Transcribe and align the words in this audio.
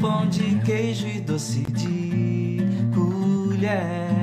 pão 0.00 0.26
de 0.26 0.58
queijo 0.64 1.06
e 1.06 1.20
doce 1.20 1.60
de 1.72 2.58
colher. 2.94 4.19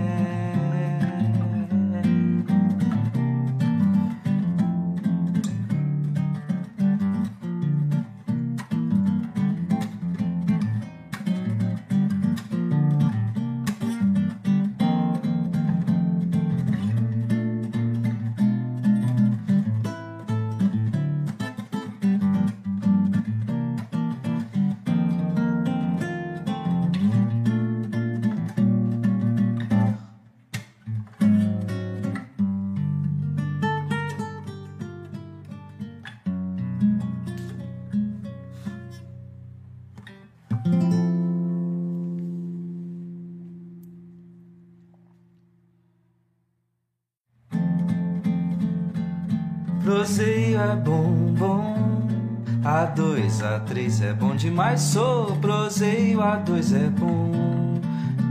Demais. 54.57 54.81
Sou 54.81 55.35
proseio, 55.37 56.19
a 56.21 56.37
dois 56.37 56.73
é 56.73 56.89
bom 56.89 57.79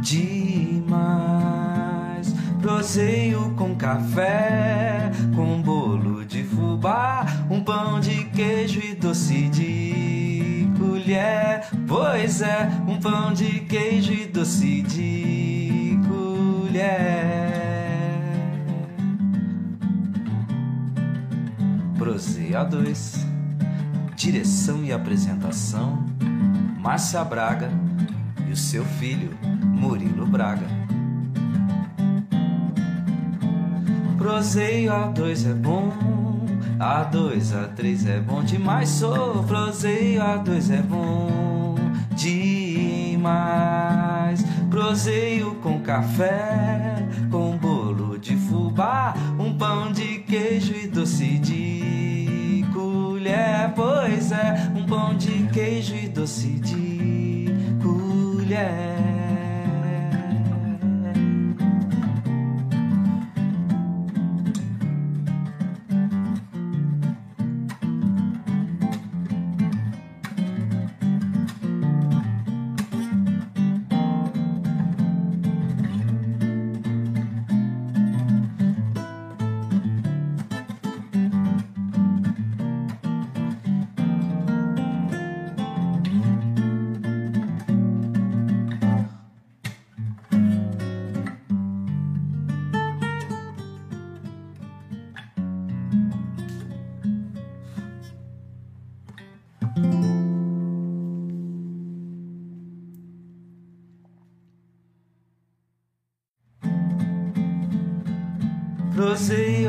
demais. 0.00 1.06
Proseio 2.60 3.54
com 3.56 3.76
café, 3.76 5.12
com 5.36 5.62
bolo 5.62 6.24
de 6.24 6.42
fubá, 6.42 7.24
um 7.48 7.62
pão 7.62 8.00
de 8.00 8.24
queijo 8.24 8.80
e 8.80 8.96
doce 8.96 9.48
de 9.48 10.68
colher. 10.76 11.68
Pois 11.86 12.42
é, 12.42 12.68
um 12.88 12.98
pão 12.98 13.32
de 13.32 13.60
queijo 13.60 14.12
e 14.12 14.26
doce 14.26 14.82
de 14.82 15.96
colher. 16.08 17.46
Proseia 21.96 22.64
2 22.64 23.25
Direção 24.26 24.82
e 24.84 24.92
apresentação 24.92 26.04
Márcia 26.80 27.22
Braga 27.22 27.70
e 28.48 28.50
o 28.50 28.56
seu 28.56 28.84
filho 28.84 29.30
Murilo 29.62 30.26
Braga. 30.26 30.66
Proseio 34.18 34.90
A2 34.90 35.48
é 35.48 35.54
bom 35.54 35.92
A2, 36.76 37.52
A3 37.54 38.08
é 38.08 38.18
bom 38.18 38.42
demais 38.42 38.88
Sou 38.88 39.44
proseio 39.44 40.20
A2 40.20 40.74
é 40.74 40.82
bom 40.82 41.76
demais. 42.16 43.24
Proseio 44.68 45.54
com 45.62 45.80
café 45.82 46.96
Com 47.30 47.56
bolo 47.56 48.18
de 48.18 48.34
fubá 48.34 49.14
Um 49.38 49.56
pão 49.56 49.92
de 49.92 50.18
queijo 50.18 50.74
e 50.74 50.88
doce 50.88 51.38
de 51.38 51.85
colher, 53.26 53.72
pois 53.74 54.32
é 54.32 54.70
um 54.76 54.86
pão 54.86 55.16
de 55.16 55.48
queijo 55.52 55.94
e 55.96 56.08
doce 56.08 56.60
de 56.60 57.46
colher. 57.82 59.15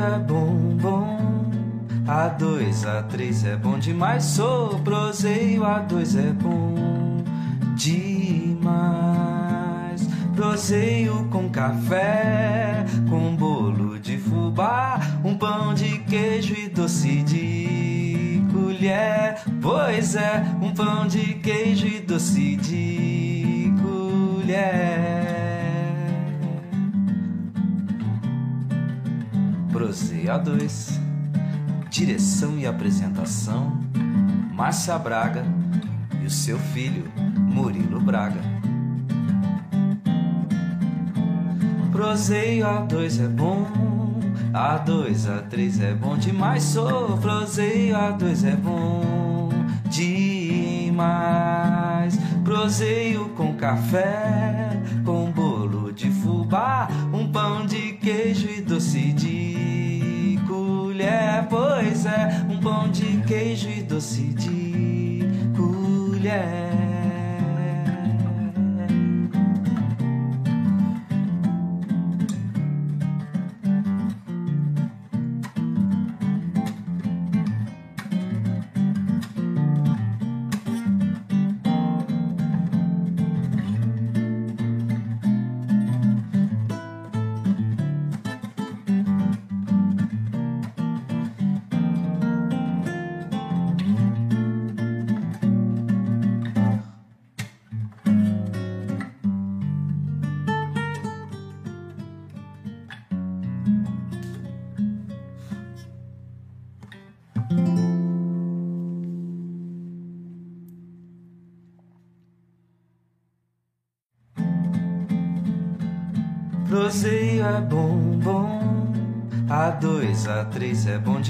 É 0.08 0.18
bom, 0.18 0.76
bom. 0.80 1.50
A 2.06 2.28
dois, 2.28 2.86
a 2.86 3.02
três 3.02 3.44
é 3.44 3.56
bom 3.56 3.78
demais. 3.78 4.24
Sou 4.24 4.78
proseio, 4.80 5.64
a 5.64 5.80
dois 5.80 6.16
é 6.16 6.32
bom 6.32 7.22
demais. 7.74 8.68
Proseio 10.34 11.28
com 11.30 11.50
café, 11.50 12.86
com 13.10 13.36
bolo 13.36 13.98
de 13.98 14.16
fubá, 14.18 15.00
um 15.24 15.36
pão 15.36 15.74
de 15.74 15.98
queijo 15.98 16.54
e 16.54 16.68
doce 16.68 17.22
de 17.22 18.42
colher. 18.52 19.42
Pois 19.60 20.14
é, 20.14 20.44
um 20.62 20.72
pão 20.72 21.06
de 21.06 21.34
queijo 21.34 21.86
e 21.86 22.00
doce 22.00 22.56
de 22.56 23.72
colher. 23.82 25.37
Proseia 29.78 30.36
2 30.36 31.00
Direção 31.88 32.58
e 32.58 32.66
apresentação 32.66 33.78
Márcia 34.52 34.98
Braga 34.98 35.44
e 36.20 36.26
o 36.26 36.30
seu 36.30 36.58
filho 36.58 37.04
Murilo 37.36 38.00
Braga. 38.00 38.40
Proseio 41.92 42.66
A2 42.66 43.24
é 43.24 43.28
bom 43.28 43.68
A2, 44.52 45.48
A3 45.48 45.80
é 45.80 45.94
bom 45.94 46.18
demais. 46.18 46.64
Sou 46.64 47.16
proseio 47.18 47.94
A2 47.94 48.48
é 48.48 48.56
bom 48.56 49.48
demais. 49.88 50.98
Proseio 52.42 53.28
com 53.36 53.54
café 53.54 54.70
Com 55.04 55.30
bolo 55.30 55.92
de 55.92 56.10
fubá 56.10 56.88
Um 57.12 57.30
pão 57.30 57.64
de 57.64 57.92
queijo 57.92 58.48
e 58.48 58.60
doce 58.60 59.12
de 59.12 59.37
Pois 61.48 62.04
é, 62.04 62.44
um 62.50 62.60
pão 62.60 62.90
de 62.90 63.22
queijo 63.22 63.68
e 63.70 63.82
doce 63.82 64.34
de 64.34 65.22
colher 65.56 66.87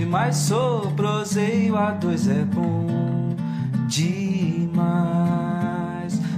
demais. 0.08 0.36
Sou 0.36 0.90
proseio, 0.92 1.74
A2 1.74 2.30
é 2.30 2.42
bom 2.44 3.36
demais. 3.86 4.88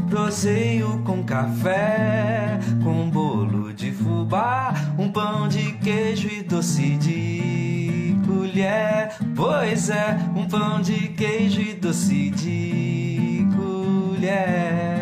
Proseio 0.08 1.00
com 1.04 1.22
café, 1.22 2.58
com 2.82 3.08
bolo 3.08 3.72
de 3.72 3.92
fubá, 3.92 4.74
um 4.98 5.08
pão 5.12 5.46
de 5.46 5.72
queijo 5.74 6.26
e 6.28 6.42
doce 6.42 6.96
de 6.96 8.16
colher. 8.26 9.12
Pois 9.36 9.88
é, 9.88 10.18
um 10.34 10.48
pão 10.48 10.80
de 10.80 11.06
queijo 11.08 11.60
e 11.60 11.74
doce 11.74 12.30
de 12.30 13.46
colher. 13.54 14.98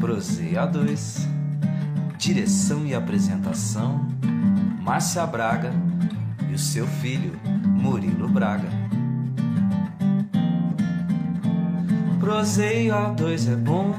Proseio 0.00 0.60
A2, 0.60 1.33
direção 2.24 2.86
e 2.86 2.94
apresentação: 2.94 4.08
Márcia 4.80 5.26
Braga 5.26 5.74
e 6.50 6.54
o 6.54 6.58
seu 6.58 6.86
filho, 6.86 7.38
Murilo 7.66 8.26
Braga. 8.26 8.70
Proseio 12.18 12.94
A2 12.94 13.52
é 13.52 13.56
bom, 13.56 13.94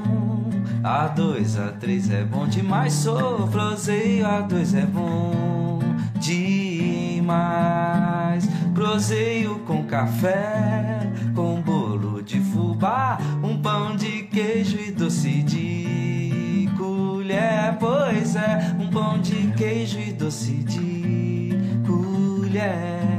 A2, 0.82 1.78
A3 1.78 2.12
é 2.12 2.24
bom 2.24 2.48
demais. 2.48 2.94
Sou 2.94 3.46
proseio 3.46 4.26
A2 4.26 4.76
é 4.76 4.86
bom 4.86 5.78
demais. 6.18 7.46
Proseio 8.74 9.60
com 9.60 9.84
café, 9.84 11.12
com 11.32 11.62
bolo 11.62 12.20
de 12.24 12.40
fubá, 12.40 13.18
um 13.40 13.62
pão 13.62 13.94
de 13.94 14.24
queijo 14.24 14.80
e 14.80 14.90
doce 14.90 15.44
de 15.44 16.15
Pois 17.78 18.36
é, 18.36 18.74
um 18.78 18.88
pão 18.88 19.20
de 19.20 19.52
queijo 19.52 19.98
e 19.98 20.12
doce 20.12 20.52
de 20.64 21.50
colher. 21.86 23.15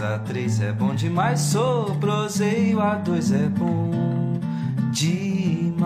A3 0.00 0.62
é 0.62 0.72
bom 0.72 0.94
demais. 0.94 1.40
Sou 1.40 1.94
proseio, 1.96 2.78
A2 2.78 3.34
é 3.34 3.48
bom 3.48 4.40
demais. 4.90 5.80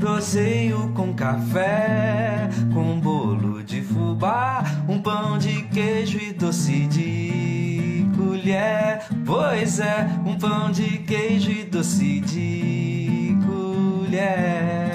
Proseio 0.00 0.88
com 0.94 1.12
café, 1.12 2.48
com 2.72 2.98
bolo 3.00 3.62
de 3.62 3.82
fubá, 3.82 4.64
um 4.88 5.00
pão 5.00 5.36
de 5.36 5.62
queijo 5.64 6.18
e 6.18 6.32
doce 6.32 6.86
de 6.86 8.06
colher. 8.16 9.02
Pois 9.26 9.78
é, 9.80 10.08
um 10.24 10.38
pão 10.38 10.70
de 10.70 10.98
queijo 10.98 11.50
e 11.50 11.64
doce 11.64 12.20
de 12.20 13.36
colher. 13.46 14.88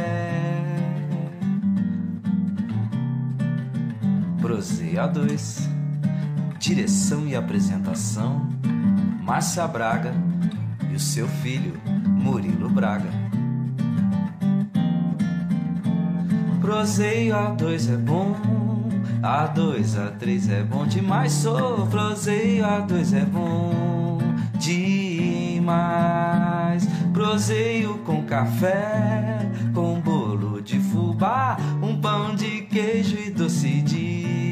Proseia 4.41 5.05
2 5.07 5.72
Direção 6.63 7.27
e 7.27 7.35
apresentação: 7.35 8.47
Márcia 9.21 9.67
Braga 9.67 10.13
e 10.89 10.95
o 10.95 10.99
seu 10.99 11.27
filho, 11.27 11.73
Murilo 12.07 12.69
Braga. 12.69 13.09
Proseio 16.61 17.35
A2 17.35 17.93
é 17.93 17.97
bom, 17.97 18.33
A2, 19.21 19.97
A3 19.97 20.51
é 20.53 20.63
bom 20.63 20.87
demais. 20.87 21.33
Sou 21.33 21.85
proseio 21.87 22.63
A2 22.63 23.13
é 23.13 23.25
bom 23.25 24.19
demais. 24.57 25.67
Proseio 27.11 27.97
com 28.05 28.23
café, 28.23 29.51
com 29.73 29.99
bolo 29.99 30.61
de 30.61 30.79
fubá, 30.79 31.57
um 31.81 31.99
pão 31.99 32.33
de 32.33 32.61
queijo 32.61 33.17
e 33.17 33.29
doce 33.31 33.81
de. 33.81 34.42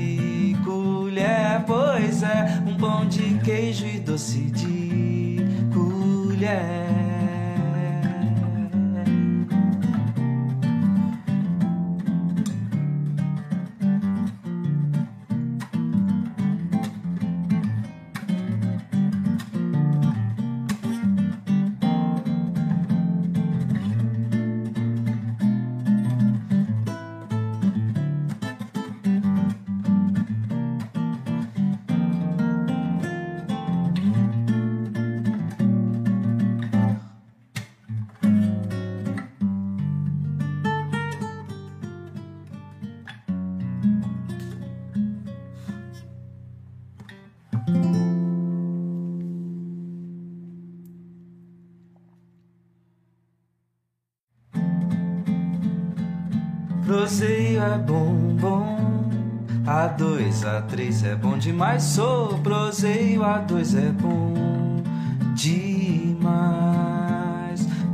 É, 2.24 2.70
um 2.70 2.78
pão 2.78 3.08
de 3.08 3.40
queijo 3.40 3.88
e 3.88 4.00
doce 4.00 4.42
de 4.52 5.38
colher. 5.74 7.01
A2, 60.72 60.72
A3 60.72 61.06
é 61.06 61.16
bom 61.16 61.38
demais. 61.38 61.84
Sou 61.84 62.40
proseio, 62.40 63.22
A2 63.22 63.78
é 63.78 63.92
bom 63.92 64.82
demais. 65.36 66.32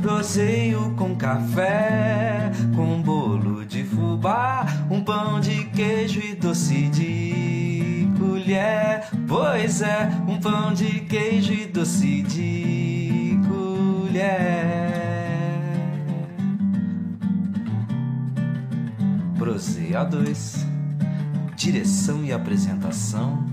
Proseio 0.00 0.94
com 0.96 1.16
café, 1.16 2.52
com 2.74 3.02
bolo 3.02 3.66
de 3.66 3.82
fubá, 3.82 4.64
um 4.88 5.02
pão 5.02 5.40
de 5.40 5.64
queijo 5.66 6.20
e 6.20 6.34
doce 6.34 6.88
de 6.88 8.08
colher. 8.18 9.08
Pois 9.26 9.82
é, 9.82 10.08
um 10.28 10.38
pão 10.38 10.72
de 10.72 11.00
queijo 11.00 11.52
e 11.52 11.66
doce 11.66 12.22
de 12.22 13.38
colher. 13.48 14.78
Proseia 19.36 20.04
2 20.04 20.67
Direção 21.58 22.24
e 22.24 22.32
apresentação: 22.32 23.44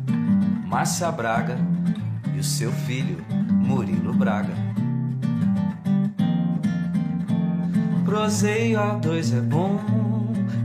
Márcia 0.67 1.11
Braga 1.11 1.57
e 2.35 2.39
o 2.39 2.43
seu 2.43 2.71
filho, 2.71 3.17
Murilo 3.49 4.13
Braga. 4.13 4.53
Proseio 8.05 8.77
A2 8.77 9.35
é 9.35 9.41
bom, 9.41 9.81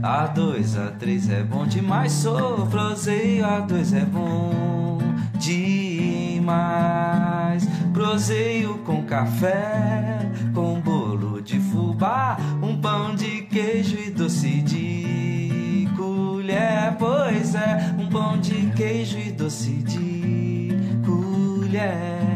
A2, 0.03 0.75
A3 0.75 1.31
é 1.31 1.41
bom 1.43 1.65
demais. 1.65 2.11
Sou 2.11 2.67
proseio 2.67 3.43
A2 3.43 3.97
é 3.97 4.05
bom 4.05 4.99
demais. 5.39 6.47
Proseio 7.91 8.77
com 8.85 9.03
café, 9.03 10.29
com 10.53 10.79
bolo 10.79 11.41
de 11.41 11.59
fubá, 11.59 12.37
um 12.61 12.79
pão 12.79 13.15
de 13.15 13.41
queijo 13.41 13.97
e 13.97 14.11
doce 14.11 14.61
de 14.61 15.00
colher. 16.51 16.95
Pois 16.97 17.55
é, 17.55 17.95
um 17.97 18.07
pão 18.09 18.39
de 18.39 18.71
queijo 18.71 19.17
e 19.17 19.31
doce 19.31 19.71
de 19.71 20.69
colher. 21.05 22.30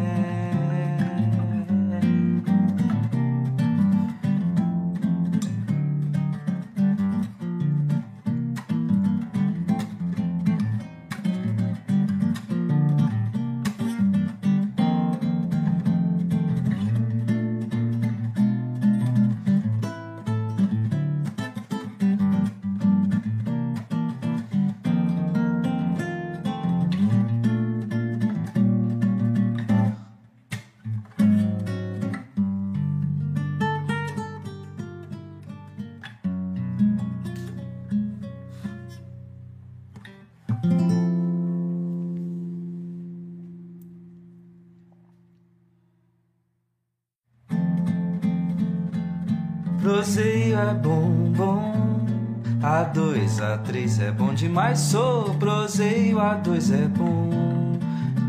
A3 53.96 54.02
é 54.02 54.12
bom 54.12 54.34
demais. 54.34 54.80
Sou 54.80 55.36
proseio, 55.36 56.18
A2 56.18 56.74
é 56.74 56.88
bom 56.88 57.80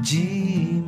demais. 0.00 0.86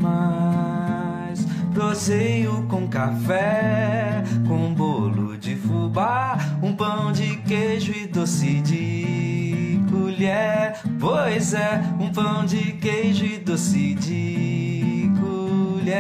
Proseio 1.75 2.65
com 2.69 2.87
café, 2.89 4.23
com 4.47 4.73
bolo 4.75 5.37
de 5.37 5.57
fubá, 5.57 6.39
um 6.63 6.75
pão 6.75 7.11
de 7.13 7.37
queijo 7.39 7.93
e 7.93 8.07
doce 8.07 8.61
de 8.61 9.81
colher. 9.91 10.75
Pois 11.01 11.55
é, 11.55 11.83
um 11.99 12.13
pão 12.13 12.45
de 12.45 12.75
queijo 12.75 13.25
e 13.25 13.39
doce 13.39 13.95
de 13.95 15.11
colher. 15.21 15.99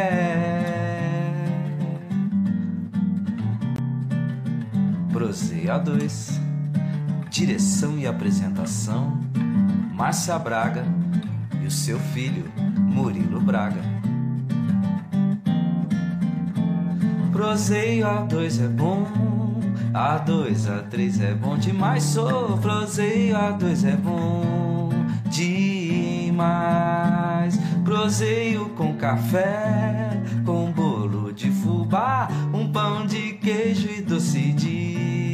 Proseia 5.12 5.78
2 5.78 6.47
Direção 7.30 7.98
e 7.98 8.06
apresentação 8.06 9.18
Márcia 9.94 10.38
Braga 10.38 10.84
e 11.62 11.66
o 11.66 11.70
seu 11.70 11.98
filho 11.98 12.50
Murilo 12.76 13.40
Braga. 13.40 13.82
Proseio 17.30 18.06
A2 18.06 18.64
é 18.64 18.68
bom, 18.68 19.06
A2, 19.92 20.66
A3 20.66 21.22
é 21.22 21.34
bom 21.34 21.56
demais. 21.58 22.02
Sou 22.02 22.58
proseio 22.58 23.36
A2 23.36 23.86
é 23.86 23.96
bom 23.96 24.90
demais. 25.30 26.48
Proseio 27.84 28.70
com 28.70 28.94
café, 28.94 30.10
com 30.44 30.72
bolo 30.72 31.32
de 31.32 31.50
fubá, 31.50 32.28
um 32.52 32.72
pão 32.72 33.06
de 33.06 33.34
queijo 33.34 33.88
e 33.88 34.02
doce 34.02 34.52
de 34.52 35.27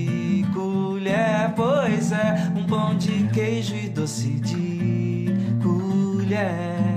colher. 1.04 1.52
Pois 1.54 2.12
é, 2.12 2.52
um 2.56 2.64
pão 2.64 2.96
de 2.96 3.28
queijo 3.28 3.74
e 3.74 3.88
doce 3.88 4.40
de 4.40 5.26
colher. 5.62 6.93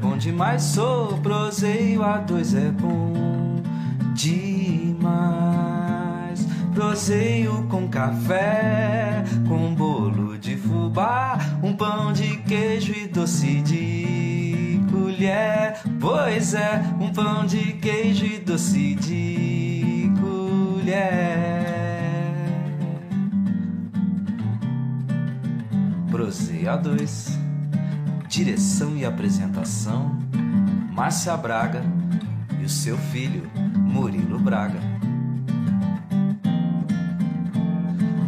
Bom 0.00 0.16
demais. 0.16 0.62
Sou 0.62 1.18
proseio, 1.18 2.00
A2 2.00 2.56
é 2.56 2.70
bom 2.70 3.62
demais. 4.14 5.00
Proseio 6.74 7.66
com 7.68 7.86
café, 7.88 9.22
com 9.46 9.74
bolo 9.74 10.38
de 10.38 10.56
fubá, 10.56 11.38
um 11.62 11.74
pão 11.74 12.12
de 12.12 12.38
queijo 12.38 12.92
e 12.92 13.06
doce 13.06 13.60
de 13.60 14.80
colher. 14.90 15.78
Pois 16.00 16.54
é, 16.54 16.82
um 16.98 17.12
pão 17.12 17.44
de 17.44 17.74
queijo 17.74 18.24
e 18.24 18.38
doce 18.38 18.94
de 18.94 20.10
colher. 20.20 21.60
Proseia 26.10 26.76
2 26.76 27.39
Direção 28.30 28.96
e 28.96 29.04
apresentação 29.04 30.16
Márcia 30.92 31.36
Braga 31.36 31.82
e 32.60 32.64
o 32.64 32.68
seu 32.68 32.96
filho 32.96 33.42
Murilo 33.76 34.38
Braga. 34.38 34.78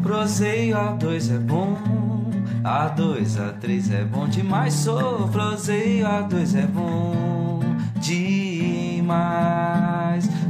Proseio 0.02 0.76
A2 0.76 1.36
é 1.36 1.38
bom, 1.38 1.78
A2, 2.64 3.36
A3 3.36 3.94
é 3.94 4.04
bom 4.04 4.26
demais. 4.26 4.74
Sou 4.74 5.28
proseio 5.28 6.04
A2 6.04 6.58
é 6.58 6.66
bom 6.66 7.60
demais. 8.00 9.08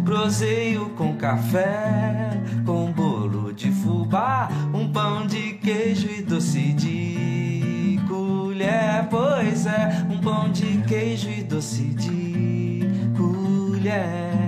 Proseio 0.02 0.88
com 0.96 1.14
café, 1.16 2.40
com 2.64 2.90
bolo 2.90 3.52
de 3.52 3.70
fubá, 3.70 4.48
um 4.72 4.90
pão 4.90 5.26
de 5.26 5.52
queijo 5.58 6.08
e 6.08 6.22
doce 6.22 6.72
de 6.72 7.31
colher. 8.62 9.06
Pois 9.10 9.66
é, 9.66 10.06
um 10.10 10.18
pão 10.18 10.50
de 10.50 10.82
queijo 10.82 11.28
e 11.28 11.42
doce 11.42 11.82
de 11.82 12.80
colher. 13.16 14.41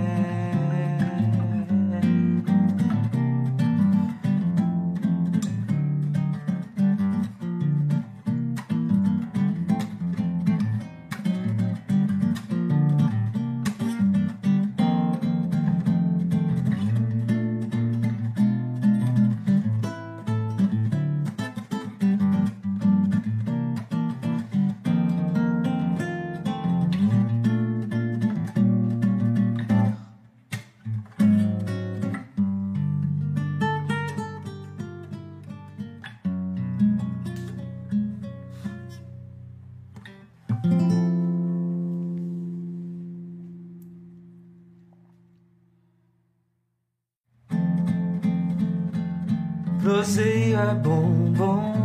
É 50.65 50.73
bom, 50.73 51.31
bom. 51.37 51.75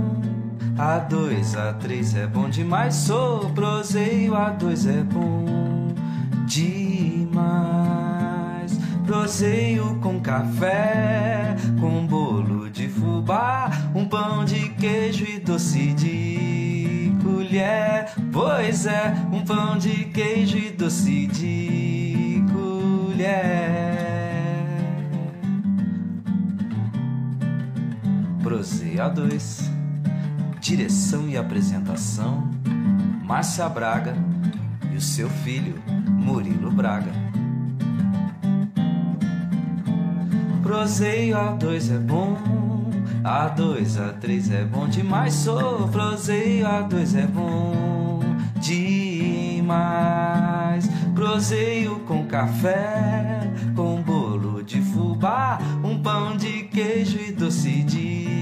A2, 0.76 1.54
A3 1.54 2.16
é 2.16 2.26
bom 2.26 2.48
demais. 2.48 2.94
Sou 2.94 3.50
proseio, 3.50 4.32
A2 4.32 4.88
é 4.88 5.02
bom 5.02 5.92
demais. 6.46 7.50
Proseio 9.04 9.98
com 10.00 10.18
café, 10.20 11.54
com 11.78 12.06
bolo 12.06 12.70
de 12.70 12.88
fubá, 12.88 13.70
um 13.94 14.06
pão 14.06 14.44
de 14.44 14.70
queijo 14.70 15.24
e 15.24 15.38
doce 15.38 15.92
de 15.92 17.12
colher. 17.22 18.06
Pois 18.32 18.86
é, 18.86 19.12
um 19.32 19.44
pão 19.44 19.76
de 19.76 20.06
queijo 20.06 20.56
e 20.56 20.70
doce 20.70 21.26
de 21.26 22.42
colher. 22.52 24.09
Proseia 28.50 29.08
2 29.08 29.70
Direção 30.60 31.28
e 31.28 31.36
apresentação 31.36 32.50
Márcia 33.24 33.68
Braga 33.68 34.16
e 34.92 34.96
o 34.96 35.00
seu 35.00 35.30
filho 35.30 35.80
Murilo 36.08 36.72
Braga. 36.72 37.12
Proseio 40.64 41.36
A2 41.36 41.94
é 41.94 41.98
bom, 41.98 42.36
A2, 43.22 44.18
A3 44.18 44.52
é 44.52 44.64
bom 44.64 44.88
demais. 44.88 45.32
Sou 45.34 45.86
proseio 45.86 46.66
A2 46.66 47.18
é 47.20 47.28
bom 47.28 48.18
demais. 48.56 49.70
proseio 51.14 52.00
com 52.00 52.26
café, 52.26 53.48
com 53.76 54.02
bolo 54.02 54.60
de 54.64 54.82
fubá, 54.82 55.60
um 55.84 56.02
pão 56.02 56.36
de 56.36 56.64
queijo 56.64 57.16
e 57.16 57.30
doce 57.30 57.84
de 57.84 58.39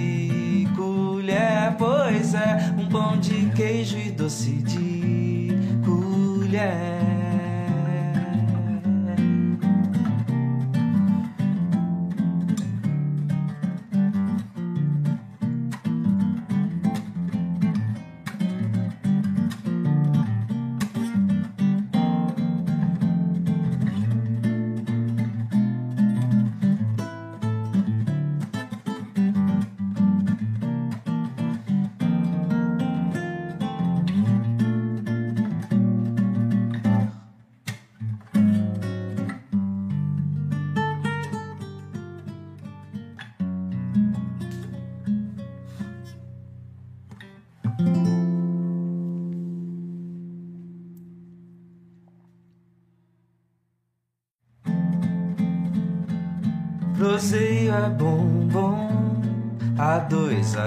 colher. 1.29 1.75
Pois 1.77 2.35
é, 2.35 2.75
um 2.79 2.89
pão 2.89 3.19
de 3.19 3.51
queijo 3.51 3.99
e 3.99 4.11
doce 4.11 4.51
de 4.63 5.53
colher. 5.85 6.98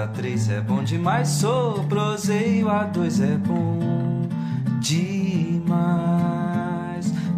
A 0.02 0.08
três 0.08 0.50
é 0.50 0.60
bom 0.60 0.82
demais. 0.82 1.28
Sou 1.28 1.84
proseio, 1.84 2.68
a 2.68 2.82
dois 2.84 3.20
é 3.20 3.36
bom 3.36 4.28
demais. 4.80 5.62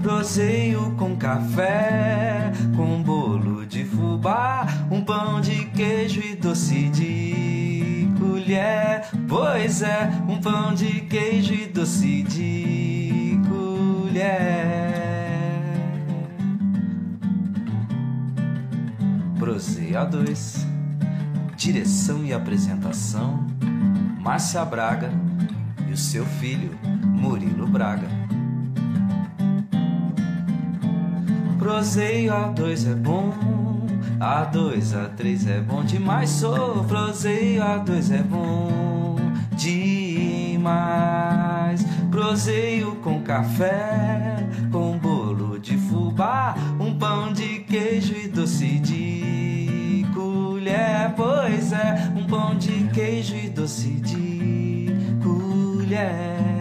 Proseio 0.02 0.94
com 0.97 1.14
café, 1.16 2.50
com 2.75 3.02
bolo 3.02 3.66
de 3.66 3.85
fubá, 3.85 4.66
um 4.90 5.04
pão 5.04 5.40
de 5.40 5.66
queijo 5.66 6.21
e 6.21 6.35
doce 6.35 6.88
de 6.88 8.09
colher. 8.18 9.02
Pois 9.28 9.83
é, 9.83 10.11
um 10.26 10.40
pão 10.40 10.75
de 10.75 11.02
queijo 11.02 11.52
e 11.52 11.66
doce 11.66 12.23
de 12.23 13.38
colher. 13.49 14.94
Proseia 19.38 20.04
2 20.04 20.74
Direção 21.64 22.22
e 22.26 22.32
apresentação 22.34 23.42
Márcia 24.20 24.62
Braga 24.66 25.10
e 25.88 25.92
o 25.92 25.96
seu 25.96 26.26
filho 26.26 26.78
Murilo 27.02 27.66
Braga. 27.66 28.06
Proseio 31.58 32.34
A2 32.34 32.92
é 32.92 32.94
bom, 32.94 33.32
A2, 34.20 34.92
A3 34.92 35.48
é 35.48 35.62
bom 35.62 35.82
demais. 35.82 36.28
Sou 36.28 36.84
proseio 36.84 37.62
A2 37.62 38.12
é 38.12 38.22
bom 38.22 39.16
demais. 39.56 40.62
Proseio 42.10 42.96
com 42.96 43.22
café, 43.22 44.36
com 44.70 44.98
bolo 44.98 45.58
de 45.58 45.78
fubá, 45.78 46.54
um 46.78 46.98
pão 46.98 47.32
de 47.32 47.60
queijo 47.60 48.14
e 48.14 48.28
doce 48.28 48.78
de 48.80 49.53
colher. 50.75 51.13
Pois 51.17 51.73
é, 51.73 52.13
um 52.17 52.26
pão 52.26 52.56
de 52.56 52.89
queijo 52.93 53.34
e 53.37 53.49
doce 53.49 53.91
de 54.00 54.89
colher. 55.23 56.53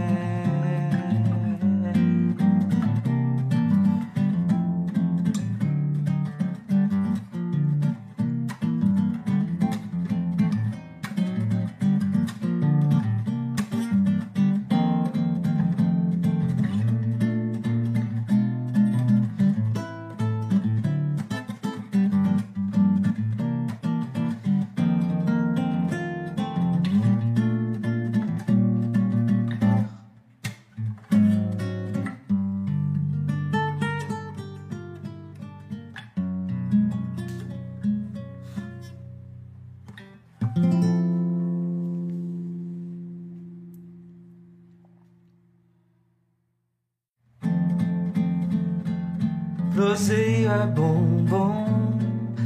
É 50.53 50.67
bom, 50.67 51.25
bom. 51.27 51.99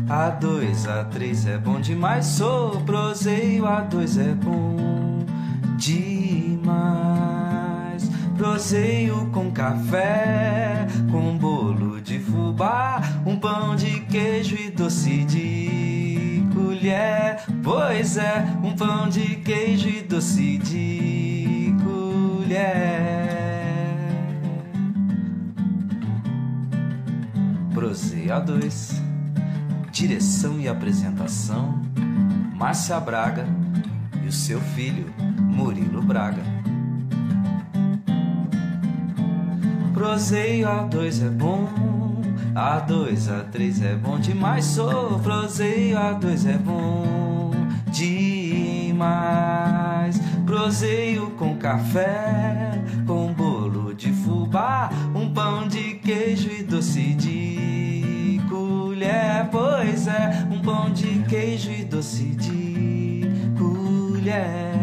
A2, 0.08 0.86
A3 0.86 1.50
é 1.50 1.58
bom 1.58 1.82
demais. 1.82 2.26
Sou 2.26 2.80
proseio, 2.82 3.66
A2 3.66 4.22
é 4.22 4.34
bom 4.34 5.26
demais. 5.78 6.68
Proseio 8.38 9.30
com 9.34 9.52
café, 9.52 10.88
com 11.12 11.38
bolo 11.38 12.00
de 12.00 12.20
fubá, 12.20 13.02
um 13.26 13.38
pão 13.38 13.76
de 13.76 14.00
queijo 14.02 14.56
e 14.56 14.70
doce 14.70 15.26
de 15.26 16.44
colher. 16.54 17.42
Pois 17.64 18.16
é, 18.18 18.46
um 18.64 18.76
pão 18.76 19.10
de 19.10 19.38
queijo 19.38 19.90
e 19.90 20.02
doce 20.04 20.58
de 20.60 21.76
colher. 21.84 23.37
Proseia 27.78 28.40
2 28.40 29.04
Direção 29.92 30.60
e 30.60 30.68
apresentação 30.68 31.80
Márcia 32.56 33.00
Braga 33.00 33.46
e 34.24 34.28
o 34.28 34.32
seu 34.32 34.60
filho 34.60 35.14
Murilo 35.40 36.02
Braga. 36.02 36.42
Proseio 39.94 40.68
A2 40.68 41.24
é 41.24 41.30
bom, 41.30 41.70
A2, 42.56 43.28
A3 43.28 43.86
é 43.86 43.96
bom 43.96 44.20
demais. 44.20 44.66
Sou 44.66 45.20
proseio 45.20 45.98
A2 45.98 46.50
é 46.50 46.58
bom 46.58 47.52
demais. 47.92 48.98
Proseio 50.48 51.30
com 51.38 51.56
café, 51.58 52.82
com 53.06 53.32
bolo 53.34 53.94
de 53.94 54.12
fubá, 54.12 54.90
um 55.14 55.32
pão 55.32 55.68
de 55.68 55.94
queijo 55.96 56.50
e 56.50 56.64
doce 56.64 57.14
de 57.14 57.47
Pois 59.52 60.08
é, 60.08 60.48
um 60.52 60.60
pão 60.62 60.92
de 60.92 61.20
queijo 61.30 61.72
e 61.72 61.84
doce 61.84 62.24
de 62.24 63.22
colher. 63.58 64.77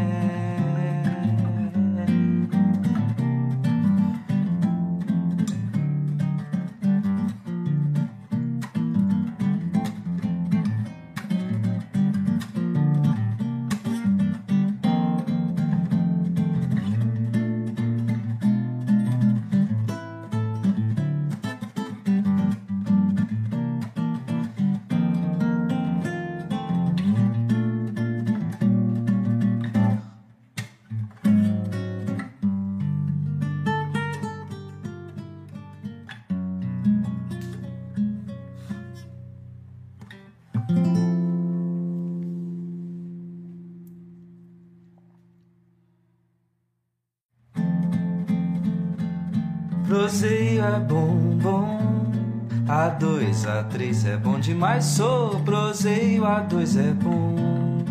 A2, 53.74 54.04
A3 54.04 54.06
é 54.08 54.16
bom 54.16 54.38
demais. 54.38 54.84
Sou 54.84 55.40
proseio, 55.40 56.22
A2 56.22 56.78
é 56.78 56.92
bom 56.92 57.84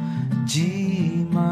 demais. 0.46 1.44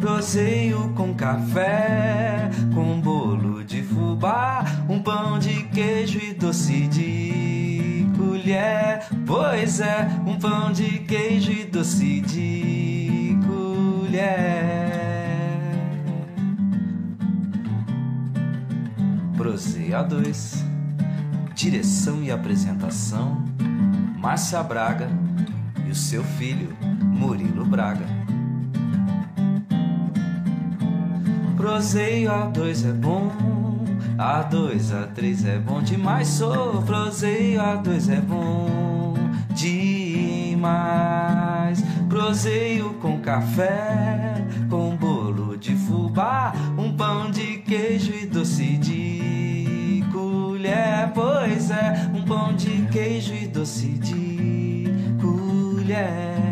Proseio 0.00 0.92
com 0.94 1.12
café, 1.12 2.48
com 2.72 3.00
bolo 3.00 3.64
de 3.64 3.82
fubá, 3.82 4.64
um 4.88 5.02
pão 5.02 5.40
de 5.40 5.64
queijo 5.64 6.20
e 6.22 6.32
doce 6.32 6.86
de 6.86 8.06
colher. 8.16 9.04
Pois 9.26 9.80
é, 9.80 10.08
um 10.24 10.38
pão 10.38 10.70
de 10.70 11.00
queijo 11.00 11.50
e 11.50 11.64
doce 11.64 12.20
de 12.20 13.36
colher. 13.44 14.78
Prose 19.36 19.90
A2 19.90 20.67
Direção 21.58 22.22
e 22.22 22.30
apresentação 22.30 23.44
Márcia 24.16 24.62
Braga 24.62 25.10
e 25.84 25.90
o 25.90 25.94
seu 25.94 26.22
filho 26.22 26.68
Murilo 27.02 27.64
Braga. 27.66 28.06
Proseio 31.56 32.30
A2 32.30 32.88
é 32.88 32.92
bom, 32.92 33.32
A2, 34.16 34.92
A3 34.92 35.48
é 35.48 35.58
bom 35.58 35.82
demais. 35.82 36.28
Sou 36.28 36.80
proseio 36.82 37.60
A2 37.60 38.08
é 38.16 38.20
bom 38.20 39.14
demais. 39.50 40.62
Proseio 42.08 42.94
com 43.00 43.18
café, 43.18 44.46
com 44.70 44.94
bolo 44.94 45.56
de 45.56 45.74
fubá, 45.74 46.52
um 46.78 46.96
pão 46.96 47.32
de 47.32 47.58
queijo 47.58 48.12
e 48.14 48.26
doce 48.26 48.76
de 48.76 49.37
colher. 50.68 51.10
Pois 51.14 51.70
é, 51.70 52.10
um 52.14 52.22
pão 52.24 52.54
de 52.54 52.86
queijo 52.92 53.34
e 53.34 53.46
doce 53.46 53.86
de 53.86 54.84
colher. 55.20 56.47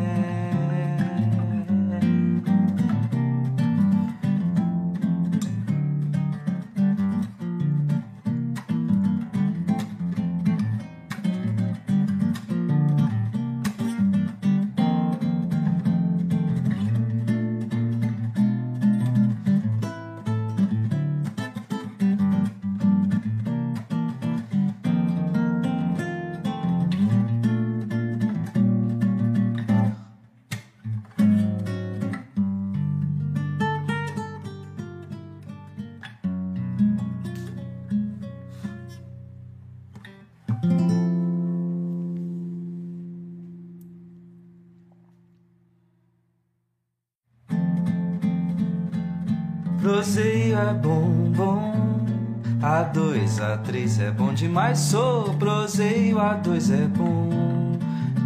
A2, 53.66 53.98
A3 53.98 54.00
é 54.00 54.10
bom 54.10 54.32
demais. 54.32 54.78
Sou 54.78 55.34
proseio, 55.34 56.16
A2 56.18 56.72
é 56.72 56.86
bom 56.86 57.76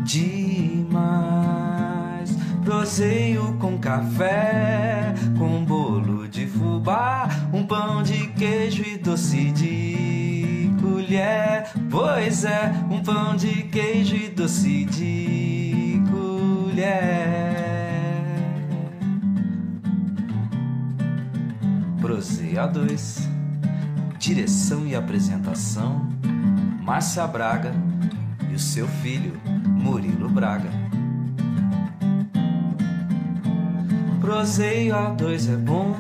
demais. 0.05 1.01
Proseio 2.65 3.57
com 3.59 3.79
café, 3.79 5.15
com 5.39 5.65
bolo 5.65 6.29
de 6.29 6.47
fubá, 6.47 7.29
um 7.53 7.67
pão 7.67 8.03
de 8.03 8.29
queijo 8.29 8.83
e 8.83 8.99
doce 8.99 9.51
de 9.53 10.71
colher. 10.81 11.71
Pois 11.91 12.45
é, 12.45 12.73
um 12.91 13.03
pão 13.03 13.35
de 13.35 13.63
queijo 13.65 14.15
e 14.17 14.29
doce 14.29 14.85
de 14.85 16.03
colher. 16.11 17.41
Prose 22.01 22.55
A2 22.55 23.40
Direção 24.21 24.87
e 24.87 24.95
apresentação 24.95 26.07
Márcia 26.83 27.27
Braga 27.27 27.73
e 28.51 28.55
o 28.55 28.59
seu 28.59 28.87
filho 28.87 29.33
Murilo 29.67 30.29
Braga. 30.29 30.69
Proseio 34.21 34.95
A2 34.95 35.55
é 35.55 35.57
bom, 35.57 35.97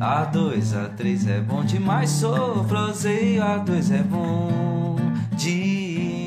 A2, 0.00 0.72
A3 0.74 1.30
é 1.30 1.40
bom 1.40 1.64
demais. 1.64 2.10
Sou 2.10 2.64
proseio 2.64 3.40
A2 3.40 3.94
é 3.94 4.02
bom 4.02 4.96
demais. 5.36 6.18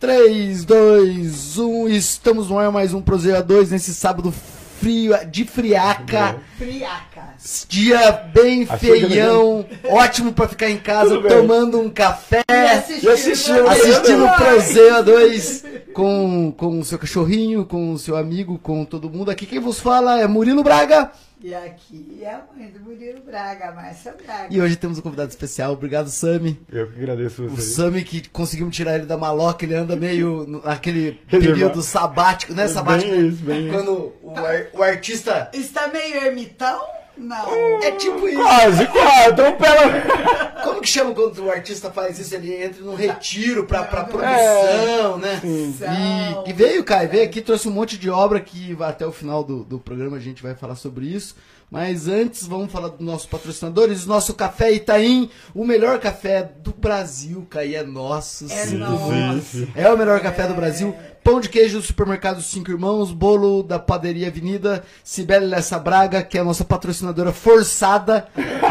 3, 0.00 0.64
2, 0.64 1.58
1, 1.58 1.88
estamos 1.88 2.48
no 2.48 2.58
ar 2.58 2.72
mais 2.72 2.94
um 2.94 3.02
Proseia 3.02 3.42
2 3.42 3.70
nesse 3.70 3.92
sábado 3.92 4.32
frio, 4.80 5.14
de 5.30 5.44
friaca. 5.44 6.36
Friacas. 6.56 7.66
Dia 7.68 8.12
bem 8.32 8.66
feião, 8.66 9.66
ótimo 9.84 10.32
pra 10.32 10.48
ficar 10.48 10.70
em 10.70 10.78
casa 10.78 11.16
Tudo 11.16 11.28
bem. 11.28 11.36
tomando 11.36 11.80
um 11.80 11.90
café, 11.90 12.42
Já 12.48 13.12
assistiu, 13.12 13.68
assistindo 13.68 14.24
o 14.24 14.28
Ai. 14.28 14.36
Proseia 14.36 15.02
2 15.02 15.64
com, 15.92 16.52
com 16.56 16.78
o 16.80 16.84
seu 16.84 16.98
cachorrinho, 16.98 17.64
com 17.64 17.92
o 17.92 17.98
seu 17.98 18.16
amigo, 18.16 18.58
com 18.58 18.84
todo 18.84 19.10
mundo. 19.10 19.30
Aqui 19.30 19.46
quem 19.46 19.58
vos 19.58 19.80
fala 19.80 20.20
é 20.20 20.26
Murilo 20.26 20.62
Braga. 20.62 21.10
E 21.40 21.54
aqui 21.54 22.18
é 22.22 22.30
a 22.32 22.42
mãe 22.56 22.68
do 22.68 22.80
Murilo 22.80 23.20
Braga, 23.20 23.70
Márcia 23.70 24.12
Braga. 24.24 24.48
E 24.50 24.60
hoje 24.60 24.74
temos 24.74 24.98
um 24.98 25.02
convidado 25.02 25.30
especial. 25.30 25.72
Obrigado, 25.72 26.08
Sami. 26.08 26.60
Eu 26.72 26.88
que 26.90 26.98
agradeço 26.98 27.44
O 27.44 27.48
você. 27.50 27.74
Sami 27.74 28.02
que 28.02 28.28
conseguimos 28.28 28.74
tirar 28.74 28.96
ele 28.96 29.06
da 29.06 29.16
maloca, 29.16 29.64
ele 29.64 29.74
anda 29.74 29.94
meio 29.94 30.60
naquele 30.64 31.12
período 31.30 31.80
sabático, 31.80 32.52
né? 32.54 32.64
Bem 32.64 32.74
Sabático. 32.74 33.10
né? 33.12 33.16
isso, 33.18 33.42
bem 33.44 33.68
isso. 33.68 33.76
Quando 33.76 34.12
o, 34.20 34.34
ar- 34.36 34.66
o 34.74 34.82
artista. 34.82 35.48
Está 35.54 35.86
meio 35.88 36.16
ermitão? 36.24 36.80
Não. 37.18 37.82
É 37.82 37.90
tipo 37.92 38.28
isso. 38.28 38.40
Quase, 38.40 38.86
quase. 38.86 39.32
Então, 39.32 39.56
pera. 39.56 40.52
Como 40.62 40.80
que 40.80 40.88
chama 40.88 41.14
quando 41.14 41.44
o 41.44 41.50
artista 41.50 41.90
faz 41.90 42.18
isso? 42.18 42.34
Ele 42.34 42.62
entra 42.62 42.82
num 42.82 42.94
retiro 42.94 43.64
pra, 43.64 43.82
pra 43.82 44.04
produção, 44.04 45.18
né? 45.18 45.40
São. 45.76 46.44
E, 46.46 46.50
e 46.50 46.52
veio, 46.52 46.84
Kai, 46.84 47.06
veio 47.06 47.24
aqui, 47.24 47.40
trouxe 47.40 47.68
um 47.68 47.72
monte 47.72 47.98
de 47.98 48.08
obra 48.08 48.40
que 48.40 48.72
vai 48.74 48.90
até 48.90 49.06
o 49.06 49.12
final 49.12 49.42
do, 49.42 49.64
do 49.64 49.78
programa 49.78 50.16
a 50.16 50.20
gente 50.20 50.42
vai 50.42 50.54
falar 50.54 50.76
sobre 50.76 51.06
isso. 51.06 51.34
Mas 51.70 52.08
antes, 52.08 52.46
vamos 52.46 52.72
falar 52.72 52.88
dos 52.88 53.00
nossos 53.00 53.26
patrocinadores. 53.26 54.06
O 54.06 54.08
nosso 54.08 54.32
Café 54.32 54.72
Itaim, 54.72 55.28
o 55.54 55.66
melhor 55.66 55.98
café 55.98 56.42
do 56.42 56.72
Brasil, 56.72 57.46
Kai, 57.50 57.74
é 57.74 57.82
nosso. 57.82 58.46
É 58.46 58.66
sim. 58.66 58.76
nosso. 58.78 59.68
É 59.74 59.90
o 59.92 59.98
melhor 59.98 60.20
café 60.20 60.46
do 60.46 60.54
Brasil. 60.54 60.94
Pão 61.22 61.40
de 61.40 61.50
queijo 61.50 61.78
do 61.78 61.84
supermercado 61.84 62.40
Cinco 62.40 62.70
Irmãos, 62.70 63.12
bolo 63.12 63.62
da 63.62 63.78
padaria 63.78 64.28
Avenida, 64.28 64.82
Cibele 65.04 65.44
Lessa 65.44 65.78
Braga, 65.78 66.22
que 66.22 66.38
é 66.38 66.40
a 66.40 66.44
nossa 66.44 66.64
patrocinadora 66.64 67.32
forçada. 67.32 68.28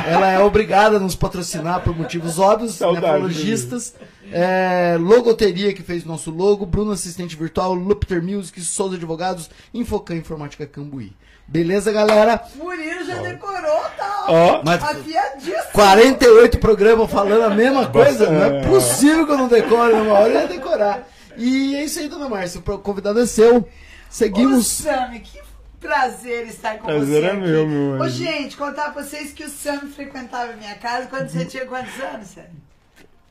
Ela 0.08 0.32
é 0.32 0.40
obrigada 0.40 0.98
a 0.98 1.00
nos 1.00 1.16
patrocinar 1.16 1.84
por 1.84 1.96
motivos 1.96 2.40
óbvios, 2.40 2.80
nefrologistas. 2.80 3.94
É, 4.32 4.98
Logoteria, 5.00 5.72
que 5.72 5.84
fez 5.84 6.04
nosso 6.04 6.32
logo, 6.32 6.66
Bruno 6.66 6.92
Assistente 6.92 7.36
Virtual, 7.36 7.74
Lupter 7.76 8.24
Music, 8.24 8.60
Souza 8.62 8.96
Advogados, 8.96 9.50
Infocan 9.72 10.16
Informática 10.16 10.66
Cambuí. 10.66 11.14
Beleza, 11.48 11.92
galera? 11.94 12.42
Murilo 12.56 13.06
já 13.06 13.16
decorou, 13.22 13.82
tá? 13.98 14.26
Ó. 14.28 14.62
Mas- 14.66 14.84
Afiadíssimo. 14.84 15.64
48 15.72 16.58
programas 16.60 17.10
falando 17.10 17.44
a 17.44 17.50
mesma 17.50 17.88
coisa, 17.88 18.30
não 18.30 18.44
é 18.44 18.64
possível 18.68 19.26
que 19.26 19.32
eu 19.32 19.38
não 19.38 19.48
decore, 19.48 19.94
numa 19.96 20.14
hora 20.14 20.34
eu 20.34 20.42
ia 20.42 20.48
decorar. 20.48 21.08
E 21.38 21.76
é 21.76 21.86
isso 21.86 22.00
aí, 22.00 22.08
dona 22.10 22.28
Márcia, 22.28 22.60
o 22.60 22.78
convidado 22.80 23.20
é 23.22 23.26
seu. 23.26 23.58
Ô, 23.58 23.66
Seguimos. 24.10 24.68
Sami, 24.68 25.20
que 25.22 25.40
prazer 25.80 26.48
estar 26.48 26.80
com 26.80 26.86
Prazer 26.88 27.22
você 27.22 27.28
é 27.28 27.32
aqui. 27.32 27.40
meu, 27.40 27.68
meu 27.68 28.02
Ô, 28.02 28.10
gente, 28.10 28.58
contar 28.58 28.92
pra 28.92 29.04
vocês 29.04 29.32
que 29.32 29.44
o 29.46 29.50
Sami 29.50 29.90
frequentava 29.90 30.52
a 30.52 30.56
minha 30.56 30.76
casa 30.76 31.08
quando 31.08 31.30
você 31.30 31.46
tinha 31.46 31.66
quantos 31.66 31.98
anos, 32.02 32.28
Sami? 32.30 32.48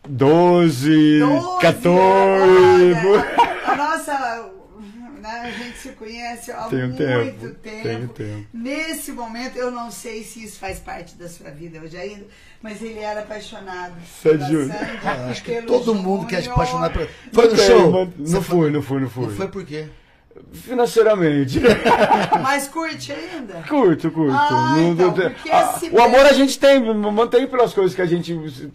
12, 0.09 1.19
12 1.21 1.61
14. 1.61 1.91
Olha, 1.91 3.67
a, 3.67 3.73
a 3.73 3.77
nossa. 3.77 4.51
Né, 5.27 5.41
a 5.45 5.51
gente 5.51 5.79
se 5.79 5.89
conhece 5.91 6.51
há 6.53 6.63
Tem 6.69 6.85
um 6.85 6.87
muito 6.89 6.99
tempo, 6.99 7.41
tempo. 7.57 7.83
tem 7.83 7.97
um 8.05 8.09
tempo. 8.09 8.47
Nesse 8.55 9.13
momento, 9.13 9.57
eu 9.57 9.71
não 9.71 9.91
sei 9.91 10.23
se 10.23 10.45
isso 10.45 10.59
faz 10.59 10.79
parte 10.79 11.15
da 11.17 11.29
sua 11.29 11.51
vida 11.51 11.81
hoje 11.81 11.97
ainda, 11.97 12.25
mas 12.63 12.81
ele 12.83 13.01
era 13.01 13.21
apaixonado 13.21 13.95
Sandy 14.23 14.37
pela 14.39 14.49
Júnior. 14.49 14.79
Sandy, 14.79 14.99
Ah, 15.05 15.29
acho 15.31 15.43
que 15.43 15.63
todo 15.63 15.95
mundo 15.95 16.27
quer 16.27 16.43
se 16.43 16.49
apaixonar 16.49 16.91
por. 16.93 17.09
Foi 17.33 17.49
no 17.49 17.57
show? 17.57 17.91
mas 17.93 18.31
Não 18.31 18.41
Você 18.41 18.41
fui, 18.49 18.71
não 18.71 18.83
fui, 18.83 19.01
não 19.01 19.11
fui. 19.11 19.27
Não 19.27 19.37
foi 19.37 19.49
por 19.49 19.65
quê? 19.65 19.89
financeiramente. 20.53 21.61
Mas 22.43 22.69
curte 22.69 23.13
ainda? 23.13 23.65
curto, 23.69 24.11
curto. 24.11 24.35
Ah, 24.35 24.75
Não- 24.77 24.93
então, 24.93 25.07
não- 25.07 25.15
porque 25.15 25.51
Ah, 25.51 25.73
esse 25.77 25.89
o 25.91 26.01
amor 26.01 26.21
bem- 26.21 26.29
a 26.29 26.33
gente 26.33 26.59
tem, 26.59 26.81
mantém 26.95 27.47
pelas 27.47 27.73
coisas 27.73 27.95
que 27.95 28.03
a 28.03 28.07
gente. 28.07 28.71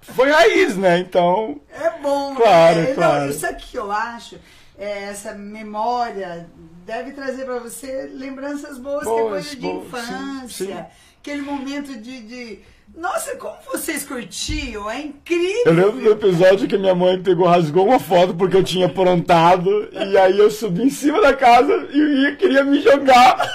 Foi 0.00 0.30
raiz, 0.30 0.76
né? 0.76 0.98
Então. 0.98 1.60
É 1.70 1.90
bom, 2.02 2.34
Claro, 2.34 2.76
né? 2.80 2.88
Não, 2.88 2.94
claro. 2.94 3.30
isso 3.30 3.46
aqui 3.46 3.76
eu 3.76 3.92
acho, 3.92 4.36
é, 4.78 5.04
essa 5.04 5.34
memória 5.34 6.48
deve 6.86 7.10
trazer 7.12 7.44
pra 7.44 7.58
você 7.58 8.10
lembranças 8.14 8.78
boas, 8.78 9.02
que 9.04 9.08
é 9.10 9.12
Boas, 9.12 9.28
coisa 9.30 9.50
de 9.50 9.56
boas, 9.56 9.86
infância. 9.86 10.48
sim, 10.48 10.66
sim. 10.66 10.84
Aquele 11.20 11.42
momento 11.42 11.94
de, 12.00 12.20
de. 12.20 12.58
Nossa, 12.96 13.36
como 13.36 13.54
vocês 13.70 14.04
curtiam? 14.06 14.90
É 14.90 15.00
incrível! 15.00 15.62
Eu 15.66 15.72
lembro 15.74 16.00
do 16.00 16.10
episódio 16.12 16.66
que 16.66 16.78
minha 16.78 16.94
mãe 16.94 17.22
pegou, 17.22 17.46
rasgou 17.46 17.86
uma 17.86 17.98
foto 17.98 18.34
porque 18.34 18.56
eu 18.56 18.64
tinha 18.64 18.86
aprontado, 18.86 19.90
e 19.92 20.16
aí 20.16 20.38
eu 20.38 20.50
subi 20.50 20.84
em 20.84 20.90
cima 20.90 21.20
da 21.20 21.34
casa 21.34 21.88
e 21.92 21.98
ia, 21.98 22.36
queria 22.36 22.64
me 22.64 22.80
jogar. 22.80 23.46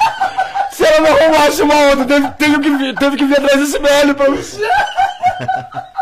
Se 0.71 0.85
ela 0.85 1.09
não 1.09 1.17
arrumasse 1.17 1.61
uma 1.63 1.75
outra, 1.89 2.05
teve, 2.05 2.29
teve, 2.31 2.59
que, 2.59 2.99
teve 2.99 3.17
que 3.17 3.25
vir 3.25 3.37
atrás 3.39 3.59
desse 3.59 3.79
velho 3.79 4.13
pra 4.13 4.29
você. 4.29 4.61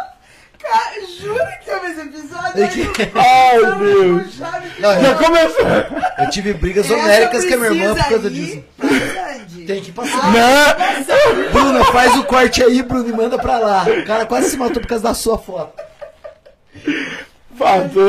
Cara, 0.61 0.93
juro 1.19 1.39
que 1.59 1.65
teve 1.65 1.87
esse 1.87 2.01
episódio. 2.01 2.63
É 2.63 2.67
que- 2.67 3.11
Ai, 3.17 3.57
Não, 3.59 3.79
Deus. 3.79 4.39
não 4.39 4.51
Não, 4.79 5.01
Já 5.01 5.15
começou. 5.15 5.65
Eu 6.19 6.29
tive 6.29 6.53
brigas 6.53 6.89
homéricas 6.89 7.45
com 7.45 7.53
a 7.53 7.57
minha 7.57 7.71
irmã 7.83 7.95
por 7.95 8.09
causa 8.09 8.29
disso. 8.29 8.63
Tem 9.67 9.81
que 9.81 9.91
passar. 9.91 10.31
Né? 10.31 11.03
Bruna, 11.51 11.85
faz 11.85 12.15
o 12.15 12.23
corte 12.23 12.63
aí, 12.63 12.81
Bruno, 12.81 13.07
e 13.09 13.13
manda 13.13 13.37
pra 13.37 13.59
lá. 13.59 13.83
O 13.83 14.05
cara 14.05 14.25
quase 14.25 14.49
se 14.51 14.57
matou 14.57 14.81
por 14.81 14.87
causa 14.87 15.03
da 15.03 15.13
sua 15.13 15.37
foto. 15.37 15.81
Fato. 17.57 17.99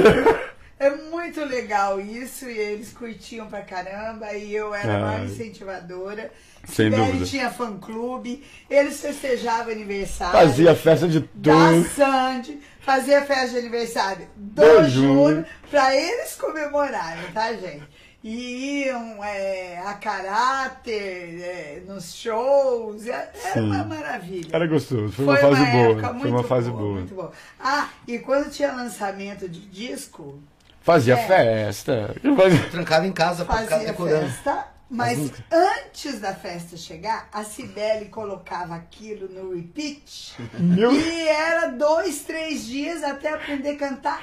É 0.83 0.91
muito 0.91 1.45
legal 1.45 2.01
isso, 2.01 2.47
e 2.51 2.59
eles 2.59 2.93
curtiam 2.93 3.47
pra 3.47 3.63
caramba, 3.63 4.33
e 4.35 4.53
eu 4.53 4.75
era 4.75 4.97
a 4.97 5.01
maior 5.01 5.21
Ai. 5.21 5.27
incentivadora. 5.27 6.33
Sem 6.65 6.91
Sibeli 6.91 7.07
dúvida. 7.13 7.27
tinha 7.27 7.51
fã-clube, 7.51 8.43
eles 8.69 9.01
festejavam 9.01 9.73
aniversário. 9.73 10.33
Fazia 10.41 10.75
festa 10.75 11.07
de 11.07 11.21
Da 11.35 11.53
tudo. 11.71 11.89
Sandy, 11.91 12.61
fazia 12.81 13.23
festa 13.25 13.51
de 13.51 13.59
aniversário 13.59 14.27
do 14.35 14.61
Do 14.61 14.89
Júnior, 14.89 14.91
Júnior. 15.29 15.47
pra 15.71 15.95
eles 15.95 16.35
comemorarem, 16.35 17.31
tá, 17.33 17.53
gente? 17.53 17.85
E 18.25 18.85
iam 18.87 19.23
é, 19.25 19.79
a 19.87 19.95
caráter, 19.95 21.41
é, 21.43 21.83
nos 21.87 22.13
shows, 22.15 23.07
era 23.07 23.31
Sim. 23.53 23.61
uma 23.61 23.85
maravilha. 23.85 24.49
Era 24.53 24.67
gostoso, 24.67 25.13
foi 25.13 25.25
uma 25.27 25.37
fase 25.37 25.65
boa. 25.65 25.91
época 25.93 26.15
Foi 26.21 26.31
uma 26.31 26.45
fase 26.45 26.71
boa. 26.71 26.95
Muito 26.95 27.15
boa. 27.15 27.33
Ah, 27.61 27.89
e 28.07 28.19
quando 28.19 28.51
tinha 28.51 28.73
lançamento 28.73 29.49
de 29.49 29.61
disco, 29.61 30.41
Fazia 30.83 31.15
É. 31.15 31.27
festa. 31.27 32.15
Fazia- 32.37 32.71
Trancado 32.71 33.07
em 33.07 33.13
casa 33.13 33.45
pra 33.45 33.59
ficar 33.59 33.71
fazia 33.77 33.89
decorando. 33.89 34.27
festa, 34.27 34.67
mas 34.91 35.33
antes 35.51 36.21
da 36.21 36.35
festa 36.35 36.77
chegar, 36.77 37.29
a 37.33 37.45
Cibele 37.45 38.07
colocava 38.07 38.75
aquilo 38.75 39.29
no 39.29 39.55
repeat 39.55 40.35
Meu- 40.59 40.93
e 40.93 41.29
era 41.29 41.69
dois, 41.69 42.21
três 42.23 42.65
dias 42.67 43.03
até 43.03 43.33
aprender 43.33 43.71
a 43.71 43.77
cantar 43.77 44.23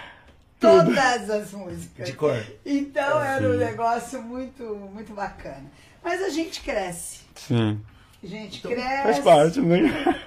todas 0.60 1.30
as 1.30 1.52
músicas. 1.54 2.06
De 2.06 2.14
cor. 2.14 2.42
Então 2.66 3.22
era 3.22 3.48
um 3.50 3.58
negócio 3.58 4.22
muito, 4.22 4.64
muito 4.94 5.14
bacana. 5.14 5.64
Mas 6.04 6.22
a 6.22 6.30
gente 6.30 6.62
cresce. 6.62 7.20
Sim. 7.36 7.80
A 8.22 8.28
gente 8.28 8.60
Então, 8.60 8.72
cresce. 8.72 9.04
Faz 9.04 9.20
parte, 9.20 9.62
né? 9.62 10.26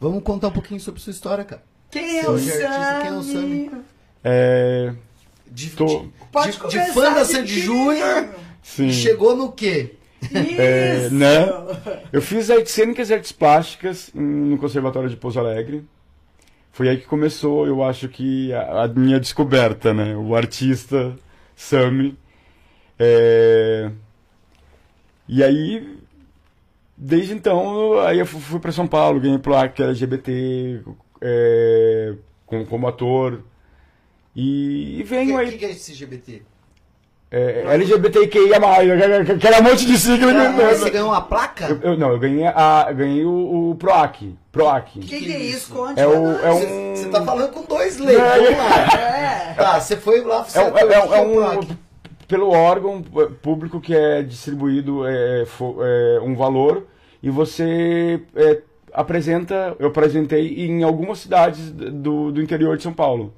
Vamos 0.00 0.22
contar 0.22 0.48
um 0.48 0.52
pouquinho 0.52 0.78
sobre 0.80 1.00
sua 1.00 1.10
história, 1.10 1.44
cara. 1.44 1.62
Quem 1.90 2.20
é 2.20 2.28
o 2.28 2.34
artista, 2.34 2.98
quem 3.02 3.08
é 3.08 3.12
o 3.12 3.22
Sammy? 3.22 3.70
É. 4.22 4.92
De, 5.50 5.70
Tô- 5.70 5.86
de- 5.86 6.08
Pode 6.32 6.52
de- 6.58 6.68
de 6.68 6.92
fã 6.92 7.12
da 7.14 7.22
de 7.22 7.28
Sandy. 7.28 7.60
Júnior 7.60 8.28
e 8.78 8.92
chegou 8.92 9.36
no 9.36 9.50
quê? 9.52 9.94
Isso! 10.22 10.60
É, 10.60 11.08
né? 11.10 11.46
Eu 12.12 12.20
fiz 12.20 12.50
artes 12.50 12.72
cênicas 12.72 13.08
e 13.10 13.14
artes 13.14 13.32
plásticas 13.32 14.10
no 14.14 14.58
Conservatório 14.58 15.08
de 15.08 15.16
Pouso 15.16 15.38
Alegre. 15.38 15.84
Foi 16.72 16.88
aí 16.88 16.96
que 16.98 17.06
começou, 17.06 17.66
eu 17.66 17.82
acho 17.82 18.08
que, 18.08 18.52
a, 18.52 18.84
a 18.84 18.88
minha 18.88 19.18
descoberta, 19.18 19.94
né? 19.94 20.14
O 20.16 20.34
artista 20.36 21.14
Sami. 21.56 22.16
É, 22.98 23.90
E 25.28 25.42
aí, 25.42 25.98
desde 26.96 27.32
então, 27.34 27.98
aí 28.00 28.18
eu 28.18 28.26
fu- 28.26 28.40
fui 28.40 28.58
para 28.60 28.72
São 28.72 28.86
Paulo, 28.86 29.20
ganhei 29.20 29.38
placa 29.38 29.84
LGBT 29.84 30.80
é, 31.20 32.14
como, 32.46 32.66
como 32.66 32.86
ator. 32.88 33.42
E, 34.34 34.98
e 35.00 35.02
O 35.02 35.06
venho 35.06 35.34
que, 35.36 35.40
aí. 35.42 35.50
que, 35.52 35.58
que 35.58 35.64
é 35.66 35.70
esse 35.70 35.90
LGBT? 35.92 36.42
É, 37.30 37.64
LGBTQIA, 37.74 38.58
que 39.38 39.46
era 39.46 39.60
um 39.60 39.62
monte 39.64 39.84
de 39.84 39.98
sigla. 39.98 40.32
Ah, 40.32 40.74
você 40.74 40.88
ganhou 40.88 41.08
uma 41.08 41.20
placa? 41.20 41.66
Eu, 41.66 41.92
eu- 41.92 41.98
não, 41.98 42.10
eu 42.10 42.18
ganhei, 42.18 42.46
a, 42.46 42.90
ganhei 42.90 43.22
o, 43.24 43.70
o 43.70 43.74
PROAC. 43.74 44.34
PROAC. 44.50 44.96
O 44.96 45.00
que, 45.02 45.18
que 45.20 45.32
é 45.32 45.38
isso? 45.38 45.70
Conte 45.74 46.00
É, 46.00 46.06
o, 46.06 46.30
é 46.38 46.50
Você 46.52 46.66
um. 46.66 46.96
você 46.96 47.08
tá 47.10 47.22
falando 47.22 47.52
com 47.52 47.62
dois 47.64 47.98
leigos, 47.98 48.24
vamos 48.24 48.56
lá. 48.58 48.98
É. 48.98 49.54
Tá, 49.54 49.78
você 49.78 49.96
foi 49.98 50.22
lá, 50.22 50.42
você 50.42 50.58
É, 50.58 50.62
um- 50.62 50.78
é, 50.78 50.80
ator, 50.82 50.90
é, 50.92 50.98
o 51.00 51.08
que 51.08 51.14
é 51.14 51.18
é 51.18 51.20
o 51.20 51.28
um. 51.28 51.34
PROAC? 51.34 51.78
Pelo 52.26 52.50
órgão 52.50 53.02
público 53.42 53.80
que 53.80 53.94
é 53.94 54.22
distribuído 54.22 55.06
é, 55.06 55.42
é, 55.44 56.20
um 56.22 56.34
valor 56.34 56.86
e 57.22 57.28
você 57.30 58.22
é, 58.36 58.62
apresenta. 58.92 59.76
Eu 59.78 59.88
apresentei 59.88 60.66
em 60.66 60.82
algumas 60.82 61.18
cidades 61.18 61.70
do, 61.72 62.30
do 62.32 62.40
interior 62.42 62.76
de 62.76 62.82
São 62.82 62.92
Paulo. 62.92 63.34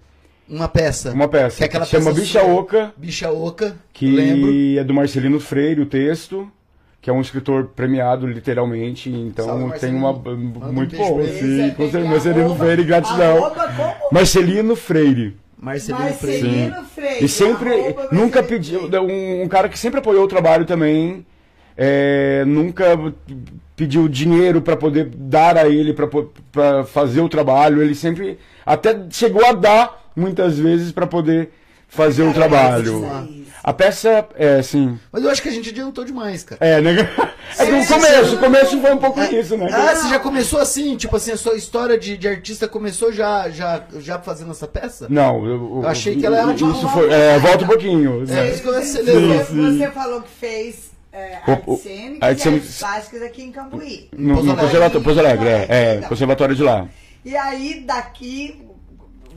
Uma 0.51 0.69
peça. 0.69 1.13
Uma 1.13 1.29
peça. 1.29 1.59
Que 1.59 1.63
é 1.63 1.67
aquela 1.67 1.85
que 1.85 1.91
chama 1.93 2.07
peça 2.07 2.21
Bicha 2.21 2.41
sua. 2.41 2.55
Oca. 2.55 2.93
Bicha 2.97 3.31
Oca, 3.31 3.77
que 3.93 4.11
lembro. 4.11 4.51
é 4.79 4.83
do 4.83 4.93
Marcelino 4.93 5.39
Freire, 5.39 5.81
o 5.81 5.87
texto, 5.87 6.51
que 7.01 7.09
é 7.09 7.13
um 7.13 7.21
escritor 7.21 7.67
premiado 7.69 8.27
literalmente, 8.27 9.09
então 9.09 9.47
Salve, 9.47 9.79
tem 9.79 9.95
uma. 9.95 10.13
Manda 10.13 10.31
um 10.31 10.73
muito 10.73 10.97
beijo 10.97 11.11
bom, 11.11 11.23
sim, 11.23 11.71
com 11.71 11.89
certeza, 11.89 12.11
Marcelino 12.11 12.57
Freire, 12.57 12.85
gratidão. 12.85 13.53
Marcelino 14.11 14.75
Freire. 14.75 15.37
Marcelino 15.57 16.13
Freire. 16.15 16.43
Marcelino 16.43 16.85
Freire. 16.85 17.25
E 17.25 17.29
sempre, 17.29 17.73
arroba 17.73 18.09
nunca 18.11 18.43
pediu, 18.43 18.89
um, 18.89 19.43
um 19.43 19.49
cara 19.49 19.69
que 19.69 19.79
sempre 19.79 20.01
apoiou 20.01 20.25
o 20.25 20.29
trabalho 20.29 20.65
também, 20.65 21.25
é, 21.77 22.45
nunca 22.45 22.99
pediu 23.77 24.09
dinheiro 24.09 24.61
para 24.61 24.77
poder 24.77 25.07
dar 25.15 25.57
a 25.57 25.69
ele 25.69 25.95
para 25.95 26.85
fazer 26.85 27.21
o 27.21 27.29
trabalho, 27.29 27.81
ele 27.83 27.95
sempre 27.95 28.37
até 28.67 28.99
chegou 29.11 29.45
a 29.47 29.53
dar 29.53 30.00
muitas 30.17 30.59
vezes 30.59 30.93
para 30.93 31.07
poder 31.07 31.51
fazer 31.89 32.23
o 32.23 32.33
trabalho. 32.33 33.05
isso. 33.05 33.51
A 33.63 33.73
peça, 33.75 34.27
é, 34.37 34.59
assim, 34.61 34.99
Mas 35.13 35.23
eu 35.23 35.31
acho 35.31 35.43
que 35.43 35.49
a 35.49 35.53
gente 35.53 35.69
adiantou 35.69 36.03
demais, 36.05 36.43
cara. 36.45 36.59
É, 36.65 36.81
né? 36.81 36.97
É 37.59 37.67
que 37.67 37.73
É, 37.73 37.81
o 37.81 37.87
começo, 37.89 38.35
o 38.37 38.39
começo 38.39 38.81
foi 38.81 38.95
um 38.95 38.97
pouco 38.99 39.21
isso, 39.23 39.57
né? 39.57 39.69
Ah, 39.73 39.93
você 39.97 40.09
já 40.09 40.21
começou 40.21 40.61
assim? 40.61 40.97
Tipo 40.97 41.17
assim, 41.17 41.33
a 41.33 41.37
sua 41.37 41.57
história 41.57 41.99
de, 41.99 42.17
de 42.17 42.29
artista 42.29 42.69
começou 42.69 43.13
já, 43.13 43.51
já, 43.51 43.83
já 43.99 44.21
fazendo 44.21 44.53
essa 44.53 44.69
peça? 44.69 45.09
Não, 45.11 45.45
eu, 45.45 45.81
Eu 45.83 45.89
achei 45.89 46.15
que 46.15 46.25
ela 46.25 46.39
era 46.39 46.53
Isso 46.55 46.65
uma- 46.65 46.89
foi. 46.91 47.11
É, 47.13 47.39
volta 47.41 47.65
um 47.65 47.67
pouquinho. 47.67 48.25
É, 48.31 48.51
isso 48.53 48.63
que 48.63 48.69
eu 48.69 48.75
Você, 48.75 49.01
acelerou. 49.01 49.45
Sim, 49.45 49.45
sim. 49.47 49.79
você 49.79 49.91
falou 49.91 50.23
que 50.23 50.29
fez 50.31 50.91
é, 51.13 51.39
artes 51.45 51.81
cênicas 51.83 51.83
artes 51.83 52.21
e 52.21 52.25
artes 52.25 52.43
cênicas- 52.45 52.79
plásticas 52.79 53.23
aqui 53.23 53.43
em 53.43 53.51
Cambuí. 53.51 54.09
No, 54.17 54.35
no 54.45 54.53
Alegre. 54.53 54.65
conservatório, 54.67 55.19
Alegre, 55.19 55.49
é, 55.49 55.67
é, 55.69 55.97
conservatório 56.09 56.55
de 56.55 56.63
lá. 56.63 56.87
E 57.25 57.37
aí, 57.37 57.83
daqui... 57.85 58.63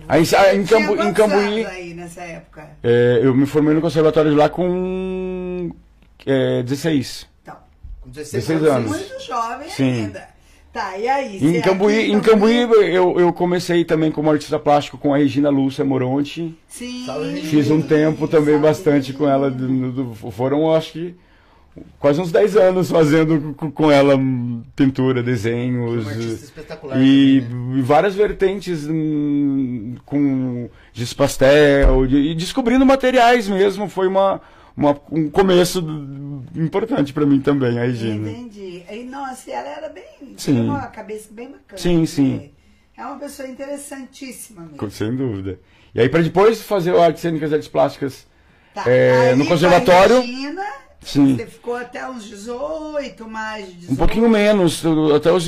Aí, 0.07 0.21
em 0.21 0.63
tinha 0.63 0.79
Cambu- 0.87 1.01
em 1.03 1.13
Cambuí- 1.13 1.65
aí 1.65 1.93
nessa 1.93 2.21
época? 2.21 2.69
É, 2.83 3.19
eu 3.23 3.33
me 3.33 3.45
formei 3.45 3.73
no 3.73 3.81
conservatório 3.81 4.31
de 4.31 4.37
lá 4.37 4.49
com 4.49 5.71
é, 6.25 6.63
16. 6.63 7.27
Então, 7.41 7.55
Com 8.01 8.09
16, 8.09 8.45
16 8.47 8.71
anos. 8.75 8.89
muito 8.89 9.19
jovem 9.25 9.69
Sim. 9.69 9.91
ainda. 10.05 10.33
Tá, 10.71 10.97
e 10.97 11.07
aí? 11.07 11.37
Em 11.57 11.61
Cambuí, 11.61 12.11
em 12.11 12.19
Cambuí 12.19 12.61
eu, 12.91 13.19
eu 13.19 13.31
comecei 13.31 13.85
também 13.85 14.11
como 14.11 14.31
artista 14.31 14.57
plástico 14.57 14.97
com 14.97 15.13
a 15.13 15.17
Regina 15.17 15.49
Lúcia 15.51 15.85
Moronti. 15.85 16.57
Sim. 16.67 17.05
Fiz 17.43 17.69
um 17.69 17.79
tempo 17.79 18.27
também 18.27 18.55
Salve, 18.55 18.67
bastante 18.67 19.13
com 19.13 19.29
ela. 19.29 19.51
Regina. 19.51 19.91
do- 19.91 20.03
do- 20.15 20.31
foram, 20.31 20.73
acho 20.73 20.93
que, 20.93 21.15
quase 21.99 22.21
uns 22.21 22.31
10 22.31 22.55
anos 22.57 22.91
fazendo 22.91 23.53
com, 23.71 23.91
ela 23.91 24.17
pintura, 24.75 25.23
desenhos. 25.23 26.05
Um. 26.05 27.01
E, 27.01 27.41
também, 27.41 27.77
né? 27.77 27.81
várias 27.81 28.15
vertentes 28.15 28.85
hum, 28.87 29.95
com 30.05 30.69
giz 30.93 31.13
pastel 31.13 32.05
e, 32.05 32.31
e 32.31 32.35
descobrindo 32.35 32.85
materiais 32.85 33.47
mesmo. 33.47 33.89
Foi 33.89 34.07
uma, 34.07 34.39
uma- 34.77 34.99
um 35.11 35.29
começo 35.29 35.79
importante 36.55 37.11
para 37.13 37.25
mim 37.25 37.39
também, 37.39 37.79
a 37.79 37.83
Regina. 37.85 38.29
Entendi. 38.29 38.83
E, 38.91 39.03
nossa, 39.05 39.49
ela 39.51 39.69
era 39.69 39.89
bem. 39.89 40.03
Sim. 40.37 40.53
Tinha 40.53 40.63
uma 40.63 40.87
cabeça 40.87 41.29
bem 41.31 41.47
bacana. 41.51 41.77
Sim, 41.81 41.99
né? 42.01 42.05
sim. 42.05 42.51
É 42.95 43.03
uma 43.05 43.17
pessoa 43.17 43.47
interessantíssima 43.47 44.61
mesmo. 44.71 44.91
Sem 44.91 45.15
dúvida. 45.15 45.59
E 45.95 46.01
aí, 46.01 46.09
para 46.09 46.21
depois 46.21 46.61
fazer 46.61 46.95
artes 46.95 47.21
cênicas 47.21 47.51
e 47.51 47.53
artes 47.55 47.67
plásticas 47.67 48.27
Tá, 48.73 48.83
É, 48.89 49.35
no 49.35 49.45
conservatório- 49.45 50.19
Regina, 50.21 50.63
Sim. 51.05 51.35
Você 51.35 51.45
ficou 51.45 51.75
até 51.75 52.09
uns 52.09 52.23
18, 52.25 53.27
mais 53.27 53.65
de 53.67 53.73
18. 53.73 53.93
Um 53.93 53.95
pouquinho 53.95 54.29
menos, 54.29 54.83
até 55.15 55.31
os 55.31 55.45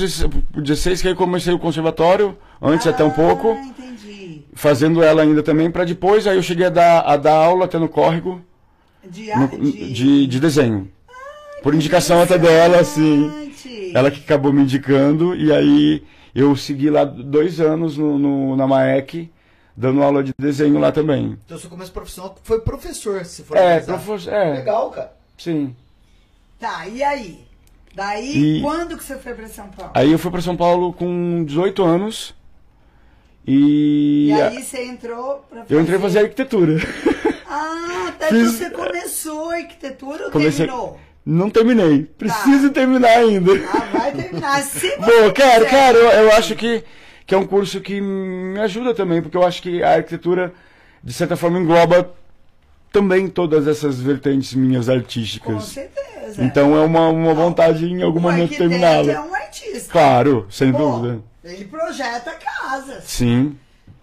16 0.54 1.02
que 1.02 1.08
aí 1.08 1.14
comecei 1.14 1.52
o 1.52 1.58
conservatório, 1.58 2.36
antes 2.60 2.86
até 2.86 3.02
um 3.04 3.10
pouco, 3.10 3.48
Ah, 3.52 3.64
entendi. 3.64 4.42
fazendo 4.54 5.02
ela 5.02 5.22
ainda 5.22 5.42
também, 5.42 5.70
para 5.70 5.84
depois, 5.84 6.26
aí 6.26 6.36
eu 6.36 6.42
cheguei 6.42 6.66
a 6.66 6.70
dar, 6.70 7.00
a 7.00 7.16
dar 7.16 7.34
aula 7.36 7.64
até 7.64 7.78
no 7.78 7.88
córrego, 7.88 8.40
De, 9.04 9.34
no- 9.34 9.48
de... 9.48 9.92
de, 9.92 10.26
de 10.26 10.40
desenho. 10.40 10.90
Por 11.62 11.74
indicação 11.74 12.20
até 12.22 12.36
dela, 12.38 12.78
assim. 12.80 13.30
Ela 13.94 14.10
que 14.10 14.20
acabou 14.20 14.52
me 14.52 14.62
indicando, 14.62 15.34
e 15.34 15.52
aí 15.52 16.02
eu 16.34 16.54
segui 16.54 16.90
lá 16.90 17.04
dois 17.04 17.60
anos 17.60 17.96
no, 17.96 18.18
no- 18.18 18.56
na 18.56 18.66
MAEC, 18.66 19.30
dando 19.76 20.02
aula 20.02 20.22
de 20.22 20.32
desenho 20.38 20.78
lá 20.78 20.92
também. 20.92 21.38
Então, 21.44 21.58
seu 21.58 21.68
começo 21.70 21.92
profissional 21.92 22.34
foi 22.42 22.60
professor, 22.60 23.24
se 23.24 23.42
for 23.42 23.56
É, 23.56 23.80
professor, 23.80 24.32
é, 24.32 24.52
Legal, 24.54 24.90
cara. 24.90 25.12
Sim. 25.36 25.74
Tá, 26.58 26.86
e 26.88 27.02
aí? 27.02 27.44
Daí, 27.94 28.58
E- 28.58 28.60
quando 28.62 28.96
que 28.96 29.04
você 29.04 29.16
foi 29.16 29.34
pra 29.34 29.48
São 29.48 29.68
Paulo? 29.68 29.92
Aí 29.94 30.12
eu 30.12 30.18
fui 30.18 30.30
para 30.30 30.40
São 30.42 30.56
Paulo 30.56 30.92
com 30.92 31.44
18 31.44 31.82
anos, 31.82 32.34
e, 33.46 34.28
E 34.28 34.32
aí 34.42 34.62
você 34.62 34.84
entrou 34.84 35.44
pra 35.48 35.60
fazer... 35.62 35.74
eu 35.74 35.80
entrei 35.80 35.98
fazer 35.98 36.18
arquitetura. 36.20 36.76
Ah, 37.48 38.06
até 38.08 38.28
Fiz- 38.28 38.52
você 38.54 38.70
começou 38.70 39.50
a 39.50 39.54
arquitetura 39.56 40.24
ou 40.26 40.30
Comecei- 40.30 40.66
terminou? 40.66 40.98
Não 41.24 41.50
terminei, 41.50 42.04
preciso 42.04 42.70
terminar 42.70 43.18
ainda. 43.18 43.52
Ah, 43.72 43.98
vai 43.98 44.12
terminar. 44.12 44.62
Se 44.62 44.88
Bom, 44.98 45.32
quero, 45.34 45.64
quiser. 45.64 45.70
quero. 45.70 45.98
Eu, 45.98 46.10
eu 46.24 46.32
acho 46.32 46.54
que, 46.54 46.84
que 47.26 47.34
é 47.34 47.38
um 47.38 47.46
curso 47.46 47.80
que 47.80 48.00
me 48.00 48.60
ajuda 48.60 48.94
também, 48.94 49.20
porque 49.22 49.36
eu 49.36 49.44
acho 49.44 49.60
que 49.62 49.82
a 49.82 49.94
arquitetura, 49.94 50.52
de 51.02 51.12
certa 51.12 51.36
forma, 51.36 51.58
engloba 51.58 52.12
também 52.92 53.28
todas 53.28 53.66
essas 53.66 54.00
vertentes 54.00 54.54
minhas 54.54 54.86
Com 54.86 54.92
artísticas. 54.92 55.64
certeza. 55.64 56.42
Então 56.42 56.76
é 56.76 56.80
uma, 56.84 57.08
uma 57.08 57.34
vontade 57.34 57.86
em 57.86 58.02
algum 58.02 58.18
o 58.18 58.22
momento 58.22 58.56
terminá-la. 58.56 59.12
é 59.12 59.20
um 59.20 59.34
artista. 59.34 59.92
Claro, 59.92 60.46
sem 60.50 60.72
Pô, 60.72 60.78
dúvida. 60.78 61.20
Ele 61.44 61.64
projeta 61.66 62.32
casas. 62.32 63.04
Sim. 63.04 63.56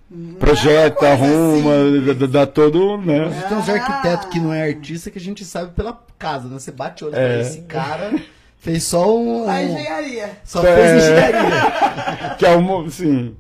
Não 0.10 0.36
é 0.36 0.40
Projeta, 0.40 1.08
arruma, 1.12 1.74
assim. 1.74 2.14
dá, 2.20 2.28
dá- 2.28 2.46
todo, 2.48 2.98
né? 3.00 3.26
Mas 3.26 3.46
tem 3.50 3.58
uns 3.58 3.68
arquitetos 3.70 4.26
que 4.30 4.40
não 4.40 4.54
é 4.54 4.62
artista 4.64 5.10
que 5.10 5.18
a 5.18 5.22
gente 5.22 5.44
sabe 5.44 5.72
pela 5.72 6.00
casa, 6.20 6.48
né? 6.48 6.60
Você 6.60 6.72
bate 6.72 7.04
o 7.04 7.08
olho 7.08 7.16
É. 7.16 7.42
esse 7.42 7.62
cara 7.64 8.14
fez 8.60 8.84
só 8.84 9.12
um... 9.18 9.50
A 9.50 9.64
engenharia. 9.64 10.38
Só 10.46 10.64
É. 10.66 10.76
fez 10.76 11.04
engenharia. 11.04 12.36
Que 12.38 12.46
é 12.46 12.56
uma, 12.56 12.90
sim. 12.92 13.36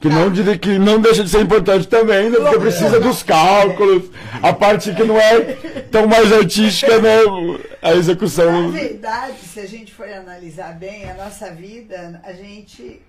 Que 0.00 0.08
não, 0.08 0.58
que 0.58 0.78
não 0.78 1.00
deixa 1.00 1.24
de 1.24 1.30
ser 1.30 1.40
importante 1.40 1.88
também, 1.88 2.28
né? 2.30 2.36
Porque 2.38 2.58
precisa 2.58 3.00
dos 3.00 3.22
cálculos, 3.22 4.10
a 4.42 4.52
parte 4.52 4.94
que 4.94 5.02
não 5.04 5.18
é 5.18 5.40
tão 5.90 6.06
mais 6.06 6.32
artística, 6.32 7.00
né? 7.00 7.18
A 7.80 7.90
Na 7.90 7.96
execução. 7.96 8.70
verdade, 8.70 9.38
se 9.38 9.60
a 9.60 9.66
gente 9.66 9.94
for 9.94 10.08
analisar 10.08 10.74
bem 10.78 11.10
a 11.10 11.14
nossa 11.14 11.50
vida, 11.50 12.20
a 12.24 12.32
gente 12.32 13.00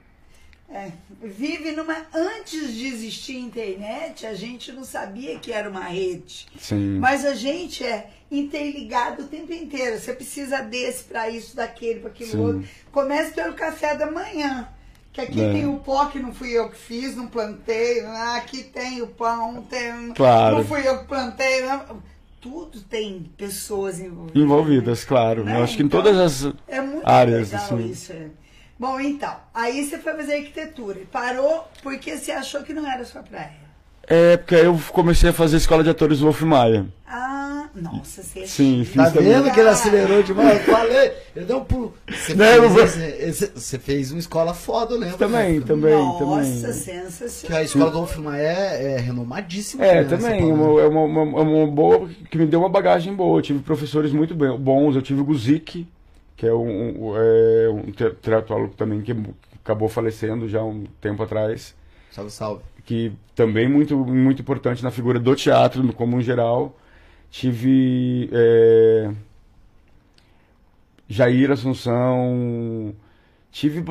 é, 0.70 0.90
vive 1.22 1.72
numa. 1.72 1.96
Antes 2.14 2.74
de 2.74 2.88
existir 2.88 3.38
internet, 3.38 4.26
a 4.26 4.34
gente 4.34 4.72
não 4.72 4.84
sabia 4.84 5.38
que 5.38 5.52
era 5.52 5.70
uma 5.70 5.84
rede. 5.86 6.48
Sim. 6.60 6.98
Mas 7.00 7.26
a 7.26 7.36
gente 7.36 7.84
é 7.84 8.08
interligado 8.32 9.24
o 9.24 9.28
tempo 9.28 9.54
inteiro. 9.54 10.00
Você 10.00 10.14
precisa 10.14 10.62
desse 10.62 11.04
para 11.04 11.30
isso, 11.30 11.56
daquele, 11.56 12.00
para 12.00 12.10
aquilo 12.10 12.32
Sim. 12.32 12.40
outro. 12.40 12.64
Comece 12.92 13.32
pelo 13.34 13.54
café 13.54 13.96
da 13.96 14.10
manhã. 14.10 14.68
Que 15.16 15.22
aqui 15.22 15.42
É. 15.42 15.54
tem 15.54 15.66
o 15.66 15.78
pó 15.78 16.08
que 16.08 16.20
não 16.20 16.34
fui 16.34 16.52
eu 16.52 16.70
que 16.70 16.76
fiz, 16.78 17.16
não 17.16 17.28
plantei. 17.28 18.02
Aqui 18.36 18.64
tem 18.64 19.02
o 19.02 19.08
pão, 19.08 19.62
tem. 19.62 20.12
Claro. 20.14 20.58
Não 20.58 20.66
fui 20.66 20.86
eu 20.86 21.00
que 21.00 21.06
plantei. 21.06 21.62
não. 21.62 22.04
Tudo 22.42 22.82
tem 22.82 23.32
pessoas 23.38 23.98
envolvidas. 24.00 24.36
Envolvidas, 24.44 25.06
claro. 25.06 25.46
Né? 25.46 25.58
Eu 25.58 25.64
acho 25.64 25.78
que 25.78 25.84
em 25.84 25.86
Então, 25.86 26.04
todas 26.04 26.18
as. 26.46 26.54
É 26.68 26.82
muito 26.82 27.08
áreas, 27.08 27.50
legal 27.52 27.66
assim. 27.66 27.90
isso. 27.90 28.12
é. 28.12 28.28
Bom, 28.78 29.00
então, 29.00 29.34
aí 29.54 29.86
você 29.86 29.98
foi 29.98 30.14
fazer 30.16 30.36
arquitetura 30.36 31.00
e 31.00 31.06
parou 31.06 31.66
porque 31.82 32.18
você 32.18 32.34
achou 32.34 32.62
que 32.62 32.74
não 32.74 32.86
era 32.86 33.06
sua 33.06 33.24
praia. 33.24 33.65
É, 34.08 34.38
porque 34.38 34.56
aí 34.56 34.66
eu 34.66 34.80
comecei 34.92 35.30
a 35.30 35.34
fazer 35.34 35.58
escola 35.58 35.84
de 35.84 35.90
atores 35.90 36.20
Wolf 36.20 36.42
Maia. 36.44 36.86
Ah, 37.08 37.68
nossa, 37.76 38.22
você 38.22 38.42
é 38.42 38.46
Sim, 38.46 38.84
fiz 38.86 38.96
Tá 38.96 39.12
também. 39.12 39.30
vendo 39.34 39.52
que 39.52 39.60
ele 39.60 39.70
acelerou 39.70 40.22
demais? 40.22 40.60
Eu 40.68 40.74
falei, 40.74 41.12
ele 41.36 41.46
deu 41.46 41.58
um 41.58 41.66
pulo. 41.66 41.94
Você, 42.08 42.36
Não, 42.36 42.70
vou- 42.70 42.88
fez, 42.88 43.20
esse- 43.20 43.52
você 43.56 43.80
fez 43.80 44.12
uma 44.12 44.20
escola 44.20 44.54
foda, 44.54 44.94
eu 44.94 45.00
lembro. 45.00 45.18
Também, 45.18 45.60
né? 45.60 45.66
também, 45.66 45.94
Nossa, 45.96 46.20
também. 46.20 46.60
Que 46.62 46.66
a 46.68 46.74
sensacional. 46.74 47.64
escola 47.64 47.92
do 47.92 47.98
Wolfman 47.98 48.38
é, 48.38 48.94
é 48.94 48.98
renomadíssima. 49.00 49.84
É, 49.84 50.04
né, 50.04 50.04
também, 50.04 50.40
Paulo, 50.40 50.54
uma, 50.54 50.82
né? 50.82 50.86
é 50.86 50.88
uma, 50.90 51.02
uma, 51.24 51.40
é 51.40 51.44
uma 51.44 51.68
boa, 51.68 52.08
que 52.30 52.38
me 52.38 52.46
deu 52.46 52.60
uma 52.60 52.70
bagagem 52.70 53.14
boa. 53.16 53.40
Eu 53.40 53.42
tive 53.42 53.60
professores 53.60 54.12
muito 54.12 54.36
bem- 54.36 54.56
bons, 54.58 54.96
eu 54.96 55.02
tive 55.02 55.22
o 55.22 55.26
Guzik, 55.26 55.88
que 56.38 56.46
é 56.46 56.54
um, 56.54 57.10
um, 57.10 57.14
é 57.18 57.70
um 57.70 57.92
teatrólogo 58.22 58.76
também, 58.76 59.02
que 59.02 59.16
acabou 59.64 59.90
falecendo 59.90 60.48
já 60.48 60.60
há 60.60 60.66
um 60.66 60.84
tempo 61.02 61.24
atrás, 61.24 61.74
Salve, 62.12 62.32
salve. 62.32 62.62
Que 62.86 63.12
também 63.34 63.68
muito, 63.68 63.98
muito 63.98 64.42
importante 64.42 64.84
na 64.84 64.92
figura 64.92 65.20
do 65.20 65.36
teatro, 65.36 65.84
no 65.84 65.92
como 65.92 66.20
em 66.20 66.24
geral. 66.24 66.78
Tive 67.32 68.30
é, 68.32 69.12
Jair 71.10 71.52
Assunção, 71.52 72.94
tive, 73.52 73.84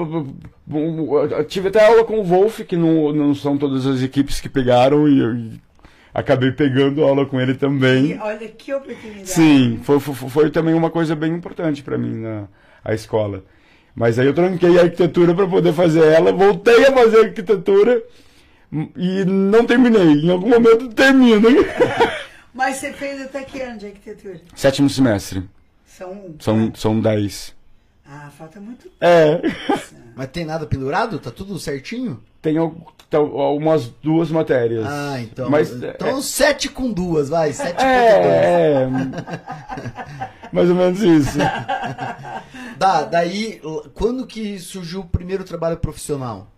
tive 1.48 1.68
até 1.68 1.84
aula 1.84 2.04
com 2.04 2.20
o 2.20 2.24
Wolf, 2.24 2.60
que 2.60 2.76
não, 2.76 3.12
não 3.12 3.34
são 3.34 3.58
todas 3.58 3.84
as 3.86 4.02
equipes 4.02 4.40
que 4.40 4.48
pegaram, 4.48 5.06
e 5.08 5.18
eu 5.18 5.34
e 5.36 5.60
acabei 6.14 6.52
pegando 6.52 7.02
aula 7.02 7.26
com 7.26 7.40
ele 7.40 7.52
E 7.52 7.56
também. 7.56 8.18
olha 8.20 8.48
que 8.48 8.72
oportunidade. 8.72 9.28
Sim, 9.28 9.80
foi, 9.82 9.98
foi, 9.98 10.14
foi 10.14 10.50
também 10.50 10.72
uma 10.72 10.88
coisa 10.88 11.16
bem 11.16 11.32
importante 11.34 11.82
para 11.82 11.98
mim 11.98 12.20
na 12.20 12.46
a 12.84 12.94
escola. 12.94 13.42
Mas 13.94 14.18
aí 14.18 14.26
eu 14.26 14.34
tranquei 14.34 14.78
a 14.78 14.82
arquitetura 14.82 15.34
para 15.34 15.46
poder 15.46 15.72
fazer 15.72 16.04
ela, 16.04 16.32
voltei 16.32 16.86
a 16.86 16.92
fazer 16.92 17.26
arquitetura 17.26 18.02
e 18.96 19.24
não 19.24 19.64
terminei. 19.64 20.24
Em 20.24 20.30
algum 20.30 20.48
momento 20.48 20.88
termino. 20.88 21.48
Mas 22.52 22.76
você 22.76 22.92
fez 22.92 23.20
até 23.22 23.42
que 23.42 23.60
ano 23.60 23.78
de 23.78 23.86
arquitetura? 23.86 24.40
Sétimo 24.54 24.88
semestre. 24.88 25.48
São. 25.86 26.34
São, 26.40 26.74
são 26.74 27.00
dez. 27.00 27.54
Ah, 28.06 28.30
falta 28.36 28.60
muito 28.60 28.82
tempo. 28.82 28.96
É. 29.00 29.40
Mas 30.14 30.28
tem 30.28 30.44
nada 30.44 30.66
pendurado? 30.66 31.18
Tá 31.18 31.30
tudo 31.30 31.58
certinho? 31.58 32.22
Tem 32.40 32.54
tá, 33.10 33.20
umas 33.20 33.88
duas 34.02 34.30
matérias. 34.30 34.86
Ah, 34.86 35.20
então. 35.20 35.50
Mas, 35.50 35.72
então 35.72 36.20
sete 36.20 36.68
com 36.68 36.92
duas, 36.92 37.28
vai. 37.28 37.52
Sete 37.52 37.76
com 37.76 37.82
é, 37.82 38.82
é, 38.82 38.88
mais 40.52 40.68
ou 40.68 40.76
menos 40.76 41.00
isso. 41.00 41.38
Dá, 42.78 43.04
daí, 43.04 43.60
quando 43.94 44.26
que 44.26 44.58
surgiu 44.58 45.00
o 45.00 45.06
primeiro 45.06 45.44
trabalho 45.44 45.76
profissional? 45.76 46.48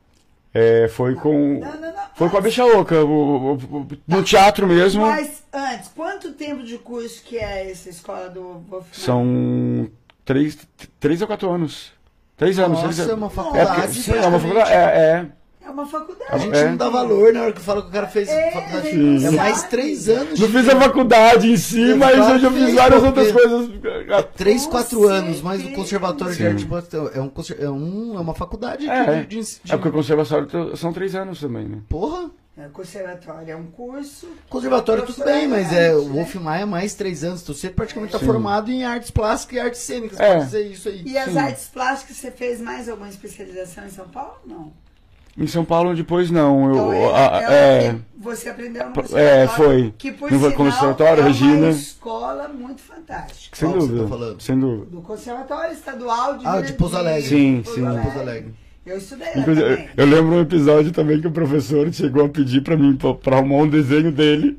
É, 0.59 0.88
foi 0.88 1.14
com. 1.14 1.59
Não, 1.59 1.73
não, 1.81 1.81
não. 1.81 1.92
Foi 2.14 2.31
com 2.31 2.37
a 2.38 2.40
Bicha 2.40 2.64
Louca, 2.64 3.05
o- 3.05 3.09
o- 3.09 3.55
o- 3.55 3.88
no 4.09 4.23
teatro 4.23 4.66
mesmo. 4.66 5.03
Mas 5.03 5.42
antes, 5.53 5.90
quanto 5.95 6.33
tempo 6.33 6.62
de 6.62 6.79
curso 6.79 7.23
que 7.25 7.37
é 7.37 7.71
essa 7.71 7.90
escola 7.90 8.31
do 8.31 8.64
Wolfman? 8.71 8.88
São 8.92 9.90
três, 10.25 10.57
três 10.99 11.21
ou 11.21 11.27
quatro 11.27 11.51
anos. 11.51 11.92
Três 12.37 12.59
anos. 12.59 12.83
Nossa, 12.83 12.95
três 12.95 13.09
é 13.09 13.14
uma 13.14 13.27
É, 13.27 13.31
faculdade. 13.31 13.75
porque, 13.83 13.92
sim, 14.01 14.12
é 14.12 14.27
uma 14.27 14.38
faculdade. 14.40 14.71
É, 14.73 14.77
é. 14.77 15.27
É 15.66 15.70
uma 15.70 15.87
faculdade. 15.87 16.31
A 16.33 16.38
gente 16.38 16.57
É. 16.57 16.68
não 16.68 16.76
dá 16.76 16.88
valor 16.88 17.33
na 17.33 17.42
hora 17.42 17.52
que 17.52 17.61
fala 17.61 17.83
que 17.83 17.88
o 17.88 17.90
cara 17.90 18.07
fez 18.07 18.29
É, 18.29 18.50
faculdade. 18.52 18.90
sim. 18.90 19.26
É 19.26 19.31
mais 19.33 19.64
três 19.64 20.09
anos. 20.09 20.38
Não 20.38 20.46
de- 20.46 20.52
fiz 20.52 20.68
a 20.68 20.81
faculdade 20.81 21.50
em 21.50 21.57
si, 21.57 21.81
Eu 21.90 21.96
mas 21.96 22.16
eu 22.16 22.38
já 22.38 22.50
fiz 22.52 22.74
várias 22.74 23.02
outras 23.02 23.33
coisas. 23.33 23.71
Três, 24.37 24.64
Com 24.64 24.71
quatro 24.71 25.08
anos, 25.08 25.40
mas 25.42 25.64
o. 25.64 25.73
Conservatório 25.73 26.33
de 26.35 26.38
Sim. 26.38 26.46
Arte 26.46 26.67
Plástica 26.67 26.96
é 27.14 27.21
um, 27.21 27.31
é 27.58 27.71
um- 27.71 28.17
é 28.17 28.21
uma 28.21 28.35
faculdade 28.35 28.88
É, 28.88 29.23
de, 29.23 29.27
de, 29.27 29.42
de- 29.64 29.73
é 29.73 29.77
porque 29.77 29.88
o 29.88 29.92
conservatório 29.92 30.77
são 30.77 30.92
três 30.92 31.14
anos 31.14 31.40
também, 31.40 31.67
né? 31.69 31.79
Porra, 31.88 32.31
É, 32.58 32.69
conservatório 32.73 33.50
é 33.50 33.56
um 33.56 33.67
curso. 33.67 34.29
conservatório 34.48 35.04
tudo 35.04 35.25
bem, 35.25 35.46
mas 35.48 35.73
é 35.73 35.94
o 35.94 36.04
Né? 36.04 36.14
Wolf 36.14 36.35
Maia 36.37 36.62
é 36.62 36.64
mais 36.64 36.94
três 36.94 37.23
anos. 37.25 37.42
Então 37.42 37.54
você 37.54 37.69
praticamente 37.69 38.14
está 38.14 38.19
Sim. 38.21 38.25
formado 38.33 38.71
em 38.71 38.83
artes 38.85 39.10
plásticas 39.10 39.56
e 39.56 39.60
artes 39.60 39.81
cênicas, 39.81 40.19
É. 40.21 40.33
pode 40.35 40.44
dizer 40.46 40.67
isso 40.71 40.88
aí. 40.88 41.02
E 41.04 41.19
as 41.19 41.33
Sim. 41.33 41.38
artes 41.38 41.69
plásticas, 41.69 42.17
você 42.17 42.31
fez 42.31 42.60
mais 42.60 42.88
alguma 42.88 43.08
especialização 43.10 43.85
em 43.85 43.90
São 43.90 44.08
Paulo? 44.08 44.37
Não. 44.46 44.73
Em 45.39 45.47
São 45.47 45.65
Paulo 45.65 45.95
depois 45.95 46.31
não. 46.31 46.71
Então, 46.71 46.93
Eu, 46.95 47.11
é, 47.11 47.15
a- 47.15 47.53
é, 47.53 47.85
é, 47.89 47.97
você 48.19 48.49
aprendeu 48.49 48.85
no 48.89 49.19
É, 49.19 49.47
foi. 49.49 49.93
Que 49.99 50.13
por 50.13 50.31
No 50.31 50.39
sinal 50.39 50.53
conservatório, 50.55 51.21
é 51.21 51.23
uma 51.25 51.29
Regina. 51.29 51.69
escola 51.69 52.49
muito 52.49 52.81
fantástica. 52.81 53.57
sem 53.57 53.69
Qual 53.69 53.75
que 53.75 53.81
você 53.85 53.93
dúvida. 53.93 54.03
tá 54.05 54.09
falando? 54.19 54.41
Sem 54.43 54.59
dúvida. 54.59 54.87
Do 54.91 55.01
Conservatório 55.03 55.73
Estadual 55.73 56.39
de 56.39 56.47
Ah, 56.47 56.61
de 56.61 56.73
Pouso 56.73 56.97
Alegre. 56.97 57.29
Sim, 57.29 57.61
Pouso 57.63 57.79
sim. 57.81 57.87
Alegre. 57.87 58.03
Pouso 58.05 58.19
Alegre. 58.21 58.55
Eu 58.87 58.97
estudei 58.99 59.27
lá 59.27 59.41
Inclusive, 59.41 59.69
também. 59.69 59.89
eu 59.97 60.07
lembro 60.07 60.35
um 60.37 60.41
episódio 60.41 60.93
também 60.93 61.21
que 61.21 61.27
o 61.27 61.31
professor 61.33 61.93
chegou 61.93 62.25
a 62.25 62.29
pedir 62.29 62.63
pra 62.63 62.77
mim 62.77 62.95
pra, 62.97 63.13
pra 63.15 63.37
arrumar 63.39 63.57
um 63.57 63.69
desenho 63.69 64.11
dele. 64.13 64.57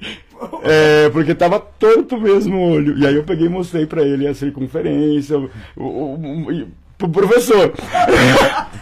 É, 0.64 1.08
porque 1.10 1.34
tava 1.34 1.58
torto 1.58 2.20
mesmo 2.20 2.58
o 2.58 2.70
olho. 2.72 2.98
E 2.98 3.06
aí 3.06 3.14
eu 3.14 3.24
peguei 3.24 3.46
e 3.46 3.48
mostrei 3.48 3.86
pra 3.86 4.02
ele 4.02 4.26
a 4.28 4.34
circunferência, 4.34 5.38
o, 5.38 5.48
o, 5.82 6.14
o- 6.52 6.68
pro 6.98 7.08
professor. 7.08 7.72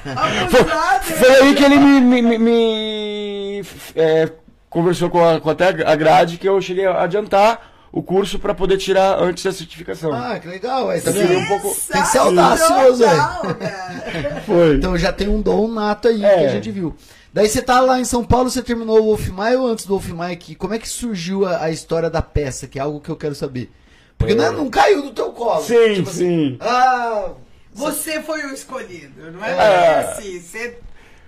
Abusado, 0.05 1.05
Foi 1.05 1.31
aí 1.37 1.55
que 1.55 1.65
ele 1.65 1.77
me, 1.79 2.01
me- 2.01 2.23
me- 2.23 2.39
me, 2.39 3.62
é, 3.97 4.31
conversou 4.69 5.11
com, 5.11 5.25
a, 5.27 5.41
com 5.41 5.51
até 5.51 5.69
a 5.69 5.97
grade 5.97 6.37
que 6.39 6.49
eu 6.49 6.61
cheguei 6.61 6.87
a 6.87 7.03
adiantar 7.03 7.73
o 7.91 8.03
curso 8.03 8.39
para 8.39 8.53
poder 8.55 8.77
tirar 8.77 9.19
antes 9.23 9.45
da 9.45 9.53
certificação. 9.53 10.12
Ah, 10.12 10.39
que 10.39 10.49
legal. 10.49 10.91
Aí, 10.91 11.01
tá 11.01 11.12
Seria 11.12 11.29
vendo? 11.29 11.41
um 11.41 11.47
pouco- 11.47 11.77
Tem 11.93 12.03
que 12.03 12.09
ser 12.09 12.19
audacioso. 12.19 13.05
Foi. 14.47 14.75
Então 14.77 14.97
já 14.99 15.12
tem 15.12 15.29
um 15.29 15.41
dom 15.41 15.69
nato 15.69 16.09
aí 16.09 16.25
É. 16.25 16.39
que 16.39 16.45
a 16.45 16.49
gente 16.49 16.71
viu. 16.71 16.95
Daí 17.33 17.49
você 17.49 17.61
tá 17.62 17.81
lá 17.81 17.99
em 17.99 18.05
São 18.05 18.23
Paulo, 18.25 18.49
você 18.51 18.62
terminou 18.62 19.01
o 19.01 19.05
Wolf 19.07 19.29
Maia 19.29 19.59
ou 19.59 19.67
antes 19.67 19.87
do 19.87 19.91
Wolf 19.95 20.09
Maia 20.11 20.33
aqui? 20.35 20.55
Como 20.55 20.73
é 20.75 20.79
que 20.79 20.89
surgiu 20.89 21.45
a, 21.47 21.65
a 21.65 21.71
história 21.71 22.09
da 22.09 22.23
peça, 22.23 22.67
que 22.69 22.79
é 22.79 22.83
algo 22.83 23.01
que 23.01 23.11
eu 23.11 23.17
quero 23.17 23.35
saber? 23.35 23.71
Porque 24.17 24.35
não, 24.35 24.45
é- 24.45 24.51
não 24.51 24.69
caiu 24.71 25.03
do 25.03 25.11
teu 25.11 25.31
colo. 25.33 25.61
Sim, 25.62 25.95
Tipo 25.95 26.11
assim, 26.11 26.19
sim. 26.19 26.57
ah, 26.61 27.31
Você 27.75 28.22
foi 28.22 28.43
o 28.47 28.55
escolhido, 28.55 29.31
não 29.33 29.45
é? 29.45 29.51
É. 29.51 29.99
assim, 30.01 30.41
você 30.41 30.59
teve 30.59 30.85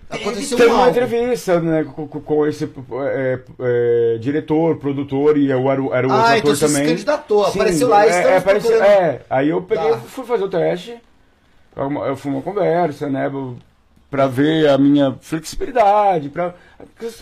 Aconteceu 0.09 0.57
Teve 0.57 0.70
uma 0.70 0.84
algo. 0.84 0.90
entrevista 0.90 1.61
né, 1.61 1.82
com, 1.84 2.07
com- 2.07 2.47
esse 2.47 2.64
é, 2.64 3.40
é, 3.59 4.18
diretor, 4.18 4.76
produtor 4.78 5.36
e 5.36 5.51
eu 5.51 5.68
era, 5.68 5.82
o- 5.82 5.92
era 5.92 6.07
o 6.07 6.11
outro 6.12 6.24
Ah, 6.24 6.28
ator 6.28 6.38
então 6.38 6.55
você 6.55 6.68
se 6.68 6.72
também. 6.74 6.88
candidatou, 6.90 7.44
Sim, 7.47 7.51
apareceu 7.59 7.88
lá, 7.88 8.07
é, 8.07 8.09
é, 8.11 8.36
apareceu- 8.36 8.70
procurando. 8.70 8.88
é, 9.03 9.20
aí 9.28 9.49
eu 9.49 9.61
peguei, 9.62 9.90
Tá. 9.90 9.99
fui 9.99 10.24
fazer 10.24 10.44
o 10.44 10.49
teste, 10.49 10.97
eu 11.76 12.16
fui 12.16 12.30
uma 12.30 12.40
conversa, 12.42 13.09
né, 13.11 13.28
pra 14.09 14.28
ver 14.28 14.68
a 14.68 14.78
minha 14.78 15.16
flexibilidade, 15.20 16.28
pra, 16.28 16.55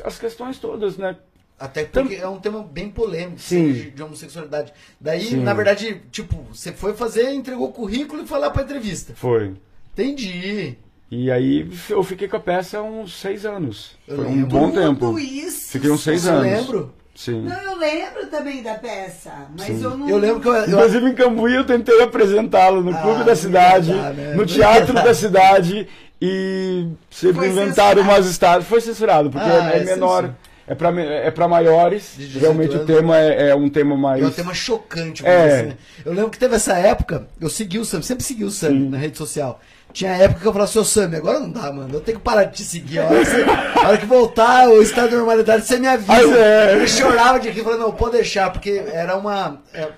as 0.05 0.19
questões 0.19 0.59
todas, 0.59 0.99
né. 0.99 1.17
Até 1.59 1.85
porque 1.85 2.17
é 2.17 2.29
um 2.29 2.39
tema 2.39 2.63
bem 2.63 2.89
polêmico 2.91 3.39
Sim. 3.41 3.73
de, 3.73 3.91
de 3.93 4.03
homossexualidade. 4.03 4.73
Daí, 5.01 5.23
Sim. 5.25 5.43
na 5.43 5.55
verdade, 5.55 6.03
tipo, 6.11 6.37
você 6.53 6.73
foi 6.73 6.95
fazer, 6.95 7.33
entregou 7.33 7.69
o 7.69 7.73
currículo 7.73 8.23
e 8.23 8.27
foi 8.27 8.39
lá 8.39 8.51
pra 8.51 8.63
entrevista. 8.65 9.13
Foi. 9.17 9.53
Entendi. 9.93 10.75
E 11.11 11.31
aí 11.31 11.71
eu 11.89 12.03
fiquei 12.03 12.27
com 12.27 12.37
a 12.37 12.41
peça 12.41 12.83
uns 12.83 13.21
seis 13.21 13.47
anos. 13.47 13.93
Eu 14.09 14.17
Foi 14.17 14.27
um 14.27 14.45
bom 14.45 14.71
tudo 14.71 14.81
tempo. 14.81 15.19
isso. 15.19 15.71
Fiquei 15.71 15.91
uns 15.91 16.03
seis 16.03 16.27
Eu 16.27 16.33
anos. 16.35 16.43
lembro. 16.45 16.95
Sim. 17.15 17.43
Não, 17.43 17.63
eu 17.63 17.79
lembro 17.79 18.27
também 18.27 18.61
da 18.61 18.75
peça, 18.75 19.33
mas 19.57 19.67
Sim. 19.69 19.85
eu 19.85 19.97
não. 19.97 20.09
Eu 20.09 20.19
lembro 20.19 20.41
que 20.41 20.49
eu, 20.49 20.55
eu, 20.55 20.67
Inclusive 20.69 21.07
em 21.11 21.15
Cambuí 21.15 21.55
eu 21.55 21.65
tentei 21.65 22.03
apresentá-lo 22.03 22.83
no 22.83 22.91
Ah, 22.91 23.01
Clube 23.01 23.19
não 23.21 23.27
da 23.27 23.37
Cidade, 23.37 23.93
né? 23.95 24.31
Não 24.31 24.39
no 24.39 24.47
Teatro 24.47 24.93
da 24.93 25.15
Cidade 25.15 25.87
e 26.21 26.89
sempre 27.09 27.37
Foi 27.37 27.49
inventaram 27.51 28.01
censurado. 28.01 28.01
umas 28.01 28.27
estátuas. 28.27 28.67
Foi 28.67 28.81
censurado, 28.81 29.31
porque 29.31 29.49
Ah, 29.49 29.71
é, 29.73 29.79
é 29.79 29.85
menor, 29.85 30.23
censura. 30.23 30.37
É 30.67 30.75
pra, 30.75 30.91
me- 30.93 31.05
é 31.05 31.31
pra 31.31 31.47
maiores. 31.49 32.13
De 32.17 32.27
18 32.27 32.41
Realmente 32.43 32.71
o 32.73 32.75
anos. 32.77 32.87
tema 32.87 33.19
é, 33.19 33.49
é 33.51 33.55
um 33.55 33.69
tema 33.69 33.97
mais. 33.97 34.23
É 34.23 34.27
um 34.27 34.31
tema 34.31 34.55
chocante. 34.55 35.25
É. 35.27 35.47
assim, 35.57 35.67
né? 35.69 35.77
Eu 36.05 36.13
lembro 36.13 36.31
que 36.31 36.39
teve 36.39 36.57
essa 36.57 36.75
época, 36.79 37.27
eu 37.41 37.49
segui 37.51 37.79
o 37.79 37.85
Sam, 37.85 38.03
sempre 38.03 38.25
segui 38.25 38.45
o 38.45 38.51
Sam 38.51 38.71
Sim. 38.71 38.89
na 38.89 38.99
rede 38.99 39.19
social. 39.19 39.61
Tinha 39.93 40.11
época 40.13 40.41
que 40.41 40.47
eu 40.49 40.53
falava, 40.53 40.71
seu 40.71 40.85
Sam, 40.85 41.11
agora 41.17 41.39
não 41.39 41.51
dá, 41.51 41.71
mano. 41.73 41.89
Eu 41.95 42.01
tenho 42.01 42.19
que 42.19 42.25
parar 42.25 42.45
de 42.45 42.55
te 42.57 42.63
seguir. 42.65 42.99
A 42.99 43.05
hora 43.05 43.19
que, 43.21 43.31
você- 43.31 43.45
a 43.85 43.89
hora 43.89 43.99
que 43.99 44.07
voltar 44.07 44.69
o 44.69 44.83
estado 44.83 45.11
de 45.11 45.15
normalidade, 45.17 45.65
você 45.67 45.79
me 45.79 45.87
avisa. 45.87 46.09
Mas 46.13 46.33
é. 46.37 46.75
Eu 46.83 46.89
chorava 46.89 47.39
de 47.39 47.49
aqui, 47.49 47.63
falando, 47.63 47.81
não, 47.81 47.93
pode 47.93 48.13
deixar, 48.17 48.51
porque 48.51 48.83
era 48.93 49.17
uma. 49.17 49.61
é, 49.73 49.89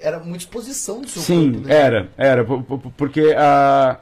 Era 0.00 0.18
muita 0.18 0.38
exposição 0.38 1.00
do 1.00 1.08
seu 1.08 1.22
Sim, 1.22 1.52
corpo, 1.52 1.68
né? 1.68 1.74
era, 1.74 2.08
era, 2.18 2.44
po- 2.44 2.62
po- 2.62 2.92
porque 2.96 3.32
a. 3.38 3.98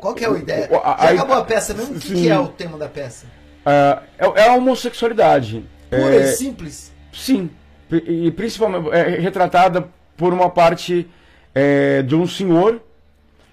Qual 0.00 0.14
que 0.14 0.24
é 0.24 0.28
a 0.28 0.32
ideia? 0.32 0.68
O- 0.70 0.76
a- 0.76 0.96
Já 1.00 1.08
a- 1.08 1.12
acabou 1.12 1.36
a 1.36 1.44
peça 1.44 1.72
mesmo? 1.74 1.96
O 1.96 1.98
que, 1.98 2.12
que 2.14 2.28
é 2.28 2.38
o 2.38 2.48
tema 2.48 2.76
da 2.78 2.86
peça? 2.88 3.26
A- 3.64 4.02
é, 4.18 4.26
é 4.42 4.48
a 4.48 4.54
homossexualidade. 4.54 5.64
Pura 5.90 6.02
É, 6.16 6.20
e 6.24 6.26
simples? 6.28 6.92
Sim, 7.12 7.48
e 7.90 8.30
principalmente 8.32 8.90
é 8.90 9.18
retratada 9.20 9.88
por 10.16 10.32
uma 10.32 10.50
parte 10.50 11.06
é, 11.54 12.02
de 12.02 12.14
um 12.16 12.26
senhor 12.26 12.80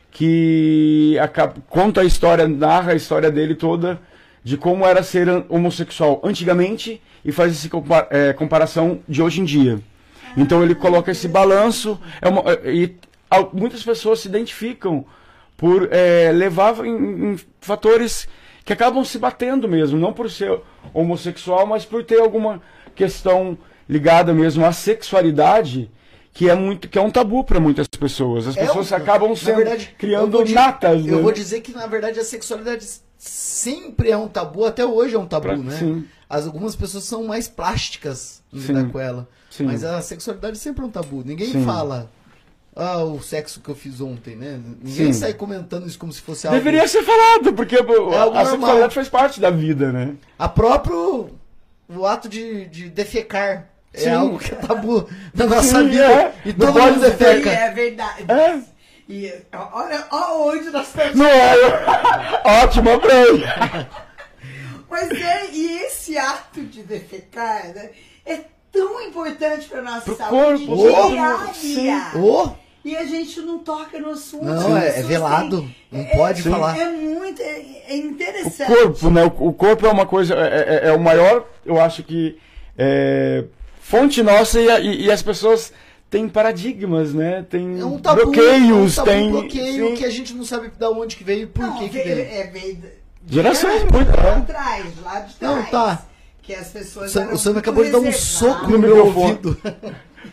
que 0.10 1.18
acaba- 1.22 1.56
conta 1.70 2.02
a 2.02 2.04
história, 2.04 2.48
narra 2.48 2.92
a 2.92 2.96
história 2.96 3.32
dele 3.32 3.56
toda 3.56 4.00
de 4.44 4.58
como 4.58 4.86
era 4.86 5.04
ser 5.04 5.28
homossexual 5.50 6.20
antigamente 6.24 7.02
e 7.24 7.32
faz 7.32 7.52
essa 7.54 7.70
é, 8.10 8.34
comparação 8.34 9.00
de 9.08 9.22
hoje 9.22 9.40
em 9.42 9.46
dia. 9.46 9.80
Então 10.36 10.64
ele 10.64 10.74
coloca 10.74 11.12
esse 11.12 11.28
balanço 11.28 12.00
é 12.22 12.28
uma- 12.28 12.44
é, 12.52 12.72
e 12.74 12.96
muitas 13.54 13.84
pessoas 13.84 14.20
se 14.22 14.28
identificam 14.28 15.06
por 15.56 15.88
é, 15.92 16.32
levar 16.34 16.84
em, 16.86 17.34
em 17.34 17.40
fatores 17.60 18.28
que 18.64 18.74
acabam 18.74 19.04
se 19.04 19.18
batendo 19.18 19.68
mesmo, 19.68 19.98
não 20.00 20.14
por 20.14 20.30
ser 20.30 20.60
homossexual, 20.94 21.66
mas 21.66 21.86
por 21.86 22.04
ter 22.04 22.20
alguma 22.20 22.62
questão 22.96 23.58
ligada 23.90 24.34
mesmo 24.34 24.66
à 24.66 24.72
sexualidade 24.72 25.90
que 26.34 26.50
é 26.50 26.56
muito 26.56 26.88
que 26.88 26.98
é 26.98 27.02
um 27.02 27.12
tabu 27.12 27.44
para 27.44 27.60
muitas 27.60 27.88
pessoas. 27.88 28.48
As 28.48 28.56
É 28.56 28.66
pessoas 28.66 28.92
um- 28.92 28.96
acabam 28.96 29.36
sendo 29.36 29.58
verdade, 29.58 29.94
criando 29.98 30.46
natas. 30.46 31.06
Eu 31.06 31.18
né? 31.18 31.22
vou 31.22 31.32
dizer 31.32 31.60
que, 31.62 31.74
na 31.74 31.88
verdade, 31.88 32.20
a 32.20 32.24
sexualidade 32.24 32.86
sempre 33.18 34.10
é 34.12 34.18
um 34.18 34.28
tabu, 34.30 34.66
até 34.66 34.86
hoje 34.86 35.16
é 35.16 35.20
um 35.20 35.26
tabu, 35.26 35.48
Pra- 35.48 35.58
né? 35.58 35.78
sim. 35.78 36.06
As, 36.30 36.46
algumas 36.46 36.76
pessoas 36.76 37.04
são 37.04 37.26
mais 37.26 37.50
plásticas 37.50 38.42
Sim. 38.54 38.60
lidar 38.74 38.90
com 38.90 39.00
ela. 39.00 39.28
Sim. 39.50 39.66
Mas 39.66 39.84
a 39.84 40.02
sexualidade 40.02 40.58
sempre 40.58 40.82
é 40.84 40.88
um 40.88 40.90
tabu. 40.90 41.22
Ninguém 41.26 41.52
Sim. 41.52 41.66
fala, 41.66 42.10
ah, 42.76 43.04
o 43.04 43.22
sexo 43.22 43.60
que 43.62 43.70
eu 43.70 43.76
fiz 43.76 44.00
ontem, 44.02 44.36
né? 44.36 44.60
Ninguém 44.82 45.14
Sim. 45.14 45.20
sai 45.20 45.34
comentando 45.34 45.86
isso 45.88 46.00
como 46.00 46.12
se 46.14 46.22
fosse 46.22 46.48
algo... 46.48 46.58
Deveria 46.58 46.88
ser 46.88 47.04
falado, 47.04 47.54
porque 47.54 47.76
É 47.76 47.80
algo 47.80 48.12
a 48.12 48.18
normal. 48.20 48.46
sexualidade 48.46 48.96
faz 48.96 49.10
parte 49.10 49.40
da 49.42 49.50
vida, 49.50 49.92
né? 49.92 50.16
A 50.40 50.48
próprio... 50.48 51.30
O 51.90 52.06
ato 52.06 52.30
de, 52.30 52.66
de 52.68 52.90
defecar 52.90 53.68
é 53.94 54.00
Sim. 54.00 54.10
algo 54.12 54.40
que 54.40 54.54
é 54.54 54.56
tabu 54.56 55.08
na 55.36 55.46
nossa 55.46 55.80
Sim, 55.82 55.90
vida. 55.90 56.06
é. 56.06 56.34
E 56.46 56.54
todo 56.54 56.80
mundo 56.82 57.00
defeca. 57.02 57.50
é 57.50 57.70
verdade. 57.72 58.26
É. 58.32 58.60
E 59.10 59.34
olha, 59.74 60.06
olha 60.10 60.58
onde 60.58 60.70
nós 60.70 60.88
estamos. 60.88 61.16
Não 61.16 61.26
é? 61.26 61.54
Ótimo 62.64 62.98
prêmio. 63.02 63.44
Mas 64.90 65.12
é, 65.12 65.52
e 65.52 65.80
esse 65.84 66.18
ato 66.18 66.62
de 66.64 66.84
defecar 66.84 67.74
né, 67.74 67.90
é 68.26 68.40
tão 68.72 69.02
importante 69.02 69.68
para 69.68 69.82
nossa 69.82 70.02
Pro 70.02 70.16
saúde 70.16 70.66
corpo, 70.66 71.10
diária. 71.12 71.54
sim. 71.54 71.90
Ô, 72.18 72.50
E 72.84 72.98
a 72.98 73.06
gente 73.06 73.40
não 73.42 73.60
toca 73.60 74.00
no 74.00 74.10
assunto. 74.10 74.44
Não, 74.44 74.76
é- 74.76 75.00
é 75.00 75.04
velado, 75.04 75.70
não 75.92 76.00
é- 76.02 76.16
pode 76.18 76.40
é, 76.40 76.52
falar. 76.52 76.76
É 76.78 76.90
muito 76.90 77.40
é, 77.40 77.62
é 77.90 77.94
O 77.94 77.98
interessante. 77.98 78.68
corpo, 78.74 79.10
né? 79.12 79.24
O, 79.26 79.48
o 79.50 79.54
corpo 79.54 79.86
é 79.86 79.90
uma 79.92 80.06
coisa, 80.08 80.34
é, 80.34 80.80
é- 80.86 80.90
é 80.90 80.92
o 80.94 81.00
maior, 81.00 81.46
eu 81.64 81.80
acho 81.80 82.02
que 82.02 82.40
é, 82.76 83.44
fonte 83.82 84.24
nossa 84.24 84.60
e, 84.60 84.66
e- 84.68 85.06
e 85.06 85.12
as 85.12 85.22
pessoas 85.22 85.72
têm 86.10 86.28
paradigmas, 86.28 87.14
né? 87.14 87.46
Tem 87.48 87.80
é 87.80 87.86
um 87.86 88.00
tabu, 88.00 88.24
bloqueios, 88.24 88.98
é 88.98 89.02
um 89.02 89.06
tabu, 89.06 89.10
tem 89.12 89.30
bloqueio 89.32 89.88
sim. 89.90 89.96
que 89.96 90.06
a 90.06 90.10
gente 90.10 90.34
não 90.34 90.44
sabe 90.44 90.72
da 90.80 90.90
onde 90.90 91.16
que 91.16 91.24
veio 91.24 91.44
e 91.44 91.48
por 91.48 91.62
Não, 91.68 91.78
que 91.78 91.88
que 91.88 91.98
veio- 92.02 92.16
veio. 92.16 92.28
é, 92.32 92.48
veio 92.48 92.76
de- 92.78 93.02
Gerações, 93.36 93.84
muito, 93.84 94.10
lá 94.18 94.24
né? 94.38 94.38
atrás, 94.50 94.86
lá 95.04 95.20
de 95.20 95.36
trás. 95.36 95.56
Não, 95.56 95.66
tá. 95.66 96.04
Que 96.42 96.56
as 96.56 96.68
pessoas 96.70 97.16
O 97.16 97.38
Sam, 97.38 97.54
o 97.54 97.58
acabou 97.60 97.84
de 97.84 97.92
dar 97.92 98.00
um 98.00 98.12
soco 98.12 98.66
no 98.68 98.72
No 98.72 98.80
meu 98.80 99.06
microfone. 99.06 99.32
ouvido. 99.32 99.58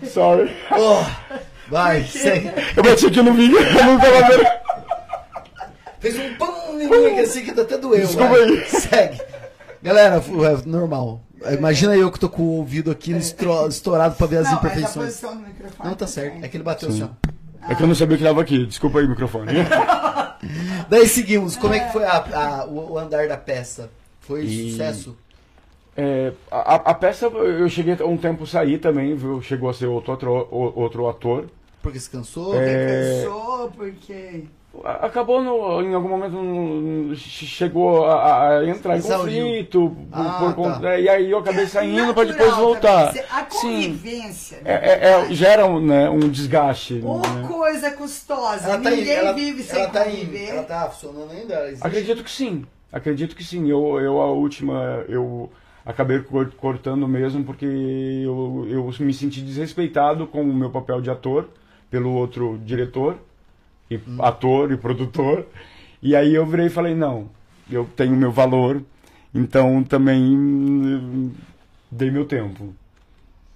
Sorry. 0.13 0.51
Oh, 0.77 1.05
vai, 1.71 2.05
segue. 2.05 2.51
Eu 2.77 2.83
bati 2.83 3.07
aqui 3.07 3.23
no 3.23 3.33
vídeo, 3.35 3.59
eu 3.59 3.75
não 3.85 3.99
tava 3.99 4.29
vendo. 4.29 4.47
Fez 6.01 6.17
um 6.19 6.35
pum 6.37 6.79
em 6.81 6.89
mim 6.89 7.19
assim 7.21 7.43
que 7.45 7.51
até 7.61 7.77
doeu. 7.77 8.01
Desculpa 8.07 8.29
vai. 8.29 8.43
aí. 8.43 8.65
Segue. 8.69 9.21
Galera, 9.83 10.17
é 10.17 10.67
normal. 10.69 11.21
Imagina 11.57 11.95
eu 11.97 12.11
que 12.11 12.19
tô 12.19 12.29
com 12.29 12.43
o 12.43 12.57
ouvido 12.57 12.91
aqui 12.91 13.13
estourado 13.13 14.15
pra 14.17 14.27
ver 14.27 14.39
as 14.39 14.45
Não, 14.45 14.53
essa 14.59 14.67
imperfeições. 14.67 15.23
Não, 15.85 15.95
tá 15.95 16.07
certo. 16.07 16.45
É 16.45 16.49
que 16.49 16.57
ele 16.57 16.65
bateu 16.65 16.89
assim, 16.89 17.03
ó. 17.05 17.09
É 17.71 17.75
que 17.75 17.83
eu 17.83 17.87
não 17.87 17.95
sabia 17.95 18.17
que 18.17 18.25
tava 18.25 18.41
aqui, 18.41 18.65
desculpa 18.67 18.99
aí 18.99 19.05
o 19.05 19.09
microfone. 19.11 19.53
Daí 20.89 21.07
seguimos. 21.09 21.57
Como 21.57 21.75
é 21.75 21.81
que 21.81 21.93
foi 21.93 22.05
a- 22.05 22.25
a- 22.63 22.65
o, 22.67 22.93
o 22.93 22.99
andar 22.99 23.29
da 23.29 23.37
peça? 23.37 23.91
Foi 24.21 24.45
E- 24.45 24.71
sucesso? 24.73 25.17
É, 26.01 26.33
a, 26.49 26.77
a 26.77 26.95
peça, 26.95 27.27
eu 27.27 27.69
cheguei 27.69 27.97
um 28.05 28.17
tempo 28.17 28.47
sair 28.47 28.79
também, 28.79 29.17
viu? 29.17 29.43
Chegou 29.43 29.69
a 29.69 29.75
ser 29.75 29.87
outro 29.87 30.13
ator. 30.13 30.49
Outro 30.53 31.09
ator. 31.09 31.47
Porque 31.83 31.99
se 31.99 32.09
cansou? 32.09 32.55
É, 32.55 33.25
Cansou, 33.25 33.73
porque... 33.77 34.45
Acabou 34.85 35.43
no, 35.43 35.83
em 35.83 35.93
algum 35.95 36.09
momento 36.09 36.35
no- 36.37 37.17
chegou 37.17 38.05
a, 38.05 38.59
a 38.59 38.67
entrar 38.69 38.95
em 38.95 38.99
Exauriu. 38.99 39.45
conflito 39.45 39.97
Ah, 40.13 40.37
por 40.39 40.49
tá. 40.51 40.53
conta- 40.55 40.99
e 41.01 41.09
aí 41.09 41.31
eu 41.31 41.39
acabei 41.39 41.67
saindo 41.67 42.15
para 42.15 42.27
Natural 42.27 42.27
depois 42.49 42.55
voltar. 42.57 43.07
também. 43.09 43.23
A 43.31 43.47
Sim, 43.51 43.73
convivência. 43.83 44.59
é, 44.65 44.75
é- 44.75 45.11
é- 45.31 45.33
gera 45.35 45.67
um, 45.67 45.81
né, 45.85 46.09
um 46.09 46.21
desgaste. 46.21 47.01
Ô, 47.05 47.19
né? 47.19 47.49
coisa 47.49 47.91
custosa. 47.93 48.69
Ela 48.69 48.79
tá, 48.81 48.91
Ninguém 48.91 49.11
ela, 49.15 49.33
vive 49.33 49.63
sem 49.65 49.81
ela 49.83 49.91
tá, 49.91 50.07
em, 50.09 50.11
conviver. 50.17 50.49
ela 50.51 50.63
tá 50.63 50.89
funcionando 50.91 51.33
ainda? 51.33 51.75
Acredito 51.81 52.23
que 52.23 52.31
sim. 52.31 52.65
Acredito 52.93 53.35
que 53.35 53.43
sim. 53.43 53.69
Eu, 53.69 53.99
eu 53.99 54.21
a 54.21 54.27
última 54.31 55.05
eu 55.09 55.51
acabei 55.89 56.21
cor- 56.21 56.53
cortando 56.53 57.09
mesmo 57.09 57.43
porque 57.43 57.65
eu, 57.65 58.67
eu 58.69 58.95
me 59.01 59.15
senti 59.15 59.41
desrespeitado 59.41 60.27
com 60.27 60.43
o 60.43 60.55
meu 60.55 60.69
papel 60.69 61.01
de 61.01 61.09
ator 61.11 61.49
pelo 61.91 62.13
outro 62.13 62.61
diretor 62.63 63.17
e 63.91 63.97
Hum. 63.97 64.19
ator 64.21 64.71
e 64.71 64.77
produtor. 64.77 65.47
E 66.03 66.15
aí 66.15 66.35
eu 66.35 66.45
virei 66.45 66.67
e 66.67 66.71
falei 66.71 66.95
não, 66.95 67.31
eu 67.71 67.89
tenho 67.97 68.15
meu 68.15 68.31
valor, 68.31 68.83
então 69.35 69.83
também 69.83 70.23
hum, 70.37 71.33
dei 71.91 72.11
meu 72.11 72.27
tempo. 72.27 72.75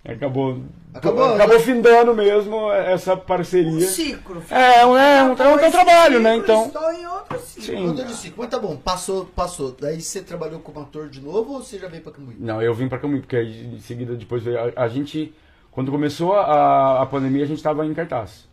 Acabou, 0.04 0.60
Acabou, 0.92 1.34
acabou, 1.34 1.54
né? 1.58 1.62
findando 1.64 2.12
mesmo 2.14 2.72
essa 2.72 3.14
Um 3.14 3.18
parceria. 3.18 3.86
ciclo. 3.86 4.42
É, 4.50 4.84
um- 4.84 4.96
é, 4.96 5.22
um, 5.22 5.32
é 5.32 5.48
um, 5.68 5.70
trabalho, 5.70 6.18
né? 6.20 6.36
Então. 6.36 6.66
Estou 6.66 6.92
em 6.92 7.06
outro 7.06 7.38
ciclo. 7.40 7.62
Sim. 8.06 8.32
Mas 8.36 8.48
tá 8.50 8.58
bom, 8.58 8.76
passou, 8.76 9.26
passou. 9.26 9.76
Daí 9.80 10.00
você 10.00 10.20
trabalhou 10.20 10.58
como 10.58 10.80
ator 10.80 11.08
de 11.08 11.20
novo 11.20 11.52
ou 11.54 11.62
você 11.62 11.78
já 11.78 11.86
veio 11.86 12.02
pra 12.02 12.10
Cambuí? 12.12 12.34
Não, 12.38 12.60
eu 12.60 12.74
vim 12.74 12.88
pra 12.88 12.98
Cambuí, 12.98 13.20
porque 13.20 13.36
aí 13.36 13.74
em 13.76 13.78
seguida 13.80 14.16
depois 14.16 14.42
veio. 14.42 14.58
A, 14.76 14.82
a 14.84 14.88
gente 14.88 15.32
Quando 15.70 15.90
começou 15.92 16.34
a, 16.34 17.00
a 17.00 17.06
pandemia, 17.06 17.44
a 17.44 17.46
gente 17.46 17.58
estava 17.58 17.86
em 17.86 17.94
cartaz. 17.94 18.50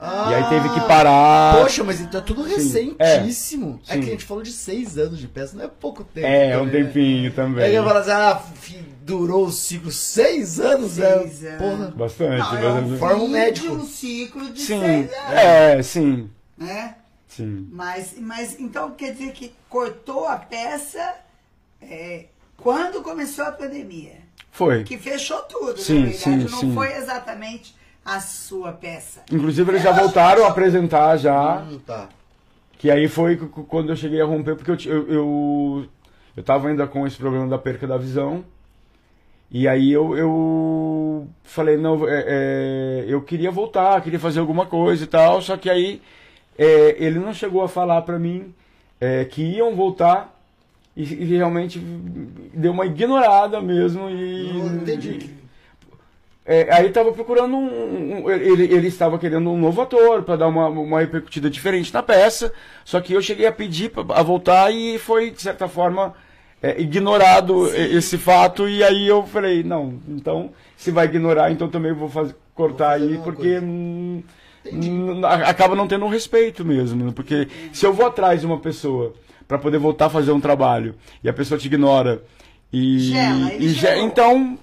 Ah, 0.00 0.30
E 0.30 0.34
aí 0.34 0.44
teve 0.48 0.68
que 0.70 0.80
parar. 0.80 1.58
Poxa, 1.62 1.84
mas 1.84 2.00
então 2.00 2.20
é 2.20 2.24
tudo 2.24 2.42
Sim. 2.42 2.96
recentíssimo. 2.98 3.80
É, 3.88 3.94
Sim. 3.94 4.00
que 4.00 4.06
a 4.08 4.10
gente 4.10 4.24
falou 4.24 4.42
de 4.42 4.50
seis 4.50 4.98
anos 4.98 5.18
de 5.20 5.28
peça, 5.28 5.56
não 5.56 5.64
é 5.64 5.68
pouco 5.68 6.02
tempo. 6.02 6.26
É, 6.26 6.56
um 6.58 6.64
também, 6.66 6.80
né? 6.82 6.86
tempinho 6.88 7.24
Aí 7.26 7.30
também. 7.30 7.72
eu 7.72 7.84
falo 7.84 7.98
assim, 8.00 8.10
ah, 8.10 8.34
fi- 8.56 8.91
durou 9.04 9.46
o 9.46 9.52
ciclo 9.52 9.90
seis 9.90 10.58
anos, 10.60 10.92
Seis 10.92 11.42
é, 11.44 11.50
anos. 11.54 11.58
porra. 11.62 11.90
Bastante. 11.96 12.38
Não, 12.54 12.58
é 12.58 12.72
um. 12.80 12.98
Forma 12.98 13.22
um 13.24 13.28
médico. 13.28 13.66
de 13.68 13.72
um 13.72 13.84
ciclo 13.86 14.50
de 14.52 14.60
Sim, 14.60 14.80
seis 14.80 15.12
anos, 15.12 15.32
é, 15.32 15.82
sim, 15.82 16.30
né? 16.56 16.96
sim. 17.28 17.68
Mas, 17.72 18.14
mas 18.18 18.58
então 18.60 18.90
quer 18.92 19.12
dizer 19.12 19.32
que 19.32 19.52
cortou 19.68 20.26
a 20.26 20.36
peça 20.36 21.14
é, 21.80 22.26
quando 22.56 23.02
começou 23.02 23.44
a 23.44 23.52
pandemia. 23.52 24.20
Foi. 24.50 24.84
Que 24.84 24.98
fechou 24.98 25.38
tudo, 25.42 25.78
Sim, 25.78 26.00
na 26.00 26.06
verdade. 26.10 26.18
sim, 26.22 26.36
não 26.50 26.60
sim. 26.60 26.74
foi 26.74 26.92
exatamente 26.94 27.74
a 28.04 28.20
sua 28.20 28.72
peça. 28.72 29.22
Inclusive, 29.32 29.70
eles 29.70 29.82
já 29.82 29.92
voltaram 29.92 30.44
a 30.44 30.48
apresentar 30.48 31.16
já. 31.16 31.58
Hum, 31.62 31.78
tá. 31.86 32.08
Que 32.76 32.90
aí 32.90 33.08
foi 33.08 33.36
quando 33.36 33.90
eu 33.90 33.96
cheguei 33.96 34.20
a 34.20 34.24
romper, 34.26 34.56
porque 34.56 34.70
eu, 34.72 34.92
eu, 34.92 35.08
eu, 35.12 35.86
eu 36.36 36.42
tava 36.42 36.68
ainda 36.68 36.86
com 36.86 37.06
esse 37.06 37.16
problema 37.16 37.46
da 37.48 37.56
perca 37.56 37.86
da 37.86 37.96
visão. 37.96 38.44
E 39.52 39.68
aí 39.68 39.92
eu, 39.92 40.16
eu 40.16 41.28
falei, 41.44 41.76
não, 41.76 42.08
é, 42.08 42.24
é, 42.26 43.04
eu 43.06 43.20
queria 43.20 43.50
voltar, 43.50 44.00
queria 44.02 44.18
fazer 44.18 44.40
alguma 44.40 44.64
coisa 44.66 45.04
e 45.04 45.06
tal, 45.06 45.42
só 45.42 45.58
que 45.58 45.68
aí 45.68 46.00
é, 46.58 46.96
ele 46.98 47.18
não 47.18 47.34
chegou 47.34 47.62
a 47.62 47.68
falar 47.68 48.00
pra 48.02 48.18
mim 48.18 48.54
é, 49.00 49.24
que 49.26 49.42
iam 49.42 49.74
voltar 49.76 50.34
e, 50.96 51.02
e 51.02 51.36
realmente 51.36 51.78
deu 52.54 52.72
uma 52.72 52.86
ignorada 52.86 53.60
mesmo 53.60 54.08
e... 54.10 54.52
Não 54.54 54.76
entendi. 54.76 55.30
É, 56.44 56.74
aí 56.74 56.90
tava 56.90 57.12
procurando 57.12 57.54
um, 57.56 58.24
um- 58.24 58.30
ele, 58.30 58.64
ele 58.64 58.88
estava 58.88 59.16
querendo 59.18 59.48
um 59.50 59.58
novo 59.58 59.80
ator 59.80 60.22
para 60.24 60.36
dar 60.36 60.48
uma, 60.48 60.66
uma 60.68 60.98
repercutida 61.00 61.48
diferente 61.48 61.94
na 61.94 62.02
peça. 62.02 62.52
Só 62.84 63.00
que 63.00 63.12
eu 63.12 63.22
cheguei 63.22 63.46
a 63.46 63.52
pedir 63.52 63.90
pra, 63.90 64.02
a 64.18 64.22
voltar 64.22 64.72
e 64.72 64.98
foi 64.98 65.30
de 65.30 65.40
certa 65.40 65.68
forma 65.68 66.14
é, 66.62 66.80
ignorado 66.80 67.66
e- 67.74 67.96
esse 67.96 68.16
fato 68.16 68.68
e 68.68 68.82
aí 68.84 69.06
eu 69.08 69.24
falei 69.26 69.62
não, 69.62 69.94
então 70.08 70.50
se 70.76 70.90
vai 70.90 71.06
ignorar 71.06 71.50
então 71.50 71.68
também 71.68 71.92
vou 71.92 72.08
fazer 72.08 72.34
cortar 72.54 72.92
fazer 72.92 72.92
aí 72.92 73.18
porque 73.24 73.58
hum, 73.58 74.22
hum, 74.72 75.20
acaba 75.24 75.74
não 75.74 75.88
tendo 75.88 76.04
um 76.04 76.08
respeito 76.08 76.64
mesmo, 76.64 77.12
porque 77.12 77.48
se 77.72 77.84
eu 77.86 77.92
vou 77.92 78.06
atrás 78.06 78.40
de 78.40 78.46
uma 78.46 78.58
pessoa 78.58 79.12
para 79.48 79.58
poder 79.58 79.78
voltar 79.78 80.06
a 80.06 80.10
fazer 80.10 80.32
um 80.32 80.40
trabalho 80.40 80.94
e 81.22 81.28
a 81.28 81.32
pessoa 81.32 81.58
te 81.58 81.66
ignora 81.66 82.22
e, 82.72 82.98
Gela, 83.10 83.52
e 83.54 83.68
ge- 83.68 83.98
então 83.98 84.56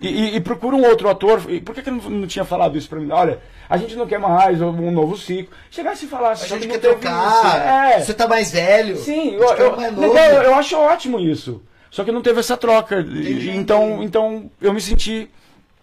e, 0.00 0.08
e- 0.08 0.36
e 0.36 0.40
procura 0.40 0.74
um 0.76 0.82
outro 0.84 1.10
ator. 1.10 1.42
E 1.48 1.60
por 1.60 1.74
que, 1.74 1.82
que 1.82 1.90
não, 1.90 1.98
não 2.08 2.26
tinha 2.26 2.44
falado 2.44 2.78
isso 2.78 2.88
pra 2.88 2.98
mim? 2.98 3.10
Olha, 3.10 3.38
a 3.70 3.76
gente 3.76 3.94
não 3.94 4.04
quer 4.04 4.18
mais 4.18 4.60
um 4.60 4.90
novo 4.90 5.16
ciclo. 5.16 5.56
Chegasse 5.70 6.04
e 6.04 6.08
falasse, 6.08 6.44
A 6.44 6.48
gente 6.48 6.66
que 6.66 6.72
quer 6.72 6.80
trocar. 6.80 7.92
É. 7.94 8.00
Você 8.00 8.12
tá 8.12 8.26
mais 8.26 8.50
velho. 8.50 8.96
Sim, 8.96 9.36
eu, 9.36 9.48
eu, 9.48 9.76
legal, 9.76 10.24
eu, 10.26 10.42
eu 10.42 10.54
acho 10.56 10.76
ótimo 10.76 11.20
isso. 11.20 11.62
Só 11.88 12.02
que 12.02 12.10
não 12.10 12.20
teve 12.20 12.40
essa 12.40 12.56
troca. 12.56 12.98
Entendi. 12.98 13.50
Então, 13.56 14.02
então 14.02 14.50
eu 14.60 14.72
me 14.72 14.80
senti 14.80 15.30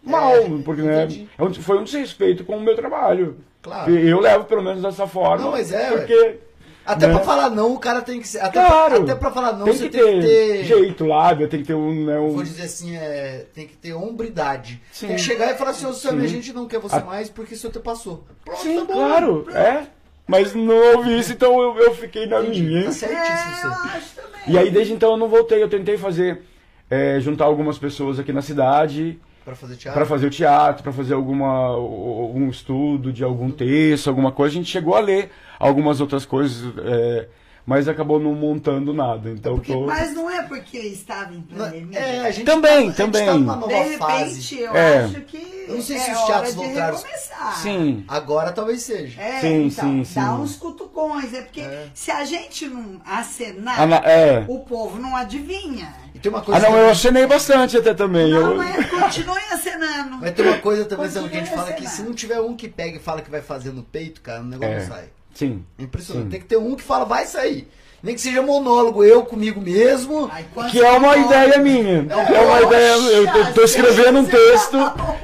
mal, 0.04 0.34
porque 0.66 0.82
né, 0.82 1.08
é 1.08 1.54
foi 1.62 1.78
um 1.80 1.86
desrespeito 1.86 2.44
com 2.44 2.58
o 2.58 2.62
meu 2.62 2.76
trabalho. 2.76 3.38
Claro. 3.62 3.90
Eu 3.90 4.20
levo 4.20 4.44
pelo 4.44 4.62
menos 4.62 4.82
dessa 4.82 5.08
forma. 5.08 5.46
Não, 5.46 5.52
mas 5.52 5.72
é, 5.72 5.92
Porque 5.92 6.40
Até 6.88 7.08
né? 7.08 7.14
pra 7.14 7.24
falar 7.24 7.50
não, 7.50 7.74
o 7.74 7.80
cara 7.80 8.02
tem 8.02 8.20
que 8.22 8.28
ser. 8.28 8.40
Até, 8.40 8.66
Claro. 8.66 8.96
pra, 8.96 9.04
até 9.04 9.16
pra 9.16 9.32
falar 9.32 9.54
não, 9.54 9.66
tem 9.66 9.74
você 9.74 9.90
que 9.90 9.98
tem 9.98 10.04
ter, 10.06 10.22
que 10.22 10.28
ter. 10.28 10.64
jeito, 10.64 11.06
lábio, 11.06 11.48
tem 11.50 11.60
que 11.62 11.68
ter 11.68 11.74
um. 11.74 12.06
Né, 12.06 12.18
um... 12.20 12.30
Vou 12.32 12.44
dizer 12.44 12.64
assim, 12.64 12.96
é, 12.96 13.46
tem 13.54 13.68
que 13.68 13.76
ter 13.76 13.94
hombridade. 13.94 14.82
Sim. 14.92 15.08
Tem 15.08 15.16
que 15.18 15.22
chegar 15.22 15.52
e 15.54 15.58
falar 15.58 15.72
assim, 15.72 15.86
ô 15.86 15.94
Sammy, 15.94 16.24
a 16.24 16.28
gente 16.28 16.54
não 16.54 16.66
quer 16.68 16.80
você 16.80 16.96
A- 16.96 17.02
mais 17.04 17.30
porque 17.30 17.56
seu 17.56 17.70
tempo 17.70 17.84
passou. 17.86 18.24
Pronto, 18.46 18.62
Sim, 18.62 18.78
tá 18.78 18.86
bom. 18.86 18.94
claro, 18.94 19.46
é. 19.52 19.84
Mas 20.26 20.54
não 20.54 20.96
ouvi 20.98 21.18
isso, 21.20 21.32
então 21.34 21.60
eu, 21.62 21.78
eu 21.78 21.96
fiquei 21.96 22.26
na 22.26 22.42
minha. 22.42 22.86
Tá 22.86 22.92
certíssimo 22.92 23.24
É, 23.26 23.66
eu 23.66 23.70
você. 23.70 23.88
acho 23.98 24.16
também. 24.16 24.42
E 24.48 24.58
aí 24.58 24.70
desde 24.70 24.94
então 24.94 25.12
eu 25.12 25.18
não 25.18 25.28
voltei, 25.30 25.62
eu 25.64 25.70
tentei 25.70 25.98
fazer, 25.98 26.42
é, 26.90 27.20
juntar 27.20 27.46
algumas 27.46 27.78
pessoas 27.78 28.20
aqui 28.20 28.34
na 28.34 28.42
cidade 28.42 29.20
Pra 29.48 29.56
fazer 29.56 29.78
teatro. 29.78 29.98
para 29.98 30.06
fazer 30.06 30.28
o 30.28 30.30
teatro, 30.30 30.84
para 30.84 30.92
fazer 30.92 31.14
alguma, 31.14 31.48
algum 31.48 32.50
estudo 32.50 33.14
de 33.14 33.24
algum 33.24 33.50
texto, 33.50 34.10
alguma 34.10 34.30
coisa. 34.30 34.52
A 34.54 34.58
gente 34.58 34.70
chegou 34.70 34.94
a 34.94 35.00
ler 35.00 35.32
algumas 35.58 36.02
outras 36.02 36.26
coisas, 36.26 36.74
é, 36.80 37.30
mas 37.68 37.86
acabou 37.90 38.18
não 38.18 38.34
montando 38.34 38.94
nada. 38.94 39.30
Então 39.30 39.56
Porque- 39.56 39.74
tô... 39.74 39.82
Mas 39.86 40.14
não 40.14 40.32
é 40.32 40.42
porque 40.44 40.78
estava 40.78 41.34
em 41.34 41.42
pandemia. 41.42 42.00
É, 42.00 42.20
a 42.22 42.32
gente 42.32 42.46
Também, 42.46 42.88
tá, 42.88 42.94
A 42.94 42.96
também. 42.96 43.22
gente 43.26 43.32
tá 43.34 43.38
numa 43.38 43.56
nova 43.58 43.68
de 43.68 43.74
repente, 43.74 43.98
fase. 44.00 44.60
eu 44.62 44.74
É. 44.76 45.04
acho 45.04 45.22
que 45.22 45.66
Eu 45.68 45.76
não 45.76 45.82
sei 45.82 45.98
é 45.98 46.00
se 46.00 46.12
os 46.12 46.18
hora 46.18 46.26
teatros 46.28 46.50
de 46.52 46.56
voltaram. 46.66 46.96
recomeçar. 46.98 47.58
Sim, 47.58 48.06
Agora 48.08 48.52
talvez 48.54 48.82
seja. 48.84 49.22
É, 49.22 49.42
Sim, 49.42 49.66
então, 49.68 50.06
sim, 50.06 50.14
dá 50.16 50.22
sim. 50.22 50.42
uns 50.42 50.56
cutucões. 50.56 51.34
É 51.34 51.42
porque 51.42 51.60
É. 51.60 51.88
se 51.94 52.10
a 52.10 52.24
gente 52.24 52.68
não 52.68 53.02
acenar, 53.06 53.82
Ana- 53.82 53.98
é. 54.06 54.46
o 54.48 54.60
povo 54.60 54.98
não 54.98 55.14
adivinha. 55.16 55.94
E 56.16 56.20
tem 56.20 56.32
uma 56.32 56.40
Ah 56.40 56.44
coisa. 56.44 56.62
não, 56.62 56.78
eu 56.78 56.90
acenei 56.90 57.28
bastante 57.28 57.76
até 57.78 57.94
também. 57.94 58.32
Não, 58.32 58.54
eu... 58.54 58.62
é, 58.62 58.84
continue 58.86 59.38
acenando. 59.52 60.18
Mas 60.22 60.32
tem 60.34 60.48
uma 60.48 60.58
coisa 60.60 60.86
também, 60.86 61.10
sabe, 61.10 61.28
que 61.30 61.36
a 61.36 61.40
gente 61.42 61.54
fala 61.54 61.74
que 61.74 61.86
se 61.88 62.02
não 62.02 62.14
tiver 62.14 62.40
um 62.40 62.56
que 62.56 62.70
pega 62.70 62.96
e 62.96 63.00
fala 63.00 63.22
que 63.22 63.30
vai 63.30 63.42
fazer 63.42 63.72
no 63.74 63.84
peito, 63.84 64.22
cara, 64.22 64.40
o 64.42 64.46
negócio 64.46 64.74
É. 64.74 64.80
não 64.80 64.88
sai. 64.88 65.04
Sim. 65.38 65.64
É 65.80 65.84
impressionante. 65.84 66.26
Sim. 66.26 66.30
Tem 66.32 66.40
que 66.40 66.46
ter 66.48 66.58
um 66.58 66.76
que 66.76 66.84
fala, 66.84 67.06
vai 67.06 67.26
sair. 67.26 67.68
Nem 68.02 68.14
que 68.14 68.22
seja 68.22 68.42
monólogo, 68.44 69.04
eu 69.04 69.24
comigo 69.24 69.60
mesmo. 69.60 70.30
Quando 70.54 70.70
Que 70.72 70.80
é 70.84 70.92
uma 70.92 71.14
você 71.14 71.20
ideia 71.20 71.58
minha. 71.60 72.06
É, 72.10 72.36
É 72.36 72.40
uma 72.42 72.62
ideia. 72.62 72.92
Eu, 72.94 73.12
eu 73.12 73.28
tô 73.28 73.44
Poxa, 73.54 73.64
escrevendo 73.66 74.20
um 74.20 74.26
texto. 74.26 74.78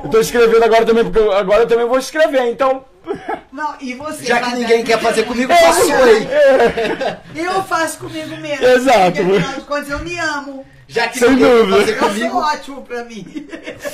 Eu 0.04 0.10
tô 0.10 0.20
escrevendo 0.20 0.64
agora 0.64 0.86
também, 0.86 1.04
porque 1.04 1.20
eu- 1.20 1.32
agora 1.32 1.64
eu 1.64 1.68
também 1.68 1.88
vou 1.88 2.00
escrever. 2.00 2.50
Então. 2.50 2.84
Não, 3.52 3.76
e 3.80 3.94
você 3.94 4.26
Já 4.26 4.40
que 4.42 4.56
ninguém 4.56 4.84
quer 4.84 5.00
fazer 5.00 5.24
comigo, 5.24 5.52
eu 5.52 5.56
faço 5.58 5.88
faço 5.88 6.04
aí. 6.04 6.28
Eu 7.36 7.64
faço 7.64 8.00
comigo 8.00 8.36
mesmo. 8.38 8.66
Exato. 8.66 9.12
Porque, 9.18 9.38
afinal 9.38 9.54
de 9.60 9.62
contas, 9.62 9.90
eu 9.90 10.00
me 10.00 10.18
amo. 10.20 10.66
Já 10.94 11.08
que 11.08 11.18
Sem 11.18 11.32
ninguém 11.32 11.48
dúvida. 11.66 11.78
fazer 11.80 11.96
comigo, 11.98 12.38
ótimo 12.38 12.82
pra 12.84 13.04
mim. 13.04 13.26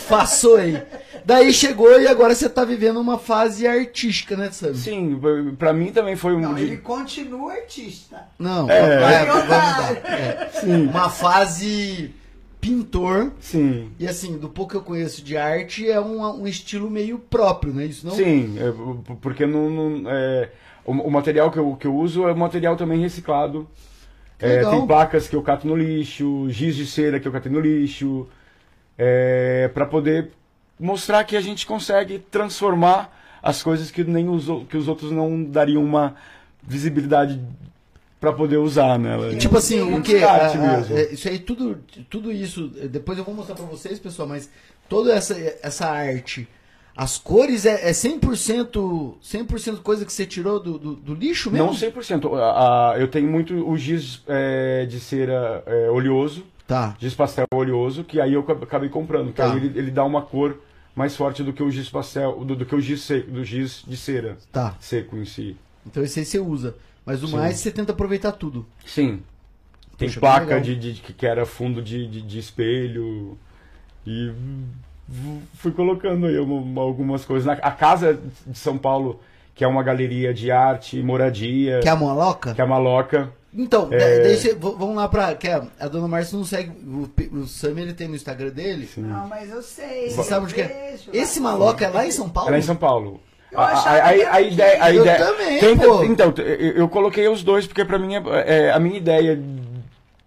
faço 0.07 0.55
aí. 0.55 0.81
Daí 1.23 1.53
chegou 1.53 1.99
e 2.01 2.07
agora 2.07 2.35
você 2.35 2.49
tá 2.49 2.65
vivendo 2.65 2.99
uma 2.99 3.17
fase 3.17 3.65
artística, 3.65 4.35
né, 4.35 4.51
Sam? 4.51 4.73
Sim, 4.73 5.19
pra 5.57 5.71
mim 5.71 5.91
também 5.91 6.15
foi 6.17 6.33
um. 6.35 6.39
Não, 6.41 6.57
ele 6.57 6.77
continua 6.77 7.53
artista. 7.53 8.27
Não, 8.37 8.69
É. 8.69 8.99
vai, 8.99 9.21
eu 9.29 9.33
vamos 9.33 9.47
dar. 9.49 9.91
É. 10.05 10.49
Uma 10.65 11.09
fase 11.09 12.11
pintor. 12.59 13.31
Sim. 13.39 13.91
E 13.97 14.05
assim, 14.07 14.37
do 14.37 14.49
pouco 14.49 14.71
que 14.71 14.77
eu 14.77 14.81
conheço 14.81 15.23
de 15.23 15.37
arte, 15.37 15.89
é 15.89 16.01
um, 16.01 16.21
um 16.41 16.47
estilo 16.47 16.89
meio 16.89 17.17
próprio, 17.17 17.73
né? 17.73 17.85
Isso 17.85 18.05
não 18.05 18.13
Sim, 18.13 18.55
é, 18.59 18.73
porque 19.21 19.45
não, 19.45 19.69
não- 19.69 20.09
é, 20.11 20.49
o, 20.85 20.91
o 20.91 21.09
material 21.11 21.49
que 21.49 21.57
eu, 21.59 21.75
que 21.79 21.87
eu 21.87 21.95
uso 21.95 22.27
é 22.27 22.33
material 22.33 22.75
também 22.75 22.99
reciclado. 22.99 23.65
É, 24.39 24.63
tem 24.63 24.87
placas 24.87 25.27
que 25.27 25.35
eu 25.35 25.41
cato 25.41 25.67
no 25.67 25.75
lixo, 25.75 26.47
giz 26.49 26.75
de 26.75 26.85
cera 26.85 27.19
que 27.19 27.27
eu 27.27 27.31
catei 27.31 27.51
no 27.51 27.59
lixo, 27.59 28.27
é, 28.97 29.69
para 29.73 29.85
poder 29.85 30.31
mostrar 30.79 31.23
que 31.25 31.35
a 31.35 31.41
gente 31.41 31.65
consegue 31.65 32.19
transformar 32.19 33.17
as 33.43 33.61
coisas 33.61 33.91
que 33.91 34.03
nem 34.03 34.29
os, 34.29 34.45
que 34.69 34.77
os 34.77 34.87
outros 34.87 35.11
não 35.11 35.43
dariam 35.43 35.83
uma 35.83 36.15
visibilidade 36.63 37.39
para 38.19 38.33
poder 38.33 38.57
usar, 38.57 38.97
né? 38.99 39.31
E, 39.31 39.37
tipo 39.37 39.57
assim, 39.57 39.81
o 39.81 40.01
que? 40.01 40.23
Arte 40.23 40.57
mesmo. 40.57 40.97
isso 40.97 41.27
aí, 41.27 41.39
tudo, 41.39 41.79
tudo 42.09 42.31
isso, 42.31 42.67
depois 42.89 43.17
eu 43.17 43.23
vou 43.23 43.33
mostrar 43.33 43.55
pra 43.55 43.65
vocês, 43.65 43.97
pessoal, 43.97 44.27
mas 44.27 44.49
toda 44.89 45.13
essa, 45.13 45.35
essa 45.61 45.87
arte, 45.87 46.47
as 47.01 47.17
cores 47.17 47.65
é, 47.65 47.89
é 47.89 47.91
100%, 47.93 49.13
100 49.21 49.45
coisa 49.77 50.05
que 50.05 50.11
você 50.11 50.25
tirou 50.25 50.59
do, 50.59 50.77
do, 50.77 50.95
do 50.95 51.13
lixo 51.13 51.49
mesmo? 51.49 51.67
Não 51.67 51.73
100%. 51.73 52.37
A, 52.37 52.91
a, 52.91 52.99
eu 52.99 53.07
tenho 53.07 53.29
muito 53.31 53.53
o 53.69 53.77
giz 53.77 54.21
é, 54.27 54.85
de 54.85 54.99
cera 54.99 55.63
é, 55.65 55.89
oleoso, 55.89 56.43
Tá. 56.67 56.95
giz 56.99 57.15
pastel 57.15 57.45
oleoso, 57.53 58.03
que 58.03 58.19
aí 58.19 58.33
eu 58.33 58.41
ac- 58.41 58.63
acabei 58.63 58.89
comprando, 58.89 59.31
Tá. 59.31 59.49
aí 59.51 59.57
ele, 59.57 59.79
ele 59.79 59.91
dá 59.91 60.03
uma 60.03 60.21
cor 60.21 60.59
mais 60.93 61.15
forte 61.15 61.41
do 61.41 61.53
que 61.53 61.63
o 61.63 61.71
giz 61.71 61.89
pastel, 61.89 62.43
do, 62.43 62.53
do 62.55 62.65
que 62.65 62.75
o 62.75 62.81
giz, 62.81 63.01
seco, 63.01 63.31
do 63.31 63.43
giz 63.45 63.81
de 63.87 63.95
cera 63.95 64.37
Tá. 64.51 64.75
seco 64.81 65.15
em 65.15 65.23
si. 65.25 65.55
Então 65.87 66.03
esse 66.03 66.19
aí 66.19 66.25
você 66.25 66.37
usa. 66.37 66.75
Mas 67.05 67.23
o 67.23 67.27
Sim. 67.27 67.37
mais 67.37 67.55
você 67.59 67.71
tenta 67.71 67.93
aproveitar 67.93 68.33
tudo. 68.33 68.65
Sim. 68.85 69.21
Tem 69.97 70.09
Poxa, 70.09 70.19
placa 70.19 70.59
de, 70.59 70.75
de- 70.75 71.01
que 71.01 71.25
era 71.25 71.45
fundo 71.45 71.81
de, 71.81 72.05
de, 72.07 72.21
de 72.21 72.39
espelho 72.39 73.37
e 74.05 74.31
fui 75.55 75.71
colocando 75.71 76.27
aí 76.27 76.37
uma- 76.39 76.81
algumas 76.81 77.25
coisas. 77.25 77.45
Na, 77.45 77.53
a 77.53 77.71
casa 77.71 78.19
de 78.45 78.57
São 78.57 78.77
Paulo, 78.77 79.19
que 79.55 79.63
é 79.63 79.67
uma 79.67 79.83
galeria 79.83 80.33
de 80.33 80.51
arte 80.51 80.97
e 80.99 81.03
moradia, 81.03 81.79
Quer 81.81 81.89
a 81.89 81.95
maloca? 81.95 82.53
que 82.53 82.61
é 82.61 82.63
a 82.63 82.67
Maloca. 82.67 83.31
Então, 83.51 83.89
É. 83.91 84.35
v- 84.35 84.53
vamos 84.59 84.95
lá 84.95 85.07
pra. 85.09 85.33
Que 85.33 85.47
a, 85.47 85.63
a 85.79 85.87
dona 85.87 86.07
Márcia 86.07 86.37
não 86.37 86.45
segue. 86.45 86.69
O, 86.85 87.09
o 87.39 87.47
Sam 87.47 87.79
ele 87.79 87.93
tem 87.93 88.07
no 88.07 88.15
Instagram 88.15 88.49
dele. 88.51 88.85
Sim. 88.85 89.01
Não, 89.01 89.27
mas 89.27 89.49
eu 89.49 89.61
sei. 89.63 90.11
Você 90.11 90.19
eu 90.19 90.23
sabe 90.23 90.45
onde 90.45 90.53
que 90.53 90.61
é? 90.61 90.95
lá. 91.07 91.13
Esse 91.13 91.39
maloca 91.39 91.83
é 91.83 91.89
lá 91.89 92.05
em 92.05 92.11
São 92.11 92.29
Paulo? 92.29 92.53
É 92.53 92.59
em 92.59 92.61
São 92.61 92.75
Paulo. 92.75 93.19
Eu 93.51 93.59
A, 93.59 93.65
achava 93.65 93.89
a- 93.89 94.09
a- 94.09 94.13
que 94.13 94.21
era 94.21 94.33
a 94.35 94.41
ideia, 94.41 94.83
a. 94.83 94.93
Eu 94.93 95.01
ideia 95.01 95.17
também, 95.25 95.77
pô. 95.77 96.03
então 96.03 96.33
eu, 96.37 96.43
eu 96.73 96.87
coloquei 96.89 97.27
os 97.27 97.41
dois 97.41 97.65
porque 97.65 97.83
pra 97.83 97.97
mim 97.97 98.13
é, 98.13 98.21
é 98.67 98.71
a 98.71 98.79
minha 98.79 98.97
ideia 98.97 99.41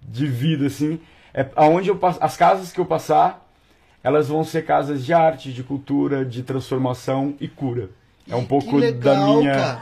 de 0.03 0.27
vida 0.27 0.67
assim 0.67 0.99
é 1.33 1.47
aonde 1.55 1.89
eu 1.89 1.97
passo, 1.97 2.19
as 2.21 2.37
casas 2.37 2.73
que 2.73 2.81
eu 2.81 2.85
passar 2.85 3.42
elas 4.03 4.29
vão 4.29 4.43
ser 4.45 4.65
casas 4.65 5.05
de 5.05 5.13
arte, 5.13 5.53
de 5.53 5.63
cultura, 5.63 6.25
de 6.25 6.43
transformação 6.43 7.35
e 7.41 7.47
cura. 7.49 7.91
É 8.29 8.37
um 8.37 8.45
pouco 8.45 8.77
legal, 8.77 9.15
da 9.17 9.27
minha. 9.41 9.55
cara. 9.55 9.81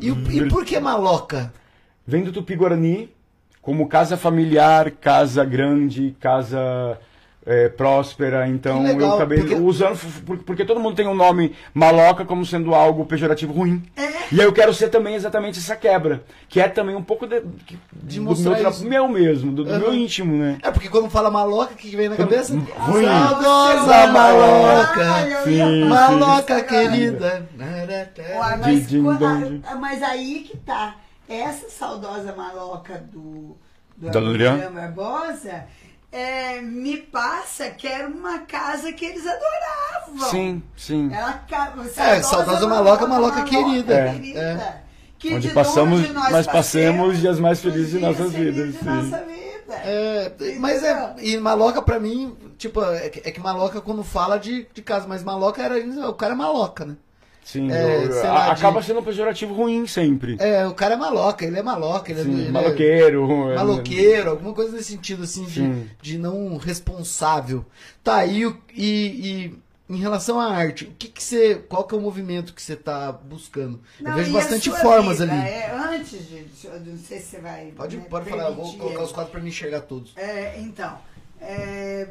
E, 0.00 0.10
o- 0.10 0.30
e 0.32 0.48
por 0.48 0.64
que 0.64 0.78
maloca? 0.80 1.52
Vem 2.06 2.24
do 2.24 2.32
Tupi-Guarani 2.32 3.10
como 3.62 3.88
casa 3.88 4.16
familiar, 4.16 4.90
casa 4.90 5.44
grande, 5.44 6.16
casa 6.18 6.98
é, 7.46 7.68
próspera. 7.68 8.46
Então 8.48 8.82
legal, 8.82 9.10
eu 9.10 9.14
acabei 9.16 9.38
porque- 9.40 9.54
usando, 9.54 9.98
porque 10.44 10.64
todo 10.64 10.78
mundo 10.80 10.94
tem 10.94 11.06
um 11.08 11.14
nome 11.14 11.54
maloca 11.74 12.24
como 12.24 12.44
sendo 12.44 12.74
algo 12.74 13.04
pejorativo 13.06 13.52
ruim. 13.52 13.82
É. 13.96 14.10
E 14.32 14.40
aí 14.40 14.46
eu 14.46 14.52
quero 14.52 14.72
ser 14.72 14.88
também 14.90 15.14
exatamente 15.16 15.58
essa 15.58 15.74
quebra, 15.74 16.22
que 16.48 16.60
é 16.60 16.68
também 16.68 16.94
um 16.94 17.02
pouco 17.02 17.26
de, 17.26 17.42
De 17.94 18.20
do 18.20 18.36
meu, 18.36 18.54
tra- 18.56 18.70
meu 18.82 19.08
mesmo, 19.08 19.50
do, 19.50 19.64
do 19.64 19.70
Aham. 19.70 19.78
meu 19.80 19.94
íntimo, 19.94 20.36
né? 20.36 20.58
É 20.62 20.70
porque 20.70 20.88
quando 20.88 21.10
fala 21.10 21.30
maloca, 21.30 21.72
o 21.74 21.76
que 21.76 21.96
vem 21.96 22.08
na 22.08 22.16
cabeça? 22.16 22.54
Ruim. 22.54 23.04
Saudosa 23.06 24.06
maloca. 24.06 25.12
Ai, 25.12 25.32
eu 25.34 25.44
Sim, 25.44 25.56
sim. 25.56 25.84
Maloca 25.88 26.54
agora. 26.56 26.62
querida. 26.62 27.48
Uai, 27.58 28.54
De- 28.54 28.60
mas, 28.60 28.86
de- 28.88 29.00
quando- 29.02 29.48
de- 29.58 29.62
ah, 29.66 29.74
mas 29.76 30.02
aí 30.02 30.46
que 30.48 30.56
tá. 30.58 30.96
Essa 31.28 31.68
saudosa 31.70 32.32
maloca 32.36 33.02
do, 33.12 33.56
do? 33.96 34.08
Adriano 34.18 34.70
Barbosa 34.72 35.64
é, 36.12 36.60
me 36.60 36.96
passa 36.98 37.70
que 37.70 37.86
era 37.86 38.08
uma 38.08 38.40
casa 38.40 38.92
que 38.92 39.04
eles 39.04 39.24
adoravam. 39.26 40.30
Sim, 40.30 40.62
sim. 40.76 41.10
Ela, 41.12 41.32
ca- 41.48 41.74
É, 41.96 42.22
saudosa 42.22 42.66
maloca, 42.66 43.06
maloca 43.06 43.42
querida. 43.44 43.94
É. 43.94 44.12
querida. 44.12 44.82
Que 45.18 45.34
Onde 45.34 45.48
de 45.48 45.54
passamos, 45.54 46.00
onde 46.00 46.12
nós 46.14 46.30
passemos 46.30 46.50
passemos, 46.52 47.20
dias 47.20 47.38
mais 47.38 47.60
felizes 47.60 47.90
de 47.90 47.98
nossas 47.98 48.32
vidas. 48.32 48.72
de 48.72 48.78
sim. 48.78 48.84
nossa 48.86 49.18
vida. 49.24 49.74
É, 49.84 50.32
mas 50.58 50.82
é. 50.82 51.14
E 51.20 51.36
maloca 51.36 51.82
pra 51.82 52.00
mim, 52.00 52.34
tipo, 52.56 52.82
é 52.82 53.08
que, 53.10 53.28
é 53.28 53.30
que 53.30 53.38
maloca 53.38 53.80
quando 53.82 54.02
fala 54.02 54.38
de, 54.38 54.66
de 54.72 54.82
casa, 54.82 55.06
mas 55.06 55.22
maloca 55.22 55.62
era. 55.62 55.76
O 56.08 56.14
cara 56.14 56.32
é 56.32 56.36
maloca, 56.36 56.84
né? 56.86 56.96
Sim, 57.44 57.70
É, 57.72 58.04
eu- 58.06 58.20
a- 58.20 58.32
lá, 58.32 58.44
de- 58.46 58.60
acaba 58.60 58.82
sendo 58.82 59.00
um 59.00 59.02
pejorativo 59.02 59.52
ruim 59.54 59.86
sempre. 59.86 60.36
É, 60.38 60.66
o 60.66 60.74
cara 60.74 60.94
é 60.94 60.96
maloca, 60.96 61.44
ele 61.44 61.58
é 61.58 61.62
maloca, 61.62 62.12
ele, 62.12 62.20
é- 62.20 62.24
Sim, 62.24 62.46
é. 62.48 62.50
maloqueiro. 62.50 63.50
é- 63.50 63.54
Maloqueiro, 63.56 64.30
alguma 64.30 64.52
coisa 64.54 64.72
nesse 64.72 64.92
sentido, 64.92 65.24
assim, 65.24 65.44
de, 65.44 65.54
Sim. 65.54 65.90
de 66.00 66.18
não 66.18 66.56
responsável. 66.58 67.64
Tá, 68.04 68.24
e, 68.26 68.42
e, 68.74 68.84
e 69.48 69.58
em 69.88 69.96
relação 69.96 70.38
à 70.38 70.46
arte, 70.54 70.84
o 70.84 70.92
que 70.96 71.08
que 71.08 71.22
você. 71.22 71.56
Qual 71.68 71.82
que 71.84 71.94
é 71.94 71.98
o 71.98 72.00
movimento 72.00 72.54
que 72.54 72.62
você 72.62 72.76
tá 72.76 73.10
buscando? 73.10 73.80
Não, 74.00 74.12
eu 74.12 74.16
vejo 74.18 74.32
bastante 74.32 74.70
formas 74.70 75.18
vida? 75.18 75.32
ali. 75.32 75.48
É, 75.48 75.70
antes 75.74 76.28
de. 76.28 76.46
eu 76.64 76.78
Não 76.80 76.96
sei 76.98 77.18
se 77.18 77.26
você 77.26 77.38
vai. 77.40 77.72
Pode, 77.76 77.96
né, 77.96 78.04
pode 78.08 78.30
falar, 78.30 78.44
eu 78.50 78.54
vou 78.54 78.72
colocar 78.76 79.02
os 79.02 79.10
quadros 79.12 79.32
pra 79.32 79.40
me 79.40 79.48
enxergar 79.48 79.80
todos. 79.80 80.12
É, 80.16 80.60
então, 80.60 80.96
é, 81.40 82.08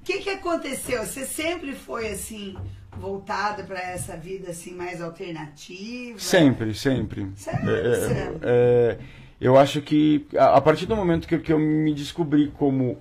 o 0.00 0.04
que, 0.04 0.18
que 0.18 0.30
aconteceu? 0.30 1.04
Você 1.06 1.24
sempre 1.24 1.74
foi 1.76 2.08
assim, 2.08 2.56
voltada 3.00 3.62
para 3.64 3.80
essa 3.80 4.16
vida 4.16 4.50
assim 4.50 4.74
mais 4.74 5.00
alternativa? 5.02 6.18
Sempre, 6.18 6.74
sempre. 6.74 7.28
Sério? 7.36 7.70
É, 7.70 7.78
é, 7.80 7.94
Sério? 8.08 8.40
é, 8.42 8.98
eu 9.40 9.58
acho 9.58 9.80
que 9.82 10.26
a, 10.36 10.56
a 10.56 10.60
partir 10.60 10.86
do 10.86 10.96
momento 10.96 11.26
que, 11.28 11.38
que 11.38 11.52
eu 11.52 11.58
me 11.58 11.92
descobri 11.94 12.52
como 12.56 12.96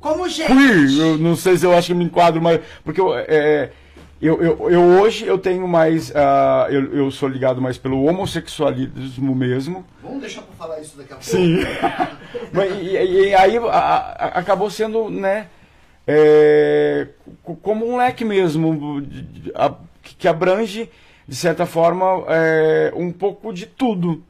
Como 0.00 0.28
gente. 0.28 0.46
queer, 0.48 0.98
eu 0.98 1.18
não 1.18 1.36
sei 1.36 1.56
se 1.56 1.64
eu 1.64 1.72
acho 1.72 1.88
que 1.88 1.94
me 1.94 2.04
enquadro 2.04 2.40
mais. 2.42 2.60
Porque 2.84 3.00
eu, 3.00 3.14
é, 3.16 3.70
eu, 4.20 4.42
eu, 4.42 4.70
eu 4.70 4.82
hoje 5.00 5.26
eu 5.26 5.38
tenho 5.38 5.66
mais. 5.68 6.12
ah, 6.14 6.66
eu, 6.70 6.92
eu 6.94 7.10
sou 7.10 7.28
ligado 7.28 7.60
mais 7.60 7.78
pelo 7.78 8.04
homossexualismo 8.04 9.34
mesmo. 9.34 9.84
Vamos 10.02 10.20
deixar 10.20 10.42
pra 10.42 10.54
falar 10.56 10.80
isso 10.80 10.96
daqui 10.96 11.12
a 11.12 11.16
pouco. 11.16 11.30
Sim. 11.30 11.58
Mas, 12.52 12.72
e, 12.72 12.96
e- 12.96 13.28
e 13.28 13.34
aí 13.34 13.56
a- 13.56 13.62
a- 13.70 14.38
acabou 14.38 14.68
sendo, 14.70 15.08
né? 15.10 15.48
É, 16.06 17.08
co- 17.42 17.56
como 17.56 17.86
um 17.86 17.96
leque 17.96 18.24
mesmo, 18.24 19.02
que 20.18 20.28
abrange, 20.28 20.90
de 21.26 21.34
certa 21.36 21.64
forma, 21.66 22.24
é, 22.28 22.92
um 22.94 23.10
pouco 23.12 23.52
de 23.52 23.66
tudo. 23.66 24.22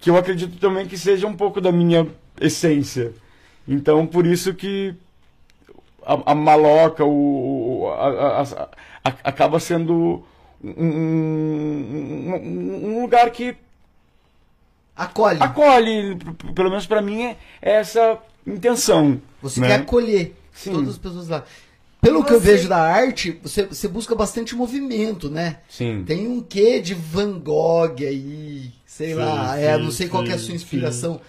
Que 0.00 0.10
eu 0.10 0.16
acredito 0.16 0.58
também 0.58 0.86
que 0.86 0.96
seja 0.96 1.26
um 1.26 1.34
pouco 1.36 1.60
da 1.60 1.72
minha 1.72 2.06
essência. 2.40 3.12
Então, 3.66 4.06
por 4.06 4.24
isso 4.26 4.54
que 4.54 4.94
a, 6.04 6.32
a 6.32 6.34
maloca, 6.34 7.04
o, 7.04 7.88
a- 7.96 8.42
a- 9.04 9.14
acaba 9.24 9.58
sendo 9.60 10.24
um, 10.62 10.70
um- 12.34 12.80
um 12.96 13.02
lugar 13.02 13.30
que 13.30 13.56
Acolhe. 14.96 15.38
acolhe, 15.40 16.16
pelo 16.54 16.70
menos 16.70 16.86
pra 16.86 17.00
mim 17.00 17.22
é 17.22 17.36
essa 17.60 18.18
intenção. 18.46 19.20
Você 19.40 19.60
né? 19.60 19.68
quer 19.68 19.74
acolher 19.80 20.34
Sim. 20.64 20.72
todas 20.72 20.90
as 20.90 20.98
pessoas 20.98 21.28
lá. 21.28 21.44
Pelo 22.00 22.20
E 22.20 22.24
que 22.24 22.32
eu 22.32 22.40
você- 22.40 22.52
vejo 22.52 22.68
da 22.68 22.78
arte, 22.78 23.40
você, 23.42 23.64
você 23.66 23.88
busca 23.88 24.14
bastante 24.14 24.54
movimento, 24.54 25.28
né? 25.28 25.58
Sim. 25.68 26.04
Tem 26.06 26.28
um 26.28 26.40
quê 26.40 26.80
de 26.80 26.94
Van 26.94 27.38
Gogh 27.40 27.96
aí, 28.00 28.70
sei 28.86 29.08
Sim, 29.08 29.14
lá, 29.14 29.58
é, 29.58 29.76
sim, 29.76 29.82
não 29.82 29.90
sei 29.90 30.08
qual 30.08 30.22
que 30.22 30.30
é 30.30 30.34
a 30.34 30.38
sim, 30.38 30.44
sua 30.46 30.54
inspiração. 30.54 31.20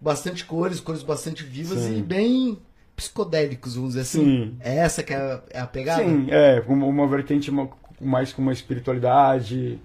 Bastante 0.00 0.44
cores, 0.44 0.80
cores 0.80 1.02
bastante 1.02 1.42
vivas 1.42 1.80
Sim. 1.80 1.98
e 1.98 2.02
bem 2.02 2.58
psicodélicos, 2.94 3.74
vamos 3.74 3.90
dizer 3.90 4.02
assim. 4.02 4.24
Sim. 4.24 4.56
É 4.60 4.76
essa 4.76 5.02
que 5.02 5.12
é 5.12 5.16
a, 5.16 5.40
é 5.50 5.60
a 5.60 5.66
pegada? 5.66 6.02
Sim, 6.04 6.26
é, 6.30 6.62
uma, 6.68 6.86
uma 6.86 7.06
vertente 7.08 7.50
mais 8.00 8.32
com 8.32 8.42
uma 8.42 8.52
espiritualidade. 8.52 9.78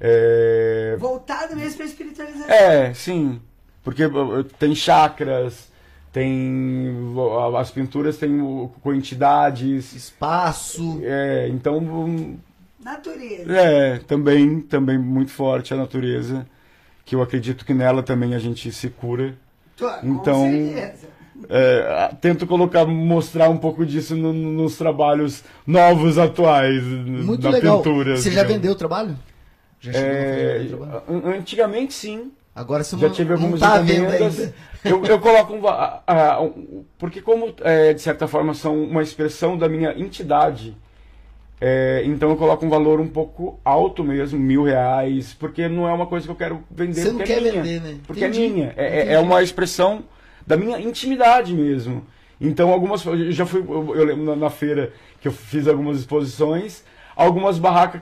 É, 0.00 0.96
Voltado 0.98 1.54
mesmo 1.54 1.76
para 1.76 1.86
espiritualização. 1.86 2.50
é, 2.50 2.92
sim. 2.94 3.40
Porque 3.84 4.02
tem 4.58 4.74
chakras, 4.74 5.70
tem. 6.12 6.94
As 7.58 7.70
pinturas 7.70 8.16
têm 8.18 8.38
com 8.82 8.94
entidades. 8.94 9.94
Espaço. 9.94 11.00
É, 11.02 11.48
então. 11.48 11.78
um, 11.78 12.36
Natureza. 12.84 13.52
É, 13.52 13.98
também, 13.98 14.60
também 14.60 14.98
muito 14.98 15.30
forte 15.30 15.72
a 15.72 15.76
natureza. 15.76 16.46
Que 17.04 17.14
eu 17.14 17.22
acredito 17.22 17.64
que 17.64 17.72
nela 17.74 18.02
também 18.02 18.34
a 18.34 18.38
gente 18.38 18.70
se 18.72 18.88
cura. 18.88 19.34
Tô- 19.76 19.88
Então, 20.02 20.44
Com 20.44 20.50
certeza. 20.50 21.12
É, 21.48 22.10
tento 22.20 22.46
colocar, 22.46 22.84
mostrar 22.86 23.48
um 23.48 23.56
pouco 23.56 23.84
disso 23.84 24.14
no- 24.14 24.32
nos 24.32 24.76
trabalhos 24.76 25.42
novos, 25.66 26.16
atuais, 26.18 26.82
Muito 26.84 27.40
da 27.42 27.50
legal. 27.50 27.78
pintura. 27.78 28.16
Você 28.16 28.30
já 28.30 28.44
vendeu 28.44 28.72
o 28.72 28.76
trabalho? 28.76 29.18
Já 29.80 29.92
chegou 29.92 30.08
a 30.08 30.12
É, 30.14 30.58
vender 30.58 30.74
o 30.74 30.78
trabalho? 30.78 31.02
an- 31.08 31.28
antigamente 31.36 31.94
sim, 31.94 32.30
Agora 32.54 32.84
você 32.84 32.96
já 32.98 33.06
não, 33.08 33.14
tive 33.14 33.32
algumas 33.32 33.60
tá 33.60 33.78
vendo 33.78 34.02
encomendas. 34.04 34.52
Eu, 34.84 35.04
eu 35.06 35.18
coloco 35.20 35.54
um, 35.54 35.60
va- 35.60 36.02
a- 36.06 36.32
a- 36.34 36.42
um- 36.42 36.84
porque 36.98 37.22
como 37.22 37.54
é, 37.62 37.94
de 37.94 38.02
certa 38.02 38.28
forma 38.28 38.52
são 38.52 38.82
uma 38.82 39.02
expressão 39.02 39.56
da 39.56 39.68
minha 39.68 39.98
entidade, 39.98 40.76
é, 41.60 42.02
então 42.04 42.28
eu 42.30 42.36
coloco 42.36 42.66
um 42.66 42.68
valor 42.68 43.00
um 43.00 43.08
pouco 43.08 43.58
alto 43.64 44.04
mesmo, 44.04 44.38
mil 44.38 44.64
reais, 44.64 45.32
porque 45.38 45.66
não 45.68 45.88
é 45.88 45.92
uma 45.92 46.06
coisa 46.06 46.26
que 46.26 46.32
eu 46.32 46.36
quero 46.36 46.62
vender. 46.70 47.00
Você 47.00 47.08
não 47.08 47.18
porque 47.18 47.32
quer 47.32 47.38
é 47.38 47.50
minha, 47.50 47.62
vender, 47.62 47.80
né? 47.80 47.98
Porque 48.06 48.24
Entendi. 48.24 48.44
é 48.44 48.48
minha, 48.48 48.74
é, 48.76 48.98
é- 48.98 49.12
é 49.14 49.18
uma 49.18 49.42
expressão 49.42 50.04
da 50.46 50.56
minha 50.56 50.78
intimidade 50.78 51.54
mesmo. 51.54 52.04
Então 52.40 52.70
algumas, 52.70 53.04
eu 53.06 53.30
já 53.32 53.46
fui, 53.46 53.60
eu, 53.60 53.94
eu 53.96 54.04
lembro 54.04 54.24
na, 54.24 54.34
na 54.36 54.50
feira 54.50 54.92
que 55.20 55.28
eu 55.28 55.32
fiz 55.32 55.66
algumas 55.68 55.98
exposições. 56.00 56.84
Algumas 57.22 57.58
barracas 57.58 58.00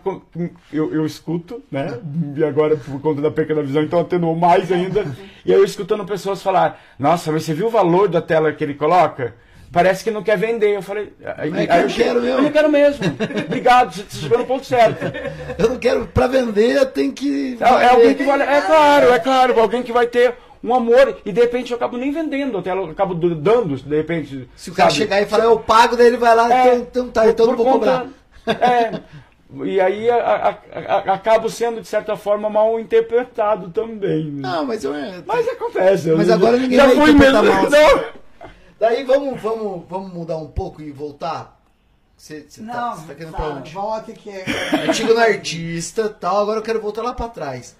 eu, 0.72 0.92
eu 0.94 1.06
escuto, 1.06 1.62
né? 1.70 1.98
E 2.36 2.44
agora, 2.44 2.76
por 2.76 3.00
conta 3.00 3.20
da 3.22 3.30
perca 3.30 3.54
da 3.54 3.62
visão, 3.62 3.82
então 3.82 4.00
atenuou 4.00 4.34
mais 4.36 4.70
ainda. 4.72 5.04
E 5.44 5.50
eu 5.50 5.64
escutando 5.64 6.04
pessoas 6.04 6.42
falar: 6.42 6.78
Nossa, 6.98 7.32
mas 7.32 7.44
você 7.44 7.54
viu 7.54 7.68
o 7.68 7.70
valor 7.70 8.08
da 8.08 8.20
tela 8.20 8.52
que 8.52 8.62
ele 8.62 8.74
coloca? 8.74 9.34
Parece 9.72 10.02
que 10.04 10.10
não 10.10 10.22
quer 10.22 10.36
vender. 10.36 10.76
Eu 10.76 10.82
falei: 10.82 11.12
aí, 11.38 11.48
É 11.62 11.66
que 11.66 11.72
aí 11.72 11.82
eu 11.82 11.88
quero 11.88 12.20
mesmo." 12.20 12.38
Eu 12.38 12.42
não 12.42 12.50
quero 12.50 12.68
mesmo. 12.70 13.04
Obrigado, 13.46 13.94
você 13.94 14.04
chegou 14.10 14.38
no 14.38 14.44
ponto 14.44 14.66
certo. 14.66 15.00
Eu 15.58 15.70
não 15.70 15.78
quero, 15.78 16.06
pra 16.08 16.26
vender, 16.26 16.76
eu 16.76 16.86
tenho 16.86 17.12
que. 17.12 17.56
É, 17.60 17.64
é 17.64 17.88
alguém 17.88 18.14
que 18.14 18.22
vale. 18.24 18.42
É 18.42 18.60
claro, 18.60 19.12
é 19.12 19.18
claro, 19.18 19.58
alguém 19.60 19.82
que 19.82 19.92
vai 19.92 20.06
ter 20.06 20.34
um 20.62 20.74
amor 20.74 21.16
e 21.24 21.32
de 21.32 21.40
repente 21.40 21.70
eu 21.70 21.76
acabo 21.78 21.96
nem 21.96 22.12
vendendo 22.12 22.58
a 22.58 22.62
tela, 22.62 22.82
eu 22.82 22.90
acabo 22.90 23.14
dando, 23.14 23.76
de 23.76 23.96
repente. 23.96 24.46
Se 24.54 24.68
o 24.70 24.74
cara 24.74 24.90
sabe? 24.90 25.02
chegar 25.02 25.22
e 25.22 25.26
falar, 25.26 25.44
eu 25.44 25.58
pago, 25.58 25.96
daí 25.96 26.08
ele 26.08 26.18
vai 26.18 26.36
lá, 26.36 26.52
É, 26.52 26.66
então, 26.74 26.82
então 26.82 27.08
tá, 27.08 27.28
então 27.28 27.46
eu 27.46 27.50
não 27.52 27.56
por 27.56 27.64
vou 27.64 27.72
conta- 27.80 27.92
cobrar. 27.92 28.08
É. 28.46 29.00
E 29.64 29.80
aí 29.80 30.08
a, 30.08 30.16
a- 30.16 30.58
a- 30.78 31.14
acabo 31.14 31.48
sendo, 31.50 31.80
de 31.80 31.88
certa 31.88 32.16
forma, 32.16 32.48
mal 32.48 32.78
interpretado 32.78 33.68
também. 33.70 34.26
né? 34.30 34.42
Não, 34.48 34.64
mas 34.64 34.84
eu. 34.84 34.92
Mas 35.26 35.48
acontece. 35.48 36.08
eu 36.08 36.16
Mas 36.16 36.30
agora 36.30 36.56
ninguém 36.56 36.78
já 36.78 36.86
vai 36.86 36.94
fui 36.96 37.12
mesmo. 37.12 37.42
mal. 37.42 37.70
Não. 37.70 38.04
Daí 38.78 39.02
vamos, 39.04 39.40
vamos, 39.42 39.84
vamos 39.88 40.12
mudar 40.12 40.36
um 40.36 40.46
pouco 40.46 40.80
e 40.80 40.90
voltar? 40.92 41.58
Você, 42.16 42.44
você 42.48 42.60
tá, 42.62 42.66
Não, 42.66 42.96
você 42.96 43.06
tá 43.08 43.14
querendo 43.14 43.32
tá, 43.32 43.36
pra 43.38 43.46
onde? 43.56 43.72
volta 43.72 44.12
que 44.12 44.30
é. 44.30 44.44
Antigo 44.88 45.14
no 45.14 45.20
artista 45.20 46.08
tal, 46.08 46.42
agora 46.42 46.58
eu 46.58 46.62
quero 46.62 46.80
voltar 46.80 47.02
lá 47.02 47.12
pra 47.12 47.28
trás. 47.28 47.74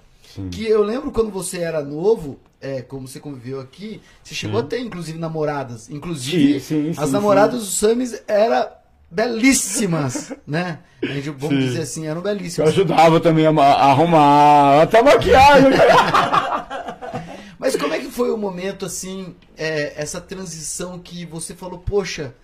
Que 0.51 0.67
eu 0.69 0.83
lembro 0.83 1.11
quando 1.11 1.31
você 1.31 1.59
era 1.59 1.83
novo, 1.83 2.39
é, 2.61 2.83
como 2.83 3.07
você 3.07 3.19
conviveu 3.21 3.61
aqui, 3.61 4.01
você 4.23 4.35
chegou 4.35 4.61
a 4.61 4.63
ter, 4.63 4.79
inclusive, 4.81 5.19
namoradas. 5.19 5.91
Inclusive, 5.91 6.61
Sim, 6.61 6.93
sim, 6.95 7.01
as 7.01 7.07
sim, 7.09 7.13
namoradas 7.13 7.61
do 7.61 7.67
Samis 7.67 8.23
eram 8.29 8.69
belíssimas, 9.11 10.33
né? 10.47 10.79
A 11.03 11.07
gente, 11.07 11.31
vamos 11.31 11.49
Sim. 11.49 11.59
dizer 11.69 11.81
assim, 11.83 12.07
eram 12.07 12.19
Eu 12.19 12.23
belíssimas. 12.25 12.69
ajudava 12.71 13.21
também 13.21 13.47
a, 13.47 13.53
ma- 13.53 13.65
a 13.65 13.91
arrumar, 13.91 14.83
até 14.83 15.03
maquiagem. 15.03 15.71
Mas 17.59 17.77
como 17.77 17.93
é 17.93 17.99
que 17.99 18.11
foi 18.11 18.31
o 18.31 18.37
momento, 18.39 18.87
assim, 18.87 19.35
é, 19.57 19.93
essa 20.01 20.21
transição 20.21 20.99
que 20.99 21.27
você 21.27 21.55
falou, 21.55 21.79
poxa, 21.79 22.35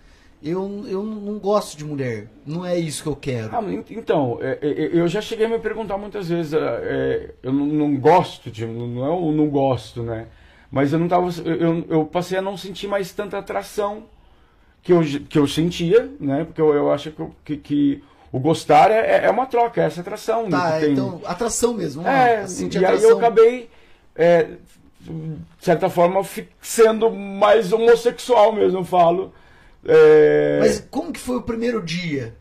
eu, 0.43 0.85
eu 0.87 1.01
não 1.03 1.39
gosto 1.39 1.75
de 1.77 1.83
mulher. 1.83 2.27
Não 2.45 2.63
é 2.65 2.77
isso 2.77 3.01
que 3.03 3.09
eu 3.09 3.15
quero. 3.15 3.55
Ah, 3.55 3.61
então, 3.89 4.37
é, 4.41 4.59
é, 4.61 4.69
é, 4.69 4.89
eu 4.99 5.07
já 5.07 5.19
cheguei 5.21 5.45
a 5.45 5.49
me 5.49 5.59
perguntar 5.59 5.97
muitas 5.97 6.29
vezes, 6.29 6.53
é, 6.53 6.57
é, 6.59 7.33
eu 7.41 7.51
não, 7.51 7.65
não 7.65 7.95
gosto, 7.97 8.51
de, 8.51 8.65
não 8.65 9.05
é 9.05 9.09
o 9.09 9.31
não 9.31 9.47
gosto, 9.47 10.03
né? 10.03 10.27
Mas 10.69 10.93
eu 10.93 10.99
não 10.99 11.07
tava, 11.07 11.29
eu, 11.45 11.85
eu 11.89 12.05
passei 12.05 12.37
a 12.37 12.41
não 12.41 12.57
sentir 12.57 12.87
mais 12.87 13.11
tanta 13.11 13.37
atração 13.37 14.03
que 14.87 14.93
eu, 14.93 15.01
que 15.27 15.37
eu 15.37 15.45
sentia, 15.45 16.09
né? 16.17 16.45
Porque 16.45 16.61
eu, 16.61 16.73
eu 16.73 16.89
acho 16.93 17.11
que, 17.11 17.25
que, 17.43 17.57
que 17.57 18.03
o 18.31 18.39
gostar 18.39 18.89
é, 18.89 19.25
é 19.25 19.29
uma 19.29 19.45
troca, 19.45 19.81
é 19.81 19.85
essa 19.85 19.99
atração. 19.99 20.43
né, 20.43 20.51
Tá, 20.51 20.79
que 20.79 20.85
tem. 20.85 20.93
então, 20.93 21.21
atração 21.25 21.73
mesmo. 21.73 22.07
É, 22.07 22.45
e 22.47 22.77
aí 22.77 22.85
atração. 22.85 23.09
eu 23.09 23.17
acabei, 23.17 23.69
é, 24.15 24.43
de 25.01 25.35
certa 25.59 25.89
forma, 25.89 26.21
sendo 26.61 27.11
mais 27.11 27.73
homossexual 27.73 28.53
mesmo, 28.53 28.79
eu 28.79 28.85
falo. 28.85 29.33
É, 29.85 30.57
Mas 30.61 30.87
como 30.89 31.11
que 31.11 31.19
foi 31.19 31.35
o 31.35 31.41
primeiro 31.41 31.83
dia? 31.83 32.33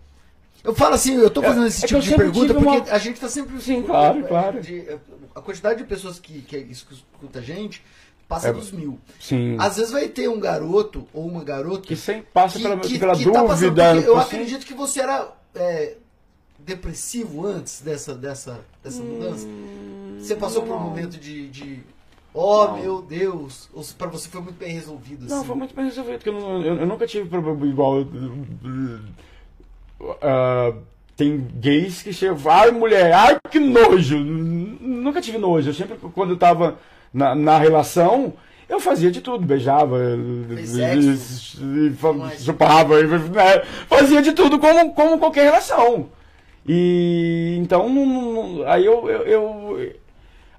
Eu 0.62 0.72
falo 0.72 0.94
assim, 0.94 1.16
eu 1.16 1.30
tô 1.30 1.42
fazendo 1.42 1.64
É- 1.64 1.68
esse 1.68 1.84
é 1.84 1.88
tipo 1.88 1.99
eu 1.99 2.03
de 2.03 2.14
pergunta 2.14 2.55
porque 2.55 2.68
uma- 2.68 2.92
a 2.92 2.99
gente 2.99 3.20
tá 3.20 3.28
sempre. 3.28 3.61
Sim, 3.61 3.82
claro, 3.82 4.20
é, 4.20 4.22
claro. 4.22 4.61
de- 4.61 4.84
a 5.34 5.40
quantidade 5.40 5.78
de 5.80 5.84
pessoas 5.88 6.20
que, 6.20 6.42
que 6.42 6.57
escuta 6.70 7.40
a 7.40 7.42
gente 7.42 7.82
passa 8.29 8.49
É, 8.49 8.53
dos 8.53 8.70
mil. 8.72 8.99
Sim. 9.20 9.57
Às 9.59 9.77
vezes 9.77 9.93
vai 9.93 10.09
ter 10.09 10.29
um 10.29 10.39
garoto 10.41 11.07
ou 11.12 11.27
uma 11.27 11.45
garota 11.45 11.87
Que 11.87 11.97
sempre 11.97 12.27
passa 12.33 12.57
que- 12.59 12.62
pela, 12.64 12.77
que- 12.79 12.99
pela 12.99 13.16
que 13.16 13.24
tá 13.24 13.45
passando, 13.45 13.68
dúvida. 13.74 13.95
porque 13.95 14.09
eu 14.09 14.18
acredito 14.18 14.66
que 14.66 14.74
você 14.74 15.01
era 15.01 15.33
é, 15.55 15.95
depressivo 16.59 17.47
antes 17.47 17.81
dessa, 17.81 18.14
dessa, 18.14 18.61
dessa 18.83 19.03
mudança. 19.03 19.47
Você 20.18 20.35
passou 20.35 20.62
por 20.62 20.74
um 20.74 20.81
momento 20.81 21.18
de. 21.18 21.49
de 21.49 21.81
oh 22.35 22.64
Não. 22.66 22.79
meu 22.79 23.03
Deus! 23.03 23.68
Ou 23.72 23.85
pra 23.97 24.09
você 24.09 24.29
foi 24.29 24.41
muito 24.41 24.57
bem 24.59 24.72
resolvido 24.74 25.27
Não, 25.29 25.39
assim? 25.39 25.47
foi 25.47 25.57
muito 25.57 25.74
bem 25.74 25.85
resolvido, 25.87 26.16
porque 26.18 26.29
eu, 26.29 26.35
não- 26.41 26.62
eu- 26.62 26.77
eu 26.81 26.87
nunca 26.87 27.07
tive 27.07 27.29
problema 27.29 27.64
igual. 27.66 28.05
ah, 30.20 30.74
tem 31.16 31.39
gays 31.61 32.03
que 32.03 32.12
chegam, 32.12 32.37
ai 32.51 32.70
mulher, 32.70 33.12
ai 33.12 33.39
que 33.51 33.59
nojo! 33.59 34.18
Nunca 34.18 35.20
tive 35.20 35.39
nojo. 35.39 35.70
Eu 35.70 35.74
sempre, 35.74 35.97
quando 36.14 36.31
eu 36.31 36.37
tava 36.39 36.79
na, 37.17 37.35
na 37.35 37.59
relação, 37.59 38.35
eu 38.69 38.79
fazia 38.79 39.11
de 39.11 39.23
tudo, 39.23 39.47
beijava, 39.47 39.97
e- 40.61 40.67
sexo? 40.67 41.59
e- 41.64 41.89
e 41.89 42.39
chupava, 42.45 43.01
e- 43.01 43.07
né, 43.07 43.62
fazia 43.89 44.21
de 44.21 44.33
tudo 44.33 44.59
como, 44.59 44.93
como 44.93 45.19
qualquer 45.19 45.45
relação. 45.45 46.09
E 46.69 47.57
então, 47.59 47.89
aí 48.67 48.85
eu, 48.85 49.09
eu, 49.09 49.23
eu 49.79 49.93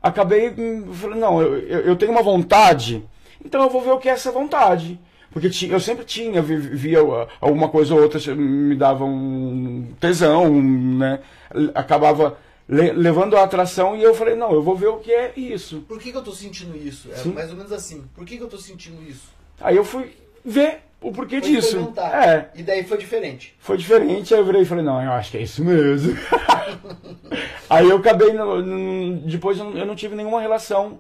acabei 0.02 0.52
falando, 0.94 1.20
não, 1.20 1.42
eu, 1.42 1.58
eu 1.82 1.96
tenho 1.96 2.12
uma 2.12 2.24
vontade, 2.24 3.04
então 3.46 3.62
eu 3.62 3.70
vou 3.70 3.82
ver 3.82 3.92
o 3.92 3.98
que 4.00 4.10
é 4.10 4.14
essa 4.14 4.32
vontade. 4.32 5.00
Porque 5.30 5.50
eu 5.70 5.80
sempre 5.80 6.04
tinha, 6.06 6.42
vi- 6.42 6.56
via 6.58 7.00
alguma 7.40 7.68
coisa 7.70 7.94
ou 7.94 8.02
outra, 8.02 8.20
me 8.34 8.76
dava 8.76 9.04
um 9.06 9.90
tesão, 10.00 10.50
né? 10.62 11.20
Acabava 11.76 12.38
le- 12.68 12.92
levando 12.94 13.36
a 13.38 13.44
atração 13.44 13.96
e 13.96 14.04
eu 14.04 14.14
falei, 14.14 14.36
não, 14.36 14.52
eu 14.52 14.62
vou 14.62 14.76
ver 14.76 14.88
o 14.88 14.98
que 14.98 15.12
é 15.12 15.32
isso. 15.38 15.84
Por 15.88 16.00
que, 16.00 16.12
que 16.12 16.18
eu 16.18 16.24
tô 16.24 16.32
sentindo 16.32 16.78
isso? 16.78 17.10
É 17.12 17.16
Sim. 17.16 17.32
mais 17.34 17.50
ou 17.50 17.56
menos 17.56 17.72
assim. 17.72 18.04
Por 18.16 18.26
que, 18.26 18.38
que 18.38 18.44
eu 18.44 18.48
tô 18.48 18.58
sentindo 18.58 19.02
isso? 19.08 19.28
Aí 19.60 19.76
eu 19.76 19.84
fui 19.86 20.16
ver 20.44 20.80
o 21.02 21.12
porquê 21.12 21.40
Foi 21.42 21.50
disso. 21.52 21.94
É, 21.98 22.48
E 22.56 22.64
daí 22.64 22.84
foi 22.84 22.98
diferente. 22.98 23.56
foi 23.60 23.78
diferente, 23.78 24.34
aí 24.34 24.40
eu 24.40 24.46
virei 24.46 24.62
e 24.62 24.66
falei, 24.66 24.84
não, 24.84 25.02
eu 25.02 25.12
acho 25.12 25.32
que 25.32 25.38
é 25.38 25.42
isso 25.42 25.64
mesmo. 25.64 26.16
aí 27.70 27.90
eu 27.90 27.98
acabei, 27.98 28.34
no- 28.34 28.62
no- 28.62 29.18
depois 29.22 29.58
eu 29.58 29.66
não- 29.66 29.78
eu 29.78 29.86
não 29.86 29.96
tive 29.96 30.16
nenhuma 30.16 30.42
relação 30.42 31.00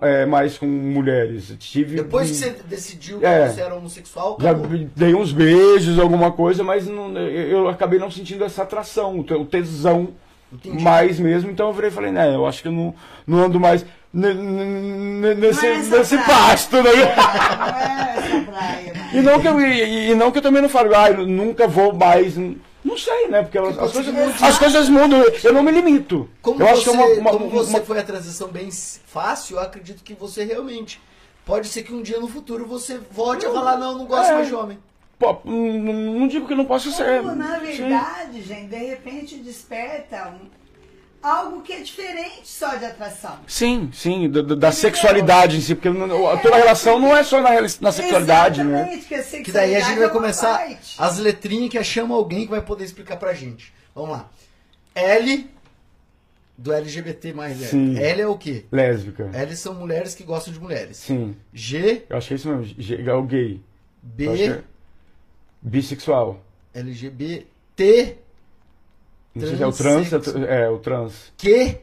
é, 0.00 0.24
mais 0.24 0.56
com 0.56 0.64
mulheres. 0.66 1.54
Tive, 1.58 1.96
Depois 1.96 2.30
que 2.30 2.36
você 2.36 2.50
decidiu 2.64 3.18
que 3.18 3.26
É. 3.26 3.46
você 3.48 3.60
era 3.60 3.74
homossexual, 3.74 4.38
Já 4.40 4.54
dei 4.54 5.14
uns 5.14 5.32
beijos, 5.32 5.98
alguma 5.98 6.32
coisa, 6.32 6.64
mas 6.64 6.86
não- 6.86 7.14
eu 7.18 7.68
acabei 7.68 7.98
não 7.98 8.10
sentindo 8.10 8.42
essa 8.42 8.62
atração, 8.62 9.18
o 9.20 9.44
tesão 9.44 10.08
Entendi. 10.52 10.82
mais 10.82 11.18
mesmo. 11.18 11.50
Então 11.50 11.68
eu 11.68 11.72
virei 11.72 11.90
e 11.90 11.92
falei, 11.92 12.10
né, 12.12 12.34
eu 12.34 12.46
acho 12.46 12.62
que 12.62 12.68
eu 12.68 12.72
não, 12.72 12.94
não 13.26 13.44
ando 13.44 13.58
mais 13.60 13.84
ne- 14.12 14.32
ne- 14.34 15.34
nesse, 15.34 15.66
Não 15.66 15.72
é 15.74 15.78
nesse 15.98 16.18
pasto, 16.18 16.76
né? 16.82 16.82
Não 16.92 18.38
é 18.38 18.44
praia, 18.44 18.92
né? 18.92 19.10
E 19.12 19.20
não, 19.20 19.40
que 19.40 19.48
eu, 19.48 19.60
e, 19.60 20.10
e 20.10 20.14
não 20.14 20.30
que 20.30 20.38
eu 20.38 20.42
também 20.42 20.62
não 20.62 20.68
falo, 20.68 20.94
ah, 20.94 21.10
eu 21.10 21.26
nunca 21.26 21.66
vou 21.66 21.92
mais. 21.94 22.36
Não 22.36 22.96
sei, 22.96 23.28
né? 23.28 23.42
Porque 23.42 23.58
as, 23.58 23.76
coisas, 23.92 24.06
você- 24.14 24.44
as 24.44 24.58
coisas 24.58 24.88
mudam, 24.88 25.24
eu 25.42 25.52
não 25.52 25.62
me 25.62 25.72
limito. 25.72 26.28
Como 26.40 26.62
eu 26.62 26.68
você, 26.76 26.88
é 26.88 26.92
uma, 26.92 27.06
uma- 27.06 27.30
como 27.32 27.48
você 27.50 27.76
uma- 27.78 27.84
foi 27.84 27.98
a 27.98 28.02
transição 28.02 28.48
bem 28.48 28.70
fácil, 28.70 29.56
eu 29.56 29.60
acredito 29.62 30.02
que 30.04 30.14
você 30.14 30.44
realmente. 30.44 31.00
Pode 31.44 31.68
ser 31.68 31.82
que 31.84 31.92
um 31.94 32.02
dia 32.02 32.18
no 32.18 32.26
futuro 32.28 32.66
você 32.66 32.98
volte 33.10 33.46
a 33.46 33.50
falar, 33.52 33.76
não, 33.76 33.96
não 33.98 34.04
gosto 34.06 34.30
É. 34.30 34.34
mais 34.34 34.48
de 34.48 34.54
homem. 34.54 34.78
Pô, 35.18 35.38
não, 35.44 35.92
não 36.20 36.28
digo 36.28 36.46
que 36.46 36.54
não 36.54 36.64
posso 36.64 36.90
ser. 36.92 37.22
Na 37.22 37.58
Sim. 37.60 37.66
verdade, 37.66 38.42
gente, 38.42 38.68
de 38.68 38.76
repente 38.76 39.36
desperta 39.38 40.28
um- 40.28 40.48
algo 41.22 41.60
que 41.62 41.72
é 41.72 41.80
diferente 41.80 42.42
só 42.46 42.76
de 42.76 42.84
atração. 42.84 43.38
Sim, 43.48 43.90
sim, 43.92 44.30
da, 44.30 44.42
da- 44.42 44.54
da 44.54 44.72
sexualidade 44.72 45.56
em 45.56 45.60
si, 45.60 45.74
porque 45.74 45.88
não- 45.90 46.08
toda 46.38 46.56
relação 46.56 46.98
não 47.00 47.16
é 47.16 47.24
só 47.24 47.40
na, 47.40 47.50
na 47.80 47.90
sexualidade, 47.92 48.62
né? 48.62 49.00
Que 49.08 49.14
a 49.14 49.22
Que 49.22 49.50
daí 49.50 49.74
a 49.74 49.78
gente 49.80 49.86
sexualidade 49.88 49.98
vai 49.98 50.06
é 50.06 50.10
começar 50.10 50.58
parte. 50.58 50.94
as 50.98 51.18
letrinhas 51.18 51.70
que 51.70 51.82
chama 51.82 52.14
alguém 52.14 52.44
que 52.44 52.50
vai 52.50 52.62
poder 52.62 52.84
explicar 52.84 53.16
pra 53.16 53.32
gente. 53.34 53.72
Vamos 53.94 54.10
lá. 54.10 54.30
L 54.94 55.50
do 56.56 56.72
LGBT 56.72 57.32
mais 57.32 57.60
L. 57.60 57.66
Sim. 57.70 57.98
L 57.98 58.20
é 58.22 58.26
o 58.26 58.36
quê? 58.38 58.64
Lésbica. 58.70 59.28
L 59.32 59.56
são 59.56 59.74
mulheres 59.74 60.14
que 60.14 60.22
gostam 60.22 60.52
de 60.54 60.60
mulheres. 60.60 60.96
Sim, 60.98 61.34
G, 61.52 62.04
eu 62.08 62.16
acho 62.16 62.28
que 62.28 62.34
é 62.34 62.36
isso 62.36 62.48
mesmo, 62.48 62.64
G- 62.78 63.02
é 63.04 63.12
o 63.14 63.22
gay. 63.24 63.60
B, 64.02 64.26
é 64.28 64.62
bissexual. 65.62 66.40
LGBT, 66.74 68.16
Não 69.34 69.46
sei 69.46 69.56
se 69.56 69.62
é 69.62 69.66
o 69.66 69.72
trans, 69.72 70.12
é, 70.48 70.62
é 70.64 70.68
o 70.68 70.78
trans. 70.78 71.32
Q. 71.36 71.78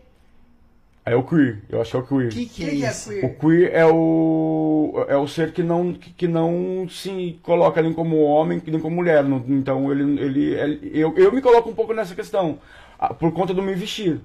É 1.06 1.16
o 1.18 1.24
queer, 1.24 1.62
eu 1.70 1.82
acho 1.82 1.92
que 1.92 1.98
é 1.98 2.00
o 2.00 2.04
queer. 2.08 2.28
O 2.28 2.30
que, 2.30 2.46
que 2.46 2.64
é 2.64 2.70
que 2.70 2.76
que 2.78 2.86
é 2.86 2.90
isso? 2.90 3.10
queer? 3.10 3.26
O 3.26 3.34
queer 3.38 3.72
é 3.74 3.86
o, 3.86 5.06
é 5.10 5.18
o 5.18 5.28
ser 5.28 5.52
que 5.52 5.62
não, 5.62 5.94
que, 5.94 6.12
que 6.14 6.28
não 6.30 6.88
se 6.90 7.38
coloca 7.44 7.82
nem 7.82 7.92
como 7.92 8.22
homem, 8.22 8.62
nem 8.66 8.80
como 8.80 8.96
mulher. 8.96 9.22
Não- 9.22 9.44
Então, 9.50 9.92
ele, 9.92 10.04
ele, 10.22 10.54
ele- 10.54 10.92
eu, 10.94 11.14
eu 11.18 11.30
me 11.34 11.42
coloco 11.42 11.70
um 11.70 11.76
pouco 11.76 11.94
nessa 11.94 12.16
questão, 12.16 12.58
ah, 12.98 13.14
por 13.14 13.34
conta 13.34 13.54
do 13.54 13.62
me 13.62 13.76
vestir. 13.76 14.22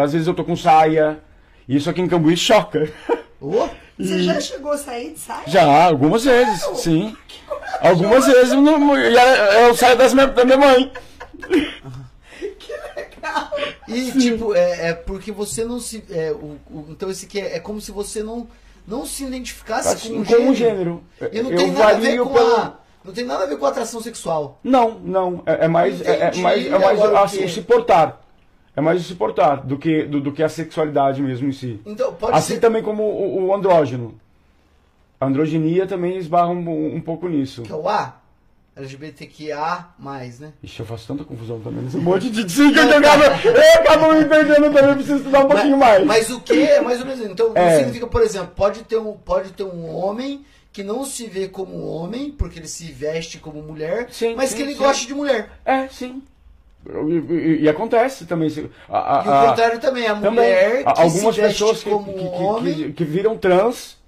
Às 0.00 0.12
vezes 0.12 0.28
eu 0.28 0.34
tô 0.34 0.44
com 0.44 0.54
saia, 0.54 1.18
e 1.66 1.74
isso 1.74 1.90
aqui 1.90 2.00
em 2.00 2.06
Cambuí 2.08 2.36
choca. 2.36 2.88
Ô, 3.40 3.68
Você 4.00 4.22
já 4.22 4.40
chegou 4.40 4.72
a 4.72 4.78
sair 4.78 5.12
de 5.12 5.18
saia? 5.20 5.42
Já, 5.46 5.84
algumas 5.86 6.24
vezes, 6.24 6.62
sim. 6.78 7.16
Algumas 7.80 8.26
vezes 8.26 8.52
eu, 8.52 8.60
não- 8.60 8.96
e 8.96 9.14
eu 9.66 9.74
saio 9.76 9.96
das 9.96 10.12
minha- 10.14 10.26
da 10.26 10.44
minha 10.44 10.56
mãe. 10.58 10.92
E 13.88 14.12
tipo, 14.12 14.54
é, 14.54 14.88
é 14.90 14.94
porque 14.94 15.32
você 15.32 15.64
não 15.64 15.80
se. 15.80 16.04
é, 16.10 16.30
o, 16.32 16.56
o- 16.70 16.86
então 16.90 17.10
esse 17.10 17.26
aqui 17.26 17.40
é, 17.40 17.56
é 17.56 17.60
como 17.60 17.80
se 17.80 17.90
você 17.90 18.22
não, 18.22 18.46
não 18.86 19.04
se 19.04 19.24
identificasse 19.24 20.08
com, 20.08 20.14
um 20.18 20.24
com 20.24 20.32
um 20.34 20.54
gênero. 20.54 20.54
gênero. 20.54 21.32
E 21.32 21.42
não 21.42 21.50
Eu 21.50 21.56
tem 21.58 21.70
nada 21.72 21.88
a 21.88 21.94
ver 21.94 22.18
com 22.20 22.32
pelo- 22.32 22.56
a. 22.56 22.74
Não 23.04 23.12
tem 23.14 23.24
nada 23.24 23.44
a 23.44 23.46
ver 23.46 23.56
com 23.58 23.66
a 23.66 23.68
atração 23.70 24.00
sexual. 24.02 24.58
Não, 24.62 24.98
não. 25.00 25.42
É, 25.46 25.64
é 25.64 25.68
mais, 25.68 26.00
é, 26.02 26.30
é 26.34 26.36
mais, 26.36 26.66
é 26.66 26.78
mais 26.78 27.00
assim, 27.00 27.48
se 27.48 27.62
portar. 27.62 28.20
É 28.76 28.80
mais 28.80 29.00
o 29.00 29.04
se 29.04 29.14
portar 29.14 29.66
do 29.66 29.76
que, 29.76 30.04
do, 30.04 30.20
do 30.20 30.32
que 30.32 30.42
a 30.42 30.48
sexualidade 30.48 31.20
mesmo 31.20 31.48
em 31.48 31.52
si. 31.52 31.80
Então, 31.84 32.16
Assim 32.30 32.54
ser 32.54 32.60
também 32.60 32.82
como 32.82 33.02
o, 33.02 33.46
o 33.46 33.54
andrógeno. 33.54 34.14
A 35.20 35.26
androginia 35.26 35.86
também 35.86 36.16
esbarra 36.16 36.48
um, 36.48 36.94
um 36.96 37.00
pouco 37.00 37.28
nisso. 37.28 37.62
que 37.62 37.72
é 37.72 37.74
o 37.74 37.88
A. 37.88 38.20
LGBTQIA, 38.76 39.86
né? 40.38 40.52
Ixi, 40.62 40.80
eu 40.80 40.86
faço 40.86 41.06
tanta 41.08 41.24
confusão 41.24 41.60
também 41.60 41.82
nesse 41.82 41.96
monte 41.96 42.30
de 42.30 42.50
sigla 42.50 42.86
que 42.86 42.92
eu 42.92 42.98
acabo, 42.98 43.22
eu 43.24 43.92
acabo 43.92 44.14
me 44.14 44.24
perdendo 44.24 44.72
também, 44.72 44.94
preciso 44.94 45.16
estudar 45.16 45.44
um 45.44 45.48
pouquinho 45.48 45.76
mais. 45.76 46.06
Mas 46.06 46.30
o 46.30 46.40
que 46.40 46.62
é 46.62 46.80
mais 46.80 47.00
ou 47.00 47.06
menos. 47.06 47.26
Então, 47.26 47.52
É. 47.54 47.78
significa, 47.78 48.06
por 48.06 48.22
exemplo, 48.22 48.52
pode 48.54 48.84
ter, 48.84 48.96
um, 48.96 49.12
pode 49.12 49.50
ter 49.52 49.64
um 49.64 49.94
homem 49.94 50.44
que 50.72 50.82
não 50.84 51.04
se 51.04 51.26
vê 51.26 51.48
como 51.48 51.84
homem, 51.84 52.30
porque 52.30 52.58
ele 52.58 52.68
se 52.68 52.90
veste 52.92 53.38
como 53.38 53.60
mulher, 53.60 54.06
Sim, 54.10 54.34
mas 54.36 54.50
sim, 54.50 54.56
que 54.56 54.62
ele 54.62 54.72
sim. 54.72 54.78
gosta 54.78 55.06
de 55.06 55.14
mulher. 55.14 55.50
É, 55.64 55.88
sim. 55.88 56.22
E, 56.88 57.58
e- 57.62 57.68
acontece 57.68 58.24
também. 58.26 58.48
A, 58.88 59.20
a- 59.20 59.24
E 59.24 59.28
o 59.28 59.32
a- 59.32 59.46
contrário 59.50 59.78
também, 59.80 60.06
a 60.06 60.14
também, 60.14 60.30
mulher 60.30 60.82
a- 60.86 60.92
que 60.94 61.00
algumas 61.02 61.36
pessoas 61.36 61.82
que, 61.82 61.90
que, 61.90 62.04
que- 62.04 62.74
que- 62.84 62.92
que 62.92 63.04
viram 63.04 63.36
trans, 63.36 63.98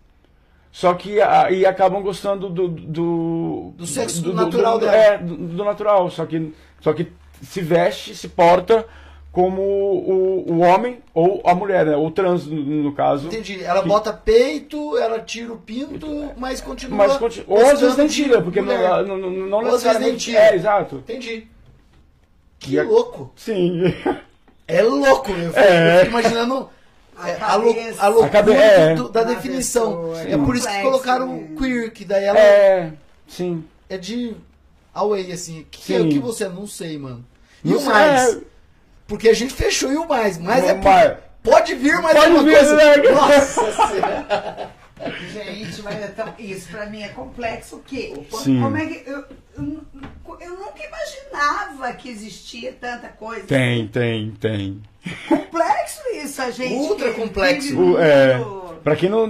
só 0.70 0.94
que 0.94 1.16
e 1.50 1.66
acabam 1.66 2.02
gostando 2.02 2.48
do. 2.48 2.68
Do, 2.68 3.72
Do 3.76 3.86
sexo 3.86 4.32
natural 4.32 4.78
do, 4.78 4.86
dela. 4.86 4.96
É, 4.96 5.18
do, 5.18 5.36
do 5.36 5.64
natural. 5.64 6.08
Só 6.10 6.24
que, 6.24 6.52
só 6.80 6.92
que 6.94 7.08
se 7.42 7.60
veste, 7.60 8.14
se 8.14 8.28
porta 8.28 8.86
como 9.30 9.60
o, 9.62 10.44
o 10.50 10.58
homem 10.60 10.98
ou 11.14 11.42
a 11.44 11.54
mulher, 11.54 11.84
né? 11.86 11.96
Ou 11.96 12.10
trans, 12.10 12.46
no, 12.46 12.56
no 12.56 12.92
caso. 12.94 13.26
Entendi. 13.28 13.62
Ela 13.62 13.82
bota 13.82 14.12
peito, 14.14 14.96
ela 14.96 15.18
tira 15.20 15.52
o 15.52 15.58
pinto, 15.58 16.06
mas 16.38 16.60
continua. 16.62 16.96
Mas 16.96 17.16
continua. 17.18 17.46
Ou 17.48 17.66
às 17.70 17.80
vezes 17.80 17.96
nem 17.98 18.06
tira, 18.06 18.40
porque 18.40 18.60
não, 18.62 18.74
mulher. 18.74 19.04
não, 19.04 19.16
não, 19.18 19.30
não 19.30 19.58
Ou 19.58 19.74
às 19.74 19.82
vezes 19.82 19.98
nem 20.00 20.12
necessariamente. 20.12 20.24
tira. 20.24 20.40
É, 20.40 20.54
exato. 20.54 20.96
Entendi. 20.96 21.48
Que 22.62 22.78
a- 22.78 22.82
louco. 22.84 23.32
Sim. 23.36 23.82
É 24.68 24.80
louco, 24.82 25.30
eu 25.32 25.48
fico, 25.48 25.58
É. 25.58 25.94
eu 25.96 25.98
fico 26.04 26.10
imaginando 26.10 26.70
A 27.16 27.28
é, 27.28 27.36
a, 27.40 27.52
a 27.52 27.56
loucura 28.08 28.28
cabe- 28.30 28.52
é. 28.52 28.94
do- 28.94 29.08
da 29.08 29.22
definição. 29.24 29.90
pessoa, 30.10 30.22
É 30.22 30.32
é 30.32 30.38
por 30.38 30.56
isso 30.56 30.68
que 30.68 30.82
colocaram 30.82 31.26
né? 31.36 31.48
queer, 31.58 31.90
que 31.92 32.04
daí 32.04 32.24
ela 32.24 32.38
é, 32.38 32.42
É, 32.42 32.92
sim. 33.28 33.64
de 34.00 34.34
away, 34.94 35.30
assim. 35.32 35.66
Que 35.70 35.94
é 35.94 35.98
o 35.98 36.02
Sim. 36.04 36.08
que 36.10 36.18
você 36.18 36.44
é? 36.44 36.48
Não 36.48 36.66
sei, 36.66 36.96
mano. 36.98 37.24
E 37.64 37.70
Não 37.70 37.78
o 37.78 37.84
mais? 37.84 38.34
é. 38.36 38.40
Porque 39.06 39.28
a 39.28 39.34
gente 39.34 39.52
fechou 39.52 39.92
e 39.92 39.96
o 39.96 40.08
mais. 40.08 40.38
Mas 40.38 40.64
é 40.64 40.72
mais. 40.74 40.82
porque 40.82 41.22
pode 41.42 41.74
vir, 41.74 42.00
mas 42.00 42.12
Pode 42.14 42.26
é 42.26 42.28
uma 42.30 42.42
vir, 42.44 42.54
coisa... 42.56 42.76
né? 42.76 42.96
Nossa 43.10 43.88
senhora. 43.88 44.70
Gente, 45.32 45.82
mas 45.82 46.00
é 46.02 46.06
tão- 46.08 46.34
isso 46.38 46.68
pra 46.68 46.86
mim 46.86 47.02
é 47.02 47.08
complexo. 47.08 47.76
O 47.76 47.80
quê? 47.80 48.14
Sim. 48.42 48.60
Como 48.62 48.76
é 48.76 48.86
que. 48.86 49.10
Eu, 49.10 49.24
eu, 49.56 49.80
eu 50.40 50.50
nunca 50.50 50.80
imaginava 50.84 51.92
que 51.94 52.08
existia 52.08 52.72
tanta 52.80 53.08
coisa. 53.08 53.46
Tem, 53.46 53.86
tem, 53.88 54.30
tem. 54.32 54.82
Complexo 55.28 56.00
isso, 56.22 56.40
a 56.42 56.50
gente. 56.50 56.74
Ultra 56.74 57.12
complexo. 57.12 57.78
O- 57.78 57.98
é, 57.98 58.40
pra 58.84 58.94
quem 58.96 59.08
não. 59.10 59.24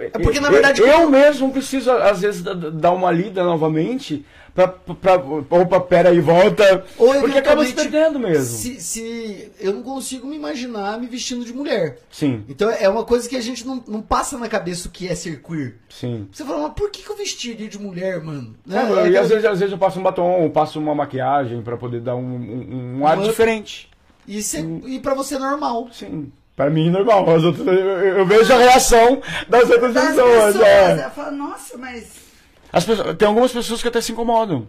É 0.00 0.10
porque, 0.18 0.40
na 0.40 0.48
eu- 0.48 0.52
verdade, 0.52 0.80
Eu, 0.80 0.88
quando- 0.88 1.10
mesmo 1.10 1.52
preciso, 1.52 1.90
às 1.90 2.20
vezes, 2.20 2.42
da- 2.42 2.54
da- 2.54 2.70
dar 2.70 2.92
uma 2.92 3.10
lida 3.10 3.42
novamente. 3.44 4.24
Pra, 4.58 4.66
pra, 4.66 5.14
opa, 5.60 5.78
pera 5.80 6.08
aí, 6.08 6.18
volta. 6.20 6.84
Ou 6.98 7.14
porque 7.20 7.38
acaba 7.38 7.64
se 7.64 7.72
perdendo 7.72 8.18
mesmo. 8.18 8.44
Se, 8.58 8.80
se 8.80 9.52
eu 9.60 9.72
não 9.72 9.82
consigo 9.84 10.26
me 10.26 10.34
imaginar 10.34 10.98
me 10.98 11.06
vestindo 11.06 11.44
de 11.44 11.52
mulher. 11.52 11.98
Sim, 12.10 12.44
Então 12.48 12.68
é 12.68 12.88
uma 12.88 13.04
coisa 13.04 13.28
que 13.28 13.36
a 13.36 13.40
gente 13.40 13.64
não, 13.64 13.80
não 13.86 14.02
passa 14.02 14.36
na 14.36 14.48
cabeça 14.48 14.88
o 14.88 14.90
que 14.90 15.06
é 15.06 15.14
ser 15.14 15.40
queer. 15.42 15.76
sim. 15.88 16.26
Você 16.32 16.44
fala, 16.44 16.62
mas 16.64 16.72
por 16.72 16.90
que, 16.90 17.04
que 17.04 17.08
eu 17.10 17.16
vestiria 17.16 17.68
de 17.68 17.78
mulher, 17.78 18.20
mano? 18.20 18.56
É, 18.68 18.72
Né? 18.72 18.80
É 18.80 18.82
e 18.82 18.88
aquela- 19.08 19.20
às 19.20 19.28
vezes, 19.28 19.44
às 19.44 19.58
vezes 19.60 19.72
eu 19.72 19.78
passo 19.78 20.00
um 20.00 20.02
batom, 20.02 20.42
eu 20.42 20.50
passo 20.50 20.80
uma 20.80 20.92
maquiagem 20.94 21.62
pra 21.62 21.76
poder 21.76 22.00
dar 22.00 22.16
um, 22.16 22.20
um, 22.20 22.98
um 23.00 23.06
ar 23.06 23.16
diferente. 23.18 23.88
E, 24.26 24.42
cê, 24.42 24.58
e 24.86 24.98
pra 24.98 25.14
você 25.14 25.36
é 25.36 25.38
normal. 25.38 25.88
Sim. 25.92 26.32
Pra 26.56 26.68
mim, 26.68 26.90
normal. 26.90 27.30
As 27.32 27.44
outras- 27.44 27.64
eu, 27.64 27.74
eu- 27.74 28.18
eu 28.18 28.26
vejo 28.26 28.52
a 28.52 28.58
reação 28.58 29.22
das 29.48 29.70
outras 29.70 29.94
Das 29.94 30.08
pessoas. 30.08 30.44
pessoas, 30.46 30.56
é. 30.66 30.90
ela 31.00 31.10
fala, 31.10 31.30
nossa, 31.30 31.78
mas. 31.78 32.26
As 32.72 32.84
pessoas- 32.84 33.16
tem 33.16 33.26
algumas 33.28 33.52
pessoas 33.52 33.80
que 33.82 33.88
até 33.88 34.00
se 34.00 34.12
incomodam. 34.12 34.66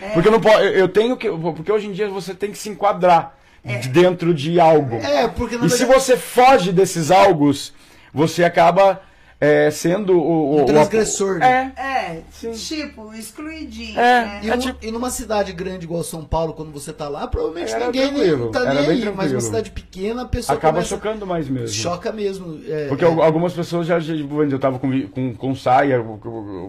É. 0.00 0.10
Porque 0.14 0.28
eu 0.28 0.32
não 0.32 0.40
posso. 0.40 0.58
Eu 0.60 0.88
tenho 0.88 1.16
que. 1.16 1.28
Porque 1.30 1.70
hoje 1.72 1.86
em 1.86 1.92
dia 1.92 2.08
você 2.08 2.34
tem 2.34 2.50
que 2.52 2.58
se 2.58 2.68
enquadrar 2.68 3.36
de 3.64 3.88
dentro 3.88 4.32
de 4.32 4.58
algo. 4.60 4.96
É, 4.96 5.28
porque 5.28 5.56
E 5.56 5.68
se 5.68 5.78
verdade. 5.84 6.00
você 6.00 6.16
foge 6.16 6.72
desses 6.72 7.10
algos, 7.10 7.72
você 8.14 8.44
acaba 8.44 9.02
é, 9.40 9.70
sendo 9.70 10.14
o, 10.18 10.20
o- 10.20 10.56
Um 10.58 10.62
o- 10.62 10.66
transgressor, 10.66 11.38
né? 11.38 11.72
É. 11.76 11.82
É, 12.08 12.22
Sim. 12.32 12.52
tipo, 12.52 13.12
excluidinho. 13.14 13.98
É, 13.98 14.24
né? 14.24 14.40
E, 14.42 14.50
é 14.50 14.54
um- 14.54 14.58
tipo- 14.58 14.78
e 14.84 14.90
numa 14.90 15.10
cidade 15.10 15.52
grande 15.52 15.84
igual 15.84 16.02
São 16.02 16.24
Paulo, 16.24 16.54
quando 16.54 16.72
você 16.72 16.92
tá 16.92 17.08
lá, 17.08 17.26
provavelmente 17.28 17.72
Era 17.72 17.86
ninguém 17.86 18.08
tranquilo, 18.08 18.50
tá 18.50 18.60
era 18.60 18.74
nem 18.74 18.78
aí. 18.80 18.86
Mas 18.86 19.02
tranquilo. 19.04 19.34
uma 19.34 19.40
cidade 19.40 19.70
pequena, 19.70 20.22
a 20.22 20.24
pessoa 20.26 20.56
Acaba 20.58 20.74
começa... 20.78 20.88
chocando 20.88 21.26
mais 21.26 21.48
mesmo. 21.48 21.68
Choca 21.68 22.10
mesmo. 22.12 22.60
é, 22.68 22.86
Porque 22.88 23.04
é. 23.04 23.08
al- 23.08 23.22
algumas 23.22 23.52
pessoas 23.52 23.86
já, 23.86 23.98
eu 23.98 24.58
tava 24.58 24.78
com, 24.78 25.08
com, 25.08 25.34
com 25.34 25.54
saia, 25.54 26.02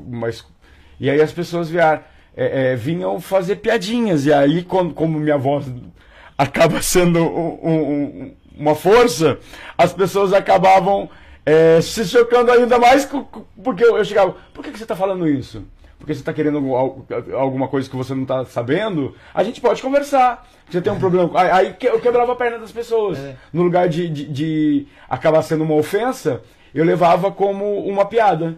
mas 0.07 0.45
e 0.99 1.09
aí 1.09 1.22
as 1.22 1.32
pessoas 1.32 1.70
vieram, 1.70 2.01
é, 2.38 2.74
é, 2.74 2.76
vinham 2.76 3.20
fazer 3.20 3.55
piadinhas 3.57 4.26
e 4.26 4.34
aí 4.34 4.63
quando, 4.63 4.93
como 4.93 5.17
minha 5.20 5.38
voz 5.38 5.65
acaba 6.38 6.82
sendo 6.82 7.20
um- 7.24 8.34
uma 8.57 8.76
força, 8.76 9.39
as 9.78 9.93
pessoas 9.93 10.34
acabavam 10.34 11.09
é, 11.46 11.82
se 11.82 12.06
chocando 12.06 12.52
ainda 12.52 12.78
mais 12.78 13.06
co- 13.06 13.24
co- 13.26 13.46
porque 13.64 13.84
eu, 13.84 13.98
eu 13.98 14.06
chegava, 14.06 14.36
por 14.54 14.64
que, 14.64 14.72
que 14.72 14.78
você 14.78 14.84
está 14.84 14.96
falando 14.96 15.28
isso? 15.28 15.64
Porque 15.98 16.14
você 16.14 16.22
está 16.22 16.32
querendo 16.32 16.58
al- 16.76 17.06
alguma 17.38 17.68
coisa 17.68 17.90
que 17.90 17.96
você 17.96 18.14
não 18.16 18.22
está 18.24 18.46
sabendo? 18.46 19.14
A 19.34 19.44
gente 19.44 19.60
pode 19.60 19.82
conversar. 19.82 20.48
Você 20.70 20.80
tem 20.82 20.94
um 20.94 21.00
problema. 21.00 21.30
Aí, 21.54 21.76
eu 21.82 22.00
quebrava 22.00 22.32
a 22.32 22.36
perna 22.36 22.60
das 22.60 22.72
pessoas. 22.72 23.18
É. 23.18 23.36
No 23.52 23.64
lugar 23.64 23.90
de, 23.90 24.08
de, 24.08 24.26
de 24.26 24.88
acabar 25.10 25.42
sendo 25.42 25.64
uma 25.64 25.76
ofensa, 25.76 26.42
eu 26.74 26.86
levava 26.86 27.32
como 27.32 27.80
uma 27.86 28.06
piada. 28.06 28.58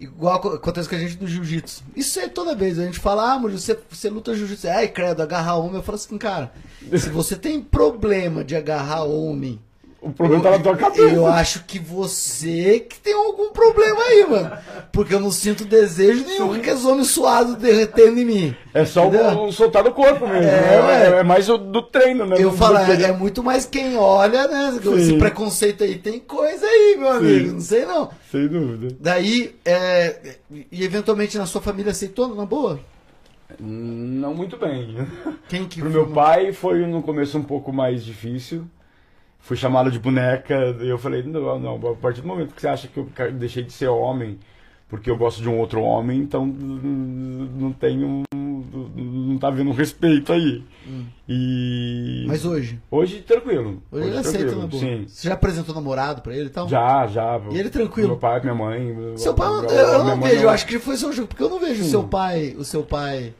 Igual 0.00 0.34
aco- 0.36 0.48
acontece 0.48 0.88
com 0.88 0.96
a 0.96 0.98
gente 0.98 1.20
no 1.22 1.28
jiu-jitsu. 1.28 1.84
Isso 1.94 2.18
é 2.18 2.26
toda 2.26 2.56
vez. 2.56 2.76
A 2.78 2.84
gente 2.84 2.98
fala, 2.98 3.34
ah, 3.34 3.38
você, 3.38 3.78
você 3.88 4.10
luta 4.10 4.34
jiu-jitsu. 4.34 4.66
Ai, 4.68 4.88
credo, 4.88 5.22
agarrar 5.22 5.56
homem. 5.58 5.76
Eu 5.76 5.82
falo 5.84 5.96
assim, 5.96 6.18
cara, 6.18 6.52
se 6.98 7.08
você 7.10 7.36
tem 7.36 7.60
problema 7.60 8.42
de 8.42 8.56
agarrar 8.56 9.04
homem. 9.04 9.60
O 10.04 10.10
problema 10.10 10.42
tá 10.42 10.50
na 10.50 10.58
tua 10.58 10.76
cabeça. 10.76 11.14
Eu 11.14 11.26
acho 11.28 11.62
que 11.64 11.78
você 11.78 12.80
que 12.80 12.98
tem 12.98 13.14
algum 13.14 13.52
problema 13.52 14.02
aí, 14.02 14.26
mano. 14.28 14.50
Porque 14.90 15.14
eu 15.14 15.20
não 15.20 15.30
sinto 15.30 15.64
desejo 15.64 16.24
nenhum 16.26 16.48
com 16.48 16.54
aqueles 16.54 16.84
homens 16.84 17.06
suados 17.06 17.54
derretendo 17.54 18.18
em 18.18 18.24
mim. 18.24 18.56
É 18.74 18.84
só 18.84 19.08
o, 19.08 19.46
o 19.46 19.52
soltar 19.52 19.84
do 19.84 19.92
corpo 19.92 20.26
mesmo. 20.26 20.42
É, 20.42 20.74
É, 20.74 20.80
ué. 20.80 21.20
é- 21.20 21.22
mais 21.22 21.48
o 21.48 21.56
do 21.56 21.80
treino, 21.82 22.26
né? 22.26 22.34
Eu 22.36 22.50
falo, 22.52 22.84
que- 22.84 22.90
é, 22.90 23.02
é 23.10 23.12
muito 23.12 23.44
mais 23.44 23.64
quem 23.64 23.96
olha, 23.96 24.48
né? 24.48 24.76
Esse 24.96 25.04
Sim. 25.10 25.18
preconceito 25.20 25.84
aí 25.84 25.94
tem 25.96 26.18
coisa 26.18 26.66
aí, 26.66 26.96
meu 26.98 27.08
amigo. 27.08 27.52
Não 27.52 27.60
sei 27.60 27.84
não. 27.86 28.10
Sem 28.28 28.48
dúvida. 28.48 28.96
Daí, 28.98 29.54
é, 29.64 30.34
e 30.72 30.82
eventualmente 30.84 31.38
na 31.38 31.46
sua 31.46 31.60
família 31.62 31.92
aceitou 31.92 32.34
na 32.34 32.44
boa? 32.44 32.80
Não 33.60 34.34
muito 34.34 34.56
bem. 34.56 35.06
Quem 35.48 35.66
que 35.66 35.80
Pro 35.80 35.90
foi? 35.90 36.00
meu 36.00 36.10
pai 36.12 36.52
foi 36.52 36.86
no 36.86 37.02
começo 37.02 37.38
um 37.38 37.42
pouco 37.42 37.72
mais 37.72 38.04
difícil. 38.04 38.64
Fui 39.42 39.56
chamado 39.56 39.90
de 39.90 39.98
boneca. 39.98 40.54
E 40.80 40.88
eu 40.88 40.96
falei, 40.96 41.22
não, 41.22 41.58
não, 41.58 41.90
a 41.92 41.94
partir 41.96 42.22
do 42.22 42.28
momento 42.28 42.54
que 42.54 42.60
você 42.60 42.68
acha 42.68 42.88
que 42.88 42.98
eu 42.98 43.06
deixei 43.32 43.62
de 43.62 43.72
ser 43.72 43.88
homem 43.88 44.38
porque 44.92 45.10
eu 45.10 45.16
gosto 45.16 45.40
de 45.40 45.48
um 45.48 45.58
outro 45.58 45.80
homem, 45.80 46.18
então 46.20 46.42
hum, 46.44 47.48
não 47.58 47.72
tenho. 47.72 48.22
Não 48.34 49.38
tá 49.38 49.48
havendo 49.48 49.70
um 49.70 49.72
respeito 49.72 50.30
aí. 50.34 50.62
E. 51.26 52.26
Mas 52.28 52.44
hoje? 52.44 52.78
Hoje 52.90 53.20
tranquilo. 53.20 53.82
Hoje 53.90 54.08
ele 54.08 54.18
aceita 54.18 54.54
na 54.54 54.66
boa. 54.66 54.82
Sim. 54.82 55.04
Você 55.08 55.28
já 55.28 55.34
apresentou 55.34 55.74
namorado 55.74 56.20
pra 56.20 56.36
ele 56.36 56.48
e 56.48 56.50
tal? 56.50 56.68
Já, 56.68 57.06
já. 57.06 57.40
E 57.50 57.58
ele 57.58 57.70
tranquilo? 57.70 58.08
Meu 58.08 58.18
pai, 58.18 58.40
minha 58.42 58.54
mãe. 58.54 59.16
Seu 59.16 59.32
pai, 59.32 59.48
eu, 59.48 59.70
eu 59.70 60.04
não 60.04 60.20
vejo, 60.20 60.42
eu 60.42 60.50
acho 60.50 60.66
que 60.66 60.78
foi 60.78 60.96
seu 60.98 61.10
jogo, 61.10 61.28
porque 61.28 61.42
eu 61.42 61.48
não 61.48 61.58
vejo 61.58 61.82
o 61.82 61.86
seu 61.86 62.04
pai, 62.04 62.54
o 62.58 62.64
seu 62.64 62.82
pai. 62.82 63.32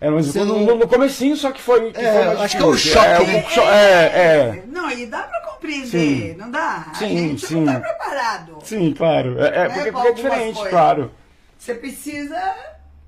É, 0.00 0.08
mas 0.08 0.26
Você 0.26 0.44
no, 0.44 0.64
não- 0.64 0.78
no 0.78 0.86
comecinho 0.88 1.36
só 1.36 1.50
que 1.50 1.60
foi. 1.60 1.90
Que 1.90 2.00
É, 2.00 2.12
foi 2.34 2.44
acho 2.44 2.56
que 2.56 2.62
é 2.62 2.66
o 2.66 2.72
difícil. 2.72 2.92
choque, 2.92 3.08
É, 3.08 3.26
né? 3.26 3.44
é, 3.66 4.58
é. 4.60 4.64
Não, 4.66 4.90
e 4.90 5.06
dá 5.06 5.22
pra 5.24 5.40
compreender, 5.60 6.32
Sim. 6.32 6.36
não 6.38 6.50
dá? 6.50 6.86
a 6.90 6.94
Sim, 6.94 7.08
gente 7.28 7.46
sim. 7.46 7.60
não 7.60 7.72
tá 7.74 7.80
preparado. 7.80 8.58
Sim, 8.64 8.92
claro. 8.92 9.38
É, 9.40 9.46
é, 9.48 9.68
Né, 9.68 9.74
porque, 9.74 9.92
com 9.92 10.00
porque 10.02 10.08
é 10.08 10.12
diferente, 10.12 10.54
coisas. 10.54 10.70
claro. 10.70 11.10
Você 11.58 11.74
precisa 11.74 12.54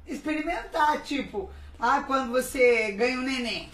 experimentar, 0.07 1.00
tipo, 1.03 1.50
ah, 1.80 2.03
quando 2.07 2.30
você 2.30 2.92
ganha 2.92 3.18
um 3.18 3.22
neném, 3.22 3.68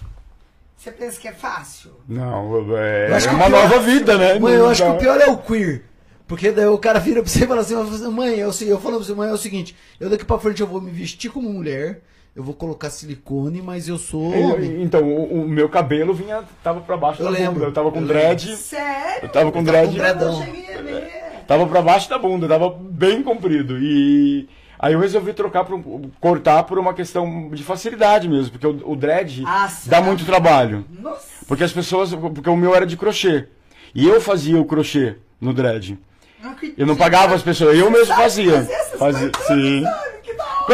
você 0.77 0.93
pensa 0.93 1.19
que 1.21 1.27
é 1.29 1.33
fácil? 1.33 1.93
Não, 2.09 2.77
é, 2.79 3.09
é 3.11 3.31
uma 3.31 3.47
pior- 3.47 3.51
nova 3.51 3.81
vida, 3.81 4.17
né? 4.17 4.39
Mãe, 4.39 4.55
eu 4.55 4.63
Não 4.65 4.71
acho 4.71 4.85
que 4.85 4.91
o 4.91 4.99
pior 4.99 5.21
é 5.21 5.27
o 5.27 5.37
queer. 5.39 5.85
Porque 6.27 6.51
daí 6.53 6.67
o 6.67 6.79
cara 6.79 7.01
vira 7.01 7.23
pra 7.23 7.31
você 7.31 7.45
e 7.45 7.47
fala 7.49 7.63
assim, 7.63 7.75
mãe, 8.13 8.35
eu, 8.39 8.51
eu 8.61 8.81
falo 8.81 8.97
pra 8.97 9.05
você, 9.07 9.15
mãe, 9.15 9.31
é 9.31 9.33
o 9.33 9.39
seguinte, 9.39 9.75
eu 9.99 10.11
daqui 10.11 10.25
pra 10.27 10.39
frente 10.39 10.61
eu 10.61 10.67
vou 10.67 10.81
me 10.81 10.91
vestir 10.91 11.31
como 11.31 11.51
mulher, 11.51 12.03
eu 12.39 12.45
vou 12.45 12.55
colocar 12.55 12.89
silicone, 12.89 13.61
mas 13.61 13.89
eu 13.89 13.99
sou 13.99 14.33
Eu- 14.33 14.51
homem. 14.55 14.81
então, 14.81 15.03
o, 15.03 15.43
o 15.43 15.49
meu 15.49 15.69
cabelo 15.69 16.15
vinha, 16.15 16.45
tava 16.63 16.81
pra 16.81 16.97
baixo 16.97 17.21
Eu 17.21 17.25
da 17.25 17.31
lembro, 17.33 17.55
bunda. 17.55 17.65
Eu 17.67 17.73
tava 17.73 17.91
com 17.91 17.99
eu 18.01 18.07
dread, 18.07 18.55
Sério? 18.57 19.25
eu 19.25 19.29
tava 19.29 19.29
com 19.29 19.29
Eu 19.29 19.31
tava 19.31 19.53
com 19.53 19.63
dread, 19.65 19.93
dreadão. 19.97 20.33
Eu 20.35 20.39
não 20.39 20.45
cheguei 20.45 20.75
a 20.77 20.83
ver. 20.83 21.13
tava 21.49 21.67
pra 21.67 21.83
baixo 21.83 22.09
da 22.09 22.17
bunda, 22.17 22.47
tava 22.47 22.71
bem 22.71 23.25
comprido. 23.25 23.77
E 23.81 24.49
aí 24.79 24.93
eu 24.93 25.01
resolvi 25.01 25.33
trocar, 25.33 25.65
por, 25.65 25.75
um- 25.75 26.11
cortar 26.21 26.63
por 26.63 26.79
uma 26.79 26.95
questão 26.95 27.51
de 27.51 27.65
facilidade 27.65 28.29
mesmo, 28.29 28.53
porque 28.53 28.67
o, 28.69 28.93
o 28.93 28.95
dread 28.95 29.43
Ah, 29.45 29.69
dá 29.87 30.01
muito 30.01 30.25
trabalho. 30.25 30.85
Nossa. 31.01 31.27
Porque 31.49 31.65
as 31.65 31.73
pessoas, 31.73 32.15
porque 32.15 32.49
o 32.49 32.57
meu 32.57 32.73
era 32.73 32.87
de 32.87 32.97
crochê. 32.97 33.49
E 33.93 34.07
eu 34.07 34.21
fazia 34.21 34.61
o 34.61 34.65
crochê 34.65 35.17
no 35.41 35.53
dread. 35.53 35.99
Não. 36.41 36.55
Eu 36.77 36.87
não 36.87 36.95
pagava 36.95 37.35
as 37.35 37.43
pessoas, 37.43 37.77
eu 37.77 37.91
mesmo 37.91 38.15
fazia. 38.15 38.63
Fazia, 38.97 39.31
coisas, 39.31 39.47
sim. 39.49 39.83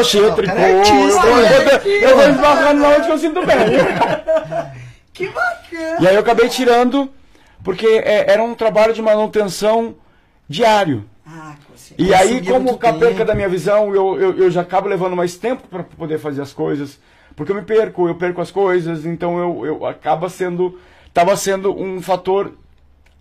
Sabe? 0.03 0.11
Que 0.11 0.21
da 0.21 0.21
hora. 0.21 0.21
Crochê, 0.21 0.21
Não, 0.21 0.31
o 0.31 0.35
tricô, 0.35 0.55
cara 0.55 0.69
é 0.69 0.73
eu, 0.73 0.83
eu, 0.83 2.03
eu, 2.03 2.09
eu 2.09 2.17
vou 2.17 2.29
esbarrando 2.29 2.81
na 2.81 2.89
onde 2.89 3.09
eu 3.09 3.19
sinto 3.19 3.47
bem. 3.47 3.57
Que 5.15 5.29
bacana. 5.29 6.01
E 6.01 6.09
aí 6.09 6.15
eu 6.17 6.21
acabei 6.21 6.49
tirando, 6.49 7.09
porque 7.63 7.87
é, 7.87 8.33
era 8.33 8.43
um 8.43 8.53
trabalho 8.53 8.93
de 8.93 9.01
manutenção 9.01 9.95
diário. 10.49 11.05
Ah. 11.25 11.55
E 11.97 12.13
aí, 12.13 12.45
como 12.45 12.71
a 12.83 12.93
perca 12.93 13.25
da 13.25 13.35
minha 13.35 13.49
visão, 13.49 13.95
eu, 13.95 14.21
eu, 14.21 14.37
eu 14.39 14.51
já 14.51 14.63
acabo 14.63 14.89
levando 14.89 15.15
mais 15.15 15.37
tempo 15.37 15.69
para 15.69 15.85
poder 15.85 16.19
fazer 16.19 16.43
as 16.43 16.53
coisas. 16.53 16.99
Porque 17.37 17.53
eu 17.53 17.57
me 17.57 17.63
perco, 17.63 18.09
eu 18.09 18.17
perco 18.17 18.41
as 18.41 18.51
coisas, 18.51 19.07
então 19.07 19.39
eu, 19.39 19.67
eu 19.67 19.87
acaba 19.87 20.29
sendo. 20.29 20.81
Tava 21.13 21.37
sendo 21.37 21.73
um 21.73 22.03
fator 22.03 22.53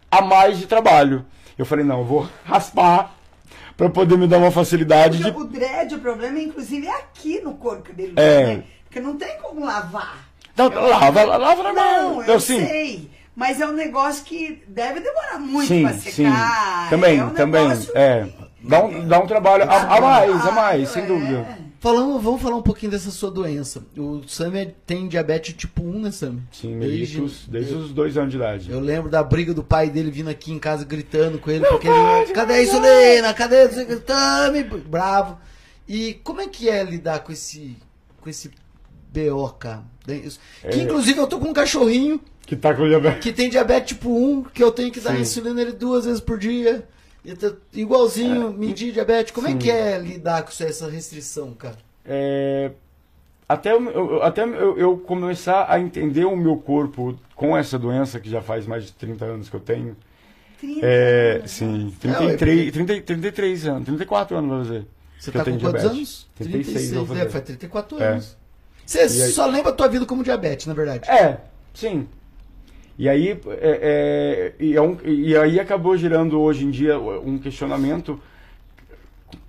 a 0.10 0.22
mais 0.22 0.58
de 0.58 0.66
trabalho. 0.66 1.24
Eu 1.56 1.66
falei, 1.66 1.86
não, 1.86 2.00
eu 2.00 2.06
vou 2.06 2.28
raspar 2.44 3.13
para 3.78 3.90
poder 3.90 4.18
me 4.18 4.28
dar 4.28 4.38
uma 4.38 4.52
facilidade 4.52 5.18
de. 5.18 5.30
O 5.30 5.44
dread, 5.46 5.96
o 5.96 6.00
problema, 6.00 6.40
inclusive, 6.40 6.88
é 6.88 6.96
aqui 6.96 7.42
no 7.42 7.56
couro 7.56 7.82
cabeludo, 7.82 8.20
É. 8.20 8.46
né? 8.58 8.64
Porque 8.86 9.00
não 9.00 9.18
tem 9.18 9.38
como 9.42 9.66
lavar. 9.66 10.18
Não, 10.56 10.70
lava, 10.70 11.24
lava 11.24 11.64
normal. 11.64 12.02
Não, 12.18 12.24
eu 12.24 12.40
sim. 12.40 12.60
sei. 12.66 13.10
Mas 13.36 13.60
é 13.60 13.66
um 13.68 13.72
negócio 13.74 14.24
que 14.24 14.62
deve 14.68 15.00
demorar 15.00 15.40
muito 15.40 15.68
Sim, 15.68 15.82
pra 15.84 15.94
sim. 15.94 16.12
secar. 16.12 16.90
Também, 16.92 17.18
é 17.20 17.26
um 17.26 17.30
também. 17.32 17.68
É. 17.96 18.28
Dá 18.62 18.84
um, 18.86 19.08
dá 19.08 19.20
um 19.20 19.26
trabalho 19.28 19.64
a, 19.64 19.98
a 19.98 20.00
mais, 20.02 20.46
a 20.48 20.52
mais, 20.52 20.90
sem 20.90 21.04
É. 21.04 21.06
dúvida. 21.08 21.58
Falando, 21.84 22.18
vamos 22.18 22.42
falar 22.42 22.56
um 22.56 22.62
pouquinho 22.62 22.94
dessa 22.94 23.12
sua 23.12 23.30
doença. 23.30 23.84
O 23.98 24.22
Sammy 24.26 24.74
tem 24.88 25.06
diabetes 25.06 25.54
tipo 25.54 25.84
1, 25.84 26.00
né, 26.00 26.12
Sammy? 26.12 26.42
Sim, 26.50 26.76
mellitus, 26.76 27.46
desde 27.46 27.74
os 27.76 27.92
dois 27.92 28.18
anos 28.18 28.32
de 28.32 28.38
idade. 28.38 28.72
Eu 28.72 28.80
lembro 28.80 29.10
da 29.12 29.22
briga 29.22 29.54
do 29.54 29.62
pai 29.62 29.90
dele 29.90 30.10
vindo 30.10 30.30
aqui 30.30 30.54
em 30.54 30.60
casa 30.60 30.86
gritando 30.86 31.38
com 31.40 31.52
ele, 31.52 31.66
porque 31.66 31.86
ele. 31.90 32.32
Cadê 32.34 32.54
a 32.54 32.64
insulina? 32.64 33.34
Cadê 33.34 33.56
a 33.58 33.66
insulina? 33.66 34.02
Bravo. 34.88 35.38
E 35.86 36.14
como 36.24 36.40
é 36.40 36.48
que 36.48 36.70
é 36.70 36.82
lidar 36.86 37.20
com 37.20 37.34
esse, 37.34 37.76
com 38.22 38.30
esse 38.30 38.50
BO, 39.14 39.50
cara? 39.60 39.84
Isso- 40.08 40.40
É. 40.64 40.70
Que 40.70 40.80
inclusive 40.84 41.20
eu 41.20 41.28
tô 41.28 41.38
com 41.38 41.50
um 41.50 41.54
cachorrinho 41.54 42.18
Que 42.46 42.56
tá 42.56 42.74
com 42.74 42.88
diabetes. 42.88 43.22
que 43.22 43.34
tem 43.34 43.50
diabetes 43.50 43.90
tipo 43.90 44.10
1, 44.10 44.44
que 44.44 44.64
eu 44.64 44.72
tenho 44.72 44.90
que 44.90 45.02
dar 45.02 45.16
Sim. 45.16 45.22
insulina 45.24 45.62
ele 45.62 45.74
duas 45.74 46.06
vezes 46.06 46.22
por 46.22 46.40
dia. 46.40 46.88
Tá 47.40 47.54
igualzinho, 47.74 48.52
medir 48.52 48.92
diabetes. 48.92 49.32
Como 49.32 49.48
é 49.48 49.52
Sim. 49.52 49.58
que 49.58 49.72
é 49.72 49.98
lidar 49.98 50.44
com 50.44 50.50
essa 50.64 50.90
restrição, 50.90 51.54
cara? 51.54 51.78
É, 52.06 52.72
até 53.48 53.72
eu, 53.72 54.22
até 54.22 54.44
eu, 54.44 54.78
eu 54.78 54.98
começar 54.98 55.66
a 55.70 55.80
entender 55.80 56.26
o 56.26 56.36
meu 56.36 56.58
corpo 56.58 57.18
com 57.36 57.56
essa 57.56 57.80
doença, 57.80 58.20
que 58.20 58.30
já 58.30 58.42
faz 58.42 58.66
mais 58.68 58.86
de 58.86 58.92
30 58.94 59.24
anos 59.26 59.50
que 59.50 59.56
eu 59.56 59.60
tenho. 59.62 59.96
30 60.60 60.80
É, 60.86 61.36
anos, 61.38 61.52
sim, 61.52 61.94
É, 62.04 62.08
ué, 62.08 62.36
33, 62.36 62.72
30, 62.74 63.02
33 63.02 63.68
anos, 63.68 63.86
34 63.86 64.38
anos, 64.38 64.50
vou 64.50 64.62
dizer. 64.64 64.88
Você 65.20 65.32
que 65.32 65.38
tá 65.38 65.40
eu 65.40 65.46
tenho 65.46 65.58
com 65.58 65.64
quantos 65.66 65.82
diabetes. 65.82 65.98
anos? 65.98 66.28
36 66.36 66.92
eu 66.94 67.06
vou 67.06 67.16
é, 67.16 67.20
fazer. 67.20 67.32
faz 67.32 67.44
34 67.46 68.04
É. 68.04 68.08
anos. 68.08 68.38
Você 68.86 68.98
E 69.00 69.02
aí- 69.24 69.32
só 69.32 69.46
lembra 69.46 69.72
a 69.72 69.76
tua 69.76 69.88
vida 69.88 70.06
como 70.06 70.24
diabetes, 70.26 70.66
na 70.66 70.74
verdade. 70.74 71.10
É, 71.10 71.38
sim. 71.74 72.06
E 72.98 73.10
aí, 73.10 73.30
é, 73.32 73.34
é, 74.60 74.64
e, 74.64 74.76
é 74.76 74.82
um- 74.82 74.98
e 75.04 75.36
aí 75.36 75.60
acabou 75.60 75.98
gerando 75.98 76.40
hoje 76.40 76.64
em 76.66 76.70
dia 76.72 77.00
um 77.00 77.38
questionamento 77.40 78.20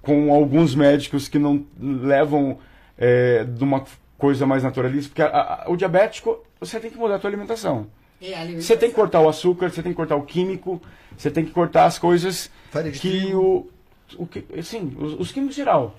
com 0.03 0.33
alguns 0.33 0.75
médicos 0.75 1.29
que 1.29 1.39
não 1.39 1.65
levam 1.79 2.59
é, 2.97 3.43
de 3.45 3.65
uma 3.65 3.85
coisa 4.17 4.47
mais 4.47 4.63
naturalista, 4.63 5.09
porque 5.09 5.23
a- 5.23 5.65
a- 5.67 5.71
o 5.71 5.77
diabético, 5.77 6.39
você 6.61 6.79
tem 6.79 6.91
que 6.91 6.97
mudar 6.97 7.17
a 7.17 7.19
tua 7.19 7.29
alimentação. 7.29 7.89
É, 8.23 8.33
alimentação. 8.35 8.61
Você 8.63 8.77
tem 8.77 8.89
que 8.89 8.95
cortar 8.95 9.21
o 9.21 9.29
açúcar, 9.29 9.69
você 9.69 9.83
tem 9.83 9.91
que 9.93 9.97
cortar 9.97 10.15
o 10.15 10.23
químico, 10.23 10.81
você 11.17 11.29
tem 11.31 11.45
que 11.45 11.51
cortar 11.51 11.87
as 11.87 11.99
coisas 11.99 12.51
que 12.93 13.01
trigo. 13.01 13.69
o, 14.17 14.23
o 14.23 14.27
que, 14.27 14.45
sim, 14.63 14.95
os, 14.99 15.15
os 15.19 15.33
químicos 15.33 15.57
em 15.57 15.61
geral. 15.63 15.97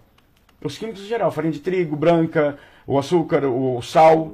Os 0.64 0.78
químicos 0.78 1.02
em 1.04 1.08
geral, 1.08 1.30
farinha 1.32 1.52
de 1.52 1.60
trigo, 1.60 1.96
branca, 1.98 2.58
o 2.88 2.98
açúcar, 2.98 3.44
o, 3.46 3.82
sal, 3.82 4.34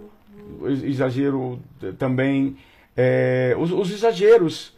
o 0.61 0.67
ex- 0.69 0.83
exagero 0.83 1.59
também. 1.97 2.55
É, 2.95 3.55
os, 3.57 3.71
os 3.71 3.91
exageros 3.91 4.73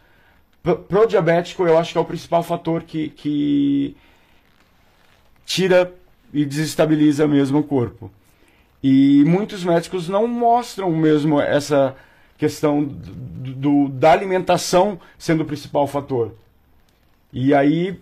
pro, 0.62 1.06
diabético 1.06 1.66
eu 1.66 1.78
acho 1.78 1.92
que 1.92 1.98
é 1.98 2.02
o 2.02 2.06
principal 2.06 2.44
fator 2.44 2.84
que, 2.84 3.10
que 3.10 3.96
tira 5.46 5.94
e 6.34 6.46
desestabiliza 6.46 7.28
mesmo 7.28 7.60
o 7.60 7.64
corpo. 7.64 8.12
E 8.82 9.24
muitos 9.26 9.64
médicos 9.64 10.10
não 10.10 10.28
mostram 10.28 10.92
mesmo 10.92 11.40
essa 11.40 11.96
questão 12.38 12.84
do, 12.84 13.54
do- 13.54 13.90
da 13.90 14.12
alimentação 14.12 15.00
sendo 15.18 15.44
o 15.44 15.46
principal 15.46 15.88
fator. 15.88 16.34
E 17.32 17.54
aí 17.54 17.98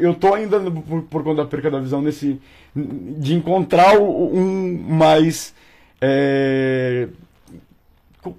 eu 0.00 0.14
tô 0.14 0.34
ainda 0.34 0.60
por, 0.60 1.02
por 1.02 1.22
conta 1.24 1.42
da 1.44 1.48
perca 1.48 1.70
da 1.70 1.80
visão 1.80 2.02
nesse 2.02 2.40
de 2.74 3.34
encontrar 3.34 3.98
um 3.98 4.78
mais 4.78 5.54
é, 6.00 7.08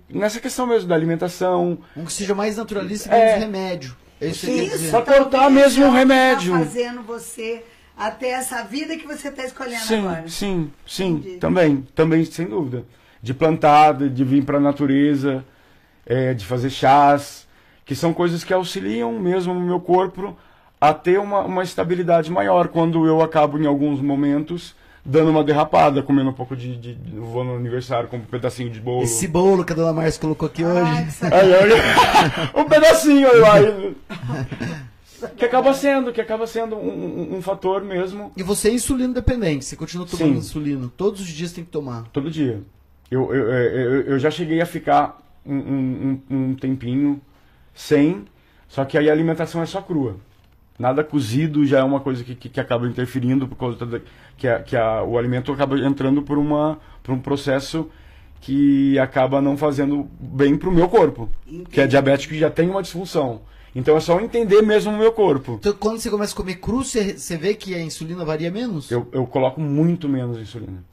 nessa 0.10 0.40
questão 0.40 0.66
mesmo 0.68 0.88
da 0.88 0.96
alimentação. 0.96 1.78
Um 1.96 2.06
que 2.06 2.14
seja 2.14 2.34
mais 2.36 2.58
naturalista 2.58 3.10
e 3.10 3.20
É. 3.20 3.38
remédio. 3.38 3.96
É 4.20 4.28
isso 4.28 4.42
que 4.42 4.46
Sim, 4.48 4.58
você 4.58 4.66
quer 4.70 4.78
dizer. 4.78 4.92
só 4.92 5.02
cortar 5.02 5.50
mesmo 5.50 5.84
é 5.84 5.88
o 5.88 5.92
que 5.92 5.98
remédio. 5.98 6.54
Tá 6.54 6.60
fazendo 6.60 7.02
você 7.02 7.64
até 7.98 8.30
essa 8.30 8.64
vida 8.64 8.96
que 8.98 9.08
você 9.08 9.30
está 9.30 9.44
escolhendo 9.44 9.84
Sim, 9.84 10.00
agora. 10.00 10.28
sim, 10.28 10.72
sim, 10.88 11.10
Entendi. 11.14 11.38
também, 11.38 11.88
também 11.96 12.24
sem 12.26 12.46
dúvida. 12.48 12.86
De 13.22 13.34
plantar, 13.34 13.94
de, 13.94 14.10
de 14.10 14.24
vir 14.24 14.44
para 14.44 14.58
a 14.58 14.62
natureza, 14.62 15.44
é, 16.06 16.34
de 16.34 16.46
fazer 16.46 16.70
chás, 16.70 17.48
que 17.86 17.96
são 17.96 18.14
coisas 18.14 18.44
que 18.44 18.54
auxiliam 18.54 19.12
mesmo 19.20 19.54
o 19.54 19.60
meu 19.60 19.80
corpo 19.80 20.36
a 20.80 20.94
ter 20.94 21.20
uma, 21.20 21.42
uma 21.42 21.64
estabilidade 21.64 22.32
maior 22.32 22.68
quando 22.70 23.06
eu 23.06 23.22
acabo 23.22 23.58
em 23.60 23.66
alguns 23.68 24.00
momentos 24.02 24.76
dando 25.04 25.32
uma 25.32 25.44
derrapada, 25.44 26.02
comendo 26.04 26.30
um 26.30 26.34
pouco 26.34 26.56
de, 26.56 26.76
de, 26.78 26.96
de- 26.96 27.16
vou 27.20 27.44
no 27.44 27.56
aniversário 27.56 28.08
com 28.08 28.18
um 28.18 28.22
pedacinho 28.22 28.70
de 28.70 28.80
bolo. 28.80 29.04
Esse 29.04 29.28
bolo 29.28 29.64
que 29.66 29.74
a 29.74 29.76
dona 29.76 29.94
Márcia 29.94 30.22
colocou 30.22 30.48
aqui 30.48 30.64
Ai, 30.64 30.72
hoje. 31.04 31.12
sacanagem. 31.12 31.54
Aí, 31.54 31.62
olha, 31.64 31.76
um 32.62 32.66
pedacinho 32.66 33.28
aí 33.30 33.38
lá. 33.40 33.56
Que 35.38 35.46
acaba 35.46 35.72
sendo, 35.76 36.12
que 36.12 36.20
acaba 36.20 36.48
sendo 36.48 36.76
um, 36.76 36.90
um- 37.34 37.38
um 37.38 37.42
fator 37.44 37.84
mesmo 37.84 38.32
E 38.36 38.42
você 38.42 38.70
é 38.70 38.74
insulino 38.74 39.14
dependente, 39.14 39.64
você 39.66 39.76
continua 39.76 40.08
tomando 40.08 40.32
Sim. 40.34 40.38
insulina. 40.40 40.92
Todos 40.98 41.22
os 41.22 41.28
dias 41.28 41.52
tem 41.52 41.64
que 41.64 41.70
tomar. 41.70 42.06
Todo 42.12 42.30
dia. 42.32 42.64
Eu, 43.12 43.32
eu, 43.32 43.50
eu, 43.52 44.02
eu 44.02 44.20
já 44.20 44.32
cheguei 44.32 44.60
a 44.62 44.66
ficar 44.66 45.22
um, 45.46 45.56
um, 45.56 46.22
um 46.30 46.36
um 46.50 46.56
tempinho 46.56 47.22
sem, 47.76 48.26
só 48.68 48.84
que 48.84 48.98
aí 48.98 49.12
a 49.12 49.14
alimentação 49.14 49.62
é 49.62 49.66
só 49.68 49.80
crua. 49.80 50.16
Nada 50.82 51.04
cozido 51.04 51.64
já 51.64 51.78
é 51.80 51.84
uma 51.84 52.00
coisa 52.00 52.24
que, 52.24 52.34
que, 52.34 52.50
que 52.50 52.60
acaba 52.60 52.88
interferindo 52.88 53.48
por 53.48 53.56
causa 53.56 53.86
da, 53.86 54.02
que, 54.36 54.48
a, 54.48 54.60
que 54.64 54.76
a, 54.76 55.04
o 55.04 55.16
alimento 55.16 55.52
acaba 55.52 55.78
entrando 55.78 56.24
por, 56.24 56.40
uma, 56.40 56.80
por 57.04 57.14
um 57.14 57.20
processo 57.20 57.88
que 58.42 58.98
acaba 58.98 59.40
não 59.40 59.56
fazendo 59.56 60.10
bem 60.20 60.58
pro 60.58 60.72
meu 60.72 60.90
corpo. 60.90 61.30
Que 61.46 61.52
é 61.54 61.56
Entendi. 61.84 61.88
diabético 61.90 62.34
e 62.34 62.40
já 62.40 62.50
tem 62.50 62.68
uma 62.68 62.82
disfunção. 62.82 63.42
Então 63.76 63.96
é 63.96 64.00
só 64.00 64.20
entender 64.20 64.64
mesmo 64.64 64.92
o 64.92 64.98
meu 64.98 65.12
corpo. 65.12 65.58
Então 65.60 65.74
quando 65.74 66.00
você 66.00 66.10
começa 66.10 66.34
a 66.34 66.38
comer 66.38 66.56
cru, 66.56 66.84
você, 66.84 67.16
você 67.16 67.38
vê 67.38 67.54
que 67.54 67.76
a 67.76 67.80
insulina 67.82 68.26
varia 68.26 68.50
menos? 68.50 68.90
Eu, 68.90 69.08
eu 69.12 69.28
coloco 69.28 69.62
muito 69.62 70.10
menos 70.10 70.40
insulina. 70.40 70.84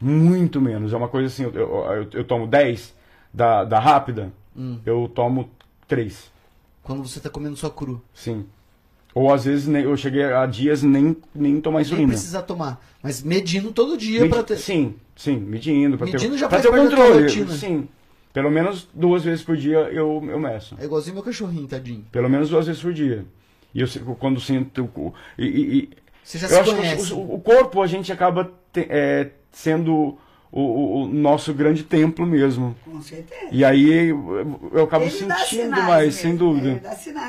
Muito 0.00 0.60
menos. 0.60 0.92
É 0.92 0.96
uma 0.96 1.08
coisa 1.08 1.26
assim, 1.26 1.42
eu, 1.42 1.52
eu, 1.52 2.08
eu- 2.12 2.24
tomo 2.24 2.46
10 2.46 2.94
da, 3.34 3.64
da 3.64 3.80
rápida, 3.80 4.32
Hum. 4.56 4.78
eu 4.86 5.10
tomo 5.12 5.50
3. 5.88 6.30
Quando 6.82 7.02
você 7.02 7.18
tá 7.20 7.28
comendo 7.28 7.56
só 7.56 7.68
cru. 7.70 8.00
Sim. 8.14 8.46
Ou 9.14 9.32
às 9.32 9.44
vezes 9.44 9.66
nem- 9.66 9.84
eu 9.84 9.96
cheguei 9.96 10.24
a 10.24 10.46
dias 10.46 10.82
nem, 10.82 11.16
nem 11.34 11.60
tomar 11.60 11.78
Nem 11.78 11.86
insulina. 11.86 12.08
precisa 12.08 12.40
tomar. 12.42 12.82
Mas 13.02 13.22
medindo 13.22 13.70
todo 13.72 13.96
dia 13.96 14.20
Medi- 14.20 14.32
pra 14.32 14.42
ter. 14.42 14.56
Sim, 14.56 14.94
sim, 15.16 15.36
medindo. 15.36 15.98
Pra 15.98 16.06
Medindo 16.06 16.32
ter, 16.32 16.38
já 16.38 16.48
pra 16.48 16.60
ter 16.60 16.68
o 16.68 16.72
controle. 16.72 17.22
rotina. 17.24 17.52
Sim. 17.52 17.88
Pelo 18.32 18.50
menos 18.50 18.88
duas 18.94 19.22
vezes 19.24 19.44
por 19.44 19.56
dia 19.56 19.78
eu, 19.92 20.22
eu 20.30 20.38
meço. 20.38 20.74
É 20.80 20.84
igualzinho 20.84 21.14
meu 21.14 21.22
cachorrinho, 21.22 21.66
tadinho. 21.68 22.04
Pelo 22.10 22.30
menos 22.30 22.48
duas 22.48 22.66
vezes 22.66 22.80
por 22.80 22.92
dia. 22.94 23.26
E 23.74 23.80
eu, 23.82 23.86
quando 24.18 24.40
sinto. 24.40 24.88
o- 24.96 25.12
e- 25.38 25.44
e- 25.46 25.90
Você 26.24 26.38
já 26.38 26.46
eu 26.46 26.50
se 26.50 26.58
acho 26.60 26.76
conhece. 26.76 27.06
que 27.08 27.12
o, 27.12 27.34
o 27.34 27.40
corpo 27.40 27.82
a 27.82 27.86
gente 27.86 28.10
acaba 28.10 28.50
te- 28.72 28.86
é, 28.88 29.30
sendo 29.50 30.16
o, 30.52 31.02
o- 31.04 31.08
nosso 31.08 31.52
grande 31.54 31.82
templo 31.82 32.24
mesmo. 32.26 32.76
Com 32.84 33.00
certeza. 33.00 33.48
E 33.50 33.64
aí 33.64 33.90
eu, 34.10 34.68
eu 34.72 34.84
acabo 34.84 35.04
Ele 35.06 35.10
sentindo 35.10 35.70
mais, 35.70 36.04
mesmo, 36.06 36.12
sem 36.20 36.36
dúvida. 36.36 36.80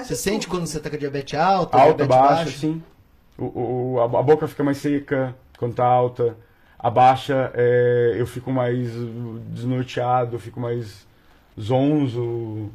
Você 0.04 0.16
sente 0.16 0.46
tudo. 0.46 0.52
quando 0.58 0.68
você 0.68 0.80
tá 0.80 0.90
com 0.90 0.96
a 0.98 1.00
diabetes 1.00 1.40
alta, 1.40 1.78
Alta, 1.78 2.06
baixa, 2.06 2.52
sim. 2.52 2.84
O, 3.38 3.94
o- 3.94 4.00
a, 4.02 4.04
a 4.04 4.22
boca 4.24 4.48
fica 4.48 4.64
mais 4.64 4.78
seca 4.78 5.34
quando 5.58 5.74
tá 5.76 5.86
alta. 5.86 6.36
A 6.78 6.90
baixa, 6.90 7.50
é, 7.56 8.16
eu 8.18 8.28
fico 8.28 8.52
mais 8.52 8.90
desnorteado, 9.48 10.36
eu 10.36 10.40
fico 10.40 10.60
mais 10.60 11.08
zonzo. 11.60 12.70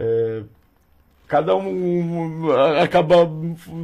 É, 0.00 0.42
cada 1.32 1.56
um 1.56 2.50
acaba 2.82 3.26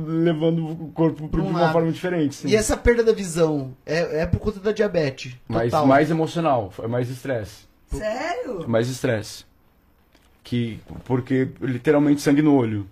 levando 0.07 0.67
o 0.71 0.93
corpo 0.93 1.27
de 1.27 1.41
uma 1.41 1.61
lado. 1.63 1.73
forma 1.73 1.91
diferente. 1.91 2.35
Sim. 2.35 2.49
E 2.49 2.55
essa 2.55 2.77
perda 2.77 3.03
da 3.03 3.13
visão 3.15 3.75
é, 3.87 4.21
é 4.21 4.27
por 4.27 4.39
conta 4.39 4.61
da 4.61 4.71
diabetes. 4.71 5.35
mais, 5.49 5.71
Total. 5.71 5.87
mais 5.87 6.11
emocional, 6.11 6.71
é 6.83 6.87
mais 6.87 7.09
estresse. 7.09 7.67
Sério? 7.91 8.69
mais 8.69 8.87
estresse. 8.91 9.47
Que, 10.45 10.79
porque 11.07 11.49
literalmente 11.59 12.21
sangue 12.21 12.43
no 12.43 12.55
olho. 12.55 12.87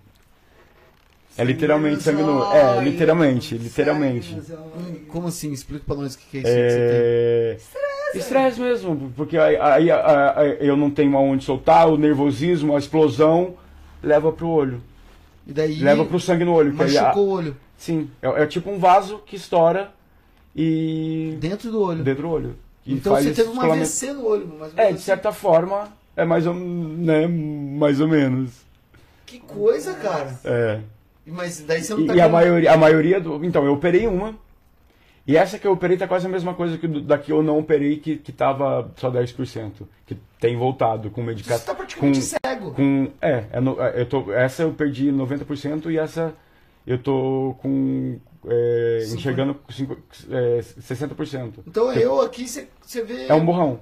É 1.37 1.43
literalmente 1.43 2.01
sangue 2.01 2.23
no 2.23 2.39
olho. 2.39 2.51
É, 2.57 2.83
literalmente, 2.83 3.49
sangue 3.49 3.63
literalmente. 3.63 4.35
Hum, 4.35 5.05
Como 5.07 5.27
assim? 5.27 5.51
Explica 5.51 5.83
pra 5.85 5.95
nós 5.97 6.15
o 6.15 6.17
que 6.17 6.37
é 6.37 6.41
isso 6.41 6.49
que 6.49 7.59
você 7.61 7.77
É... 8.15 8.17
Estresse 8.17 8.59
mesmo, 8.59 9.13
porque 9.15 9.37
aí, 9.37 9.55
aí- 9.57 9.91
aí 9.91 10.57
eu 10.67 10.75
não 10.75 10.89
tenho 10.89 11.15
aonde 11.15 11.43
soltar, 11.43 11.87
o 11.87 11.95
nervosismo, 11.97 12.75
a 12.75 12.79
explosão 12.79 13.55
leva 14.07 14.31
pro 14.31 14.47
olho. 14.49 14.81
E 15.45 15.53
daí 15.53 15.79
Leva 15.79 16.03
pro 16.05 16.19
sangue 16.19 16.43
no 16.43 16.53
olho. 16.53 16.73
que 16.75 16.83
aí 16.83 16.97
a- 16.97 17.03
machucou 17.03 17.27
o 17.27 17.31
olho. 17.31 17.57
sim, 17.77 18.09
é, 18.21 18.43
é 18.43 18.45
tipo 18.47 18.69
um 18.71 18.79
vaso 18.79 19.19
que 19.25 19.35
estoura 19.35 19.91
e. 20.55 21.37
Dentro 21.39 21.71
do 21.71 21.81
olho. 21.81 22.03
dentro 22.03 22.23
do 22.23 22.29
olho. 22.29 22.55
E 22.85 22.93
então 22.93 23.15
você 23.15 23.31
teve 23.31 23.49
uma. 23.49 23.65
AVC 23.65 24.13
no 24.13 24.25
olho. 24.25 24.47
Mais 24.47 24.73
ou 24.73 24.79
É, 24.79 24.83
menos 24.83 24.89
de 24.89 24.95
assim. 24.95 25.03
certa 25.05 25.31
forma, 25.31 25.89
é 26.15 26.25
mais 26.25 26.47
ou, 26.47 26.53
né, 26.53 27.27
mais 27.27 27.99
ou 28.01 28.07
menos. 28.07 28.51
Que 29.25 29.39
coisa, 29.39 29.93
cara. 29.93 30.39
É. 30.43 30.79
Mas 31.25 31.59
daí 31.67 31.83
você 31.83 31.93
não 31.93 32.01
E, 32.01 32.07
tá 32.07 32.15
e 32.15 32.21
a, 32.21 32.25
com- 32.25 32.31
maioria, 32.31 32.73
a 32.73 32.77
maioria 32.77 33.19
do. 33.19 33.43
Então, 33.43 33.65
eu 33.65 33.73
operei 33.73 34.07
uma. 34.07 34.33
E 35.27 35.35
essa 35.35 35.59
que 35.59 35.67
eu 35.67 35.73
operei 35.73 35.97
tá 35.97 36.07
quase 36.07 36.25
a 36.25 36.29
mesma 36.29 36.53
coisa 36.53 36.77
que 36.77 36.87
do- 36.87 37.01
da 37.01 37.17
que 37.17 37.31
eu 37.33 37.43
não 37.43 37.59
operei, 37.59 37.97
que, 37.97 38.15
que 38.15 38.31
tava 38.31 38.89
só 38.95 39.11
10%. 39.11 39.85
Que 40.05 40.15
tem 40.39 40.55
voltado 40.55 41.09
com 41.09 41.21
Você 41.21 41.27
medicação. 41.27 41.65
tá 41.65 41.75
praticamente 41.75 42.19
com, 42.21 42.25
cego. 42.47 42.71
com 42.71 43.11
É, 43.21 43.43
é 43.51 43.59
no- 43.59 43.81
é, 43.81 43.99
eu 44.01 44.05
tô, 44.05 44.31
essa 44.31 44.63
eu 44.63 44.71
perdi 44.71 45.11
90% 45.11 45.91
e 45.91 45.97
essa 45.97 46.33
eu 46.85 46.97
tô 46.97 47.55
com. 47.61 48.17
é, 48.47 49.03
enxergando 49.13 49.59
cinco- 49.69 49.97
é, 50.31 50.61
60%. 50.79 51.55
Então 51.67 51.91
eu 51.91 52.21
aqui, 52.21 52.47
você, 52.47 52.69
você 52.81 53.03
vê... 53.03 53.25
É 53.27 53.33
um 53.33 53.45
borrão. 53.45 53.81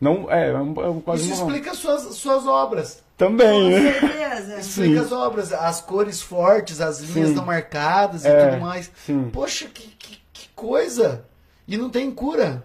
Não, 0.00 0.28
é, 0.30 0.50
é, 0.50 0.56
um, 0.56 0.72
é 0.98 1.00
quase 1.02 1.22
Isso 1.22 1.34
um 1.34 1.36
borrão. 1.46 1.56
explica 1.56 1.74
suas, 1.76 2.02
suas 2.16 2.46
obras. 2.48 3.04
Também, 3.16 3.62
Com 3.62 3.78
né? 3.78 3.92
certeza. 3.92 4.58
Explica 4.58 4.98
Sim. 5.00 5.06
as 5.06 5.12
obras, 5.12 5.52
as 5.52 5.80
cores 5.80 6.20
fortes, 6.20 6.80
as 6.80 6.98
linhas 7.00 7.28
Sim. 7.28 7.34
não 7.36 7.44
marcadas 7.46 8.24
e 8.24 8.28
É, 8.28 8.50
tudo 8.50 8.60
mais. 8.60 8.90
sim. 8.96 9.30
Poxa, 9.32 9.66
que 9.72 9.93
coisa 10.64 11.24
e 11.68 11.76
não 11.76 11.90
tem 11.90 12.10
cura. 12.10 12.64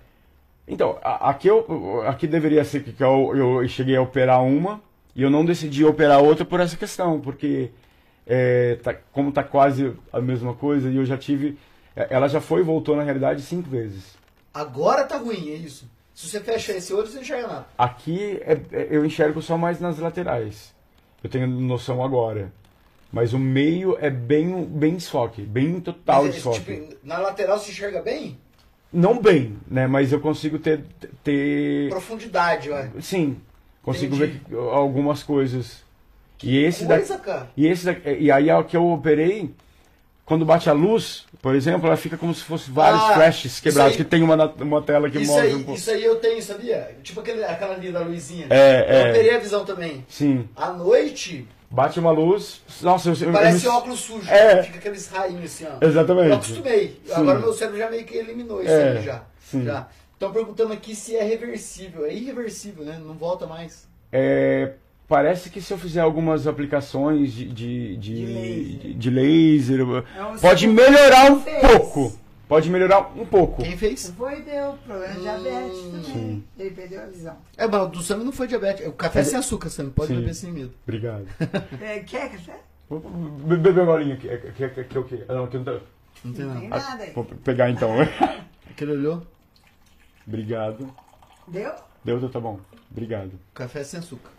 Então, 0.67 0.97
aqui, 1.03 1.47
eu, 1.47 2.01
aqui 2.07 2.27
deveria 2.27 2.63
ser 2.63 2.83
que 2.83 3.03
eu, 3.03 3.35
eu 3.35 3.67
cheguei 3.67 3.95
a 3.95 4.01
operar 4.01 4.43
uma 4.43 4.81
e 5.15 5.21
eu 5.23 5.29
não 5.29 5.43
decidi 5.43 5.83
operar 5.83 6.21
outra 6.23 6.45
por 6.45 6.59
essa 6.59 6.77
questão, 6.77 7.19
porque 7.19 7.71
é, 8.25 8.75
tá- 8.83 8.95
como 9.11 9.31
tá 9.31 9.43
quase 9.43 9.93
a 10.13 10.21
mesma 10.21 10.53
coisa 10.53 10.89
e 10.89 10.95
eu 10.97 11.05
já 11.05 11.17
tive. 11.17 11.57
é, 11.95 12.07
Ela 12.11 12.27
já 12.27 12.39
foi 12.39 12.61
e 12.61 12.63
voltou 12.63 12.95
na 12.95 13.03
realidade 13.03 13.41
cinco 13.41 13.69
vezes. 13.69 14.15
Agora 14.53 15.03
tá 15.05 15.17
ruim, 15.17 15.49
é 15.49 15.55
isso. 15.55 15.89
Se 16.13 16.27
você 16.29 16.39
fecha 16.39 16.73
esse 16.73 16.93
olho, 16.93 17.07
você 17.07 17.19
enxerga 17.19 17.47
nada. 17.47 17.65
Aqui 17.77 18.39
é- 18.45 18.59
é- 18.71 18.87
eu 18.91 19.05
enxergo 19.05 19.41
só 19.41 19.57
mais 19.57 19.79
nas 19.79 19.97
laterais. 19.99 20.73
Eu 21.23 21.29
tenho 21.29 21.47
noção 21.47 22.03
agora. 22.03 22.51
Mas 23.11 23.33
o 23.33 23.39
meio 23.39 23.97
é 23.99 24.09
bem, 24.09 24.63
bem 24.65 24.95
desfoque, 24.95 25.41
bem 25.41 25.79
total 25.79 26.23
Mas, 26.23 26.31
é, 26.31 26.33
desfoque. 26.35 26.59
tipo, 26.59 26.95
na 27.03 27.17
lateral 27.17 27.57
você 27.57 27.71
enxerga 27.71 28.01
bem? 28.01 28.37
Não 28.93 29.19
bem, 29.21 29.57
né? 29.69 29.87
Mas 29.87 30.11
eu 30.11 30.19
consigo 30.19 30.59
ter. 30.59 30.83
ter... 31.23 31.89
Profundidade, 31.89 32.69
ué. 32.69 32.89
Sim, 33.01 33.37
consigo 33.81 34.15
Entendi. 34.15 34.33
ver 34.33 34.39
que- 34.47 34.55
algumas 34.55 35.23
coisas. 35.23 35.83
E 36.43 36.57
esse 36.63 36.85
daqui. 36.85 37.07
Coisa, 37.07 37.17
cara. 37.23 37.49
E, 37.57 37.67
esse 37.67 37.85
daqui, 37.85 38.09
e 38.19 38.31
aí 38.31 38.49
a 38.49 38.63
que 38.63 38.77
eu 38.77 38.87
operei, 38.91 39.51
quando 40.25 40.45
bate 40.45 40.69
a 40.69 40.73
luz, 40.73 41.25
por 41.41 41.53
exemplo, 41.55 41.87
ela 41.87 41.97
fica 41.97 42.15
como 42.17 42.33
se 42.33 42.43
fosse 42.43 42.69
vários 42.71 43.01
Ah, 43.03 43.13
flashes 43.15 43.59
quebrados, 43.59 43.93
aí- 43.93 43.97
que 43.97 44.03
tem 44.03 44.21
uma, 44.23 44.45
uma 44.61 44.81
tela 44.81 45.09
que 45.09 45.17
Isso 45.19 45.31
mostra 45.31 45.49
um 45.49 45.57
aí, 45.57 45.63
pouco. 45.63 45.79
isso 45.79 45.91
aí 45.91 46.03
eu 46.03 46.15
tenho, 46.17 46.41
sabia? 46.41 46.95
Tipo 47.03 47.19
aquele, 47.19 47.43
aquela 47.43 47.73
ali 47.73 47.91
da 47.91 47.99
luzinha. 48.01 48.47
É, 48.49 48.81
Eu 49.03 49.07
é. 49.07 49.09
operei 49.09 49.35
a 49.35 49.39
visão 49.39 49.65
também. 49.65 50.05
Sim. 50.07 50.47
À 50.55 50.71
noite, 50.71 51.45
Bate 51.71 51.99
uma 51.99 52.11
luz. 52.11 52.61
Nossa, 52.81 53.09
eu, 53.09 53.31
parece 53.31 53.65
eu 53.65 53.71
me- 53.71 53.77
óculos 53.77 53.99
sujos. 53.99 54.27
É. 54.27 54.63
Fica 54.63 54.79
aqueles 54.79 55.07
rainhos 55.07 55.45
assim, 55.45 55.65
ó. 55.65 55.85
Exatamente. 55.85 56.27
Eu 56.29 56.33
acostumei. 56.35 56.99
Sim. 57.05 57.13
Agora 57.13 57.39
meu 57.39 57.53
cérebro 57.53 57.77
já 57.79 57.89
meio 57.91 58.05
que 58.05 58.15
eliminou 58.17 58.61
isso 58.61 58.71
É, 58.71 58.97
aí 58.97 59.03
já. 59.03 59.23
sim. 59.39 59.63
já. 59.63 59.87
Estão 60.13 60.31
perguntando 60.33 60.73
aqui 60.73 60.95
se 60.95 61.15
é 61.15 61.23
reversível. 61.23 62.05
É 62.05 62.13
irreversível, 62.13 62.83
né? 62.83 62.99
Não 63.05 63.13
volta 63.13 63.45
mais. 63.45 63.87
É, 64.11 64.71
parece 65.07 65.49
que 65.51 65.61
se 65.61 65.71
eu 65.71 65.77
fizer 65.77 66.01
algumas 66.01 66.47
aplicações 66.47 67.31
de, 67.33 67.45
de, 67.45 67.97
de, 67.97 68.15
De 68.15 68.25
laser. 68.25 68.79
de- 68.79 68.93
de 68.95 69.09
laser, 69.09 69.79
É 70.17 70.23
um 70.25 70.37
pode 70.39 70.67
melhorar 70.67 71.31
um 71.31 71.39
pouco. 71.39 72.17
Pode 72.49 72.67
melhorar 72.69 73.11
um 73.15 73.25
pouco. 73.27 73.61
Quem 73.63 73.77
fez? 73.77 74.09
Foi 74.17 74.41
deu 74.41 74.73
problema 74.85 75.13
de 75.13 75.21
diabetes 75.21 75.77
Hum, 75.77 76.01
também. 76.03 76.43
Ele 76.57 76.71
perdeu 76.71 77.01
a 77.03 77.05
visão. 77.05 77.37
É, 77.55 77.67
mas 77.67 77.81
o 77.83 77.85
do 77.87 78.01
Sam 78.01 78.17
não 78.17 78.31
foi 78.31 78.47
diabetes. 78.47 78.85
O 78.87 78.91
café 78.91 79.23
sem 79.23 79.37
açúcar, 79.37 79.69
Sam. 79.69 79.91
Pode 79.91 80.07
Sim. 80.07 80.19
beber 80.19 80.33
sem 80.33 80.51
medo. 80.51 80.73
Obrigado. 80.83 81.27
É, 81.79 81.99
quer 81.99 82.31
café? 82.31 82.59
Vou 82.89 82.99
be- 82.99 83.55
beber 83.55 83.75
uma 83.83 83.85
golinha 83.85 84.15
aqui. 84.15 84.27
É, 84.27 84.37
que, 84.37 84.67
que, 84.69 84.83
que, 84.83 84.97
é 84.97 84.99
o 84.99 85.03
quê? 85.03 85.23
Ah, 85.29 85.35
Não, 85.35 85.43
aqui 85.43 85.57
não 85.57 85.63
tá. 85.63 85.79
Não 86.25 86.33
tem 86.33 86.45
Não 86.45 86.59
tem 86.59 86.69
nada. 86.69 86.83
nada 86.83 87.03
aí. 87.03 87.13
Vou 87.13 87.23
pegar 87.23 87.69
então. 87.69 87.91
Aquele 88.67 88.93
olhou? 88.93 89.21
Obrigado. 90.27 90.91
Deu? 91.47 91.71
Deu, 92.03 92.29
tá 92.29 92.39
bom. 92.39 92.59
Obrigado. 92.91 93.31
Café 93.53 93.83
sem 93.83 93.99
açúcar. 93.99 94.31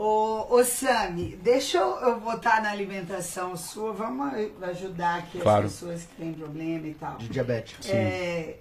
Ô, 0.00 0.46
ô 0.54 0.62
Sami, 0.64 1.36
deixa 1.42 1.78
eu, 1.78 1.96
eu 2.02 2.20
botar 2.20 2.62
na 2.62 2.70
alimentação 2.70 3.56
sua, 3.56 3.92
vamos 3.92 4.32
ajudar 4.62 5.18
aqui 5.18 5.40
Claro. 5.40 5.66
as 5.66 5.72
pessoas 5.72 6.02
que 6.04 6.14
têm 6.22 6.32
problema 6.32 6.86
e 6.86 6.94
tal. 6.94 7.16
De 7.16 7.28
diabetes. 7.28 7.90
É, 7.90 8.58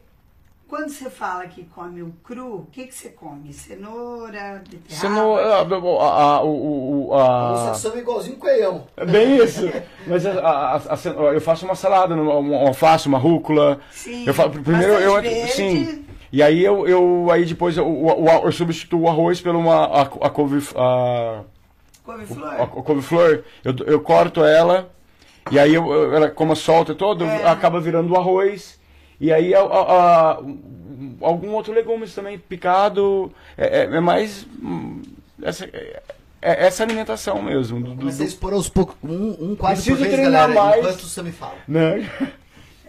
quando 0.68 0.90
você 0.90 1.12
fala 1.12 1.46
que 1.46 1.64
come 1.66 2.02
o 2.02 2.12
cru, 2.24 2.56
o 2.62 2.66
que, 2.72 2.88
que 2.88 2.94
você 2.96 3.10
come? 3.10 3.54
Cenoura, 3.54 4.64
beterraba? 4.68 4.90
Cenoura. 5.00 5.46
A, 5.58 5.60
a, 6.38 6.44
o, 6.44 7.14
a, 7.14 7.72
o 7.72 7.76
Sam 7.76 7.94
é 7.94 8.00
igualzinho 8.00 8.38
coelhão. 8.38 8.88
é 8.98 9.06
bem 9.06 9.38
isso. 9.38 9.62
Mas 10.08 10.26
a, 10.26 10.32
a, 10.40 10.76
a- 10.78 10.80
a 10.96 11.34
eu 11.36 11.40
faço 11.42 11.66
uma 11.66 11.76
salada, 11.76 12.16
uma, 12.16 12.34
uma 12.38 12.68
alface, 12.68 13.08
uma 13.08 13.20
rúcula. 13.20 13.80
Sim, 13.92 14.26
Eu 14.26 14.34
falo, 14.34 14.52
primeiro 14.64 14.94
eu 14.94 15.22
verde. 15.22 15.52
sim. 15.52 16.04
E 16.32 16.44
aí 16.44 16.64
eu, 16.64 16.88
eu 16.88 17.30
aí 17.32 17.46
depois 17.46 17.78
eu, 17.78 17.88
o- 17.88 18.24
o- 18.26 18.30
eu 18.46 18.52
substituo 18.52 19.02
o 19.04 19.10
arroz 19.10 19.40
por 19.42 19.56
uma 19.56 19.86
a, 19.86 20.02
a 20.02 20.30
couve 20.30 20.62
a, 20.76 21.42
Couve-flor. 22.04 22.48
a, 22.54 22.64
a 22.64 22.68
couve-flor. 22.68 23.44
Eu, 23.64 23.76
eu 23.86 24.02
corto 24.02 24.44
ela 24.44 24.90
e 25.52 25.58
aí 25.60 25.74
eu, 25.74 25.92
eu- 25.92 26.14
ela 26.16 26.30
como 26.30 26.56
solta 26.56 26.94
todo, 26.94 27.24
É. 27.24 27.48
acaba 27.48 27.80
virando 27.80 28.14
o 28.14 28.18
arroz. 28.18 28.78
E 29.20 29.32
aí 29.32 29.54
a- 29.56 29.62
a- 29.62 30.32
a- 30.34 30.40
algum 31.22 31.52
outro 31.54 31.74
legumes 31.74 32.14
também 32.14 32.38
picado. 32.38 33.32
É, 33.58 33.80
é- 33.84 33.96
é 33.96 34.00
mais 34.00 34.46
hum, 34.62 35.02
essa, 35.42 35.66
é, 35.66 36.02
é 36.42 36.66
essa 36.68 36.84
alimentação 36.84 37.42
mesmo. 37.42 37.80
Do, 37.82 37.92
a 38.08 38.12
do- 38.12 38.24
expor 38.24 38.54
aos 38.54 38.70
poucos. 38.70 38.96
Um, 39.04 39.52
um 39.52 39.56
quadro 39.56 39.78
Preciso 39.82 39.98
por 39.98 40.04
vez, 40.04 40.14
treinar 40.14 40.50
galera. 40.50 40.62
mais. 40.62 40.78
Enquanto 40.86 41.06
Sam 41.06 41.24
me 41.24 41.32
fala. 41.32 41.56
né? 41.68 42.10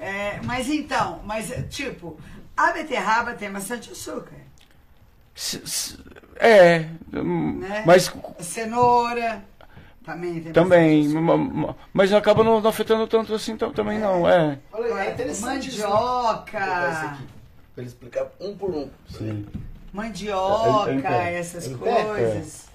É, 0.00 0.38
mas 0.44 0.68
então, 0.68 1.20
mas 1.24 1.52
tipo, 1.70 2.18
a 2.58 2.72
beterraba 2.72 3.32
tem 3.34 3.50
bastante 3.50 3.90
açúcar, 3.92 4.34
S- 5.34 5.60
s- 5.64 5.98
É, 6.36 6.88
hum, 7.14 7.58
né? 7.60 7.82
mas 7.86 8.12
A 8.38 8.42
cenoura 8.42 9.44
também 10.04 10.40
tem 10.42 10.52
Também, 10.52 11.08
mas 11.92 12.12
acaba 12.12 12.42
não, 12.42 12.60
não 12.60 12.70
afetando 12.70 13.06
tanto 13.06 13.32
assim 13.34 13.56
tam- 13.56 13.72
também 13.72 13.98
não, 13.98 14.28
é. 14.28 14.58
Olha, 14.72 14.86
é 15.04 15.12
interessante 15.12 15.68
isso, 15.68 15.78
né? 15.78 15.86
Mandioca, 15.86 16.58
aqui, 16.58 17.22
Pra 17.74 17.82
ele 17.82 17.86
explicar 17.88 18.26
um 18.40 18.56
por 18.56 18.70
um. 18.70 18.90
Sim. 19.08 19.46
mandioca, 19.92 20.90
É, 20.90 20.96
é 20.96 21.00
pé. 21.02 21.34
essas 21.38 21.66
É 21.66 21.68
em 21.70 21.78
pé? 21.78 22.04
coisas. 22.04 22.68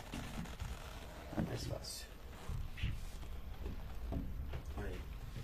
Mais 1.48 1.66
fácil. 1.66 2.06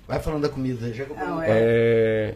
Vai 0.07 0.19
falando 0.19 0.41
da 0.43 0.49
comida, 0.49 0.91
já 0.93 1.05
que 1.05 1.11
eu. 1.11 1.17
É, 1.43 2.35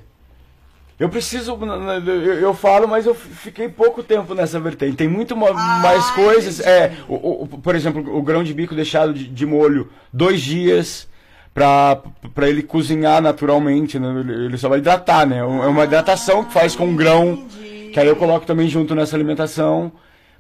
Eu 1.00 1.10
preciso, 1.10 1.58
eu, 2.06 2.34
eu 2.36 2.54
falo, 2.54 2.88
mas 2.88 3.06
eu 3.06 3.16
fiquei 3.16 3.68
pouco 3.68 4.04
tempo 4.04 4.34
nessa 4.36 4.60
vertente. 4.60 4.96
Tem 4.96 5.08
muito 5.08 5.36
ma- 5.36 5.50
Ah, 5.50 5.80
mais 5.82 6.10
coisas. 6.12 6.60
entendi. 6.60 6.70
É, 6.70 6.94
o, 7.10 7.44
o- 7.44 7.48
por 7.48 7.76
exemplo, 7.76 8.16
o 8.16 8.22
grão 8.22 8.44
de 8.44 8.54
bico 8.54 8.76
deixado 8.76 9.14
de, 9.14 9.28
de 9.28 9.46
molho 9.46 9.90
dois 10.14 10.40
dias 10.42 11.08
para 11.54 12.02
ele 12.48 12.64
cozinhar 12.64 13.22
naturalmente. 13.22 13.98
Né? 14.00 14.08
Ele, 14.46 14.58
só 14.58 14.70
vai 14.70 14.80
hidratar, 14.80 15.26
né? 15.26 15.40
É 15.40 15.44
uma 15.44 15.84
hidratação 15.84 16.44
que 16.44 16.54
faz 16.54 16.76
com 16.76 16.90
o 16.92 16.96
grão. 16.96 17.34
Entendi. 17.34 17.90
Que 17.92 18.00
aí 18.00 18.08
eu 18.08 18.16
coloco 18.16 18.46
também 18.46 18.68
junto 18.68 18.96
nessa 18.96 19.16
alimentação 19.16 19.92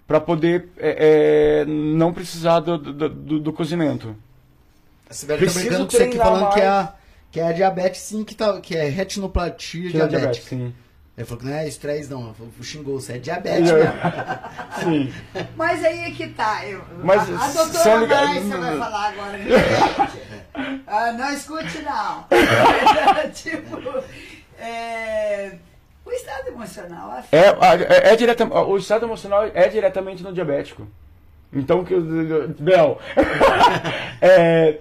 para 0.07 0.19
poder 0.19 0.69
é, 0.77 1.61
é, 1.61 1.65
não 1.65 2.13
precisar 2.13 2.59
do, 2.61 2.77
do, 2.77 3.09
do- 3.09 3.39
do 3.39 3.53
cozimento. 3.53 4.15
A 5.09 5.13
Sibeli 5.13 5.39
tá 5.39 5.43
Preciso 5.45 5.65
brincando 5.69 5.85
com 5.85 5.91
você 5.97 6.03
aqui 6.03 6.17
falando 6.17 6.53
que 6.53 6.59
é, 6.59 6.69
mais. 6.69 6.87
a, 6.87 6.93
que 7.33 7.39
é 7.39 7.47
a 7.47 7.51
diabetes 7.51 7.99
sim, 8.01 8.23
que, 8.23 8.35
tá, 8.35 8.61
que 8.61 8.77
é 8.77 8.87
retinoplatia 8.87 9.89
Tira 9.89 10.07
diabética. 10.07 10.19
diabetes, 10.19 10.43
sim. 10.45 10.73
Ele 11.17 11.25
falou 11.27 11.39
que 11.43 11.45
não 11.47 11.53
é 11.57 11.67
estresse 11.67 12.09
não, 12.09 12.25
ele 12.25 12.33
falou, 12.35 12.51
xingou, 12.61 12.99
você 12.99 13.13
é 13.13 13.17
diabetes 13.17 13.69
Eu- 13.69 13.77
mesmo. 13.77 13.93
Sim. 14.83 15.13
Mas 15.55 15.83
aí 15.83 15.99
é 16.05 16.11
que 16.11 16.27
tá. 16.29 16.65
Eu, 16.65 16.81
Mas 17.03 17.21
a, 17.29 17.45
a 17.45 17.47
doutora 17.51 17.95
liga- 18.01 18.15
Márcia 18.25 18.57
vai 18.57 18.77
falar 18.77 19.09
agora. 19.09 19.39
Ah, 20.87 21.11
não 21.13 21.33
escute, 21.33 21.81
não. 21.81 22.25
tipo, 23.33 24.03
é, 24.59 25.53
o 26.05 26.11
estado 26.11 26.47
emocional 26.49 27.11
afeta. 27.11 27.35
É, 27.35 28.09
é, 28.09 28.13
é 28.13 28.15
direta, 28.15 28.45
o 28.45 28.77
estado 28.77 29.05
emocional 29.05 29.45
é 29.53 29.67
diretamente 29.69 30.21
no 30.21 30.31
diabético. 30.33 30.87
Então, 31.51 31.83
que 31.83 31.95
Bel, 32.59 32.99
é, 34.21 34.79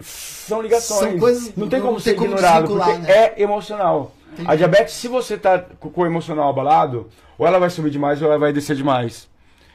são 0.00 0.60
ligações. 0.62 1.10
São 1.10 1.18
coisas- 1.18 1.54
não 1.56 1.68
tem 1.68 1.78
não 1.80 1.86
como 1.86 2.00
tem 2.00 2.04
ser 2.12 2.14
como 2.14 2.26
ignorado, 2.32 2.62
desvincular, 2.68 2.96
porque 2.96 3.12
né? 3.12 3.18
é 3.36 3.42
emocional. 3.42 4.12
Entendi. 4.32 4.48
A 4.50 4.54
diabetes, 4.56 4.94
se 4.94 5.08
você 5.08 5.36
tá 5.36 5.58
com 5.58 6.00
o 6.00 6.06
emocional 6.06 6.48
abalado, 6.48 7.08
ou 7.36 7.46
ela 7.46 7.58
vai 7.58 7.68
subir 7.70 7.90
demais 7.90 8.20
ou 8.22 8.28
ela 8.28 8.38
vai 8.38 8.52
descer 8.52 8.76
demais. 8.76 9.28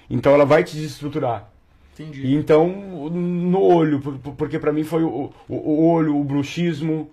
Então 0.10 0.34
ela 0.34 0.46
vai 0.46 0.64
te 0.64 0.76
desestruturar. 0.76 1.50
Entendi. 1.94 2.26
E 2.28 2.36
então, 2.36 2.68
no 2.68 3.62
olho, 3.62 4.00
por- 4.02 4.18
por- 4.20 4.34
porque 4.34 4.60
pra 4.60 4.72
mim 4.72 4.84
foi 4.84 5.04
o, 5.04 5.32
o, 5.48 5.56
o 5.56 5.90
olho, 5.90 6.18
o 6.18 6.24
bruxismo, 6.24 7.10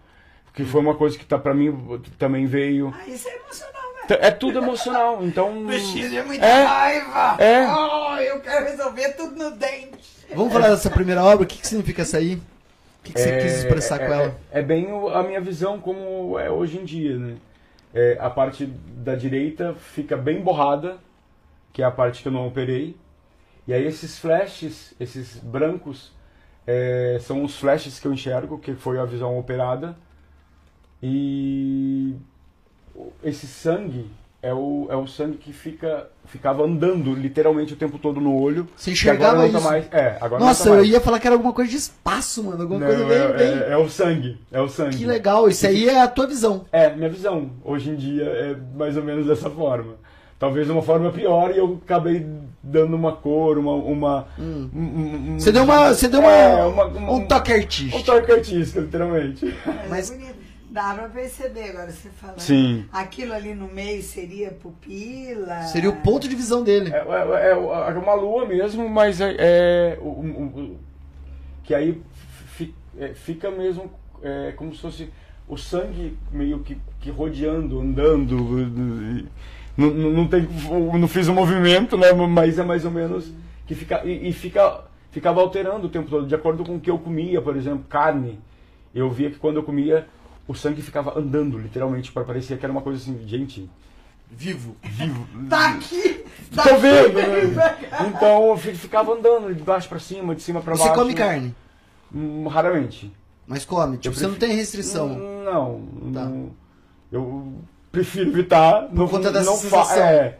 que 0.54 0.64
foi 0.64 0.80
uma 0.80 0.94
coisa 0.94 1.16
que 1.18 1.24
tá, 1.24 1.38
pra 1.38 1.54
mim 1.54 2.00
também 2.18 2.46
veio. 2.46 2.92
Ah, 2.96 3.08
isso 3.08 3.28
é 3.28 3.36
emocional, 3.36 3.82
É 4.08 4.30
tudo 4.30 4.58
emocional, 4.58 5.18
então. 5.22 5.48
É 5.70 6.22
muita 6.22 6.44
É. 6.44 6.64
raiva. 6.64 7.36
É. 7.42 7.66
Oh, 7.72 8.16
eu 8.16 8.40
quero 8.40 8.66
resolver 8.66 9.08
tudo 9.16 9.36
no 9.36 9.50
dente. 9.52 10.12
Vamos 10.34 10.52
falar 10.52 10.68
dessa 10.70 10.90
primeira 10.90 11.22
obra, 11.24 11.44
o 11.44 11.46
que, 11.46 11.58
que 11.58 11.66
significa 11.66 12.02
essa 12.02 12.18
aí? 12.18 12.40
O 13.02 13.04
que, 13.04 13.12
que 13.14 13.20
você 13.20 13.38
quis 13.40 13.58
expressar 13.58 14.00
é, 14.00 14.06
com 14.06 14.12
ela? 14.14 14.36
É, 14.52 14.60
é 14.60 14.62
bem 14.62 14.92
o- 14.92 15.08
a 15.08 15.24
minha 15.24 15.40
visão 15.40 15.80
como 15.80 16.38
é 16.38 16.48
hoje 16.48 16.78
em 16.78 16.84
dia, 16.84 17.18
né? 17.18 17.36
É, 17.92 18.16
a 18.20 18.30
parte 18.30 18.64
da 18.64 19.16
direita 19.16 19.74
fica 19.74 20.16
bem 20.16 20.40
borrada, 20.40 20.98
que 21.72 21.82
é 21.82 21.84
a 21.84 21.90
parte 21.90 22.22
que 22.22 22.28
eu 22.28 22.32
não 22.32 22.46
operei. 22.46 22.96
E 23.66 23.74
aí 23.74 23.84
esses 23.84 24.18
flashes, 24.20 24.94
esses 25.00 25.36
brancos, 25.38 26.12
é, 26.64 27.18
são 27.20 27.42
os 27.44 27.56
flashes 27.58 27.98
que 27.98 28.06
eu 28.06 28.12
enxergo, 28.12 28.56
que 28.58 28.72
foi 28.74 28.98
a 29.00 29.04
visão 29.04 29.36
operada. 29.36 29.96
E 31.02 32.14
esse 33.24 33.48
sangue 33.48 34.08
é 34.42 34.52
o, 34.52 34.88
é 34.90 34.96
o 34.96 35.06
sangue 35.06 35.36
que 35.38 35.52
fica, 35.52 36.08
ficava 36.26 36.64
andando 36.64 37.14
literalmente 37.14 37.74
o 37.74 37.76
tempo 37.76 37.96
todo 37.98 38.20
no 38.20 38.34
olho. 38.36 38.66
Você 38.76 38.90
enxergava 38.90 39.34
agora 39.34 39.48
não 39.48 39.54
isso? 39.58 39.58
Tá 39.64 39.70
mais, 39.72 39.84
é, 39.92 40.18
agora 40.20 40.44
Nossa, 40.44 40.64
não 40.64 40.70
tá 40.72 40.76
eu 40.78 40.80
mais. 40.82 40.92
ia 40.92 41.00
falar 41.00 41.20
que 41.20 41.26
era 41.28 41.36
alguma 41.36 41.52
coisa 41.52 41.70
de 41.70 41.76
espaço, 41.76 42.42
mano. 42.42 42.62
Alguma 42.62 42.80
Não, 42.80 42.86
coisa 42.88 43.04
bem, 43.04 43.18
é, 43.18 43.28
bem... 43.32 43.46
é- 43.62 43.72
é 43.72 43.76
o 43.76 43.88
sangue, 43.88 44.38
é 44.50 44.60
o 44.60 44.68
sangue. 44.68 44.96
Que 44.96 45.06
legal, 45.06 45.48
isso 45.48 45.64
aí 45.66 45.88
é 45.88 46.00
a 46.02 46.08
tua 46.08 46.26
visão. 46.26 46.64
É, 46.72 46.90
minha 46.94 47.08
visão. 47.08 47.50
Hoje 47.64 47.90
em 47.90 47.94
dia 47.96 48.24
é 48.24 48.56
mais 48.76 48.96
ou 48.96 49.04
menos 49.04 49.26
dessa 49.26 49.48
forma. 49.48 49.94
Talvez 50.40 50.68
uma 50.68 50.82
forma 50.82 51.12
pior 51.12 51.52
e 51.54 51.58
eu 51.58 51.78
acabei 51.84 52.26
dando 52.60 52.96
uma 52.96 53.12
cor, 53.12 53.56
uma. 53.58 53.74
uma 53.74 54.26
um- 54.36 54.70
um- 54.74 55.32
um- 55.34 55.38
Você 55.38 55.52
deu 55.52 55.62
uma. 55.62 55.94
Você 55.94 56.08
deu 56.08 56.18
uma, 56.18 56.32
É, 56.32 56.64
uma- 56.64 56.84
uma- 56.86 57.12
um 57.12 57.26
toque 57.28 57.52
Um 57.52 57.56
artístico. 57.56 58.02
toque 58.04 58.32
artístico, 58.32 58.80
literalmente. 58.80 59.54
Mas, 59.88 60.10
é. 60.10 60.41
Dá 60.72 60.94
pra 60.94 61.08
perceber 61.10 61.68
agora 61.68 61.90
você 61.90 62.08
falando. 62.08 62.40
Sim. 62.40 62.86
Aquilo 62.90 63.34
ali 63.34 63.54
no 63.54 63.68
meio 63.68 64.02
seria 64.02 64.50
pupila. 64.50 65.62
Seria 65.64 65.90
o 65.90 65.96
ponto 65.96 66.26
de 66.26 66.34
visão 66.34 66.64
dele. 66.64 66.90
É, 66.90 66.96
é- 66.96 67.50
é- 67.50 67.50
é 67.52 67.98
uma 67.98 68.14
lua 68.14 68.46
mesmo, 68.46 68.88
mas 68.88 69.20
é. 69.20 69.36
é 69.38 69.98
o- 70.00 70.04
o- 70.08 70.60
o- 70.74 70.78
que 71.62 71.74
aí 71.74 72.00
fi- 72.46 72.74
é, 72.98 73.08
fica 73.14 73.50
mesmo 73.50 73.90
é, 74.22 74.52
como 74.52 74.74
se 74.74 74.80
fosse 74.80 75.10
o 75.46 75.58
sangue 75.58 76.16
meio 76.32 76.60
que, 76.60 76.78
que 77.00 77.10
rodeando, 77.10 77.78
andando. 77.80 78.58
e- 78.60 79.26
Não, 79.76 79.90
não, 79.90 80.10
não 80.10 80.28
tem, 80.28 80.46
não 80.98 81.08
fiz 81.08 81.28
o 81.28 81.34
movimento, 81.34 81.96
né? 81.98 82.12
Mas 82.12 82.58
é 82.58 82.62
mais 82.64 82.84
ou 82.84 82.90
menos 82.90 83.30
que 83.66 83.74
fica 83.74 84.02
e, 84.06 84.28
e 84.28 84.32
fica 84.32 84.84
ficava 85.10 85.40
alterando 85.42 85.86
o 85.86 85.90
tempo 85.90 86.08
todo, 86.08 86.26
de 86.26 86.34
acordo 86.34 86.64
com 86.64 86.76
o 86.76 86.80
que 86.80 86.90
eu 86.90 86.98
comia, 86.98 87.42
por 87.42 87.56
exemplo, 87.56 87.84
carne. 87.90 88.38
Eu 88.94 89.10
via 89.10 89.30
que 89.30 89.38
quando 89.38 89.56
eu 89.56 89.62
comia 89.62 90.06
o 90.46 90.54
sangue 90.54 90.82
ficava 90.82 91.18
andando, 91.18 91.56
literalmente, 91.58 92.10
para 92.12 92.24
parecer 92.24 92.58
que 92.58 92.64
era 92.64 92.72
uma 92.72 92.82
coisa 92.82 93.00
assim, 93.00 93.26
gente, 93.26 93.68
Vivo. 94.30 94.76
vivo. 94.82 95.26
Tá 95.48 95.70
aqui! 95.74 96.24
Tá 96.54 96.62
Tô 96.64 96.76
vendo, 96.78 97.18
aqui. 97.18 97.46
né? 97.48 97.76
Então 98.08 98.56
ficava 98.56 99.12
andando 99.12 99.54
de 99.54 99.62
baixo 99.62 99.88
pra 99.88 99.98
cima, 99.98 100.34
de 100.34 100.42
cima 100.42 100.60
pra 100.62 100.74
Você 100.74 100.84
baixo. 100.84 100.94
come 101.00 101.14
carne, 101.14 101.54
Hum, 102.14 102.46
Raramente. 102.46 103.12
mas 103.46 103.64
come. 103.64 103.96
Tipo, 103.98 104.14
Eu 104.14 104.18
você 104.18 104.22
não 104.26 104.30
prefiro- 104.34 104.48
tem 104.50 104.56
restrição. 104.58 105.08
Hum, 105.12 105.42
Não, 105.44 106.12
Tá. 106.12 106.24
não. 106.24 106.50
Eu 107.10 107.52
prefiro 107.90 108.30
evitar. 108.30 108.88
Por 108.88 109.10
conta 109.10 109.30
dessa 109.30 109.50
não 109.50 109.56
sensação. 109.58 109.96
É, 110.02 110.38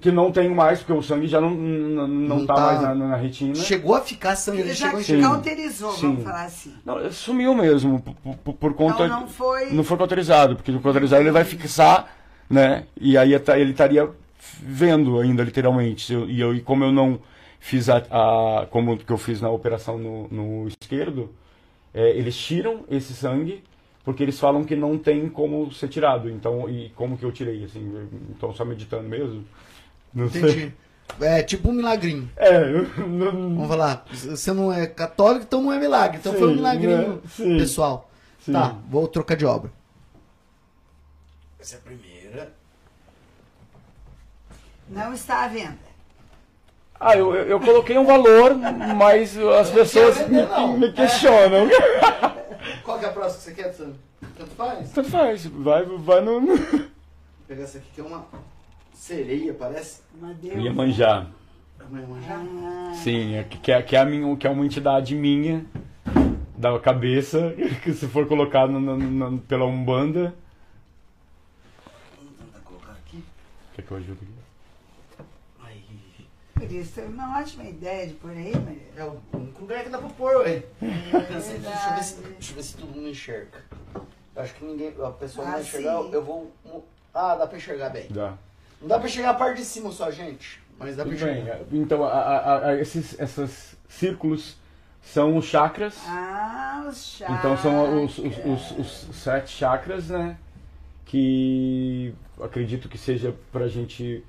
que 0.00 0.12
não 0.12 0.30
tenho 0.30 0.54
mais, 0.54 0.78
porque 0.78 0.92
o 0.92 1.02
sangue 1.02 1.26
já 1.26 1.40
não, 1.40 1.50
não, 1.50 2.06
não, 2.06 2.38
Não 2.38 2.46
tá, 2.46 2.54
tá- 2.54 2.60
mais 2.60 2.82
na, 2.82 2.94
na 2.94 3.16
retina. 3.16 3.54
Chegou 3.56 3.94
a 3.96 4.00
ficar 4.00 4.36
sangue, 4.36 4.60
ele 4.60 4.68
Ele 4.68 4.74
já 4.76 4.86
chegou 4.86 5.00
te 5.02 5.06
Sim. 5.16 5.20
cauterizou, 5.20 5.92
vamos 5.92 6.22
falar 6.22 6.44
assim. 6.44 6.72
Não, 6.84 7.10
sumiu 7.10 7.54
mesmo, 7.54 8.00
por, 8.00 8.36
por- 8.36 8.54
por 8.54 8.74
conta... 8.74 9.04
Então 9.06 9.20
não 9.20 9.26
foi. 9.26 9.70
Não 9.72 9.82
foi 9.82 9.96
cauterizado, 9.96 10.54
porque 10.56 10.70
o 10.70 10.80
cauterizado 10.80 11.22
ele 11.22 11.32
vai 11.32 11.44
fixar, 11.44 12.06
né? 12.48 12.84
E 13.00 13.18
aí 13.18 13.36
tá- 13.40 13.58
ele 13.58 13.72
estaria 13.72 14.08
vendo 14.62 15.18
ainda, 15.18 15.42
literalmente. 15.42 16.14
E, 16.14 16.40
eu, 16.40 16.54
e 16.54 16.60
como 16.60 16.84
eu 16.84 16.92
não 16.92 17.18
fiz 17.58 17.88
a, 17.88 17.96
a- 18.10 18.66
como 18.70 18.96
que 18.96 19.12
eu 19.12 19.18
fiz 19.18 19.40
na 19.40 19.50
operação 19.50 19.98
no, 19.98 20.28
no 20.28 20.68
esquerdo, 20.68 21.30
é, 21.92 22.10
eles 22.16 22.36
tiram 22.36 22.84
esse 22.88 23.12
sangue 23.14 23.64
porque 24.06 24.22
eles 24.22 24.38
falam 24.38 24.64
que 24.64 24.76
não 24.76 24.96
tem 24.96 25.28
como 25.28 25.72
ser 25.72 25.88
tirado. 25.88 26.30
Então, 26.30 26.70
e 26.70 26.90
como 26.90 27.18
que 27.18 27.24
eu 27.24 27.32
tirei, 27.32 27.64
assim? 27.64 28.08
Então 28.30 28.54
só 28.54 28.64
meditando 28.64 29.08
mesmo. 29.08 29.44
Não 30.14 30.30
sei. 30.30 30.42
Entendi. 30.42 30.74
É 31.20 31.42
tipo 31.42 31.70
um 31.70 31.72
milagrinho. 31.72 32.30
É, 32.36 32.70
não, 32.98 33.32
Vamos 33.32 33.68
falar, 33.68 34.04
você 34.12 34.52
não 34.52 34.72
é 34.72 34.86
católico, 34.86 35.44
então 35.46 35.60
não 35.60 35.72
é 35.72 35.78
milagre. 35.80 36.18
Então 36.18 36.32
Sim, 36.32 36.38
foi 36.38 36.48
um 36.52 36.54
milagrinho 36.54 37.08
né? 37.14 37.18
Sim. 37.28 37.58
pessoal. 37.58 38.08
Sim. 38.40 38.52
Tá, 38.52 38.76
vou 38.88 39.08
trocar 39.08 39.36
de 39.36 39.44
obra. 39.44 39.72
Essa 41.58 41.74
é 41.74 41.78
a 41.78 41.80
primeira. 41.80 42.52
Não 44.88 45.12
está 45.12 45.44
à 45.44 45.48
venda. 45.48 45.78
Ah, 47.00 47.16
eu, 47.16 47.34
eu 47.34 47.58
coloquei 47.58 47.98
um 47.98 48.06
valor, 48.06 48.54
mas 48.96 49.36
as 49.36 49.70
pessoas 49.70 50.16
me, 50.28 50.42
me 50.78 50.92
questionam. 50.92 51.68
Qual 52.82 52.98
que 52.98 53.04
é 53.04 53.08
a 53.08 53.12
próxima 53.12 53.38
que 53.38 53.44
você 53.44 53.62
quer, 53.62 53.72
Sandro? 53.72 53.96
Tanto 54.36 54.50
faz? 54.52 54.90
Tanto 54.92 55.10
faz, 55.10 55.46
vai, 55.46 55.84
vai 55.84 56.20
no. 56.20 56.40
Vou 56.46 56.56
pegar 57.46 57.62
essa 57.64 57.78
aqui 57.78 57.86
que 57.94 58.00
é 58.00 58.04
uma 58.04 58.26
sereia, 58.94 59.52
parece. 59.54 60.00
Uma 60.18 60.32
deusa. 60.34 60.58
Ia 60.58 60.72
manjar. 60.72 61.30
Amanhã. 61.78 62.06
Ah, 62.90 62.94
Sim, 62.94 63.34
é 63.34 63.44
que, 63.44 63.58
que 63.58 63.70
é, 63.72 63.82
que, 63.82 63.94
é 63.94 64.00
a 64.00 64.04
minha, 64.04 64.36
que 64.36 64.46
é 64.46 64.50
uma 64.50 64.64
entidade 64.64 65.14
minha, 65.14 65.64
da 66.56 66.78
cabeça, 66.80 67.54
que 67.84 67.92
se 67.92 68.06
for 68.08 68.26
colocado 68.26 68.72
na- 68.72 68.96
na- 68.96 69.30
na- 69.30 69.38
pela 69.46 69.66
Umbanda. 69.66 70.34
Vamos 72.18 72.32
tentar 72.38 72.60
colocar 72.64 72.92
aqui. 72.92 73.22
Quer 73.74 73.82
que 73.82 73.90
eu 73.90 73.96
ajude 73.98 74.12
aqui? 74.22 74.35
Por 76.56 76.72
isso, 76.72 77.00
é 77.00 77.04
uma 77.04 77.38
ótima 77.38 77.64
ideia 77.64 78.06
de 78.06 78.14
por 78.14 78.30
aí, 78.30 78.52
mas. 78.64 78.78
É 78.98 79.04
o 79.04 79.20
único 79.34 79.60
lugar 79.60 79.84
que 79.84 79.90
dá 79.90 79.98
pra 79.98 80.08
pôr, 80.08 80.36
ué. 80.38 80.62
Pensei, 81.28 81.58
deixa, 81.58 81.88
eu 81.90 81.94
ver 81.94 82.02
se, 82.02 82.14
verdade. 82.14 82.34
deixa 82.38 82.52
eu 82.52 82.56
ver 82.56 82.62
se 82.62 82.76
todo 82.76 82.88
mundo 82.94 83.08
enxerga. 83.08 83.58
Eu 84.34 84.42
acho 84.42 84.54
que 84.54 84.64
ninguém. 84.64 84.94
A 85.02 85.10
pessoa 85.10 85.44
não 85.44 85.52
Ah, 85.52 85.56
vai 85.56 85.62
enxergar. 85.62 85.92
Eu 86.12 86.24
vou. 86.24 86.52
Ah, 87.14 87.34
dá 87.36 87.46
pra 87.46 87.56
enxergar 87.58 87.90
bem. 87.90 88.06
Dá. 88.10 88.34
Não 88.80 88.88
dá 88.88 88.98
pra 88.98 89.06
enxergar 89.08 89.30
a 89.30 89.34
parte 89.34 89.58
de 89.58 89.64
cima 89.66 89.90
só, 89.92 90.10
gente. 90.10 90.60
Mas 90.78 90.96
dá 90.96 91.04
pra 91.04 91.12
Tudo 91.14 91.24
bem. 91.24 91.40
enxergar. 91.42 91.60
Então, 91.72 92.04
a- 92.04 92.10
a- 92.10 92.66
a- 92.68 92.76
esses 92.80 93.18
esses 93.20 93.76
círculos 93.88 94.56
são 95.02 95.36
os 95.36 95.44
chakras. 95.44 95.94
Ah, 96.06 96.86
os 96.88 97.04
chakras. 97.16 97.38
Então 97.38 97.56
são 97.58 98.04
os, 98.04 98.18
os, 98.18 98.38
os- 98.44 98.78
os 99.10 99.16
sete 99.16 99.50
chakras, 99.50 100.08
né? 100.08 100.36
Que 101.04 102.14
acredito 102.40 102.88
que 102.88 102.98
seja 102.98 103.34
pra 103.52 103.68
gente 103.68 104.24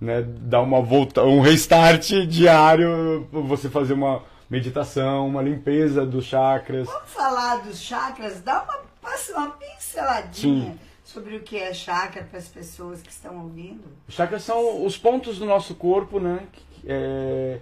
né, 0.00 0.22
dar 0.22 0.62
uma 0.62 0.80
volta, 0.80 1.22
um 1.24 1.40
restart 1.40 2.10
diário, 2.26 3.26
você 3.32 3.68
fazer 3.68 3.94
uma 3.94 4.22
meditação, 4.48 5.26
uma 5.26 5.42
limpeza 5.42 6.06
dos 6.06 6.24
chakras. 6.24 6.86
Vamos 6.86 7.10
falar 7.10 7.56
dos 7.62 7.80
chakras? 7.80 8.40
Dá 8.42 8.62
uma, 8.62 8.78
uma 9.42 9.50
pinceladinha 9.50 10.72
Sim. 10.72 10.78
sobre 11.04 11.36
o 11.36 11.40
que 11.40 11.56
é 11.56 11.72
chakra 11.74 12.22
para 12.24 12.38
as 12.38 12.48
pessoas 12.48 13.02
que 13.02 13.10
estão 13.10 13.36
ouvindo. 13.42 13.84
Chakras 14.08 14.42
são 14.42 14.84
os 14.84 14.96
pontos 14.96 15.38
do 15.38 15.44
nosso 15.44 15.74
corpo, 15.74 16.18
né? 16.20 16.40
Que, 16.52 16.62
é, 16.86 17.58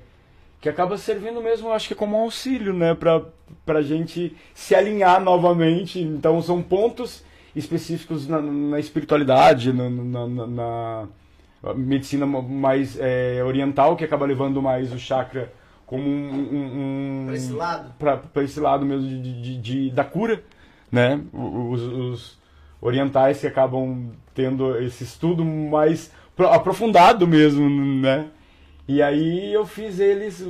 que 0.60 0.68
acaba 0.68 0.96
servindo 0.98 1.40
mesmo, 1.42 1.72
acho 1.72 1.88
que 1.88 1.94
como 1.94 2.16
auxílio, 2.16 2.72
né? 2.72 2.94
Pra, 2.94 3.22
pra 3.64 3.82
gente 3.82 4.36
se 4.54 4.74
alinhar 4.74 5.20
novamente. 5.22 6.00
Então 6.00 6.40
são 6.42 6.62
pontos 6.62 7.24
específicos 7.54 8.28
na, 8.28 8.40
na 8.40 8.78
espiritualidade, 8.78 9.72
na- 9.72 9.88
na- 9.90 10.46
na 10.46 11.08
medicina 11.76 12.26
mais 12.26 12.96
é, 13.00 13.42
oriental, 13.44 13.96
que 13.96 14.04
acaba 14.04 14.26
levando 14.26 14.60
mais 14.62 14.92
o 14.92 14.98
chakra 14.98 15.52
como 15.86 16.02
um... 16.08 16.30
um, 16.30 17.22
um 17.22 17.24
Pra 17.26 17.36
esse 17.36 17.52
lado? 17.52 17.94
para 17.98 18.42
esse 18.44 18.60
lado 18.60 18.84
mesmo 18.86 19.08
de, 19.08 19.40
de- 19.42 19.58
de- 19.60 19.90
da 19.90 20.04
cura, 20.04 20.42
né? 20.90 21.20
Os, 21.32 21.80
os 21.82 22.38
orientais 22.80 23.40
que 23.40 23.46
acabam 23.46 24.10
tendo 24.34 24.78
esse 24.82 25.04
estudo 25.04 25.44
mais 25.44 26.12
pro- 26.34 26.48
aprofundado 26.48 27.26
mesmo, 27.26 27.68
né? 28.00 28.26
E 28.88 29.02
aí 29.02 29.52
eu 29.52 29.66
fiz 29.66 29.98
eles 29.98 30.44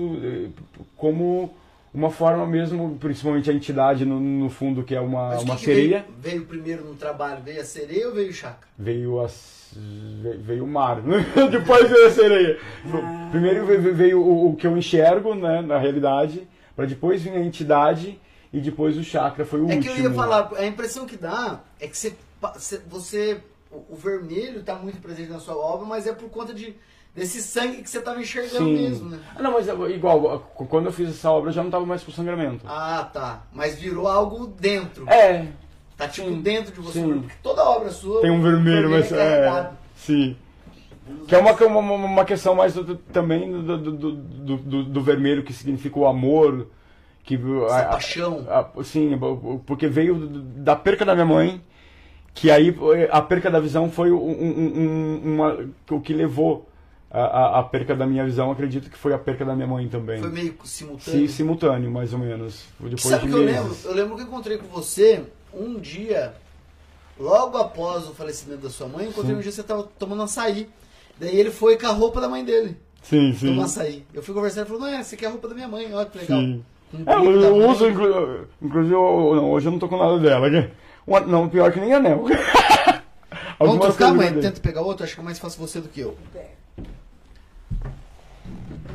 como 0.97 1.55
uma 1.97 2.11
forma 2.11 2.47
mesmo, 2.47 2.97
principalmente 3.01 3.51
a 3.51 3.55
entidade 3.55 4.05
no, 4.05 4.21
no 4.21 4.51
fundo 4.51 4.85
que 4.85 4.95
é 4.95 5.01
uma, 5.01 5.31
Mas 5.31 5.43
uma 5.43 5.55
que 5.55 5.61
que 5.61 5.65
sereia, 5.65 6.05
Veio, 6.21 6.37
veio 6.39 6.45
primeiro 6.47 6.85
no 6.85 6.95
trabalho? 6.95 7.43
Veio 7.43 7.61
a 7.61 7.65
sereia 7.65 8.09
ou 8.09 8.15
veio 8.15 8.29
o 8.29 8.33
chakra? 8.35 8.69
veio 8.79 9.17
ve- 10.23 10.37
veio 10.37 10.65
o 10.65 10.67
mar, 10.67 11.03
né? 11.03 11.25
depois 11.51 11.89
veio 11.89 12.07
a 12.07 12.11
sereia. 12.11 12.59
Primeiro 13.31 13.65
veio, 13.65 13.95
veio 13.95 14.21
o, 14.23 14.51
o 14.51 14.57
que 14.57 14.67
eu 14.67 14.77
enxergo, 14.77 15.35
né, 15.35 15.63
na 15.63 15.79
realidade, 15.79 16.47
para 16.77 16.85
depois 16.85 17.23
vir 17.23 17.33
a 17.33 17.41
entidade 17.41 18.21
e 18.53 18.61
depois 18.61 18.97
o 18.99 19.03
chakra 19.03 19.45
foi 19.47 19.61
o 19.61 19.71
É 19.71 19.75
último. 19.77 19.83
que 19.95 20.01
eu 20.01 20.05
ia 20.05 20.11
falar, 20.13 20.51
a 20.57 20.67
impressão 20.67 21.07
que 21.07 21.17
dá 21.17 21.61
é 21.81 21.87
que 21.89 21.97
você, 21.97 22.15
você- 22.87 23.41
o 23.91 23.97
vermelho 23.97 24.61
está 24.61 24.75
muito 24.75 25.01
presente 25.01 25.31
na 25.31 25.39
sua 25.41 25.57
obra, 25.57 25.87
mas 25.87 26.07
é 26.07 26.13
por 26.13 26.29
conta 26.31 26.53
de, 26.55 26.75
desse 27.17 27.41
sangue 27.43 27.83
que 27.83 27.89
você 27.91 27.99
estava 27.99 28.21
enxergando 28.21 28.65
Sim. 28.67 28.75
mesmo, 28.75 29.09
né? 29.11 29.19
Ah, 29.35 29.43
não, 29.43 29.53
mas 29.53 29.67
é, 29.69 29.73
igual, 29.91 30.41
quando 30.69 30.87
eu 30.87 30.93
fiz 30.93 31.09
essa 31.09 31.31
obra 31.31 31.49
eu 31.49 31.55
já 31.55 31.63
não 31.65 31.71
tava 31.71 31.87
mais 31.87 32.03
com 32.05 32.13
sangramento. 32.13 32.65
Ah, 32.69 33.09
tá. 33.13 33.43
Mas 33.53 33.77
virou 33.79 34.07
algo 34.07 34.47
dentro. 34.47 35.09
É, 35.11 35.47
Tá 35.97 36.07
tipo 36.07 36.29
sim, 36.29 36.43
dentro 36.43 36.75
de 36.75 36.81
você. 36.81 37.01
sim. 37.01 37.21
Porque 37.21 37.35
toda 37.43 37.65
obra 37.65 37.89
sua. 37.89 38.21
tem 38.21 38.31
um 38.31 38.43
vermelho, 38.43 38.91
mas 38.91 39.11
é 39.11 39.47
é. 39.49 39.71
Sim. 39.97 40.37
Que 41.27 41.35
é 41.35 41.39
uma, 41.39 41.53
uma, 41.53 41.81
uma 41.95 42.25
questão 42.27 42.55
mais 42.55 42.75
do- 42.75 42.97
também 42.97 43.51
do, 43.51 43.79
do, 43.79 43.93
do, 43.93 44.13
do- 44.59 44.85
do- 44.85 45.03
vermelho, 45.03 45.43
que 45.43 45.55
significa 45.55 45.99
o 45.99 46.07
amor. 46.07 46.67
Que, 47.25 47.35
Essa 47.65 47.79
a- 47.79 47.85
paixão. 47.87 48.47
a- 48.49 48.85
sim, 48.85 49.19
porque 49.65 49.89
veio 49.89 50.15
da 50.29 50.77
perca 50.77 51.05
da 51.05 51.15
minha 51.15 51.25
mãe, 51.27 51.61
que 52.35 52.51
aí 52.51 52.77
a 53.11 53.23
perca 53.23 53.51
da 53.51 53.59
visão 53.59 53.91
foi 53.91 54.13
um- 54.13 54.17
um- 54.19 55.23
uma, 55.25 55.67
o 55.91 56.01
que 56.01 56.13
levou 56.13 56.69
a, 57.11 57.21
a, 57.21 57.59
a 57.61 57.63
perca 57.63 57.95
da 57.95 58.07
minha 58.07 58.25
visão, 58.25 58.51
acredito 58.51 58.91
que 58.91 58.99
foi 58.99 59.13
a 59.15 59.19
perca 59.19 59.45
da 59.45 59.55
minha 59.55 59.67
mãe 59.67 59.89
também. 59.89 60.21
Foi 60.21 60.31
meio 60.31 60.55
simultâneo. 60.65 61.21
Sim, 61.21 61.29
simultâneo, 61.29 61.91
mais 61.91 62.13
ou 62.13 62.19
menos. 62.19 62.65
Depois 62.81 63.01
Sabe 63.03 63.27
o 63.27 63.29
que 63.29 63.35
eu 63.35 63.43
meses. 63.45 63.61
lembro? 63.61 63.77
Eu 63.85 63.95
lembro 63.95 64.17
que 64.17 64.23
eu 64.23 64.27
encontrei 64.27 64.59
com 64.59 64.67
você 64.67 65.23
um 65.55 65.79
dia 65.79 66.35
logo 67.19 67.57
após 67.57 68.07
o 68.09 68.13
falecimento 68.15 68.63
da 68.63 68.71
sua 68.71 68.89
mãe, 68.89 69.09
encontrei 69.09 69.35
um 69.35 69.41
dia 69.41 69.51
que 69.51 69.57
você 69.57 69.63
tava 69.63 69.85
tomando 69.99 70.23
açaí. 70.23 70.69
Daí 71.19 71.35
ele 71.39 71.51
foi 71.51 71.79
com 71.79 71.87
a 71.87 71.93
roupa 71.93 72.21
da 72.21 72.29
mãe 72.29 72.45
dele. 72.45 72.77
Sim, 73.03 73.33
sim. 73.33 73.47
Tomar 73.49 73.65
açaí. 73.65 74.05
Eu 74.13 74.23
fui 74.23 74.35
conversar 74.35 74.63
e 74.63 74.65
falou, 74.67 74.81
não, 74.83 74.89
é, 74.89 74.97
essa 74.97 75.15
aqui 75.15 75.25
é 75.25 75.29
a 75.29 75.31
roupa 75.31 75.49
da 75.49 75.55
minha 75.55 75.69
mãe, 75.69 75.93
olha 75.95 76.07
que 76.07 76.19
legal. 76.19 76.41
Sim. 76.41 76.65
Um 76.93 77.03
É, 77.11 77.15
eu, 77.17 77.41
eu 77.41 77.69
uso, 77.71 77.89
inclu- 77.89 78.47
inclusive, 78.61 78.95
eu- 78.95 79.35
não, 79.37 79.51
hoje 79.51 79.67
eu 79.69 79.73
não 79.73 79.79
tô 79.79 79.89
com 79.89 79.97
nada 79.97 80.19
dela. 80.19 80.49
não, 81.27 81.49
pior 81.49 81.73
que 81.73 81.81
nem 81.81 81.95
anel. 81.95 82.25
Vamos 83.59 83.79
trocar, 83.87 84.13
mãe? 84.13 84.33
Tenta 84.39 84.61
pegar 84.61 84.83
outro, 84.83 85.05
acho 85.05 85.15
que 85.15 85.21
é 85.21 85.25
mais 85.25 85.39
fácil 85.39 85.59
você 85.61 85.81
do 85.81 85.89
que 85.89 86.01
eu. 86.01 86.17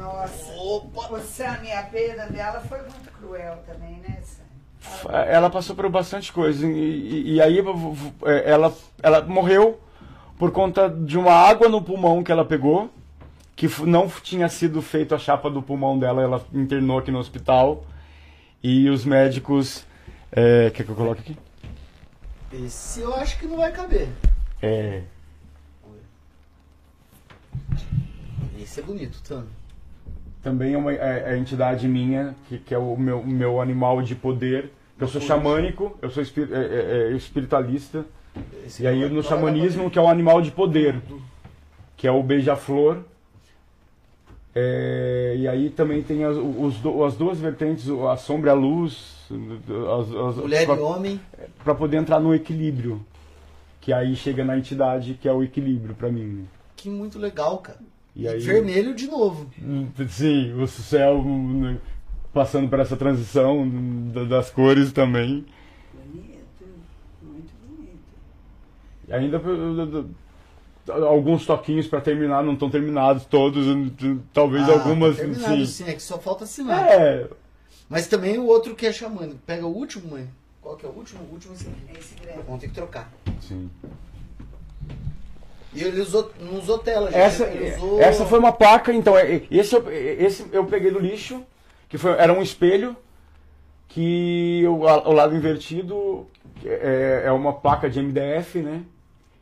Nossa. 0.02 0.52
Opa! 0.58 1.14
O 1.14 1.20
Sam 1.22 1.60
e 1.64 1.72
a 1.72 1.84
perda 1.84 2.26
dela 2.28 2.60
foi 2.62 2.80
muito 2.82 3.12
cruel 3.20 3.58
também, 3.68 3.98
né, 3.98 4.18
Sam? 4.24 5.12
Ela 5.28 5.50
passou 5.50 5.76
por 5.76 5.88
bastante 5.90 6.34
coisa. 6.34 6.66
E, 6.66 6.72
e- 6.72 7.34
e 7.36 7.42
aí 7.42 7.60
é, 8.26 8.50
ela, 8.52 8.74
ela 9.04 9.22
morreu 9.22 9.80
por 10.40 10.52
conta 10.52 10.90
de 10.90 11.18
uma 11.20 11.32
água 11.34 11.70
no 11.70 11.82
pulmão 11.84 12.24
que 12.24 12.32
ela 12.32 12.44
pegou, 12.44 12.90
que 13.56 13.68
não 13.86 14.10
tinha 14.10 14.50
sido 14.50 14.82
feita 14.82 15.16
a 15.16 15.20
chapa 15.20 15.52
do 15.52 15.62
pulmão 15.62 16.00
dela, 16.00 16.22
ela 16.24 16.44
internou 16.52 16.98
aqui 16.98 17.12
no 17.12 17.20
hospital. 17.20 17.86
E 18.64 18.90
os 18.90 19.06
médicos. 19.06 19.86
É, 20.32 20.70
quer 20.72 20.84
que 20.84 20.90
eu 20.90 20.96
coloque 20.96 21.22
aqui? 21.22 21.38
Esse 22.54 23.02
eu 23.02 23.14
acho 23.16 23.38
que 23.40 23.46
não 23.48 23.58
vai 23.58 23.72
caber. 23.72 24.08
É, 24.62 25.04
Esse 28.60 28.80
é 28.80 28.84
bonito, 28.84 29.20
Tano. 29.24 29.50
Também 30.44 30.74
é 30.74 30.78
uma 30.78 30.92
é, 30.94 31.34
é 31.34 31.38
entidade 31.38 31.88
minha, 31.88 32.36
que, 32.48 32.58
que 32.58 32.74
é 32.74 32.78
o 32.78 32.96
meu, 32.98 33.24
meu 33.24 33.62
animal 33.62 34.02
de 34.02 34.16
poder. 34.16 34.72
Eu 35.00 35.08
sou 35.08 35.20
xamânico, 35.22 35.98
eu 36.02 36.10
sou 36.12 36.22
espir- 36.22 36.50
é, 36.52 36.58
é, 36.58 37.12
é, 37.12 37.12
espiritualista. 37.16 38.06
Esse 38.66 38.84
E 38.84 38.88
aí 38.88 39.10
no 39.10 39.22
xamanismo, 39.24 39.90
que 39.90 39.98
é 39.98 40.02
o 40.02 40.08
animal 40.08 40.42
de 40.42 40.52
poder, 40.52 41.02
que 41.98 42.08
é 42.08 42.12
o 42.12 42.22
beija-flor. 42.24 43.00
É, 44.54 45.36
e 45.38 45.48
aí 45.48 45.70
também 45.70 46.04
tem 46.04 46.24
as, 46.26 46.36
os 46.36 46.76
as 47.08 47.16
duas 47.16 47.40
vertentes, 47.40 47.90
a 47.90 48.18
sombra 48.18 48.50
e 48.50 48.52
a 48.52 48.56
luz, 48.56 49.26
as, 49.30 50.14
as, 50.14 50.36
Mulher 50.38 50.66
pra, 50.66 50.76
e 50.76 50.80
homem. 50.80 51.22
pra 51.64 51.74
poder 51.74 51.98
entrar 51.98 52.20
no 52.20 52.34
equilíbrio. 52.36 53.02
Que 53.80 53.92
aí 53.94 54.16
chega 54.16 54.44
na 54.44 54.58
entidade, 54.58 55.18
que 55.20 55.28
é 55.28 55.34
o 55.34 55.42
equilíbrio 55.42 55.96
pra 55.96 56.12
mim. 56.12 56.26
né? 56.26 56.44
Que 56.76 56.90
muito 56.90 57.18
legal, 57.18 57.58
cara. 57.60 57.80
E 58.16 58.28
aí, 58.28 58.40
Vermelho 58.40 58.94
de 58.94 59.08
novo. 59.08 59.50
Sim, 60.10 60.54
o 60.62 60.68
céu 60.68 61.24
né, 61.24 61.78
passando 62.34 62.68
por 62.70 62.80
essa 62.80 62.98
transição 62.98 63.68
da- 64.12 64.26
das 64.26 64.50
cores 64.50 64.92
também. 64.92 65.46
Bonito, 65.94 66.66
muito 67.24 67.52
bonito. 67.66 68.00
E 69.08 69.14
ainda 69.14 69.42
alguns 71.08 71.46
toquinhos 71.46 71.88
pra 71.88 72.02
terminar, 72.02 72.44
não 72.44 72.54
estão 72.54 72.70
terminados 72.70 73.24
todos, 73.26 73.66
talvez 74.34 74.68
Ah, 74.68 74.74
algumas. 74.74 75.16
tá 75.16 75.24
terminado, 75.24 75.66
sim. 75.66 75.86
sim, 75.86 75.90
é 75.90 75.94
que 75.94 76.02
só 76.04 76.18
falta 76.20 76.44
assinar. 76.44 76.86
É, 76.92 77.28
Mas 77.88 78.08
também 78.08 78.38
o 78.38 78.46
outro 78.46 78.76
que 78.76 78.86
é 78.86 78.92
xamânico. 78.94 79.40
Pega 79.46 79.66
o 79.66 79.74
último, 79.76 80.12
mãe. 80.12 80.28
Qual 80.62 80.76
que 80.78 80.86
é 80.86 80.90
o 80.90 80.94
último? 80.94 81.22
O 81.30 81.34
último 81.34 81.54
é 81.54 81.56
esse 81.58 81.68
aqui. 81.68 82.00
Esse 82.00 82.16
grande. 82.16 82.40
Vamos 82.46 82.62
ter 82.62 82.68
que 82.68 82.74
trocar. 82.74 83.12
sim. 83.42 83.70
E 85.74 85.84
ele 85.84 86.02
usou, 86.02 86.32
não 86.40 86.60
usou 86.60 86.80
tela, 86.80 87.08
gente. 87.12 87.20
Essa, 87.22 87.46
ele 87.48 87.76
usou... 87.76 88.02
essa 88.02 88.26
foi 88.26 88.40
uma 88.40 88.52
placa, 88.52 88.92
então, 88.94 89.18
é- 89.18 89.44
esse 89.50 89.74
eu, 89.76 89.90
esse 89.92 90.46
eu 90.52 90.66
peguei 90.66 90.92
do 90.92 91.00
lixo, 91.00 91.44
que 91.88 91.98
foi, 91.98 92.12
era 92.12 92.34
um 92.34 92.42
espelho, 92.42 92.96
que 93.88 94.66
o, 94.68 94.88
a- 94.88 95.08
o 95.08 95.14
lado 95.14 95.36
invertido 95.36 96.28
é, 96.66 97.24
é 97.26 97.32
uma 97.32 97.54
placa 97.54 97.90
de 97.90 98.00
MDF, 98.02 98.60
né? 98.62 98.84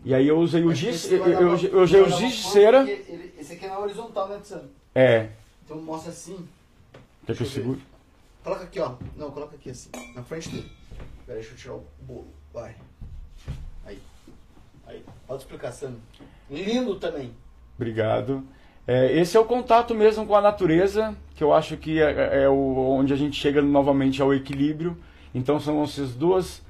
E 0.06 0.14
aí 0.14 0.28
eu 0.28 0.38
usei 0.40 0.64
o 0.64 0.74
giz, 0.74 1.06
Esse 1.06 1.16
eu, 1.16 1.26
eu, 1.28 1.58
eu 1.58 1.82
usei 1.82 2.02
o 2.02 2.10
giz 2.10 2.34
de 2.36 2.44
cera. 2.44 2.82
ele- 2.90 3.34
Esse 3.40 3.54
aqui 3.54 3.66
é 3.66 3.70
na 3.70 3.80
horizontal, 3.80 4.28
né, 4.30 4.40
Tsano? 4.42 4.70
É, 4.96 5.28
Então 5.66 5.78
mostra 5.82 6.12
assim. 6.12 6.48
quer 7.26 7.36
que 7.36 7.42
eu 7.44 7.46
eu 7.46 7.52
segure? 7.52 7.82
Coloca 8.44 8.64
aqui, 8.64 8.80
ó. 8.80 8.94
Não, 9.18 9.30
coloca 9.32 9.56
aqui 9.56 9.70
assim. 9.70 9.90
Na 10.16 10.24
frente 10.24 10.50
dele. 10.50 10.72
Pera, 11.26 11.38
deixa 11.40 11.54
eu 11.54 11.58
tirar 11.58 11.74
o 11.76 11.84
bolo. 12.02 12.28
Vai. 12.54 12.76
Sam. 15.72 15.96
Lindo 16.50 16.96
também. 16.96 17.32
Obrigado. 17.76 18.44
É, 18.88 19.20
esse 19.20 19.38
é 19.38 19.40
o 19.40 19.46
contato 19.46 19.94
mesmo 19.94 20.26
com 20.26 20.36
a 20.36 20.42
natureza, 20.42 21.16
que 21.36 21.44
eu 21.44 21.54
acho 21.54 21.78
que 21.78 22.02
é, 22.02 22.44
é 22.44 22.50
o, 22.50 22.98
onde 22.98 23.14
a 23.14 23.16
gente 23.16 23.40
chega 23.40 23.62
novamente 23.62 24.22
ao 24.22 24.34
equilíbrio. 24.34 24.98
Então 25.34 25.60
são 25.60 25.84
essas 25.84 26.16
duas 26.16 26.66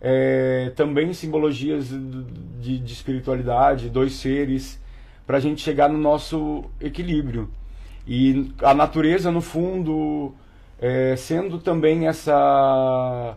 é, 0.00 0.70
também 0.76 1.12
simbologias 1.12 1.88
de, 1.88 2.78
de 2.78 2.92
espiritualidade, 2.92 3.88
dois 3.88 4.14
seres, 4.14 4.78
para 5.26 5.38
a 5.38 5.40
gente 5.40 5.62
chegar 5.62 5.88
no 5.88 5.96
nosso 5.96 6.64
equilíbrio. 6.80 7.48
E 8.06 8.52
a 8.62 8.74
natureza, 8.74 9.30
no 9.30 9.40
fundo, 9.40 10.34
é, 10.78 11.14
sendo 11.16 11.58
também 11.58 12.08
essa 12.08 13.36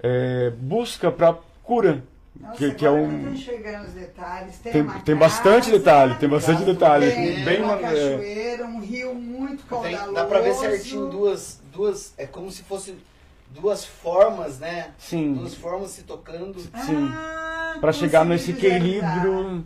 é, 0.00 0.50
busca 0.50 1.10
para 1.10 1.38
cura. 1.62 2.02
Nossa, 2.40 2.56
Que, 2.56 2.74
que 2.74 2.84
é 2.84 2.90
um, 2.90 3.32
detalhes. 3.32 4.58
Tem, 4.58 4.72
tem, 4.72 4.82
uma 4.82 5.00
tem 5.00 5.14
bastante 5.16 5.66
casa, 5.66 5.78
detalhe, 5.78 6.14
tem 6.16 6.28
bastante 6.28 6.62
detalhe. 6.64 7.10
Tem 7.12 7.44
Bem, 7.44 7.62
uma 7.62 7.74
é, 7.74 7.80
cachoeira, 7.80 8.64
um 8.66 8.80
rio 8.80 9.14
muito 9.14 9.58
Tem- 9.62 9.66
caudaloso. 9.68 10.12
dá 10.12 10.24
pra 10.24 10.40
ver 10.40 10.54
certinho 10.54 11.06
duas, 11.08 11.60
duas. 11.72 12.12
É 12.18 12.26
como 12.26 12.50
se 12.50 12.62
fosse 12.64 12.96
duas 13.50 13.84
formas, 13.84 14.58
né? 14.58 14.88
sim, 14.98 15.34
Duas 15.34 15.54
formas 15.54 15.90
se 15.92 16.02
tocando. 16.02 16.58
sim. 16.58 17.08
Ah, 17.12 17.76
para 17.80 17.92
chegar 17.92 18.24
nesse 18.24 18.50
equilíbrio. 18.50 19.64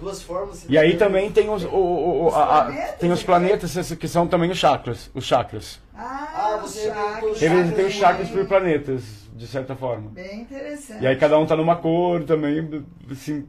Duas 0.00 0.22
formas 0.22 0.58
se 0.58 0.66
E 0.72 0.78
aí 0.78 0.96
também 0.96 1.30
tem 1.30 1.50
os, 1.50 1.64
o- 1.64 1.68
o- 1.68 2.22
o- 2.22 2.26
Os 2.28 2.34
a- 2.34 2.42
a- 2.42 2.64
planetas, 2.64 2.94
tem 3.00 3.10
os 3.12 3.18
né? 3.20 3.26
planetas 3.26 3.92
que 3.94 4.06
são 4.08 4.26
também 4.28 4.48
os 4.50 4.56
chakras, 4.56 5.10
os 5.12 5.24
chakras. 5.24 5.80
Ah, 5.94 6.28
Ah, 6.34 6.60
os 6.64 6.70
você 6.72 6.86
chakras. 6.88 7.42
Eles 7.42 7.74
têm 7.74 7.86
os 7.86 7.94
chakras 7.94 8.28
por 8.30 8.46
planetas, 8.46 9.02
de 9.38 9.46
certa 9.46 9.74
forma. 9.76 10.10
Bem 10.10 10.40
interessante. 10.42 11.02
E 11.02 11.06
aí 11.06 11.14
cada 11.16 11.38
um 11.38 11.46
tá 11.46 11.54
numa 11.56 11.76
cor 11.76 12.24
também, 12.24 12.84
sim, 13.14 13.46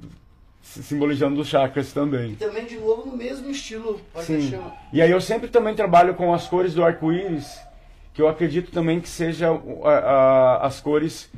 simbolizando 0.62 1.42
os 1.42 1.48
chakras 1.48 1.92
também. 1.92 2.32
E 2.34 2.36
também, 2.36 2.66
de 2.66 2.78
novo, 2.78 3.10
no 3.10 3.18
mesmo 3.18 3.50
estilo. 3.50 4.00
Pode 4.14 4.28
Sim. 4.28 4.38
deixar. 4.38 4.88
E 4.94 5.02
aí 5.02 5.10
eu 5.10 5.20
sempre 5.20 5.48
também 5.50 5.74
trabalho 5.74 6.14
com 6.14 6.32
as 6.34 6.48
cores 6.48 6.74
do 6.76 6.84
arco-íris, 6.84 7.60
que 8.14 8.22
eu 8.22 8.28
acredito 8.28 8.72
também 8.72 9.00
que 9.02 9.10
seja 9.10 9.50
a- 9.50 9.90
a- 9.90 10.68
as 10.68 10.80
cores 10.80 11.30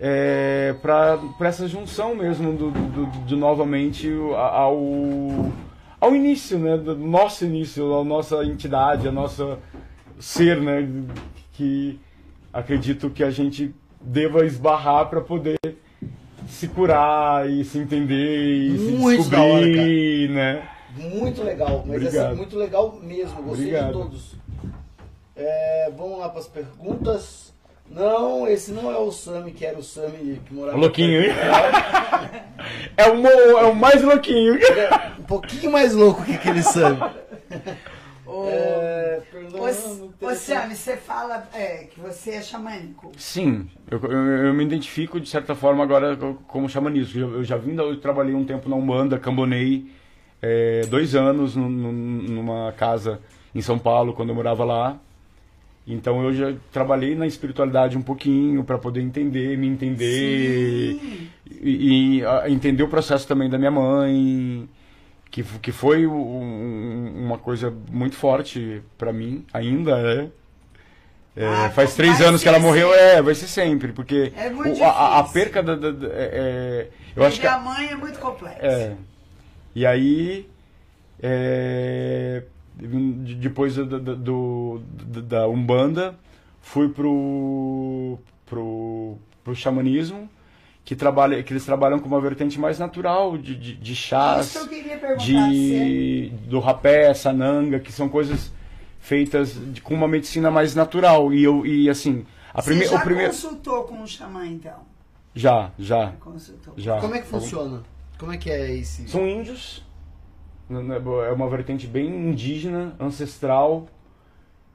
é, 0.00 0.74
para 0.80 1.18
essa 1.48 1.68
junção 1.68 2.14
mesmo 2.14 2.52
do, 2.56 2.70
do- 2.70 3.06
do- 3.06 3.24
de 3.26 3.36
novamente 3.36 4.08
ao, 4.36 4.78
ao 6.00 6.14
início, 6.16 6.58
né, 6.58 6.76
do 6.76 6.96
nosso 6.96 7.44
início, 7.44 7.94
a 8.00 8.04
nossa 8.04 8.44
entidade, 8.44 9.06
a 9.06 9.12
nossa 9.12 9.58
ser, 10.18 10.60
né, 10.60 10.88
que 11.52 12.00
acredito 12.52 13.10
que 13.10 13.22
a 13.24 13.30
gente 13.30 13.74
deva 14.02 14.44
esbarrar 14.44 15.08
para 15.08 15.20
poder 15.20 15.58
se 16.48 16.68
curar 16.68 17.48
e 17.48 17.64
se 17.64 17.78
entender 17.78 18.66
e 18.66 18.70
Muito 18.70 19.24
se 19.24 19.30
da 19.30 19.40
hora, 19.40 19.64
descobrir, 19.66 20.28
né? 20.30 20.68
Muito 20.96 21.42
legal, 21.42 21.84
mas 21.86 21.96
Obrigado. 21.96 22.26
essa 22.26 22.34
muito 22.34 22.56
legal 22.58 22.98
mesmo. 23.02 23.42
Gostei 23.42 23.66
Obrigado. 23.66 23.86
de 23.86 23.92
todos. 23.92 24.34
É, 25.34 25.90
vamos 25.96 26.18
lá 26.18 26.28
para 26.28 26.40
as 26.40 26.46
perguntas. 26.46 27.52
Não, 27.90 28.46
esse 28.46 28.72
não 28.72 28.90
é 28.90 28.96
o 28.96 29.10
Sami, 29.10 29.52
que 29.52 29.66
era 29.66 29.78
o 29.78 29.82
Sami 29.82 30.40
que 30.46 30.54
morava. 30.54 30.78
Louquinho, 30.78 31.22
hein? 31.22 31.30
É 32.96 33.10
o, 33.10 33.26
é 33.26 33.64
o 33.64 33.74
mais 33.74 34.02
louquinho. 34.02 34.54
É 34.54 35.12
um 35.18 35.24
pouquinho 35.24 35.72
mais 35.72 35.94
louco 35.94 36.24
que 36.24 36.32
aquele 36.34 36.62
Sami. 36.62 36.98
Ô, 38.32 38.48
É, 38.48 39.20
Fernando, 39.30 39.56
ô, 39.60 40.06
ô, 40.06 40.28
tem- 40.28 40.34
Sam, 40.36 40.68
você 40.74 40.96
fala 40.96 41.46
é, 41.52 41.84
que 41.84 42.00
você 42.00 42.30
é 42.30 42.42
xamânico. 42.42 43.12
Sim, 43.18 43.68
eu, 43.90 44.00
eu, 44.04 44.26
eu 44.46 44.54
me 44.54 44.64
identifico 44.64 45.20
de 45.20 45.28
certa 45.28 45.54
forma 45.54 45.82
agora 45.84 46.16
co- 46.16 46.38
como 46.48 46.66
xamanismo. 46.68 47.20
Eu, 47.20 47.34
eu 47.36 47.44
já 47.44 47.56
vim, 47.58 47.74
da- 47.74 47.82
eu 47.82 48.00
trabalhei 48.00 48.34
um 48.34 48.44
tempo 48.44 48.68
na 48.70 48.76
Umbanda, 48.76 49.18
cambonei 49.18 49.86
é, 50.40 50.82
dois 50.88 51.14
anos 51.14 51.54
num- 51.54 51.68
num- 51.68 51.92
numa 51.92 52.72
casa 52.72 53.20
em 53.54 53.60
São 53.60 53.78
Paulo, 53.78 54.14
quando 54.14 54.30
eu 54.30 54.34
morava 54.34 54.64
lá. 54.64 54.98
Então 55.86 56.22
eu 56.24 56.32
já 56.32 56.54
trabalhei 56.72 57.14
na 57.14 57.26
espiritualidade 57.26 57.98
um 57.98 58.02
pouquinho 58.02 58.62
para 58.64 58.78
poder 58.78 59.02
entender, 59.02 59.58
me 59.58 59.66
entender 59.66 60.94
Sim. 60.98 61.28
e, 61.60 62.18
e, 62.18 62.24
ah, 62.24 62.44
entender 62.48 62.82
o 62.84 62.88
processo 62.88 63.26
também 63.26 63.50
da 63.50 63.58
minha 63.58 63.70
mãe, 63.70 64.68
que, 65.32 65.42
que 65.42 65.72
foi 65.72 66.06
um- 66.06 66.12
um- 66.14 67.24
uma 67.26 67.38
coisa 67.38 67.72
muito 67.90 68.14
forte 68.14 68.82
para 68.96 69.12
mim, 69.12 69.44
ainda 69.52 69.98
é. 69.98 70.28
É, 71.34 71.46
Ah, 71.46 71.70
faz 71.70 71.94
três 71.96 72.20
anos 72.20 72.42
que 72.42 72.48
ela 72.48 72.58
morreu, 72.60 72.90
sempre. 72.90 73.02
é, 73.04 73.22
vai 73.22 73.34
ser 73.34 73.46
sempre, 73.48 73.92
porque 73.92 74.30
É 74.36 74.48
o- 74.50 74.84
a, 74.84 75.20
a- 75.20 75.24
perca 75.24 75.62
da. 75.62 75.74
da- 75.74 75.90
da- 75.90 76.08
é, 76.08 76.30
é, 76.34 76.88
eu 77.16 77.24
acho 77.24 77.40
que. 77.40 77.46
A- 77.46 77.58
mãe 77.58 77.88
é 77.88 77.96
muito 77.96 78.18
complexo. 78.18 78.60
é. 78.64 78.94
E 79.74 79.86
aí. 79.86 80.46
é, 81.24 82.42
de- 82.76 83.34
depois 83.36 83.76
da, 83.76 83.84
da, 83.84 84.14
do, 84.14 84.82
da 85.22 85.48
Umbanda, 85.48 86.16
fui 86.60 86.88
pro, 86.88 88.18
pro, 88.44 89.16
pro 89.44 89.54
xamanismo. 89.54 90.28
Que, 90.84 90.96
trabalha, 90.96 91.42
que 91.42 91.52
eles 91.52 91.64
trabalham 91.64 91.98
com 91.98 92.06
uma 92.08 92.20
vertente 92.20 92.58
mais 92.58 92.78
natural 92.78 93.38
de, 93.38 93.54
de, 93.54 93.74
de 93.76 93.94
chás, 93.96 94.46
Isso 94.46 94.58
que 94.68 94.74
eu 94.74 94.78
queria 94.78 94.98
perguntar. 94.98 95.24
de, 95.24 96.32
do 96.48 96.58
rapé, 96.58 97.14
sananga, 97.14 97.78
que 97.78 97.92
são 97.92 98.08
coisas 98.08 98.52
feitas 98.98 99.54
de- 99.72 99.80
com 99.80 99.94
uma 99.94 100.08
medicina 100.08 100.50
mais 100.50 100.74
natural. 100.74 101.32
E 101.32 101.42
eu 101.44 101.64
e 101.64 101.88
assim, 101.88 102.24
a 102.52 102.60
Você 102.60 102.70
prime, 102.70 102.86
já 102.86 102.96
o 102.96 103.00
primeiro 103.02 103.30
consultou 103.32 103.84
com 103.84 104.02
o 104.02 104.06
xamã, 104.06 104.46
então? 104.46 104.90
já, 105.34 105.70
já, 105.78 106.12
Consultou. 106.20 106.74
já. 106.76 107.00
Como 107.00 107.14
é 107.14 107.20
que 107.20 107.26
funciona? 107.26 107.82
Como 108.18 108.32
é 108.32 108.36
que 108.36 108.50
é 108.50 108.72
esse? 108.76 109.08
São 109.08 109.26
índios. 109.26 109.82
É 110.70 111.32
uma 111.32 111.48
vertente 111.48 111.86
bem 111.86 112.06
indígena, 112.08 112.94
ancestral, 112.98 113.88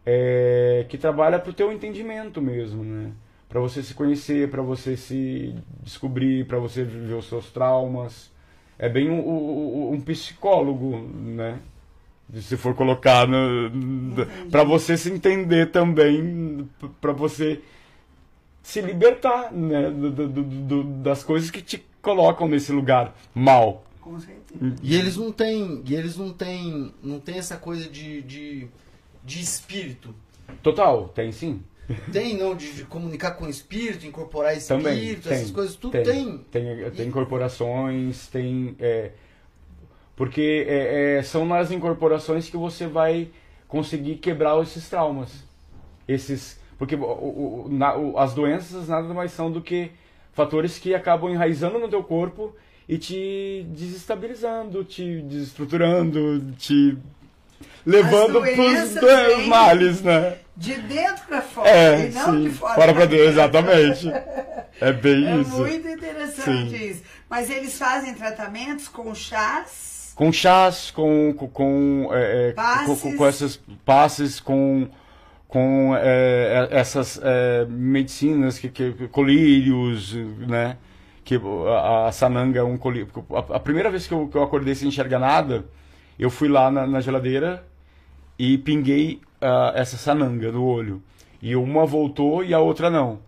é, 0.05 0.85
que 0.89 0.97
trabalha 0.97 1.39
para 1.39 1.49
o 1.49 1.53
teu 1.53 1.71
entendimento 1.71 2.41
mesmo, 2.41 2.84
né? 2.84 3.11
Para 3.49 3.60
você 3.61 3.82
se 3.82 3.94
conhecer, 3.94 4.49
para 4.49 4.61
você 4.61 4.98
se 4.98 5.56
descobrir, 5.82 6.45
para 6.45 6.60
você 6.60 6.84
viver 6.84 7.14
os 7.14 7.28
seus 7.28 7.49
traumas. 7.52 8.30
É 8.78 8.90
bem 8.90 9.10
um, 9.10 9.19
um- 9.19 9.94
um 9.94 10.02
psicólogo, 10.02 10.98
né? 11.15 11.60
Se 12.41 12.57
for 12.57 12.76
colocar 12.76 13.26
para 14.52 14.64
você 14.65 14.98
se 14.98 15.10
entender 15.10 15.72
também, 15.72 16.68
para 16.99 17.14
você 17.14 17.61
se 18.61 18.82
libertar 18.82 19.52
né? 19.53 19.90
do- 19.90 20.11
do- 20.11 20.28
do- 20.28 20.84
das 21.02 21.24
coisas 21.24 21.49
que 21.49 21.61
te 21.61 21.82
colocam 22.02 22.48
nesse 22.49 22.72
lugar 22.74 23.15
mal. 23.34 23.86
Com 24.02 24.19
certeza. 24.19 24.76
E 24.84 24.94
eles 24.94 25.15
não 25.15 25.32
têm, 25.32 25.82
e 25.86 25.95
eles 25.95 26.18
não 26.18 26.34
têm, 26.34 26.94
não 27.02 27.19
tem 27.19 27.38
essa 27.38 27.56
coisa 27.56 27.90
de, 27.90 28.22
de, 28.24 28.68
de 29.24 29.40
espírito. 29.40 30.14
Total, 30.61 31.07
tem 31.10 31.32
sim. 31.32 31.61
Tem, 32.11 32.35
não, 32.38 32.55
de, 32.55 32.73
de 32.73 32.84
comunicar 32.84 33.31
com 33.31 33.45
o 33.45 33.49
espírito, 33.49 34.05
incorporar 34.05 34.55
espírito, 34.57 34.84
Também. 34.84 35.11
essas 35.11 35.45
tem, 35.45 35.53
coisas, 35.53 35.76
tudo 35.76 35.91
tem. 35.91 36.03
tem. 36.03 36.38
Tem, 36.51 36.91
tem 36.91 37.07
incorporações, 37.07 38.27
tem. 38.27 38.76
é, 38.80 39.11
porque 40.15 40.65
é, 40.68 41.18
é, 41.19 41.23
são 41.23 41.45
nas 41.45 41.72
incorporações 41.72 42.49
que 42.49 42.57
você 42.57 42.88
vai 42.88 43.30
conseguir 43.68 44.15
quebrar 44.15 44.61
esses 44.61 44.89
traumas. 44.89 45.43
Esses. 46.07 46.59
Porque 46.77 46.95
o- 46.95 47.01
o- 47.05 47.68
na- 47.69 47.95
o- 47.95 48.18
as 48.18 48.34
doenças 48.34 48.88
nada 48.88 49.14
mais 49.14 49.31
são 49.31 49.51
do 49.51 49.61
que 49.61 49.91
fatores 50.34 50.77
que 50.77 50.93
acabam 50.93 51.31
enraizando 51.31 51.80
no 51.80 51.88
teu 51.88 52.03
corpo 52.03 52.55
e 52.88 52.97
te 52.97 53.65
desestabilizando, 53.69 54.84
te 54.84 55.22
desestruturando, 55.22 56.51
te 56.57 56.97
levando 57.85 58.34
dois 58.34 58.93
vêm- 58.95 59.47
males, 59.47 60.01
né? 60.01 60.35
De 60.55 60.73
dentro 60.73 61.23
para 61.27 61.41
fora, 61.41 61.69
É, 61.69 62.07
e 62.07 62.13
não 62.13 62.25
sim. 62.34 62.43
de 62.45 62.49
fora, 62.49 62.73
Fora 62.75 62.93
pra 62.93 63.05
dentro. 63.05 63.25
exatamente. 63.27 64.11
É 64.81 64.91
bem 64.91 65.27
É 65.27 65.35
isso. 65.41 65.57
muito 65.57 65.88
interessante 65.88 66.69
Sim. 66.77 66.89
isso. 66.89 67.03
Mas 67.29 67.49
eles 67.49 67.77
fazem 67.77 68.13
tratamentos 68.15 68.88
com 68.88 69.13
chás. 69.13 70.13
Com 70.15 70.31
chás, 70.31 70.89
com, 70.89 71.31
com, 71.38 71.47
com, 71.47 72.09
é, 72.11 72.49
é, 72.49 72.51
Passes. 72.53 73.01
com, 73.01 73.15
com 73.17 73.25
essas 73.27 73.59
passes, 73.85 74.39
com, 74.39 74.88
com 75.47 75.95
é, 75.95 76.67
é, 76.71 76.77
essas 76.79 77.19
é, 77.23 77.65
medicinas, 77.69 78.57
que, 78.57 78.69
que, 78.69 79.07
colírios, 79.09 80.13
né? 80.47 80.77
Que 81.23 81.39
a, 81.69 82.07
a 82.07 82.11
sananga 82.11 82.59
é 82.59 82.63
um 82.63 82.77
colírio. 82.77 83.07
A, 83.31 83.57
a 83.57 83.59
primeira 83.59 83.91
vez 83.91 84.07
que 84.07 84.13
eu, 84.13 84.27
que 84.27 84.35
eu 84.35 84.41
acordei 84.43 84.73
sem 84.73 84.88
enxergar 84.88 85.19
nada, 85.19 85.65
eu 86.18 86.30
fui 86.30 86.48
lá 86.48 86.69
na, 86.72 86.85
na 86.88 86.99
geladeira 87.02 87.65
e 88.38 88.57
pinguei 88.57 89.22
ah, 89.41 89.72
essa 89.76 89.98
sananga 89.98 90.52
no 90.52 90.64
olho. 90.65 91.02
E 91.41 91.56
uma 91.56 91.85
voltou 91.85 92.44
e 92.44 92.53
a 92.53 92.60
outra 92.60 92.89
não. 92.89 93.19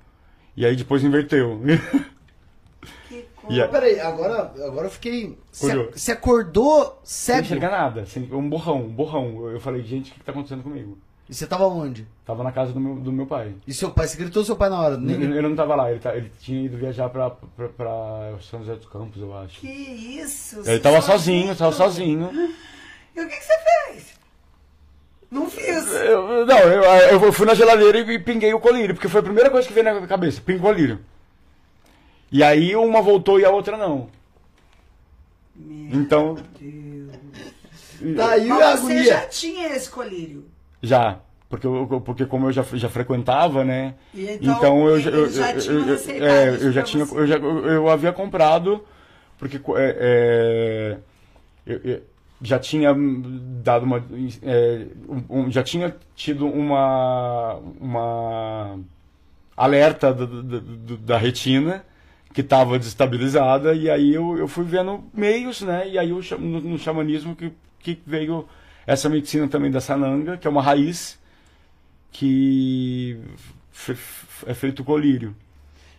E 0.57 0.65
aí 0.65 0.75
depois 0.75 1.03
inverteu. 1.03 1.61
Que 3.09 3.59
a- 3.59 3.63
Mas 3.63 3.71
peraí, 3.71 3.99
agora, 3.99 4.53
agora 4.65 4.85
eu 4.87 4.91
fiquei. 4.91 5.35
Você 5.51 6.11
acordou 6.11 6.99
Sem 7.03 7.35
cego? 7.35 7.45
enxergar 7.45 7.71
nada. 7.71 8.05
Sem, 8.05 8.29
um 8.31 8.47
borrão, 8.47 8.83
um 8.83 8.89
borrão. 8.93 9.49
Eu 9.49 9.59
falei, 9.59 9.81
gente, 9.81 10.11
o 10.11 10.13
que, 10.13 10.19
que 10.19 10.25
tá 10.25 10.31
acontecendo 10.31 10.61
comigo? 10.61 10.97
E 11.27 11.33
você 11.33 11.47
tava 11.47 11.65
onde? 11.65 12.07
Tava 12.25 12.43
na 12.43 12.51
casa 12.51 12.71
do 12.73 12.79
meu, 12.79 12.95
do 12.95 13.11
meu 13.11 13.25
pai. 13.25 13.53
E 13.65 13.73
seu 13.73 13.89
pai? 13.91 14.07
Você 14.07 14.17
gritou 14.17 14.43
seu 14.43 14.55
pai 14.55 14.69
na 14.69 14.79
hora? 14.79 14.97
Nem- 14.97 15.15
Ele, 15.15 15.37
ele 15.37 15.47
não 15.47 15.55
tava 15.55 15.75
lá, 15.75 15.89
ele, 15.89 15.99
tá- 15.99 16.15
ele 16.15 16.31
tinha 16.39 16.63
ido 16.65 16.77
viajar 16.77 17.09
pra, 17.09 17.29
pra, 17.31 17.69
pra 17.69 18.33
São 18.41 18.59
José 18.59 18.75
dos 18.75 18.85
Campos, 18.87 19.19
eu 19.21 19.35
acho. 19.35 19.59
Que 19.61 19.67
isso? 19.67 20.61
Ele 20.69 20.79
tava 20.79 21.01
sozinho, 21.01 21.55
tava 21.55 21.71
sozinho? 21.71 22.29
E 23.15 23.21
o 23.21 23.27
que, 23.27 23.35
que 23.37 23.43
você 23.43 23.53
fez? 23.87 24.19
Não 25.31 25.49
fiz. 25.49 25.93
Eu- 25.93 26.45
não, 26.45 26.57
eu, 26.59 27.21
eu 27.25 27.31
fui 27.33 27.45
na 27.45 27.53
geladeira 27.53 27.99
e 27.99 28.19
pinguei 28.19 28.53
o 28.53 28.59
colírio, 28.59 28.95
porque 28.95 29.07
foi 29.09 29.19
a 29.19 29.23
primeira 29.23 29.49
coisa 29.49 29.67
que 29.67 29.73
veio 29.73 29.83
na 29.85 29.93
minha 29.93 30.07
cabeça, 30.07 30.41
pingo 30.41 30.59
o 30.59 30.63
colírio. 30.63 30.99
E 32.31 32.43
aí 32.43 32.75
uma 32.75 33.01
voltou 33.01 33.39
e 33.39 33.45
a 33.45 33.49
outra 33.49 33.75
não. 33.77 34.09
Meu 35.55 35.99
Então, 36.01 36.35
Deus. 36.59 38.15
Tá 38.15 38.29
aí 38.31 38.49
a 38.49 38.55
Mas 38.55 38.79
você 38.79 39.03
já 39.03 39.15
agonia. 39.15 39.27
tinha 39.29 39.67
esse 39.75 39.89
colírio. 39.89 40.45
já. 40.81 41.19
Porque, 41.49 41.65
eu- 41.65 42.01
porque 42.05 42.25
como 42.27 42.47
eu 42.47 42.51
já, 42.51 42.61
já 42.73 42.87
frequentava, 42.87 43.65
né? 43.65 43.95
E 44.13 44.29
então, 44.33 44.55
Então, 44.57 44.87
eu, 44.87 44.99
já- 44.99 45.09
eu, 45.09 45.23
eles 45.23 45.33
já 45.33 45.51
eu- 45.51 45.59
tinham 45.59 45.87
eu- 45.87 46.23
é, 46.27 46.49
eu 46.49 46.71
já 46.71 46.83
tinha, 46.83 47.05
você. 47.05 47.17
eu, 47.19 47.25
já, 47.27 47.35
eu, 47.37 47.65
eu 47.65 47.89
havia 47.89 48.13
comprado 48.13 48.85
porque 49.39 49.57
é, 49.57 49.97
é, 49.99 50.97
eu, 51.65 51.81
eu 51.83 52.01
já 52.41 52.59
tinha 52.59 52.95
dado 53.63 53.83
uma, 53.85 54.03
é, 54.43 54.87
um- 55.29 55.51
já 55.51 55.63
tinha 55.63 55.95
tido 56.15 56.47
uma 56.47 57.55
uma 57.79 58.79
alerta 59.57 60.13
da, 60.13 60.25
da, 60.25 60.41
da- 60.59 60.95
da 61.01 61.17
retina 61.17 61.85
que 62.33 62.41
estava 62.41 62.77
desestabilizada 62.79 63.73
e 63.73 63.89
aí 63.89 64.13
eu, 64.13 64.37
eu 64.37 64.47
fui 64.47 64.63
vendo 64.65 65.03
meios, 65.13 65.61
né? 65.61 65.87
E 65.89 65.97
aí 65.97 66.09
eu, 66.11 66.21
no, 66.39 66.61
no 66.61 66.77
xamanismo 66.79 67.35
que, 67.35 67.51
que 67.79 67.99
veio 68.05 68.47
essa 68.87 69.09
medicina 69.09 69.47
também 69.47 69.71
da 69.71 69.81
sananga, 69.81 70.37
que 70.37 70.47
é 70.47 70.49
uma 70.49 70.61
raiz 70.61 71.19
que 72.11 73.19
é 74.45 74.53
feito 74.53 74.83
colírio. 74.83 75.35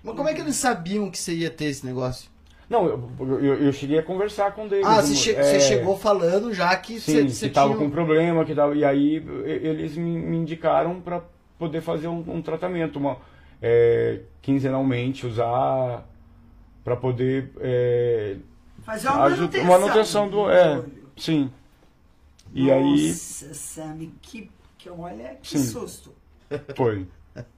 Mas 0.02 0.14
como 0.16 0.28
é 0.28 0.34
que 0.34 0.40
eles 0.40 0.56
sabiam 0.56 1.10
que 1.10 1.18
você 1.18 1.34
ia 1.34 1.50
ter 1.50 1.66
esse 1.66 1.84
negócio? 1.84 2.28
Não, 2.70 2.86
eu, 2.86 3.10
eu, 3.42 3.64
eu 3.64 3.72
cheguei 3.72 3.98
a 3.98 4.02
conversar 4.02 4.54
com 4.54 4.66
eles. 4.66 4.86
Ah, 4.86 5.02
você, 5.02 5.14
che- 5.16 5.34
é, 5.34 5.58
chegou 5.58 5.98
falando 5.98 6.54
já 6.54 6.74
que 6.76 7.00
Sim, 7.00 7.26
você, 7.26 7.28
você 7.28 7.48
que 7.48 7.54
tava 7.54 7.70
tinha... 7.74 7.80
um- 7.80 7.86
com 7.86 7.90
problema, 7.90 8.44
que 8.44 8.54
tava, 8.54 8.76
e 8.76 8.84
aí 8.84 9.16
eles 9.44 9.96
me, 9.96 10.36
indicaram 10.38 11.00
para 11.00 11.20
poder 11.58 11.80
fazer 11.80 12.06
um, 12.06 12.20
um 12.28 12.40
tratamento, 12.40 12.96
uma, 13.00 13.16
é, 13.60 14.20
quinzenalmente, 14.40 15.26
usar 15.26 16.06
para 16.84 16.94
poder 16.96 17.50
é, 17.60 18.36
Fazer 18.82 19.08
uma 19.08 19.28
manutenção. 19.28 19.66
manutenção 19.66 20.28
do. 20.30 20.48
É, 20.48 20.78
olho. 20.78 20.92
sim. 21.16 21.50
E 22.54 22.70
aí 22.70 23.08
Nossa, 23.08 23.52
Sammy, 23.54 24.14
que, 24.22 24.48
que 24.78 24.88
olha, 24.90 25.36
que 25.42 25.58
Sim. 25.58 25.64
susto. 25.64 26.14
foi. 26.76 27.06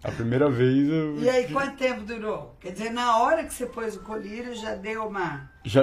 A 0.05 0.11
primeira 0.11 0.51
vez 0.51 0.89
eu. 0.89 1.17
E 1.19 1.29
aí, 1.29 1.49
quanto 1.51 1.77
tempo 1.77 2.03
durou? 2.03 2.55
Quer 2.61 2.73
dizer, 2.73 2.91
na 2.91 3.19
hora 3.23 3.43
que 3.45 3.55
você 3.55 3.65
pôs 3.67 3.97
o 3.97 4.01
colírio, 4.01 4.55
já 4.55 4.75
deu 4.75 5.07
uma... 5.07 5.51
Já, 5.65 5.83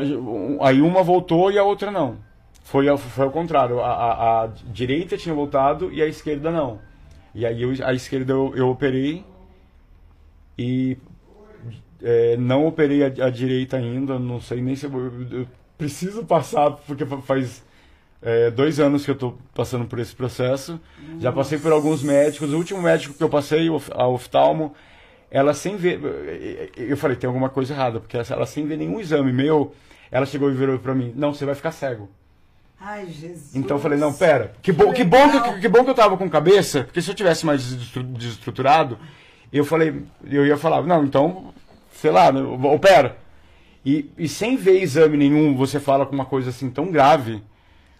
aí 0.61 0.81
uma 0.81 1.01
voltou 1.01 1.51
e 1.51 1.57
a 1.57 1.63
outra 1.63 1.89
não. 1.91 2.17
Foi, 2.63 2.87
ao- 2.87 2.97
foi 2.99 3.25
ao 3.25 3.31
contrário. 3.31 3.79
A, 3.79 3.91
a- 3.91 4.43
a 4.43 4.47
direita 4.71 5.17
tinha 5.17 5.33
voltado 5.33 5.91
e 5.91 6.01
a 6.03 6.05
esquerda 6.05 6.51
não. 6.51 6.79
E 7.33 7.45
aí 7.45 7.61
eu- 7.63 7.73
a 7.85 7.93
esquerda 7.93 8.31
eu, 8.33 8.53
eu 8.55 8.69
operei 8.69 9.25
e 10.57 10.97
é, 12.01 12.37
não 12.37 12.67
operei 12.67 13.03
a, 13.03 13.07
a 13.07 13.29
direita 13.29 13.77
ainda. 13.77 14.19
Não 14.19 14.39
sei 14.39 14.61
nem 14.61 14.75
se 14.75 14.85
eu, 14.85 14.91
eu 15.31 15.47
preciso 15.77 16.23
passar, 16.25 16.71
porque 16.71 17.05
fa- 17.05 17.21
faz 17.21 17.63
é, 18.21 18.51
dois 18.51 18.79
anos 18.79 19.05
que 19.05 19.11
eu 19.11 19.15
estou 19.15 19.37
passando 19.53 19.85
por 19.85 19.99
esse 19.99 20.15
processo. 20.15 20.79
Já 21.19 21.31
passei 21.31 21.57
por 21.57 21.71
alguns 21.71 22.03
médicos. 22.03 22.51
O 22.53 22.57
último 22.57 22.81
médico 22.81 23.13
que 23.13 23.23
eu 23.23 23.29
passei, 23.29 23.67
a 23.91 24.07
oftalmo, 24.07 24.73
ela 25.31 25.53
sem 25.53 25.75
ver. 25.77 25.99
Eu 26.75 26.97
falei, 26.97 27.15
tem 27.15 27.27
alguma 27.27 27.49
coisa 27.49 27.73
errada, 27.73 27.99
porque 27.99 28.17
ela 28.17 28.45
sem 28.45 28.65
ver 28.65 28.77
nenhum 28.77 28.99
exame 28.99 29.31
meu, 29.31 29.73
ela 30.11 30.25
chegou 30.25 30.49
e 30.49 30.53
virou 30.53 30.77
pra 30.79 30.93
mim: 30.95 31.13
Não, 31.15 31.33
você 31.33 31.45
vai 31.45 31.55
ficar 31.55 31.71
cego. 31.71 32.09
Ai, 32.81 33.07
Jesus. 33.07 33.55
Então 33.55 33.77
eu 33.77 33.81
falei: 33.81 33.97
Não, 33.99 34.13
pera, 34.13 34.53
que 34.61 34.71
bom 34.71 34.91
que, 34.93 35.03
bom 35.03 35.29
que, 35.29 35.61
que 35.61 35.67
bom 35.67 35.83
que 35.83 35.89
eu 35.89 35.95
tava 35.95 36.17
com 36.17 36.29
cabeça, 36.29 36.83
porque 36.85 37.01
se 37.01 37.11
eu 37.11 37.15
tivesse 37.15 37.45
mais 37.45 37.61
desestru- 37.63 38.03
desestruturado, 38.03 38.97
eu 39.51 39.65
falei, 39.65 40.01
eu 40.25 40.45
ia 40.45 40.57
falar: 40.57 40.81
Não, 40.83 41.03
então, 41.03 41.53
sei 41.93 42.11
lá, 42.11 42.31
né, 42.31 42.41
opera. 42.41 43.17
E, 43.85 44.09
e 44.17 44.27
sem 44.27 44.57
ver 44.57 44.81
exame 44.81 45.15
nenhum, 45.17 45.55
você 45.55 45.79
fala 45.79 46.05
com 46.05 46.13
uma 46.15 46.25
coisa 46.25 46.49
assim 46.49 46.69
tão 46.69 46.91
grave 46.91 47.41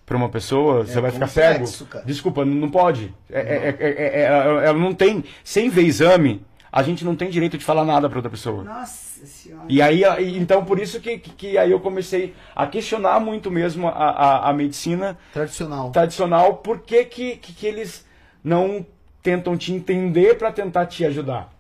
pra 0.09 0.17
uma 0.17 0.27
pessoa, 0.27 0.83
você 0.83 0.99
vai 0.99 1.11
ficar 1.11 1.27
complexo, 1.27 1.77
cego. 1.77 1.89
cara. 1.91 2.03
Desculpa, 2.03 2.43
não 2.43 2.55
não 2.55 2.69
pode. 2.69 3.13
É- 3.31 3.39
é- 3.39 3.77
é- 3.79 3.89
é- 3.91 4.21
é- 4.23 4.25
ela 4.25 4.73
não 4.77 4.91
tem. 4.93 5.23
Sem 5.43 5.69
ver 5.69 5.83
exame, 5.83 6.43
a 6.71 6.81
gente 6.81 7.05
não 7.05 7.15
tem 7.15 7.29
direito 7.29 7.59
de 7.59 7.63
falar 7.63 7.85
nada 7.85 8.09
pra 8.09 8.17
outra 8.17 8.29
pessoa. 8.31 8.63
Nossa 8.63 9.23
Senhora. 9.25 9.65
E 9.69 9.81
aí, 9.81 10.03
então 10.37 10.65
por 10.65 10.79
isso 10.79 10.99
que, 10.99 11.19
que, 11.19 11.29
que 11.29 11.57
aí 11.57 11.69
eu 11.71 11.79
comecei 11.79 12.33
a 12.55 12.65
questionar 12.65 13.19
muito 13.19 13.51
mesmo 13.51 13.87
a, 13.87 13.91
a, 13.91 14.49
a 14.49 14.53
medicina 14.53 15.15
Tradicional. 15.31 15.91
tradicional, 15.91 16.55
por 16.57 16.79
que, 16.79 17.05
que, 17.05 17.35
que, 17.35 17.53
que 17.53 17.67
eles 17.67 18.03
não 18.43 18.83
tentam 19.21 19.55
te 19.57 19.71
entender 19.73 20.37
para 20.37 20.51
tentar 20.51 20.85
te 20.87 21.05
ajudar? 21.05 21.53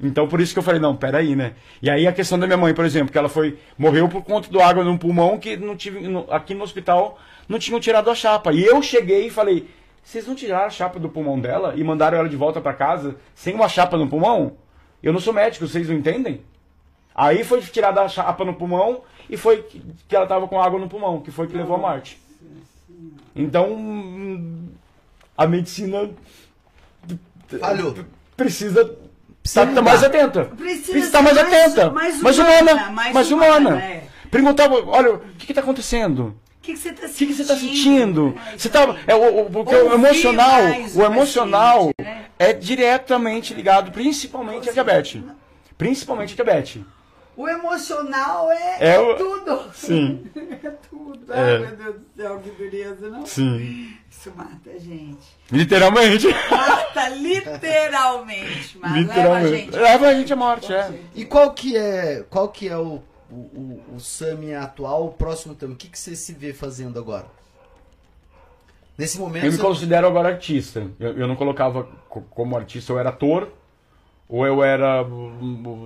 Então 0.00 0.28
por 0.28 0.40
isso 0.40 0.52
que 0.52 0.58
eu 0.58 0.62
falei, 0.62 0.80
não, 0.80 0.94
peraí, 0.94 1.34
né? 1.34 1.54
E 1.80 1.88
aí 1.88 2.06
a 2.06 2.12
questão 2.12 2.38
da 2.38 2.46
minha 2.46 2.56
mãe, 2.58 2.74
por 2.74 2.84
exemplo, 2.84 3.10
que 3.10 3.16
ela 3.18 3.28
foi. 3.30 3.58
morreu 3.78 4.08
por 4.08 4.22
conta 4.22 4.50
do 4.50 4.60
água 4.60 4.84
no 4.84 4.98
pulmão, 4.98 5.38
que 5.38 5.56
não 5.56 5.74
tive. 5.76 6.00
no- 6.06 6.26
aqui 6.30 6.52
no 6.54 6.62
hospital 6.64 7.18
não 7.48 7.58
tinham 7.58 7.80
tirado 7.80 8.10
a 8.10 8.14
chapa. 8.14 8.52
E 8.52 8.62
eu 8.64 8.82
cheguei 8.82 9.26
e 9.28 9.30
falei, 9.30 9.68
vocês 10.02 10.26
não 10.26 10.34
tiraram 10.34 10.66
a 10.66 10.70
chapa 10.70 10.98
do 10.98 11.08
pulmão 11.08 11.40
dela 11.40 11.72
e 11.76 11.82
mandaram 11.82 12.18
ela 12.18 12.28
de 12.28 12.36
volta 12.36 12.60
pra 12.60 12.74
casa 12.74 13.16
sem 13.34 13.54
uma 13.54 13.68
chapa 13.68 13.96
no 13.96 14.06
pulmão? 14.08 14.52
Eu 15.02 15.12
não 15.12 15.20
sou 15.20 15.32
médico, 15.32 15.66
vocês 15.66 15.88
não 15.88 15.96
entendem? 15.96 16.42
Aí 17.14 17.42
foi 17.44 17.60
tirada 17.62 18.02
a 18.02 18.08
chapa 18.08 18.44
no 18.44 18.52
pulmão 18.54 19.00
e 19.30 19.36
foi 19.38 19.62
que 19.62 19.80
que 20.06 20.14
ela 20.14 20.26
tava 20.26 20.46
com 20.46 20.60
água 20.60 20.78
no 20.78 20.88
pulmão, 20.88 21.20
que 21.22 21.30
foi 21.30 21.46
que 21.46 21.56
levou 21.56 21.76
a 21.76 21.78
morte. 21.78 22.20
Então, 23.34 23.72
hum, 23.72 24.68
a 25.36 25.46
medicina 25.46 26.10
Falhou. 27.60 27.94
precisa 28.36 28.96
Precisa 29.46 29.64
estar 29.64 29.82
mais 29.82 30.02
mudar. 30.02 30.06
atenta. 30.08 30.44
Precisa 30.56 30.98
estar 30.98 31.18
ser 31.18 31.24
mais 31.24 31.36
mais- 31.36 31.54
atenta. 31.54 31.90
mais 31.90 32.20
mais 32.22 32.38
humana, 32.38 32.72
humana. 32.72 32.90
mais 32.90 33.14
Mais 33.14 33.30
humana, 33.30 33.58
humana. 33.70 33.82
é. 33.82 34.02
Perguntava, 34.30 34.74
olha, 34.86 35.14
o 35.14 35.18
que 35.38 35.50
está 35.52 35.60
acontecendo? 35.60 36.36
O 36.58 36.62
que, 36.66 36.76
você 36.76 36.88
está 36.88 37.02
sentindo? 37.06 37.16
que, 37.18 37.26
que 37.26 37.34
você 37.34 37.42
está 37.42 37.56
sentindo? 37.56 38.34
É, 38.52 38.58
Você 38.58 38.68
tá, 38.68 38.96
é, 39.06 39.14
o, 39.14 39.42
o, 39.46 39.50
porque 39.50 39.74
o 39.74 39.94
emocional, 39.94 40.62
mais 40.64 40.96
o 40.96 41.02
emocional 41.04 41.90
paciente, 41.96 42.02
né? 42.02 42.24
é 42.40 42.52
diretamente 42.52 43.54
ligado 43.54 43.92
principalmente 43.92 44.68
à 44.68 44.72
diabetes. 44.72 45.22
Principalmente 45.78 46.32
à 46.32 46.44
diabetes. 46.44 46.82
O 47.36 47.48
emocional 47.48 48.50
é, 48.50 48.94
É 48.94 48.98
o- 48.98 49.14
tudo. 49.14 49.70
Sim. 49.74 50.26
É 50.64 50.70
tudo. 50.90 51.32
É. 51.32 51.38
Ai, 51.38 51.58
meu 51.58 51.76
Deus 51.76 51.94
do 51.96 52.06
céu, 52.16 52.40
que 52.42 52.50
dureza, 52.50 53.10
não? 53.10 53.26
Sim. 53.26 53.90
Isso 54.26 54.36
mata 54.36 54.70
a 54.70 54.78
gente. 54.78 55.36
Literalmente. 55.52 56.26
Mata 56.50 57.08
literalmente, 57.10 58.78
mas 58.78 58.92
leva 58.92 58.98
a 58.98 59.00
Literalmente. 59.00 59.56
gente. 59.56 59.76
Leva 59.76 60.06
a 60.08 60.14
gente 60.14 60.32
à 60.32 60.36
morte, 60.36 60.72
é. 60.72 61.00
E 61.14 61.24
qual 61.24 61.52
que 61.52 61.76
é, 61.76 62.24
qual 62.28 62.48
que 62.48 62.68
é 62.68 62.76
o, 62.76 63.02
o, 63.30 63.34
o, 63.34 63.84
o 63.96 64.00
Sami 64.00 64.52
atual, 64.54 65.06
o 65.06 65.12
próximo 65.12 65.54
Tami? 65.54 65.74
O 65.74 65.76
que, 65.76 65.88
que 65.88 65.98
você 65.98 66.16
se 66.16 66.32
vê 66.32 66.52
fazendo 66.52 66.98
agora? 66.98 67.26
Nesse 68.98 69.18
momento. 69.18 69.44
Eu 69.44 69.52
me 69.52 69.58
considero 69.58 70.06
agora 70.06 70.30
artista. 70.30 70.86
Eu, 70.98 71.18
eu 71.18 71.28
não 71.28 71.36
colocava 71.36 71.84
co- 72.08 72.22
como 72.30 72.56
artista, 72.56 72.92
eu 72.92 72.98
era 72.98 73.10
ator, 73.10 73.52
ou 74.28 74.44
eu 74.46 74.64
era, 74.64 75.04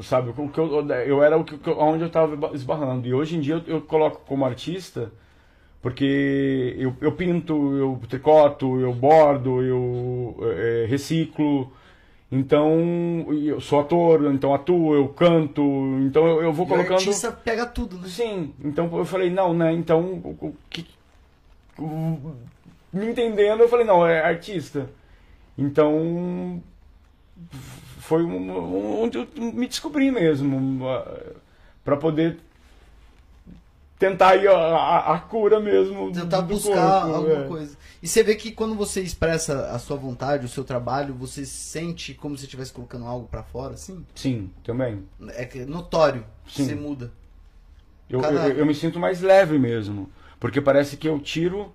sabe, 0.03 0.33
o 0.35 0.49
que 0.49 0.59
eu, 0.59 0.89
eu 0.89 1.23
era 1.23 1.37
o 1.37 1.45
que, 1.45 1.59
que- 1.59 1.71
onde 1.71 2.05
eu 2.05 2.07
estava 2.09 2.55
esbarrando. 2.55 3.07
E 3.07 3.13
hoje 3.13 3.37
em 3.37 3.41
dia 3.41 3.55
eu, 3.67 3.75
eu 3.75 3.81
coloco 3.83 4.23
como 4.27 4.45
artista 4.47 5.13
porque 5.83 6.77
eu, 6.79 6.95
eu 7.01 7.13
pinto, 7.13 7.75
eu 7.77 8.01
tricoto, 8.09 8.79
eu 8.81 8.93
bordo, 8.93 9.63
eu 9.63 10.37
eh, 10.43 10.87
reciclo. 10.89 11.73
Então, 12.33 13.27
eu 13.33 13.61
sou 13.61 13.81
ator, 13.81 14.33
então 14.33 14.55
atuo, 14.55 14.95
eu 14.95 15.09
canto, 15.09 15.63
então 16.03 16.27
eu, 16.29 16.43
eu 16.43 16.53
vou 16.53 16.65
e 16.65 16.69
o 16.69 16.73
colocando. 16.73 16.93
artista 16.99 17.33
pega 17.33 17.67
tudo, 17.67 17.97
né? 17.99 18.07
Sim, 18.07 18.55
então 18.65 18.89
eu 18.97 19.05
falei, 19.05 19.31
não, 19.31 19.53
né? 19.53 19.73
Então, 19.73 20.01
o, 20.23 20.55
que. 20.69 20.87
o- 21.79 22.35
me 22.93 23.07
entendendo, 23.11 23.61
eu 23.63 23.69
falei, 23.69 23.85
não, 23.85 24.07
é 24.07 24.21
artista. 24.21 24.89
Então. 25.59 26.63
Foi 27.99 28.23
um- 28.23 28.51
um- 28.51 29.03
onde 29.03 29.19
eu 29.19 29.27
me 29.37 29.67
descobri 29.67 30.11
mesmo. 30.11 30.81
para 31.85 31.97
poder 31.97 32.39
tentar 34.01 34.31
aí 34.31 34.49
a, 34.49 34.53
a, 34.53 35.15
a 35.15 35.19
cura 35.21 35.61
mesmo. 35.61 36.11
Tentar 36.11 36.41
buscar 36.41 37.03
corpo, 37.03 37.17
alguma 37.17 37.45
é. 37.45 37.47
coisa. 37.47 37.77
E 38.03 38.09
você 38.09 38.23
vê 38.23 38.35
que 38.35 38.51
quando 38.51 38.75
você 38.75 39.03
expressa 39.03 39.67
a 39.67 39.79
sua 39.79 39.99
vontade, 39.99 40.47
o 40.47 40.49
seu 40.49 40.65
trabalho, 40.65 41.13
você 41.13 41.45
sente 41.45 42.15
como 42.15 42.37
se 42.37 42.45
estivesse 42.45 42.73
colocando 42.73 43.05
algo 43.05 43.29
pra 43.29 43.43
fora, 43.43 43.75
assim? 43.75 44.05
Sim, 44.15 44.51
também. 44.65 45.05
É 45.29 45.47
é 45.59 45.67
notório. 45.67 46.25
Sim. 46.49 46.65
Você 46.65 46.75
muda. 46.75 47.13
Eu, 48.09 48.21
Cada- 48.23 48.49
eu, 48.49 48.57
eu 48.57 48.67
me 48.67 48.75
sinto 48.75 48.99
mais 48.99 49.21
leve 49.21 49.59
mesmo. 49.59 50.09
Porque 50.41 50.63
parece 50.63 50.97
que 50.97 51.07
eu 51.07 51.19
tiro 51.21 51.71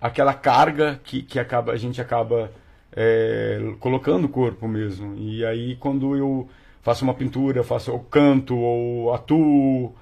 aquela 0.00 0.32
carga 0.32 1.00
que, 1.02 1.22
que 1.22 1.40
acaba, 1.40 1.72
a 1.72 1.76
gente 1.76 2.00
acaba 2.00 2.52
é, 2.94 3.74
colocando 3.80 4.22
no 4.22 4.28
corpo 4.28 4.68
mesmo. 4.68 5.16
E 5.16 5.44
aí 5.44 5.74
quando 5.74 6.14
eu 6.16 6.48
faço 6.82 7.02
uma 7.02 7.14
pintura, 7.14 7.64
faço, 7.64 7.90
eu 7.90 7.98
canto 7.98 8.56
ou 8.56 9.12
atuo, 9.12 9.92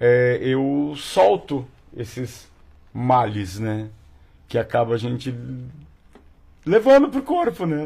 é, 0.00 0.38
eu 0.40 0.94
solto 0.96 1.66
esses 1.96 2.48
males, 2.92 3.58
né? 3.58 3.90
Que 4.48 4.58
acaba 4.58 4.94
a 4.94 4.98
gente 4.98 5.34
levando 6.64 7.08
pro 7.08 7.22
corpo, 7.22 7.66
né? 7.66 7.78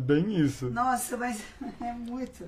Bem 0.00 0.36
isso. 0.40 0.70
Nossa, 0.70 1.16
mas 1.16 1.42
é 1.80 1.92
muito. 1.92 2.44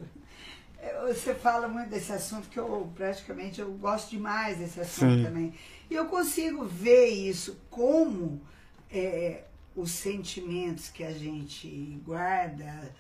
É, 0.78 1.12
Você 1.12 1.34
fala 1.34 1.66
muito 1.66 1.90
desse 1.90 2.12
assunto 2.12 2.48
que 2.48 2.58
eu 2.58 2.90
praticamente 2.94 3.60
eu 3.60 3.72
gosto 3.72 4.10
demais 4.10 4.58
desse 4.58 4.80
assunto 4.80 5.16
Sim. 5.16 5.24
também. 5.24 5.54
E 5.90 5.94
eu 5.94 6.06
consigo 6.06 6.64
ver 6.64 7.06
isso 7.06 7.58
como 7.70 8.40
é, 8.90 9.44
os 9.74 9.90
sentimentos 9.90 10.88
que 10.88 11.04
a 11.04 11.12
gente 11.12 12.00
guarda, 12.04 12.92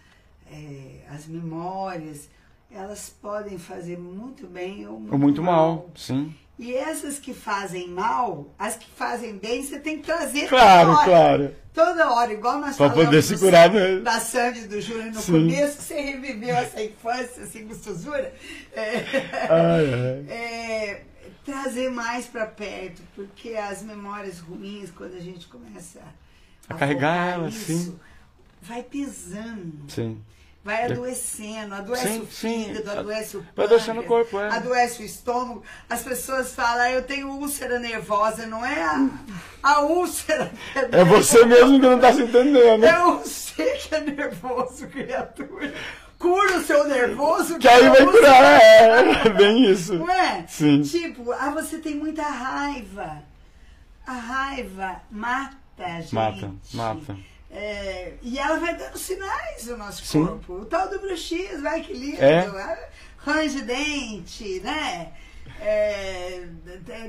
é, 0.50 1.00
as 1.10 1.26
memórias, 1.26 2.28
elas 2.76 3.08
podem 3.20 3.58
fazer 3.58 3.98
muito 3.98 4.46
bem 4.46 4.86
ou 4.86 4.98
muito, 5.00 5.12
Ou 5.12 5.18
muito 5.18 5.42
mal, 5.42 5.90
sim. 5.96 6.34
E 6.58 6.74
essas 6.74 7.18
que 7.18 7.34
fazem 7.34 7.88
mal, 7.88 8.48
as 8.58 8.76
que 8.76 8.88
fazem 8.96 9.36
bem, 9.36 9.62
você 9.62 9.78
tem 9.78 9.98
que 9.98 10.04
trazer 10.06 10.48
Claro, 10.48 10.88
toda 10.90 11.00
hora. 11.00 11.04
claro. 11.10 11.54
Toda 11.74 12.10
hora, 12.14 12.32
igual 12.32 12.54
nós 12.58 12.74
Pra 12.76 12.88
falamos 12.88 13.04
poder 13.04 13.16
do 13.20 13.22
segurar, 13.22 13.70
Sandy- 13.70 13.78
né? 13.96 14.00
da 14.00 14.20
Sandy 14.20 14.60
do 14.66 14.80
Júnior 14.80 15.12
no 15.12 15.20
Sim. 15.20 15.32
começo, 15.32 15.76
que 15.76 15.82
você 15.82 16.00
reviveu 16.00 16.56
essa 16.56 16.82
infância 16.82 17.42
assim, 17.42 17.66
gostosura. 17.66 18.32
É, 18.72 19.04
Ai, 19.50 19.94
ai. 19.94 20.26
é, 20.34 21.02
trazer 21.44 21.90
mais 21.90 22.24
pra 22.24 22.46
perto, 22.46 23.02
porque 23.14 23.50
as 23.50 23.82
memórias 23.82 24.38
ruins, 24.40 24.90
quando 24.90 25.14
a 25.14 25.20
gente 25.20 25.46
começa 25.48 26.00
A 26.66 26.72
carregar 26.74 27.24
focar 27.34 27.34
elas, 27.40 27.54
sim. 27.54 27.98
vai 28.62 28.82
pesando. 28.82 29.84
Sim. 29.88 30.22
Vai 30.66 30.90
adoecendo, 30.90 31.76
adoece 31.76 32.08
Sim, 32.08 32.20
o 32.22 32.26
sim. 32.26 32.64
fígado, 32.64 32.90
adoece 32.98 33.36
o 33.36 33.46
Vai 33.54 33.66
adoecendo 33.66 34.00
o 34.00 34.02
pâncreas, 34.02 34.28
corpo, 34.30 34.40
é. 34.40 34.56
Adoece 34.56 35.00
o 35.00 35.06
estômago. 35.06 35.62
As 35.88 36.02
pessoas 36.02 36.52
falam, 36.52 36.80
"Ah, 36.82 36.90
eu 36.90 37.02
tenho 37.04 37.28
úlcera 37.30 37.78
nervosa, 37.78 38.46
não 38.46 38.66
é 38.66 38.82
a, 38.82 39.08
a 39.62 39.80
úlcera. 39.82 40.50
que 40.72 40.78
É 40.96 41.04
você 41.04 41.44
mesmo 41.44 41.78
que 41.78 41.86
não 41.86 42.00
tá 42.00 42.12
se 42.12 42.22
entendendo. 42.22 42.84
É 42.84 42.98
você 43.00 43.64
que 43.76 43.94
é 43.94 44.00
nervoso, 44.00 44.88
criatura. 44.88 45.72
Cura 46.18 46.56
o 46.58 46.64
seu 46.64 46.84
nervoso. 46.88 47.58
Que 47.60 47.68
aí 47.68 47.88
vai 47.88 48.04
curar, 48.04 48.60
é, 48.60 49.28
bem 49.30 49.70
isso. 49.70 49.94
Não 49.94 50.10
é? 50.10 50.46
Sim. 50.48 50.82
Tipo, 50.82 51.30
ah, 51.30 51.50
você 51.50 51.78
tem 51.78 51.94
muita 51.94 52.22
raiva. 52.24 53.22
A 54.04 54.12
raiva 54.14 55.00
mata 55.12 55.54
a 55.78 56.00
gente. 56.00 56.12
Mata, 56.14 56.50
mata. 56.74 57.16
É, 57.50 58.14
e 58.22 58.38
ela 58.38 58.58
vai 58.58 58.76
dando 58.76 58.98
sinais 58.98 59.66
do 59.66 59.76
nosso 59.76 60.04
Sim. 60.04 60.26
corpo. 60.26 60.54
O 60.54 60.64
tal 60.64 60.88
do 60.88 60.98
bruxismo, 60.98 61.62
vai 61.62 61.80
que 61.80 61.92
lindo. 61.92 62.20
É. 62.20 62.88
Range 63.18 63.62
dente, 63.62 64.60
né? 64.60 65.12
É, 65.60 66.46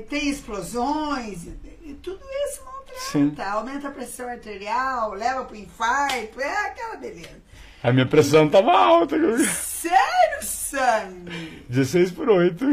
tem 0.08 0.28
explosões. 0.28 1.46
E 1.82 1.94
tudo 1.94 2.20
isso 2.46 2.62
Sim. 3.10 3.24
maltrata. 3.24 3.50
Aumenta 3.52 3.88
a 3.88 3.92
pressão 3.92 4.28
arterial, 4.28 5.12
leva 5.12 5.44
pro 5.44 5.56
infarto. 5.56 6.40
É 6.40 6.66
aquela 6.66 6.96
beleza. 6.96 7.42
A 7.82 7.92
minha 7.92 8.06
pressão 8.06 8.48
tava 8.48 8.72
alta. 8.72 9.16
Sério, 9.44 10.42
Sammy? 10.42 11.64
16 11.68 12.10
por 12.10 12.28
8. 12.28 12.64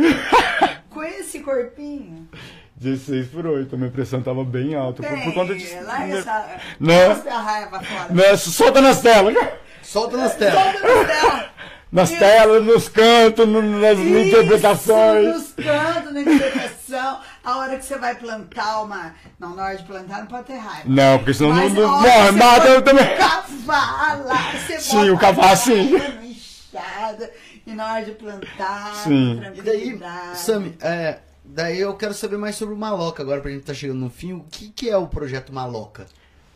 Com 0.90 1.04
esse 1.04 1.42
corpinho? 1.42 2.28
16 2.86 3.28
por 3.28 3.46
8. 3.48 3.74
A 3.74 3.78
minha 3.78 3.92
pressão 3.92 4.22
tava 4.22 4.44
bem 4.44 4.76
alta. 4.76 5.02
Por, 5.04 5.24
por 5.24 5.34
conta 5.34 5.56
de. 5.56 5.74
Larga 5.82 6.18
essa. 6.18 6.48
Né? 6.80 7.08
Mostra 7.10 7.34
a 7.34 7.42
raiva 7.42 7.82
fora. 7.82 8.14
Né, 8.14 8.38
solta 8.38 8.82
nas 8.82 9.02
telas. 9.02 9.36
Solta 9.82 10.18
nas 10.18 10.36
telas. 10.36 10.64
Solta 10.64 10.80
nos 10.96 11.08
telas. 11.08 11.46
Nas 11.92 12.10
Isso. 12.10 12.20
telas, 12.20 12.66
nos 12.66 12.90
cantos, 12.90 13.48
no- 13.48 13.62
nas 13.80 13.98
interpretações. 13.98 15.28
Isso, 15.38 15.54
nos 15.58 15.66
cantos, 15.66 16.14
na 16.14 16.22
interpretação. 16.22 17.20
A 17.44 17.58
hora 17.60 17.78
que 17.78 17.86
você 17.86 17.98
vai 17.98 18.16
plantar 18.16 18.82
uma. 18.82 19.14
Não, 19.40 19.56
na 19.56 19.64
hora 19.66 19.78
de 19.78 19.84
plantar 19.84 20.20
não 20.20 20.26
pode 20.28 20.44
ter 20.46 20.58
raiva. 20.58 20.84
Não, 20.86 21.18
porque 21.20 21.34
senão 21.34 21.52
Mas 21.54 21.74
não, 21.74 22.02
morre, 22.02 22.32
mata 22.32 22.68
eu 22.68 22.82
também. 22.82 23.06
Cavala, 23.16 24.36
você 24.68 24.80
Sim, 24.80 25.10
o 25.10 25.18
cavalo, 25.18 25.56
sim. 25.56 25.96
inchada, 26.24 27.32
E 27.66 27.72
na 27.74 27.94
hora 27.94 28.06
de 28.06 28.12
plantar, 28.12 28.94
Sim. 28.96 29.40
E 29.56 29.62
daí, 29.62 29.98
tranquilidade. 29.98 30.38
Sami, 30.40 30.76
é, 30.82 31.20
daí 31.56 31.80
eu 31.80 31.96
quero 31.96 32.14
saber 32.14 32.38
mais 32.38 32.56
sobre 32.56 32.76
o 32.76 32.78
Maloca 32.78 33.24
agora, 33.24 33.40
pra 33.40 33.50
gente 33.50 33.64
tá 33.64 33.74
chegando 33.74 34.00
no 34.00 34.10
fim. 34.10 34.34
O 34.34 34.42
que, 34.52 34.70
que 34.70 34.90
é 34.90 34.98
o 34.98 35.08
projeto 35.08 35.54
Maloca? 35.54 36.06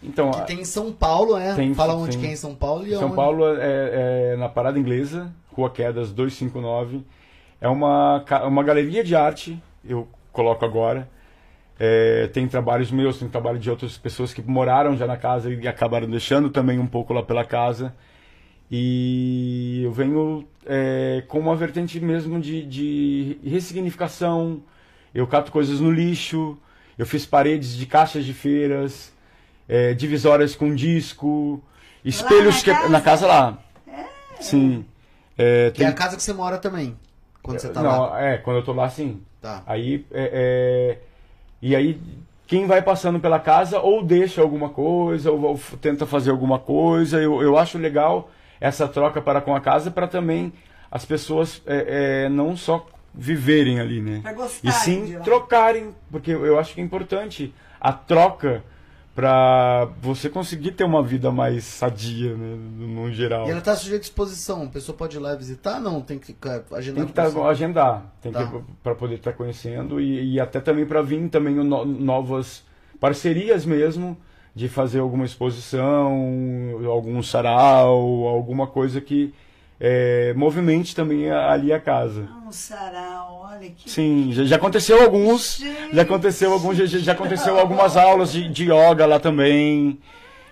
Então, 0.03 0.31
Que 0.31 0.45
tem 0.45 0.61
em 0.61 0.65
São 0.65 0.91
Paulo, 0.91 1.37
né? 1.37 1.55
Tem, 1.55 1.73
Fala 1.73 1.95
onde 1.95 2.15
sim. 2.15 2.21
que 2.21 2.27
é 2.27 2.31
em 2.31 2.35
São 2.35 2.53
Paulo 2.53 2.85
e 2.85 2.91
São 2.91 3.07
onde. 3.07 3.15
Paulo 3.15 3.45
é, 3.57 4.33
é 4.33 4.35
na 4.37 4.49
Parada 4.49 4.77
Inglesa, 4.77 5.33
Rua 5.51 5.69
Quedas 5.69 6.11
259. 6.11 7.03
É 7.61 7.67
uma, 7.67 8.23
uma 8.45 8.63
galeria 8.63 9.03
de 9.03 9.15
arte, 9.15 9.61
eu 9.83 10.07
coloco 10.31 10.63
agora. 10.65 11.09
É, 11.77 12.27
tem 12.27 12.45
trabalhos 12.47 12.91
meus, 12.91 13.19
tem 13.19 13.29
trabalho 13.29 13.57
de 13.57 13.69
outras 13.69 13.97
pessoas 13.97 14.33
que 14.33 14.41
moraram 14.41 14.97
já 14.97 15.07
na 15.07 15.15
casa 15.15 15.51
e 15.51 15.67
acabaram 15.67 16.09
deixando 16.09 16.49
também 16.49 16.77
um 16.77 16.87
pouco 16.87 17.13
lá 17.13 17.23
pela 17.23 17.45
casa. 17.45 17.95
E 18.69 19.81
eu 19.83 19.91
venho 19.91 20.45
é, 20.65 21.23
com 21.27 21.39
uma 21.39 21.55
vertente 21.55 21.99
mesmo 21.99 22.39
de, 22.39 22.65
de 22.65 23.39
ressignificação. 23.43 24.61
Eu 25.13 25.25
cato 25.27 25.51
coisas 25.51 25.79
no 25.79 25.91
lixo, 25.91 26.57
eu 26.97 27.05
fiz 27.05 27.25
paredes 27.25 27.75
de 27.75 27.85
caixas 27.85 28.25
de 28.25 28.33
feiras, 28.33 29.11
é, 29.67 29.93
divisórias 29.93 30.55
com 30.55 30.73
disco, 30.73 31.61
espelhos 32.03 32.55
na 32.57 32.61
que 32.63 32.71
casa? 32.71 32.89
na 32.89 33.01
casa 33.01 33.27
lá. 33.27 33.57
Sim. 34.39 34.85
É, 35.37 35.71
Que 35.73 35.81
é 35.83 35.85
tem- 35.85 35.87
a 35.87 35.93
casa 35.93 36.15
que 36.15 36.23
você 36.23 36.33
mora 36.33 36.57
também. 36.57 36.97
Quando 37.41 37.59
você 37.59 37.69
tá 37.69 37.81
não, 37.81 38.01
lá. 38.09 38.21
é, 38.21 38.37
quando 38.37 38.57
eu 38.57 38.63
tô 38.63 38.73
lá, 38.73 38.89
sim. 38.89 39.21
Tá. 39.41 39.63
Aí, 39.65 40.05
é, 40.11 40.29
é, 40.33 40.97
e 41.61 41.75
aí, 41.75 41.99
quem 42.45 42.67
vai 42.67 42.81
passando 42.81 43.19
pela 43.19 43.39
casa 43.39 43.79
ou 43.79 44.03
deixa 44.03 44.41
alguma 44.41 44.69
coisa, 44.69 45.31
ou, 45.31 45.41
ou 45.41 45.59
tenta 45.81 46.05
fazer 46.05 46.31
alguma 46.31 46.59
coisa. 46.59 47.19
Eu, 47.21 47.41
eu 47.41 47.57
acho 47.57 47.77
legal 47.77 48.29
essa 48.59 48.87
troca 48.87 49.21
para 49.21 49.39
com 49.39 49.55
a 49.55 49.61
casa 49.61 49.89
para 49.89 50.07
também 50.07 50.51
as 50.91 51.05
pessoas 51.05 51.61
é, 51.65 52.23
é, 52.25 52.29
não 52.29 52.57
só 52.57 52.85
viverem 53.13 53.79
ali, 53.79 54.01
né? 54.01 54.19
Pra 54.21 54.31
E 54.31 54.35
gostarem 54.35 54.71
sim 54.79 55.05
de 55.05 55.17
lá. 55.17 55.23
trocarem, 55.23 55.95
porque 56.11 56.31
eu 56.31 56.57
acho 56.59 56.73
que 56.73 56.81
é 56.81 56.83
importante 56.83 57.53
a 57.79 57.91
troca 57.93 58.63
para 59.15 59.89
você 60.01 60.29
conseguir 60.29 60.71
ter 60.71 60.85
uma 60.85 61.03
vida 61.03 61.29
mais 61.29 61.65
sadia, 61.65 62.35
né, 62.37 62.55
no 62.77 63.11
geral. 63.11 63.47
E 63.47 63.51
ela 63.51 63.59
tá 63.59 63.75
sujeita 63.75 64.03
à 64.03 64.07
exposição. 64.07 64.63
A 64.63 64.67
pessoa 64.67 64.97
pode 64.97 65.17
ir 65.17 65.19
lá 65.19 65.35
visitar? 65.35 65.79
Não, 65.81 65.99
tem 65.99 66.17
que 66.17 66.27
ficar 66.27 66.63
agendar. 66.71 67.05
Tem 67.05 67.07
que 67.07 67.13
tá, 67.13 67.49
agendar, 67.49 68.05
tem 68.21 68.31
Tá. 68.31 68.45
que 68.47 68.61
para 68.81 68.95
poder 68.95 69.15
estar 69.15 69.33
conhecendo 69.33 69.99
e, 69.99 70.35
e 70.35 70.39
até 70.39 70.61
também 70.61 70.85
para 70.85 71.01
vir 71.01 71.27
também 71.29 71.53
no- 71.55 71.83
novas 71.85 72.63
parcerias 72.99 73.65
mesmo 73.65 74.17
de 74.55 74.69
fazer 74.69 74.99
alguma 74.99 75.25
exposição, 75.25 76.79
algum 76.89 77.21
sarau, 77.21 78.25
alguma 78.25 78.67
coisa 78.67 79.01
que 79.01 79.33
é, 79.81 80.33
movimente 80.35 80.95
também 80.95 81.29
ali 81.31 81.71
a 81.73 81.79
casa. 81.79 82.27
Um 82.49 82.51
sarau, 82.51 83.47
olha 83.47 83.69
que. 83.69 83.87
Sim, 83.87 84.31
já, 84.33 84.43
já 84.43 84.55
aconteceu 84.55 84.99
alguns, 85.03 85.57
Gente! 85.57 85.95
já 85.95 86.01
aconteceu 86.01 86.51
alguns, 86.51 86.77
já, 86.77 86.85
já 86.87 87.11
aconteceu 87.11 87.57
algumas 87.59 87.95
aulas 87.95 88.31
de, 88.31 88.49
de 88.49 88.63
yoga 88.63 89.05
lá 89.05 89.19
também, 89.19 89.99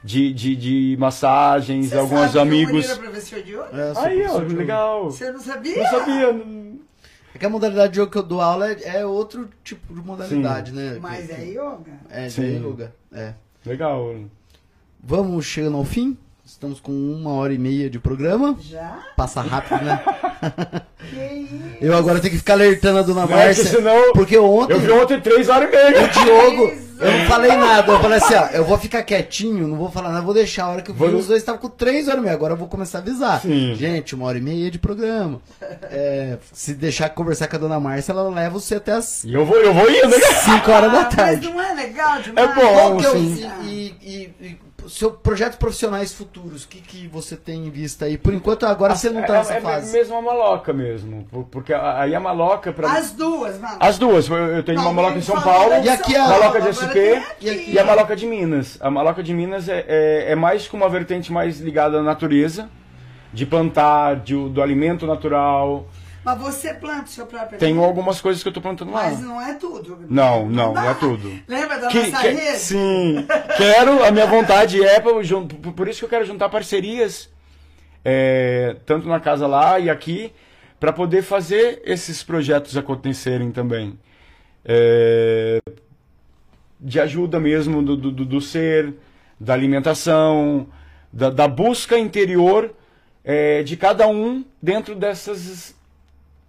de, 0.04 0.32
de, 0.32 0.56
de 0.56 0.96
massagens, 1.00 1.88
Você 1.90 1.98
alguns 1.98 2.20
sabe 2.20 2.32
que 2.34 2.38
o 2.38 2.42
amigos. 2.42 2.88
É 2.88 2.96
professor 2.98 3.42
de 3.42 3.52
yoga? 3.52 3.70
É, 3.74 3.90
eu 3.90 3.94
sou 3.96 4.04
Aí, 4.04 4.28
ó, 4.28 4.38
legal. 4.38 5.06
Você 5.06 5.32
não 5.32 5.40
sabia? 5.40 5.76
Não 5.76 5.90
sabia. 5.90 6.42
É 7.34 7.40
que 7.40 7.46
a 7.48 7.50
modalidade 7.50 7.94
de 7.94 8.00
yoga 8.00 8.12
que 8.12 8.18
eu 8.20 8.24
dou 8.24 8.42
aula 8.42 8.72
é, 8.72 8.98
é 9.00 9.06
outro 9.06 9.50
tipo 9.64 9.92
de 9.92 10.00
modalidade, 10.06 10.72
né? 10.74 11.00
Mas 11.02 11.26
Que- 11.26 11.32
é 11.34 11.46
yoga? 11.46 11.94
É, 12.12 12.30
Sim. 12.30 12.60
de 12.60 12.64
yoga. 12.64 12.94
É. 13.12 13.34
Legal. 13.66 14.16
Vamos 15.04 15.48
chegando 15.48 15.78
ao 15.78 15.84
fim. 15.84 16.16
Estamos 16.48 16.80
com 16.80 16.94
uma 16.94 17.32
hora 17.34 17.54
e 17.54 17.58
meia 17.58 17.90
de 17.90 18.00
programa. 18.00 18.56
Já? 18.62 19.00
Passa 19.18 19.42
rápido, 19.42 19.84
né? 19.84 20.02
Que 21.10 21.16
isso? 21.16 21.56
Eu 21.80 21.96
agora 21.96 22.20
tenho 22.20 22.32
que 22.32 22.40
ficar 22.40 22.54
alertando 22.54 23.00
a 23.00 23.02
dona 23.02 23.26
Não, 23.26 23.32
é 23.38 23.46
Márcia. 23.46 23.64
senão 23.66 24.12
Porque 24.14 24.38
ontem 24.38 24.74
eu 24.74 24.80
vi 24.80 24.92
ontem 24.92 25.20
três 25.22 25.48
horas 25.48 25.70
e 25.70 25.72
meia. 25.72 26.04
o 26.06 26.08
Diogo, 26.10 26.74
eu 27.00 27.12
não 27.20 27.26
falei 27.28 27.56
nada. 27.56 27.92
Eu 27.94 28.00
falei 28.02 28.18
assim, 28.18 28.34
ó, 28.34 28.48
eu 28.48 28.66
vou 28.66 28.78
ficar 28.78 29.04
quietinho, 29.04 29.68
não 29.68 29.78
vou 29.78 29.90
falar 29.92 30.10
nada, 30.10 30.26
vou 30.26 30.34
deixar. 30.34 30.66
A 30.66 30.70
hora 30.72 30.82
que 30.82 30.90
eu 30.92 30.96
vi, 30.96 31.00
Vou- 31.00 31.16
os 31.16 31.28
dois 31.28 31.42
estavam 31.42 31.62
com 31.62 31.70
três 31.70 32.08
horas 32.08 32.20
e 32.20 32.24
meia. 32.24 32.34
Agora 32.34 32.54
eu 32.54 32.58
vou 32.58 32.68
começar 32.68 32.98
a 32.98 33.02
avisar. 33.02 33.42
Sim. 33.42 33.76
Gente, 33.76 34.16
uma 34.16 34.26
hora 34.26 34.38
e 34.38 34.42
meia 34.42 34.70
de 34.72 34.80
programa. 34.80 35.40
É, 35.84 36.38
se 36.52 36.74
deixar 36.74 37.10
conversar 37.10 37.48
com 37.48 37.56
a 37.56 37.60
dona 37.60 37.80
Márcia, 37.80 38.12
ela 38.12 38.28
leva 38.30 38.60
você 38.60 38.76
até 38.76 38.94
as 38.94 39.24
E 39.24 39.34
eu 39.34 39.46
vou, 39.46 39.58
eu 39.58 39.74
vou 39.74 39.90
indo, 39.90 40.10
né? 40.10 40.18
5 40.46 40.72
horas 40.72 40.92
da 40.92 41.02
Ah, 41.02 41.06
tarde. 41.06 41.46
Mas 41.48 41.56
não 41.56 41.62
é 41.62 41.74
legal 41.74 42.22
demais? 42.22 42.50
É 42.50 42.54
bom, 42.56 42.74
Qual 42.74 42.98
que 42.98 43.06
é 43.06 43.10
o, 43.10 43.14
sim. 43.14 43.52
e, 43.64 43.96
e, 44.02 44.34
e 44.48 44.58
seu 44.88 45.12
projetos 45.12 45.58
profissionais 45.58 46.14
futuros, 46.14 46.64
o 46.64 46.68
que, 46.68 46.80
que 46.80 47.08
você 47.08 47.36
tem 47.36 47.66
em 47.66 47.70
vista 47.70 48.06
aí? 48.06 48.18
Por 48.18 48.34
enquanto, 48.34 48.66
agora 48.66 48.96
você 48.96 49.10
não 49.10 49.22
tá 49.24 49.36
é, 49.36 49.38
nessa 49.40 49.54
é 49.56 49.62
fase. 49.62 49.92
mesmo 49.92 50.16
a 50.16 50.22
maloca 50.22 50.72
mesmo. 50.72 51.26
por- 51.32 51.44
Porque 51.46 51.74
aí 51.74 52.14
a 52.16 52.20
maloca 52.20 52.72
pra 52.72 52.92
As 52.92 53.12
duas, 53.12 53.60
mano. 53.60 53.78
As 53.80 53.98
duas. 53.98 54.28
Eu 54.30 54.64
tenho 54.64 54.78
Não, 54.78 54.86
uma 54.86 54.94
maloca 54.94 55.18
em 55.18 55.22
São 55.22 55.42
Paulo, 55.42 55.74
E 55.84 55.90
aqui 55.90 56.16
a- 56.16 56.28
maloca 56.28 56.62
de 56.62 56.68
SP. 56.70 57.22
E 57.42 57.50
aqui? 57.50 57.72
e 57.72 57.80
a 57.80 57.84
maloca 57.84 58.16
de 58.16 58.26
Minas. 58.26 58.78
A 58.80 58.90
maloca 58.90 59.22
de 59.24 59.34
Minas 59.34 59.68
é, 59.68 59.84
é, 59.88 60.26
é 60.32 60.36
mais 60.36 60.68
com 60.68 60.78
uma 60.78 60.88
vertente 60.90 61.32
mais 61.32 61.60
ligada 61.60 62.00
à 62.00 62.04
natureza, 62.04 62.70
de 63.34 63.46
plantar, 63.46 64.18
de- 64.18 64.50
do 64.50 64.62
alimento 64.62 65.06
natural. 65.06 65.86
Mas 66.28 66.38
você 66.40 66.74
planta 66.74 67.06
o 67.06 67.08
seu 67.08 67.26
próprio 67.26 67.58
Tenho 67.58 67.72
alimento? 67.76 67.88
algumas 67.88 68.20
coisas 68.20 68.44
que 68.44 68.50
eu 68.50 68.54
tô 68.54 68.60
plantando 68.60 68.92
lá. 68.92 69.04
Mas 69.04 69.22
não 69.22 69.42
é 69.42 69.54
tudo. 69.54 69.98
Não, 70.10 70.46
não, 70.50 70.74
não 70.74 70.90
é 70.90 70.94
tudo. 70.94 71.32
Lembra 71.48 71.80
da 71.80 71.88
Que- 71.88 72.08
nossa 72.10 72.22
que- 72.22 72.28
rede? 72.30 72.58
sim, 72.60 73.26
quero, 73.56 74.04
a 74.04 74.12
minha 74.12 74.26
vontade 74.26 74.84
é, 74.84 75.00
pra 75.00 75.14
por 75.74 75.88
isso 75.88 76.00
que 76.00 76.06
eu 76.06 76.10
quero 76.10 76.26
juntar 76.26 76.50
parcerias, 76.50 77.30
é, 78.04 78.76
tanto 78.86 79.08
na 79.08 79.22
casa 79.22 79.48
lá 79.48 79.80
e 79.80 79.90
aqui, 79.90 80.34
para 80.80 80.92
poder 80.92 81.22
fazer 81.22 81.82
esses 81.86 82.22
projetos 82.24 82.76
acontecerem 82.76 83.50
também. 83.52 83.98
É, 84.66 85.60
de 86.80 87.00
ajuda 87.00 87.40
mesmo 87.40 87.82
do, 87.82 87.96
do, 87.96 88.12
do- 88.12 88.26
do 88.26 88.42
ser, 88.42 88.94
da 89.40 89.54
alimentação, 89.54 90.68
da, 91.12 91.30
da 91.30 91.48
busca 91.48 91.98
interior 91.98 92.74
é, 93.24 93.64
de 93.64 93.78
cada 93.78 94.08
um 94.10 94.44
dentro 94.62 94.94
dessas 94.94 95.74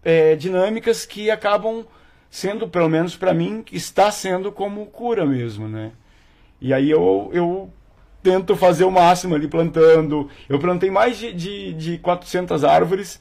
é, 0.08 0.34
dinâmicas 0.34 1.04
que 1.04 1.30
acabam 1.30 1.84
sendo, 2.30 2.66
pelo 2.66 2.88
menos 2.88 3.14
para 3.14 3.34
mim, 3.34 3.62
está 3.70 4.10
sendo 4.10 4.50
como 4.50 4.86
cura 4.86 5.26
mesmo, 5.26 5.68
né? 5.68 5.92
E 6.60 6.72
aí 6.72 6.90
eu, 6.90 7.30
eu 7.32 7.70
tento 8.22 8.56
fazer 8.56 8.84
o 8.84 8.90
máximo 8.90 9.34
ali 9.34 9.46
plantando. 9.46 10.30
Eu 10.48 10.58
plantei 10.58 10.90
mais 10.90 11.18
de, 11.18 11.30
de, 11.34 11.72
de 11.74 11.98
400 11.98 12.64
árvores 12.64 13.20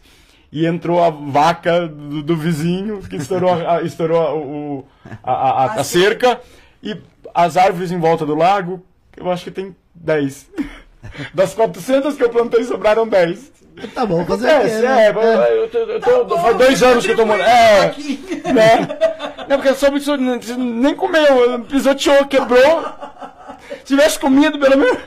e 0.50 0.66
entrou 0.66 1.04
a 1.04 1.10
vaca 1.10 1.88
do, 1.90 2.24
do 2.24 2.38
vizinho 2.38 3.02
que 3.02 3.18
estourou, 3.18 3.52
a, 3.68 3.82
estourou 3.82 4.22
a, 4.22 4.34
o, 4.34 4.86
a, 5.22 5.32
a- 5.34 5.64
a- 5.66 5.74
a 5.82 5.84
cerca 5.84 6.40
e 6.82 6.96
as 7.36 7.58
árvores 7.58 7.92
em 7.92 8.00
volta 8.00 8.26
do 8.26 8.34
lago, 8.34 8.82
eu 9.18 9.30
acho 9.30 9.44
que 9.44 9.52
tem 9.52 9.76
10. 9.94 10.50
Das 11.34 11.54
400 11.54 12.16
que 12.16 12.24
eu 12.24 12.30
plantei, 12.30 12.64
sobraram 12.64 13.06
10. 13.08 13.52
Tá 13.94 14.06
bom, 14.06 14.26
fazer 14.26 14.48
É, 14.48 14.58
o 14.60 14.62
é, 14.68 14.82
né? 14.82 15.06
é, 15.06 15.10
eu 15.64 15.70
tô- 15.70 15.78
eu 15.78 16.00
tô- 16.00 16.12
Tá 16.20 16.24
bom, 16.24 16.42
faz 16.42 16.58
dois 16.58 16.84
anos 16.84 17.06
que 17.06 17.12
eu 17.12 17.16
tô 17.16 17.26
morando. 17.26 17.48
É, 17.48 17.80
Aqui. 17.86 18.42
né? 18.54 18.88
Não, 19.48 19.58
porque 19.60 19.74
só 19.76 20.18
nem 20.58 20.96
comeu, 20.96 21.60
pisoteou, 21.66 22.26
quebrou. 22.26 22.86
Se 23.80 23.84
tivesse 23.96 24.20
comido, 24.20 24.58
pelo 24.60 24.78
menos. 24.78 24.98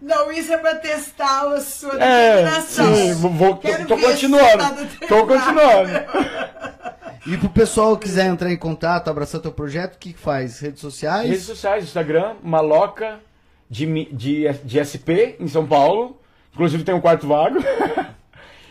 Não, 0.00 0.32
isso 0.32 0.52
é 0.52 0.56
pra 0.58 0.74
testar 0.76 1.46
a 1.52 1.60
sua 1.60 1.94
É, 2.02 2.36
determinação. 2.36 2.94
sim, 2.94 3.14
vou, 3.14 3.30
vou- 3.30 3.54
tô, 3.56 3.98
continuando. 3.98 4.58
tá 4.58 5.06
Tô 5.08 5.26
continuando. 5.26 5.90
E 7.26 7.36
pro 7.36 7.50
pessoal 7.50 7.96
que 7.96 8.04
quiser 8.08 8.26
entrar 8.26 8.50
em 8.50 8.56
contato, 8.56 9.08
abraçar 9.08 9.40
teu 9.40 9.52
projeto, 9.52 9.94
o 9.94 9.98
que 9.98 10.12
que 10.12 10.18
faz? 10.18 10.58
Redes 10.60 10.80
sociais? 10.80 11.28
Redes 11.28 11.44
sociais, 11.44 11.84
Instagram, 11.84 12.34
Maloca 12.42 13.20
de, 13.70 13.86
de, 14.12 14.48
de 14.64 14.78
SP 14.82 15.36
em 15.38 15.46
São 15.48 15.66
Paulo. 15.66 16.18
Inclusive 16.52 16.84
tem 16.84 16.94
um 16.94 17.00
quarto 17.00 17.26
vago. 17.26 17.58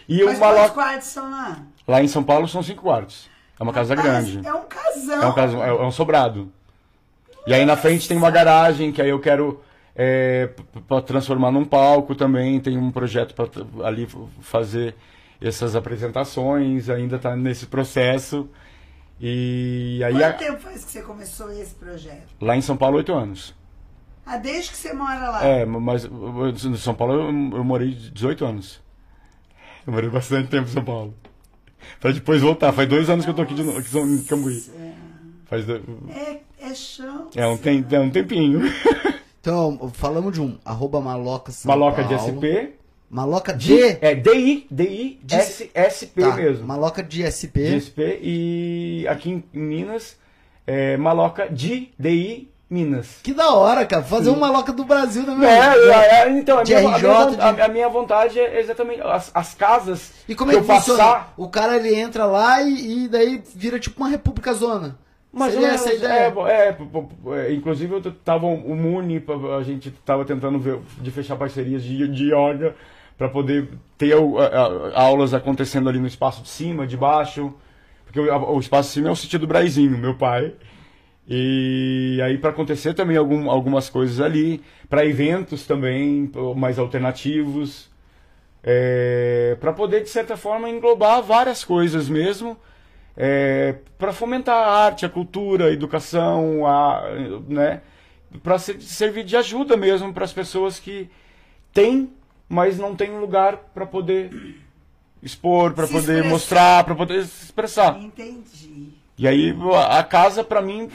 E 0.10 0.16
Mas 0.26 0.38
quantos 0.38 0.40
Maloca. 0.58 0.74
quartos 0.74 1.08
são 1.08 1.30
lá? 1.32 1.60
Lá 1.88 2.04
em 2.04 2.08
São 2.08 2.22
Paulo 2.22 2.46
são 2.46 2.62
cinco 2.62 2.82
quartos. 2.82 3.30
É 3.58 3.64
uma 3.64 3.72
casa 3.72 3.96
Rapaz, 3.96 4.30
grande. 4.34 4.46
É 4.46 4.54
um 4.54 4.64
casão. 4.66 5.22
É 5.24 5.28
um, 5.28 5.34
caso, 5.34 5.64
é 5.64 5.68
é 5.70 5.74
um 5.86 5.92
sobrado. 5.92 6.52
E 7.48 7.54
aí 7.54 7.64
na 7.66 7.78
frente 7.78 8.10
tem 8.10 8.18
uma 8.18 8.30
garagem 8.32 8.92
que 8.92 9.02
aí 9.02 9.08
eu 9.10 9.20
quero 9.22 9.62
é, 9.96 10.50
para 10.86 11.02
transformar 11.02 11.50
num 11.52 11.64
palco 11.64 12.14
também. 12.14 12.60
Tem 12.60 12.78
um 12.78 12.92
projeto 12.92 13.34
para 13.34 13.48
ali 13.88 14.06
fazer 14.42 14.96
essas 15.40 15.78
apresentações. 15.78 16.90
Ainda 16.90 17.16
está 17.16 17.34
nesse 17.38 17.68
processo. 17.68 18.50
E 19.20 20.02
aí 20.04 20.14
Quanto 20.14 20.24
a- 20.26 20.34
tempo 20.34 20.60
faz 20.60 20.84
que 20.84 20.92
você 20.92 21.02
começou 21.04 21.50
esse 21.52 21.76
projeto? 21.76 22.28
lá 22.42 22.58
em 22.58 22.62
São 22.62 22.76
Paulo 22.76 22.98
oito 22.98 23.14
anos. 23.14 23.54
Ah, 24.26 24.38
desde 24.38 24.72
que 24.72 24.78
você 24.78 24.94
mora 24.94 25.30
lá? 25.30 25.46
É, 25.46 25.66
mas 25.66 26.06
em 26.06 26.76
São 26.78 26.94
Paulo 26.94 27.14
eu, 27.14 27.58
eu 27.58 27.64
morei 27.64 27.92
18 27.94 28.46
anos. 28.46 28.80
Eu 29.86 29.94
morei 29.94 30.10
bastante 30.10 30.50
tempo 30.50 30.70
em 30.70 30.72
São 30.74 30.84
Paulo. 30.84 31.14
Pra 32.00 32.12
depois 32.12 32.42
voltar. 32.42 32.72
Faz 32.72 32.88
dois 32.88 33.10
anos 33.10 33.26
que 33.26 33.32
eu 33.32 33.36
tô 33.36 33.42
aqui 33.42 33.54
de 33.56 33.64
novo, 33.64 33.80
aqui 33.80 33.98
em 33.98 34.24
Cambuí. 34.24 34.64
Faz 35.46 35.66
do- 35.66 35.82
É, 36.10 36.40
é 36.62 36.74
chão. 36.76 37.30
é, 37.36 37.46
um 37.48 37.58
tem, 37.58 37.86
é 37.92 38.00
um 38.00 38.10
tempinho. 38.10 38.62
Então, 39.42 39.90
falamos 39.94 40.32
de 40.34 40.40
um, 40.42 40.58
arroba 40.64 41.02
maloca 41.02 41.52
São 41.52 41.68
Maloca 41.70 42.04
de 42.04 42.16
Paulo. 42.16 42.38
SP. 42.40 42.74
Maloca 43.10 43.54
De, 43.54 43.76
de... 43.76 43.98
é 44.06 44.16
DI, 44.16 44.68
DI, 44.72 45.20
De- 45.24 45.36
S, 45.36 45.70
SP 45.74 46.22
Tá, 46.22 46.36
mesmo. 46.36 46.66
Maloca 46.66 47.04
de 47.04 47.24
SP. 47.28 47.58
De 47.68 47.82
SP 47.84 48.00
e 48.22 49.06
aqui 49.10 49.32
em, 49.32 49.44
em 49.54 49.60
Minas, 49.60 50.16
é, 50.66 50.96
Maloca 50.96 51.50
de 51.50 51.90
DI 52.00 52.50
Minas. 52.72 53.20
Que 53.22 53.34
da 53.34 53.54
hora, 53.54 53.86
cara. 53.86 54.02
Fazer 54.02 54.30
uma 54.30 54.48
maloca 54.48 54.72
do 54.72 54.86
Brasil 54.86 55.26
também. 55.26 55.50
É, 55.50 55.60
é, 55.60 56.22
é, 56.24 56.30
então, 56.32 56.58
a 56.58 56.64
De 56.64 56.74
minha, 56.74 56.88
a, 56.90 56.96
RJ, 56.96 57.08
minha, 57.10 57.26
von- 57.26 57.42
a- 57.42 57.66
a 57.66 57.68
minha 57.68 57.90
vontade 57.90 58.40
é 58.40 58.62
exatamente 58.62 59.02
as, 59.02 59.30
as 59.34 59.54
casas 59.54 60.14
E 60.28 60.34
como 60.34 60.52
é 60.52 60.54
que 60.54 60.60
eu 60.62 60.64
funciona? 60.64 60.98
passar. 61.04 61.34
O 61.36 61.50
cara 61.50 61.76
ele 61.76 61.94
entra 61.94 62.24
lá 62.26 62.62
e, 62.62 63.04
e 63.04 63.08
daí 63.10 63.44
vira 63.54 63.78
tipo 63.78 64.02
uma 64.02 64.10
república 64.10 64.54
zona. 64.54 64.98
Mas 65.34 65.52
Seria 65.54 65.68
é, 65.68 65.74
essa 65.74 65.90
a 65.90 65.92
é, 65.92 65.96
ideia? 65.96 66.34
é, 66.48 66.72
p- 66.74 66.86
é, 67.36 67.54
inclusive 67.54 67.94
eu 67.94 68.02
tava 68.14 68.46
o 68.46 68.76
Muni, 68.76 69.22
a 69.60 69.64
gente 69.64 69.92
tava 70.06 70.24
tentando 70.24 70.58
ver, 70.58 70.80
de 71.02 71.12
fechar 71.12 71.36
parcerias 71.36 71.84
de, 71.84 72.08
de 72.08 72.34
yoga 72.34 72.74
para 73.18 73.28
poder 73.30 73.70
ter 73.98 74.14
a- 74.14 74.18
a- 74.18 75.02
aulas 75.04 75.34
acontecendo 75.34 75.88
ali 75.90 76.00
no 76.00 76.08
espaço 76.08 76.42
de 76.42 76.50
cima, 76.50 76.88
de 76.88 76.96
baixo, 76.98 77.54
porque 78.06 78.20
o, 78.20 78.32
a- 78.34 78.52
o 78.52 78.60
espaço 78.60 78.90
de 78.90 78.94
cima 78.96 79.10
é 79.10 79.12
o 79.12 79.16
sítio 79.16 79.40
do 79.40 79.48
Braizinho, 79.48 79.98
meu 79.98 80.16
pai. 80.16 80.54
E 81.34 82.20
aí 82.22 82.38
para 82.38 82.50
acontecer 82.50 82.94
também 82.94 83.16
algum, 83.16 83.50
algumas 83.50 83.90
coisas 83.90 84.20
ali, 84.20 84.62
para 84.90 85.06
eventos 85.06 85.66
também 85.66 86.30
mais 86.58 86.78
alternativos, 86.78 87.90
para 89.58 89.72
poder 89.72 90.04
de 90.04 90.10
certa 90.10 90.36
forma 90.36 90.70
englobar 90.70 91.24
várias 91.24 91.64
coisas 91.64 92.10
mesmo, 92.10 92.58
para 93.98 94.12
fomentar 94.12 94.58
a 94.58 94.86
arte, 94.86 95.06
a 95.06 95.10
cultura, 95.10 95.68
a 95.68 95.72
educação, 95.72 96.68
a, 96.68 97.02
né, 97.48 97.82
para 98.44 98.58
servir 98.60 99.24
de 99.24 99.38
ajuda 99.38 99.78
mesmo 99.78 100.14
para 100.14 100.26
as 100.26 100.34
pessoas 100.34 100.80
que 100.80 101.10
têm, 101.72 102.12
mas 102.50 102.78
não 102.78 102.94
têm 102.94 103.18
lugar 103.18 103.56
para 103.74 103.86
poder 103.86 104.58
expor, 105.24 105.72
para 105.72 105.88
poder 105.88 106.00
expressar. 106.00 106.30
mostrar, 106.30 106.84
para 106.84 106.96
poder 106.96 107.24
se 107.24 107.46
expressar. 107.46 107.98
Entendi. 108.02 108.90
E 109.18 109.26
aí 109.26 109.56
a 109.88 110.04
casa, 110.04 110.44
para 110.44 110.62
mim, 110.62 110.90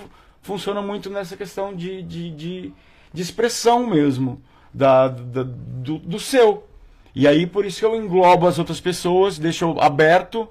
funciona 0.47 0.81
muito 0.81 1.11
nessa 1.11 1.37
questão 1.37 1.75
de, 1.75 2.03
de, 2.03 2.31
de, 2.31 2.73
de 3.13 3.23
expressão 3.23 3.87
mesmo, 3.87 4.41
da, 4.73 5.09
da- 5.09 5.43
do, 5.45 5.99
do 5.99 6.19
seu. 6.21 6.67
E 7.15 7.27
aí 7.27 7.47
por 7.47 7.65
isso 7.65 7.81
que 7.81 7.85
eu 7.85 7.97
englobo 7.97 8.47
as 8.47 8.59
outras 8.59 8.81
pessoas, 8.81 9.39
deixo 9.39 9.75
aberto 9.81 10.49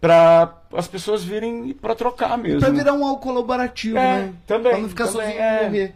para 0.00 0.54
as 0.74 0.86
pessoas 0.88 1.22
virem 1.22 1.72
para 1.72 1.94
trocar 1.94 2.36
mesmo. 2.38 2.60
Pra 2.60 2.70
virar 2.70 2.92
um 2.94 3.04
algo 3.04 3.20
colaborativo, 3.20 3.96
É, 3.98 4.16
né? 4.18 4.32
também, 4.46 4.72
Pra 4.72 4.80
não 4.80 4.88
ficar 4.88 5.06
também, 5.08 5.26
sozinho 5.26 5.42
é. 5.42 5.62
morrer. 5.64 5.94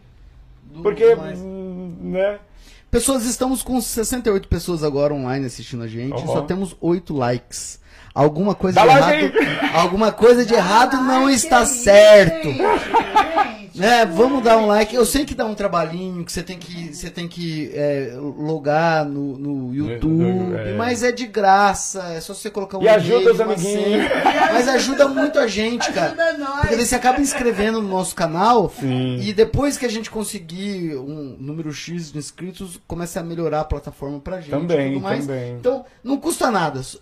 Porque, 0.83 1.15
mais. 1.15 1.39
hum, 1.39 1.97
né? 2.01 2.39
Pessoas, 2.91 3.25
estamos 3.25 3.63
com 3.63 3.81
68 3.81 4.47
pessoas 4.49 4.85
agora 4.85 5.13
online 5.13 5.47
assistindo 5.47 5.83
a 5.83 5.89
gente. 5.89 6.13
Uhum. 6.21 6.27
Só 6.27 6.43
temos 6.43 6.77
8 6.81 7.13
likes. 7.15 7.81
Alguma 8.15 8.55
coisa 8.55 8.77
Dá 8.77 8.87
de 8.87 9.25
errado. 9.25 9.33
Alguma 9.75 10.13
coisa 10.13 10.45
de 10.47 10.55
errado 10.55 10.97
não 10.99 11.29
está 11.29 11.67
certo. 11.67 12.49
gente, 12.53 12.63
gente. 13.75 13.81
Né, 13.81 14.07
vamos 14.07 14.43
dar 14.43 14.57
um 14.59 14.67
like. 14.67 14.95
Eu 14.95 15.05
sei 15.05 15.25
que 15.25 15.35
dá 15.35 15.45
um 15.45 15.55
trabalhinho, 15.55 16.25
que 16.25 16.31
você 16.33 16.43
tem 16.43 16.59
que, 16.59 16.95
você 16.95 17.11
tem 17.11 17.27
que 17.29 17.71
é, 17.75 18.15
logar 18.17 19.05
no, 19.05 19.37
no 19.37 19.75
YouTube, 19.75 20.55
É. 20.57 20.75
mas 20.75 21.03
é 21.03 21.11
de 21.13 21.27
graça. 21.27 22.03
É 22.15 22.21
só 22.21 22.33
você 22.35 22.51
colocar 22.51 22.79
um 22.79 22.83
E 22.83 22.89
ajuda 22.89 23.33
os 23.33 23.41
amiguinhos. 23.41 24.05
Mas 24.55 24.69
ajuda 24.69 25.09
muito 25.09 25.39
a 25.39 25.49
gente, 25.49 25.91
cara. 25.93 26.09
Ajuda 26.13 26.39
nós. 26.39 26.61
Porque 26.61 26.77
daí 26.77 26.87
você 26.87 26.95
acaba 26.95 27.21
inscrevendo 27.21 27.83
no 27.83 27.89
nosso 27.89 28.15
canal 28.15 28.71
Sim. 28.79 29.19
e 29.21 29.33
depois 29.33 29.77
que 29.77 29.85
a 29.85 29.89
gente 29.91 30.09
conseguir 30.11 30.95
um 30.97 31.37
número 31.41 31.73
X 31.73 32.13
de 32.13 32.19
inscritos, 32.19 32.81
começa 32.87 33.19
a 33.19 33.23
melhorar 33.25 33.61
a 33.61 33.65
plataforma 33.65 34.21
pra 34.21 34.37
gente. 34.37 34.49
e 34.49 34.51
Também, 34.53 34.93
tudo 34.95 35.03
mais. 35.03 35.27
também. 35.27 35.55
Então, 35.55 35.85
não 36.05 36.17
custa 36.19 36.53
nada. 36.53 36.83
Só- 36.85 36.99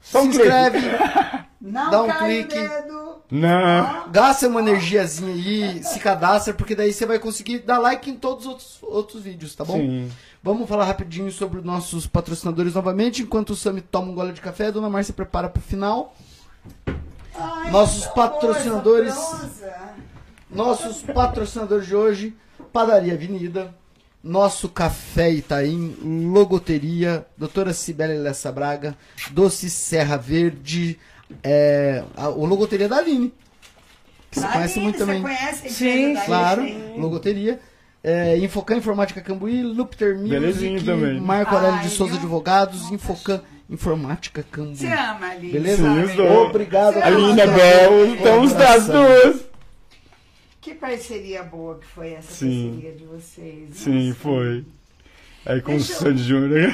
Se 0.00 0.16
um 0.18 0.22
clique. 0.22 0.38
inscreve, 0.38 0.78
Não 1.60 1.90
Dá 1.90 2.02
um 2.02 2.08
clique. 2.18 2.58
o 2.58 2.68
dedo. 2.68 3.05
Não. 3.30 4.08
gasta 4.10 4.46
uma 4.46 4.60
energiazinha 4.60 5.32
aí, 5.32 5.82
se 5.82 5.98
cadastra, 5.98 6.54
porque 6.54 6.74
daí 6.76 6.92
você 6.92 7.04
vai 7.04 7.18
conseguir 7.18 7.58
dar 7.58 7.78
like 7.78 8.08
em 8.08 8.14
todos 8.14 8.44
os 8.44 8.50
outros, 8.50 8.78
outros 8.82 9.22
vídeos, 9.22 9.54
tá 9.54 9.64
bom? 9.64 9.78
Sim. 9.78 10.10
Vamos 10.42 10.68
falar 10.68 10.84
rapidinho 10.84 11.30
sobre 11.32 11.58
os 11.58 11.64
nossos 11.64 12.06
patrocinadores 12.06 12.74
novamente. 12.74 13.22
Enquanto 13.22 13.50
o 13.50 13.56
Sami 13.56 13.80
toma 13.80 14.12
um 14.12 14.14
gole 14.14 14.32
de 14.32 14.40
café, 14.40 14.66
a 14.66 14.70
dona 14.70 14.88
Márcia 14.88 15.12
prepara 15.12 15.48
pro 15.48 15.60
final. 15.60 16.14
Ai, 17.34 17.70
Nossos 17.72 18.06
patrocinadores. 18.06 19.14
Nossos 20.48 21.02
patrocinadores 21.02 21.86
de 21.86 21.96
hoje: 21.96 22.36
Padaria 22.72 23.14
Avenida, 23.14 23.74
Nosso 24.22 24.68
Café 24.68 25.32
Itaim, 25.32 25.96
Logoteria, 26.32 27.26
Doutora 27.36 27.72
Cibele 27.72 28.14
Lessa 28.14 28.52
Braga, 28.52 28.96
Doce 29.32 29.68
Serra 29.68 30.16
Verde, 30.16 30.98
é, 31.42 32.02
a, 32.16 32.28
o 32.28 32.44
Logoteria 32.46 32.88
da 32.88 32.98
Aline. 32.98 33.32
Que 34.30 34.40
você 34.40 34.48
conhece 34.48 34.80
muito 34.80 34.98
também. 34.98 35.22
Conhece 35.22 35.70
Sim, 35.70 36.16
Claro, 36.26 36.62
Aline? 36.62 36.98
Logoteria. 36.98 37.60
É, 38.04 38.36
Infocan 38.38 38.76
Informática 38.76 39.20
Cambuí, 39.20 39.62
Lupter 39.62 40.14
Music, 40.14 40.30
Belezinho 40.30 40.84
também. 40.84 41.20
Marco 41.20 41.54
Aurélio 41.54 41.80
de 41.80 41.88
Souza 41.90 42.12
eu- 42.14 42.18
Advogados, 42.18 42.90
Infocan 42.92 43.40
Informática 43.68 44.44
Cambuí. 44.48 44.76
Você 44.76 44.86
ama, 44.86 45.26
Aline? 45.30 45.52
Beleza? 45.52 45.82
Sim. 46.14 46.20
Obrigado. 46.20 46.98
Aline 47.02 47.40
é 47.40 47.46
Bel, 47.48 48.06
então 48.14 48.42
os 48.42 48.52
das 48.52 48.86
duas. 48.86 49.44
Que 50.60 50.74
parceria 50.74 51.42
boa 51.42 51.78
que 51.78 51.86
foi 51.86 52.12
essa 52.12 52.32
Sim. 52.32 52.72
parceria 52.74 52.92
de 52.96 53.04
vocês. 53.06 53.70
Sim, 53.74 54.08
Nossa. 54.08 54.20
foi. 54.20 54.64
Aí 55.44 55.60
com 55.62 55.72
o 55.72 55.76
Deixa 55.76 55.92
eu- 55.92 55.96
Sandy 55.98 56.22
Júnior. 56.22 56.72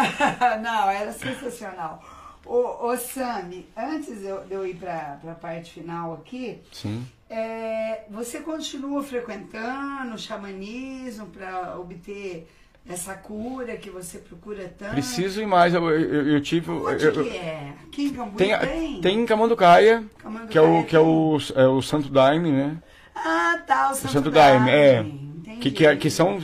Não, 0.62 0.90
era 0.90 1.12
sensacional. 1.12 2.02
Ô, 2.46 2.88
ô 2.88 2.96
Sami, 2.96 3.66
antes 3.76 4.22
eu- 4.24 4.44
de 4.44 4.54
eu 4.54 4.66
ir 4.66 4.76
para 4.76 5.18
a 5.26 5.34
parte 5.34 5.72
final 5.72 6.14
aqui, 6.14 6.60
Sim. 6.72 7.04
é, 7.28 8.02
você 8.10 8.40
continua 8.40 9.02
frequentando 9.02 10.14
o 10.14 10.18
xamanismo 10.18 11.26
para 11.26 11.78
obter 11.78 12.48
essa 12.88 13.14
cura 13.14 13.76
que 13.76 13.90
você 13.90 14.18
procura 14.18 14.72
tanto? 14.78 14.92
Preciso 14.92 15.42
ir 15.42 15.46
mais. 15.46 15.74
Eu, 15.74 15.90
eu, 15.90 16.28
eu 16.28 16.40
tive. 16.40 16.70
Onde 16.70 17.04
eu- 17.04 17.12
que 17.24 17.36
é? 17.36 17.72
Aqui 17.84 18.04
em 18.04 18.10
Cambuí 18.14 18.36
tem, 18.36 19.00
tem? 19.00 19.20
em 19.20 19.26
Camanducaia, 19.26 20.04
Camanducaia 20.18 20.48
que 20.52 20.58
é 20.58 20.60
o, 20.60 20.84
que 20.84 20.96
é 20.96 21.00
o, 21.00 21.38
é 21.56 21.66
o 21.66 21.82
Santo 21.82 22.08
Daime, 22.08 22.52
né? 22.52 22.78
Ah, 23.14 23.58
tá, 23.66 23.88
o 23.88 23.92
O 23.92 23.94
Santo, 23.96 24.12
Santo 24.12 24.30
Daime, 24.30 24.70
é. 24.70 25.00
Entendi. 25.00 25.60
Que, 25.60 25.70
que, 25.70 25.86
é- 25.86 25.96
que 25.96 26.10
são, 26.10 26.38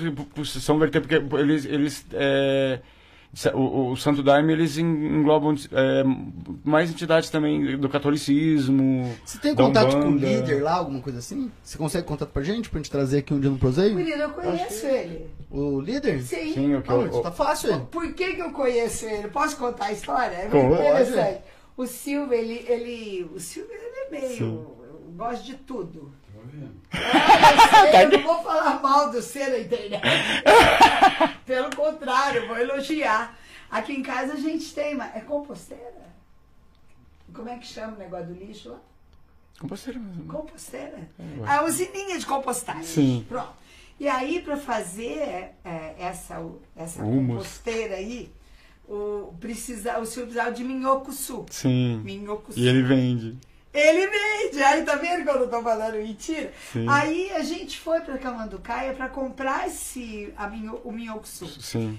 são 0.44 0.78
vertentes, 0.78 1.06
porque 1.06 1.36
eles, 1.36 1.64
eles 1.66 2.06
é, 2.12 2.80
o, 3.54 3.92
o 3.92 3.96
Santo 3.96 4.22
Daime, 4.22 4.52
eles 4.52 4.76
en- 4.76 4.84
englobam 5.18 5.54
é, 5.72 6.02
mais 6.62 6.90
entidades 6.90 7.30
também 7.30 7.76
do 7.78 7.88
catolicismo. 7.88 9.10
Você 9.24 9.38
tem 9.38 9.54
contato 9.54 9.92
com 9.92 10.02
o 10.02 10.06
Umbanda. 10.08 10.26
líder 10.26 10.62
lá, 10.62 10.74
alguma 10.74 11.00
coisa 11.00 11.18
assim? 11.18 11.50
Você 11.62 11.78
consegue 11.78 12.06
contato 12.06 12.30
pra 12.30 12.42
gente, 12.42 12.68
pra 12.68 12.78
gente 12.78 12.90
trazer 12.90 13.18
aqui 13.18 13.32
um 13.32 13.40
dia 13.40 13.50
no 13.50 13.58
Proseio? 13.58 13.94
Menino, 13.94 14.16
eu 14.22 14.30
conheço 14.30 14.86
ele. 14.86 15.26
O 15.50 15.80
líder? 15.80 16.22
Sim. 16.22 16.52
Sim, 16.52 16.74
o 16.74 16.82
que 16.82 16.90
Ah, 16.90 16.94
eu, 16.94 17.22
tá 17.22 17.30
fácil, 17.32 17.70
ele. 17.72 17.82
Por 17.90 18.12
que, 18.12 18.34
que 18.34 18.42
eu 18.42 18.50
conheço 18.50 19.06
ele? 19.06 19.28
Posso 19.28 19.56
contar 19.56 19.86
a 19.86 19.92
história? 19.92 20.34
É 20.36 20.48
muito 20.48 20.74
interessante. 20.80 21.40
O 21.76 21.86
Silvio, 21.86 22.34
ele, 22.34 22.64
ele. 22.68 23.26
O 23.34 23.40
Silvio, 23.40 23.72
ele 23.72 23.96
é 24.16 24.20
meio. 24.20 24.36
Sim. 24.36 24.44
Eu 24.44 25.14
gosto 25.16 25.44
de 25.44 25.54
tudo. 25.54 26.12
Ah, 26.52 27.86
eu, 27.86 27.90
sei, 27.92 28.04
eu 28.04 28.10
não 28.10 28.22
vou 28.22 28.42
falar 28.42 28.80
mal 28.82 29.10
do 29.10 29.22
ser 29.22 29.48
na 29.50 29.58
internet. 29.58 30.02
Pelo 31.46 31.74
contrário, 31.74 32.46
vou 32.46 32.58
elogiar. 32.58 33.36
Aqui 33.70 33.92
em 33.94 34.02
casa 34.02 34.34
a 34.34 34.36
gente 34.36 34.72
tem, 34.74 34.94
uma- 34.94 35.06
é 35.16 35.20
composteira? 35.20 36.02
Como 37.32 37.48
é 37.48 37.56
que 37.56 37.66
chama 37.66 37.94
o 37.94 37.98
negócio 37.98 38.26
do 38.26 38.34
lixo 38.34 38.68
lá? 38.70 38.78
Composteiro 39.58 40.00
mesmo. 40.00 40.24
Composteira? 40.26 41.08
eu 41.38 41.46
A 41.46 41.64
usininha 41.64 42.18
de 42.18 42.26
compostagem. 42.26 42.82
Sim. 42.82 43.26
Pronto. 43.28 43.52
E 43.98 44.08
aí, 44.08 44.42
para 44.42 44.56
fazer 44.56 45.52
é, 45.64 45.94
essa, 45.98 46.44
essa 46.76 47.02
Humus. 47.04 47.36
composteira 47.36 47.94
aí, 47.94 48.30
o, 48.88 49.32
precisa, 49.40 49.98
o 50.00 50.04
senhor 50.06 50.26
precisava 50.26 50.50
de 50.52 50.64
minhoco-su. 50.64 51.46
Sim. 51.50 52.00
Minhoco-su. 52.04 52.58
E 52.58 52.66
ele 52.68 52.82
vende. 52.82 53.38
Ele 53.72 54.06
vende. 54.06 54.62
Aí, 54.62 54.84
tá 54.84 54.96
vendo 54.96 55.24
que 55.24 55.30
eu 55.30 55.40
não 55.40 55.48
tô 55.48 55.62
falando 55.62 55.94
mentira? 55.96 56.52
Sim. 56.72 56.86
Aí, 56.88 57.30
a 57.32 57.42
gente 57.42 57.80
foi 57.80 58.00
para 58.00 58.18
Camanducaia 58.18 58.92
para 58.92 59.08
comprar 59.08 59.66
esse, 59.66 60.32
a 60.36 60.46
minho, 60.46 60.80
o 60.84 60.92
minhoco-su. 60.92 61.46
Sim. 61.60 61.98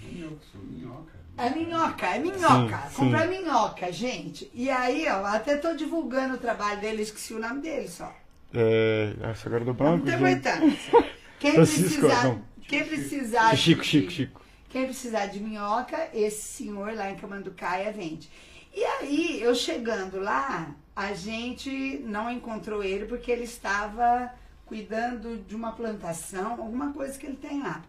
É 1.35 1.49
minhoca, 1.49 2.05
é 2.07 2.19
minhoca. 2.19 2.77
Sim, 2.89 2.95
Comprar 2.95 3.27
sim. 3.27 3.29
minhoca, 3.41 3.91
gente. 3.91 4.51
E 4.53 4.69
aí, 4.69 5.07
ó, 5.09 5.25
até 5.25 5.57
tô 5.57 5.73
divulgando 5.75 6.35
o 6.35 6.37
trabalho 6.37 6.79
dele, 6.79 7.01
esqueci 7.01 7.33
o 7.33 7.39
nome 7.39 7.61
dele 7.61 7.87
só. 7.87 8.13
É, 8.53 9.13
essa 9.23 9.47
agora 9.49 9.61
do 9.65 9.67
Não 9.67 9.73
branco. 9.73 10.05
tem 10.05 10.17
gente. 10.19 10.29
importância. 10.47 11.05
Quem 11.39 11.53
Francisco, 11.53 12.01
precisar, 12.01 12.23
não. 12.25 12.41
quem 12.67 12.85
precisar 12.85 13.57
Chico, 13.57 13.81
de- 13.81 13.87
Chico, 13.87 14.11
Chico. 14.11 14.41
Quem 14.69 14.85
precisar 14.85 15.25
de 15.25 15.39
minhoca, 15.39 16.07
esse 16.13 16.41
senhor 16.63 16.93
lá 16.93 17.09
em 17.09 17.15
Camanducaia 17.15 17.91
vende. 17.91 18.29
E 18.75 18.83
aí, 18.83 19.41
eu 19.41 19.53
chegando 19.55 20.19
lá, 20.19 20.69
a 20.95 21.13
gente 21.13 21.99
não 22.05 22.29
encontrou 22.31 22.83
ele 22.83 23.05
porque 23.05 23.31
ele 23.31 23.43
estava 23.43 24.31
cuidando 24.65 25.37
de 25.47 25.55
uma 25.55 25.71
plantação, 25.71 26.51
alguma 26.51 26.93
coisa 26.93 27.17
que 27.17 27.25
ele 27.25 27.37
tem 27.37 27.61
lá. 27.61 27.83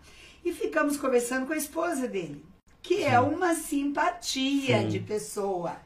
E 0.45 0.53
ficamos 0.53 0.97
conversando 0.97 1.47
com 1.47 1.53
a 1.53 1.57
esposa 1.57 2.07
dele, 2.07 2.45
que 2.83 3.03
é 3.03 3.19
uma 3.19 3.55
simpatia 3.55 4.81
Sim. 4.83 4.89
de 4.89 5.01
pessoa. 5.01 5.77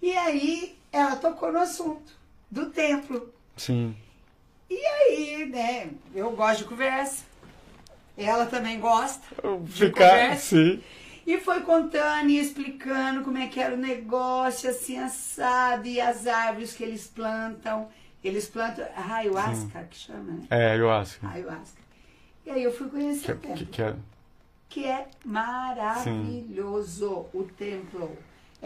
E 0.00 0.12
aí, 0.12 0.76
ela 0.92 1.16
tocou 1.16 1.52
no 1.52 1.58
assunto 1.58 2.12
do 2.50 2.70
templo. 2.70 3.32
Sim. 3.56 3.94
E 4.68 4.78
aí, 4.84 5.46
né, 5.46 5.90
eu 6.14 6.30
gosto 6.32 6.58
de 6.60 6.64
conversa. 6.64 7.24
Ela 8.16 8.46
também 8.46 8.80
gosta. 8.80 9.20
de 9.62 9.72
Ficar, 9.86 10.08
conversa. 10.08 10.56
sim. 10.56 10.82
E 11.26 11.40
foi 11.40 11.60
contando 11.62 12.30
e 12.30 12.38
explicando 12.38 13.24
como 13.24 13.36
é 13.36 13.48
que 13.48 13.58
era 13.58 13.74
o 13.74 13.78
negócio, 13.78 14.70
assim, 14.70 14.96
assado, 14.98 15.86
e 15.88 16.00
as 16.00 16.26
árvores 16.26 16.72
que 16.74 16.84
eles 16.84 17.06
plantam. 17.08 17.88
Eles 18.22 18.46
plantam 18.48 18.86
ayahuasca, 18.96 19.84
que 19.90 19.96
chama, 19.96 20.32
né? 20.32 20.46
É, 20.50 20.74
acho. 20.76 21.18
Ayahuasca. 21.26 21.80
E 22.44 22.50
aí 22.50 22.62
eu 22.62 22.72
fui 22.72 22.88
conhecer 22.88 23.26
Que, 23.26 23.32
o 23.32 23.36
templo. 23.36 23.56
que, 23.56 23.66
que 23.66 23.82
é. 23.82 23.96
que 24.68 24.84
é 24.84 25.08
maravilhoso 25.24 27.26
o 27.32 27.42
templo. 27.44 28.16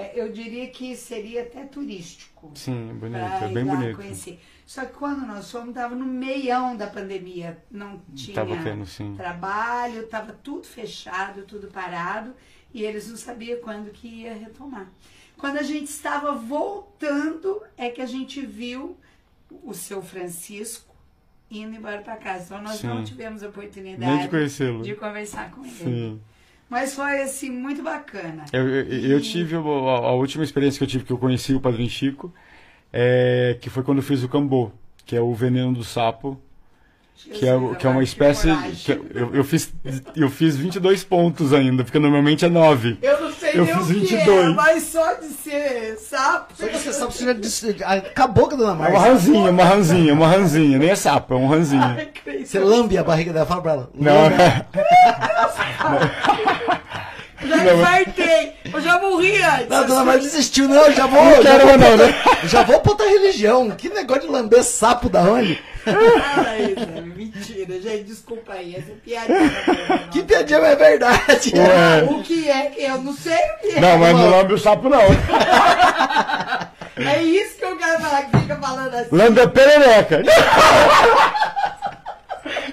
É, 0.01 0.13
eu 0.15 0.33
diria 0.33 0.67
que 0.69 0.97
seria 0.97 1.43
até 1.43 1.65
turístico. 1.65 2.51
Sim, 2.55 2.95
bonito, 2.95 3.19
é 3.19 3.49
bem 3.49 3.65
bonito. 3.65 3.97
Conhecer. 3.97 4.41
Só 4.65 4.85
que 4.85 4.95
quando 4.95 5.27
nós 5.27 5.51
fomos, 5.51 5.71
estava 5.71 5.95
no 5.95 6.07
meião 6.07 6.77
da 6.77 6.87
pandemia. 6.87 7.59
Não 7.71 8.01
tinha 8.15 8.35
tendo, 8.63 9.17
trabalho, 9.17 10.03
estava 10.03 10.33
tudo 10.33 10.67
fechado, 10.67 11.43
tudo 11.43 11.67
parado. 11.69 12.33
E 12.73 12.83
eles 12.83 13.09
não 13.09 13.17
sabiam 13.17 13.61
quando 13.61 13.91
que 13.91 14.07
ia 14.07 14.35
retomar. 14.35 14.89
Quando 15.37 15.59
a 15.59 15.63
gente 15.63 15.89
estava 15.89 16.33
voltando, 16.33 17.63
é 17.77 17.91
que 17.91 18.01
a 18.01 18.07
gente 18.07 18.45
viu 18.45 18.97
o 19.65 19.75
seu 19.75 20.03
Francisco 20.03 20.95
indo 21.51 21.77
embora 21.77 22.01
para 22.03 22.17
casa. 22.17 22.45
Então 22.45 22.63
nós 22.63 22.77
Sim. 22.77 22.87
não 22.87 23.03
tivemos 23.03 23.43
a 23.43 23.49
oportunidade 23.49 24.29
de 24.29 24.83
de 24.83 24.95
conversar 24.95 25.51
com 25.51 25.65
ele. 25.65 25.75
Sim. 25.75 26.21
Mas 26.71 26.95
foi 26.95 27.21
assim 27.21 27.51
muito 27.51 27.83
bacana. 27.83 28.45
Eu, 28.53 28.69
eu, 28.69 28.85
eu 29.11 29.21
tive 29.21 29.57
a, 29.57 29.59
a 29.59 30.13
última 30.13 30.45
experiência 30.45 30.79
que 30.79 30.85
eu 30.85 30.89
tive 30.89 31.05
que 31.05 31.13
eu 31.13 31.19
conheci 31.19 31.53
o 31.53 31.61
Padrinho 31.61 31.91
Chico, 31.91 32.33
é, 32.93 33.59
que 33.61 33.69
foi 33.69 33.83
quando 33.83 33.99
eu 33.99 34.05
fiz 34.05 34.23
o 34.23 34.29
cambô, 34.29 34.71
que 35.05 35.17
é 35.17 35.21
o 35.21 35.35
veneno 35.35 35.73
do 35.75 35.83
sapo, 35.83 36.41
que 37.17 37.47
é, 37.47 37.75
que 37.75 37.87
é 37.87 37.91
uma 37.91 38.05
espécie. 38.05 38.49
Eu, 39.13 39.35
eu, 39.35 39.45
fiz, 39.45 39.75
eu 40.15 40.31
fiz 40.31 40.57
22 40.57 41.03
pontos 41.03 41.53
ainda, 41.53 41.83
porque 41.83 41.99
normalmente 41.99 42.45
é 42.45 42.49
9. 42.49 42.99
Eu 43.03 43.21
não 43.21 43.30
sei 43.51 43.61
Eu 43.61 43.65
nem 43.65 43.77
o 43.77 43.85
fiz 43.85 44.09
que 44.09 44.15
é, 44.15 44.19
22. 44.25 44.55
mas 44.55 44.83
só 44.85 45.15
de 45.15 45.27
ser 45.29 45.97
sapo. 45.99 46.53
Só 46.55 46.67
que 46.67 46.79
você 46.79 46.93
sabe, 46.93 47.13
você 47.13 47.25
já 47.25 47.33
disse, 47.33 47.77
acabou 47.85 48.49
com 48.49 48.55
a 48.55 48.59
dona 48.59 48.71
É 48.71 48.75
uma 48.75 48.91
Márcia. 48.91 49.01
ranzinha, 49.13 49.51
uma 49.51 49.65
ranzinha, 49.65 50.15
uma 50.15 50.27
ranzinha. 50.29 50.79
Nem 50.79 50.91
é 50.91 50.97
sapo, 50.97 51.35
é 51.35 51.37
um 51.37 51.49
ranzinho. 51.49 51.83
Ai. 51.83 52.09
Você 52.45 52.59
lambe 52.59 52.97
a 52.99 53.05
barriga 53.05 53.33
dela, 53.33 53.47
fala 53.47 53.63
pra 53.63 53.73
ela. 53.73 53.91
Não, 53.95 54.23
lambe. 54.23 54.37
é. 57.43 57.47
Já 57.49 57.57
Não. 57.57 57.81
infartei. 57.81 58.53
Eu 58.73 58.81
já 58.81 58.99
morri 59.01 59.43
antes. 59.43 59.69
Não, 59.69 59.87
dona 59.87 60.19
desistiu, 60.19 60.69
não, 60.69 60.87
eu 60.87 60.93
já 60.93 61.07
vou. 61.07 61.23
Não 61.25 61.43
já 61.43 61.51
quero 61.53 61.67
vou 61.67 61.79
mais 61.79 61.91
não, 61.91 61.97
pra- 61.99 62.07
né? 62.07 62.15
Já 62.45 62.63
vou 62.63 62.81
pra 62.81 62.93
outra 62.93 63.09
religião. 63.09 63.71
Que 63.71 63.89
negócio 63.89 64.23
de 64.23 64.29
lamber 64.29 64.63
sapo 64.63 65.09
da 65.09 65.21
onde? 65.23 65.63
Ai, 65.87 66.75
Zé, 66.79 67.01
mentira, 67.01 67.81
gente, 67.81 68.05
desculpa 68.05 68.53
aí, 68.53 68.77
essa 68.77 68.93
piadinha. 69.03 69.51
Que 70.13 70.23
piadinha, 70.23 70.61
mas 70.61 70.71
é 70.73 70.77
verdade. 70.77 71.53
Ué. 71.57 72.03
O 72.11 72.23
que 72.23 72.51
é 72.51 72.67
que 72.67 72.83
eu 72.83 72.99
não 73.01 73.15
sei 73.15 73.33
o 73.35 73.59
que 73.61 73.77
é. 73.77 73.81
Não, 73.81 73.97
mas 73.99 74.15
não 74.15 74.29
lambe 74.31 74.55
o 74.55 74.59
sapo, 74.59 74.89
não. 74.91 75.01
É 76.97 77.23
isso 77.23 77.57
que 77.57 77.65
eu 77.65 77.77
quero 77.79 77.99
falar, 78.01 78.23
que 78.25 78.37
fica 78.39 78.57
falando 78.57 78.95
assim. 78.95 79.09
Lambe 79.17 79.41
a 79.41 79.49
perereca. 79.49 80.23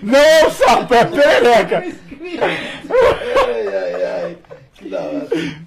Não, 0.01 0.51
sapo, 0.51 0.93
é 0.93 1.05
perereca. 1.05 1.83
Ai, 1.83 3.67
ai, 3.67 4.03
ai. 4.23 4.37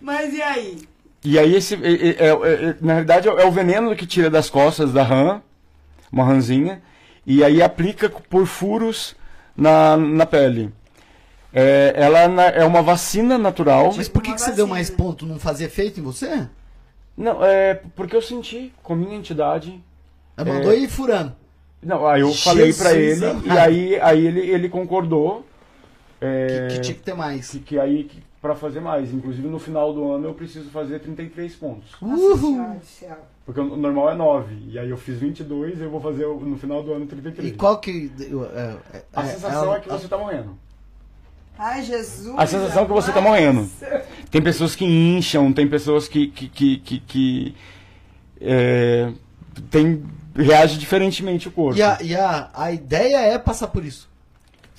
Mas 0.00 0.34
e 0.34 0.42
aí? 0.42 0.78
E 1.24 1.38
aí, 1.38 1.54
esse, 1.54 1.74
é- 1.74 1.78
é- 1.78 2.28
é- 2.28 2.28
é- 2.70 2.76
na 2.80 2.92
realidade, 2.94 3.28
é 3.28 3.44
o 3.44 3.50
veneno 3.52 3.94
que 3.94 4.06
tira 4.06 4.30
das 4.30 4.48
costas 4.48 4.92
da 4.92 5.02
rã, 5.02 5.42
uma 6.10 6.24
rãzinha, 6.24 6.80
e 7.26 7.44
aí 7.44 7.62
aplica 7.62 8.08
por 8.08 8.46
furos 8.46 9.14
na, 9.56 9.96
na 9.96 10.24
pele. 10.24 10.72
É, 11.52 11.92
ela 11.96 12.28
na- 12.28 12.46
é 12.46 12.64
uma 12.64 12.80
vacina 12.80 13.36
natural. 13.36 13.92
Mas 13.96 14.08
por 14.08 14.22
que, 14.22 14.32
que 14.32 14.40
você 14.40 14.52
deu 14.52 14.66
mais 14.66 14.88
ponto? 14.88 15.26
Não 15.26 15.38
fazia 15.38 15.66
efeito 15.66 16.00
em 16.00 16.02
você? 16.02 16.46
Não, 17.16 17.44
é 17.44 17.74
porque 17.94 18.14
eu 18.16 18.22
senti 18.22 18.72
com 18.82 18.94
a 18.94 18.96
minha 18.96 19.16
entidade. 19.16 19.82
Ela 20.36 20.52
mandou 20.54 20.72
ir 20.72 20.88
furando. 20.88 21.34
Não, 21.82 22.06
aí 22.06 22.20
eu 22.20 22.32
falei 22.32 22.72
pra 22.72 22.94
Jesus 22.94 23.22
ele, 23.22 23.30
amado. 23.30 23.46
e 23.46 23.58
aí, 23.58 24.00
aí 24.00 24.26
ele, 24.26 24.40
ele 24.40 24.68
concordou. 24.68 25.44
é, 26.20 26.68
Que, 26.68 26.74
que 26.76 26.80
tinha 26.82 26.94
que 26.94 27.02
ter 27.02 27.14
mais. 27.14 27.50
que, 27.50 27.58
que 27.58 27.78
aí 27.80 28.04
que, 28.04 28.22
pra 28.40 28.54
fazer 28.54 28.80
mais. 28.80 29.12
Inclusive 29.12 29.46
no 29.48 29.58
final 29.58 29.92
do 29.92 30.10
ano 30.10 30.28
eu 30.28 30.34
preciso 30.34 30.70
fazer 30.70 30.98
33 31.00 31.54
pontos. 31.56 31.90
Uhul. 32.00 32.80
Porque 33.44 33.60
o 33.60 33.76
normal 33.76 34.10
é 34.10 34.14
9. 34.14 34.54
E 34.68 34.78
aí 34.78 34.88
eu 34.88 34.96
fiz 34.96 35.18
22 35.18 35.78
e 35.78 35.82
eu 35.82 35.90
vou 35.90 36.00
fazer 36.00 36.26
no 36.26 36.56
final 36.56 36.82
do 36.82 36.92
ano 36.92 37.06
33. 37.06 37.48
E 37.48 37.56
qual 37.56 37.78
que. 37.78 38.10
é, 38.54 38.96
é, 38.96 39.02
A 39.12 39.22
é, 39.22 39.26
sensação 39.26 39.74
é 39.74 39.80
que 39.80 39.88
você 39.88 40.08
tá 40.08 40.16
morrendo. 40.16 40.56
Ai, 41.58 41.82
Jesus. 41.82 42.34
A 42.38 42.46
sensação 42.46 42.84
é 42.84 42.86
que 42.86 42.92
você 42.92 43.12
tá 43.12 43.20
morrendo. 43.20 43.68
Tem 44.30 44.40
pessoas 44.40 44.74
que 44.74 44.84
incham, 44.84 45.52
tem 45.52 45.68
pessoas 45.68 46.08
que. 46.08 46.28
que, 46.28 46.48
que, 46.48 46.78
que, 46.78 47.00
que, 47.00 47.54
é, 48.40 49.12
tem, 49.70 50.02
reage 50.34 50.78
diferentemente 50.78 51.48
o 51.48 51.50
corpo. 51.50 51.78
E, 51.78 51.82
a, 51.82 51.98
e 52.00 52.16
a, 52.16 52.50
a 52.54 52.72
ideia 52.72 53.18
é 53.18 53.38
passar 53.38 53.66
por 53.66 53.84
isso. 53.84 54.08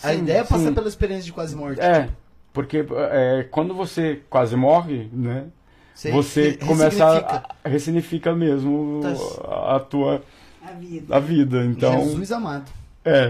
a 0.01 0.11
Sim, 0.11 0.19
ideia 0.19 0.39
é 0.39 0.43
passar 0.43 0.69
sim. 0.69 0.73
pela 0.73 0.87
experiência 0.87 1.25
de 1.25 1.33
quase 1.33 1.55
morte. 1.55 1.79
É, 1.79 2.09
porque 2.53 2.85
é, 3.11 3.47
quando 3.49 3.73
você 3.73 4.21
quase 4.29 4.55
morre, 4.55 5.09
né? 5.13 5.45
Você 5.93 6.49
re- 6.51 6.57
começa 6.57 7.05
ressignifica. 7.05 7.35
a, 7.35 7.55
a 7.63 7.69
ressignifica 7.69 8.35
mesmo 8.35 9.01
Tá. 9.03 9.47
a, 9.47 9.75
a 9.75 9.79
tua 9.79 10.21
A 10.65 10.71
vida. 10.71 11.15
a 11.15 11.19
vida. 11.19 11.63
Então, 11.65 11.93
Jesus 12.03 12.31
amado. 12.31 12.65
é. 13.05 13.29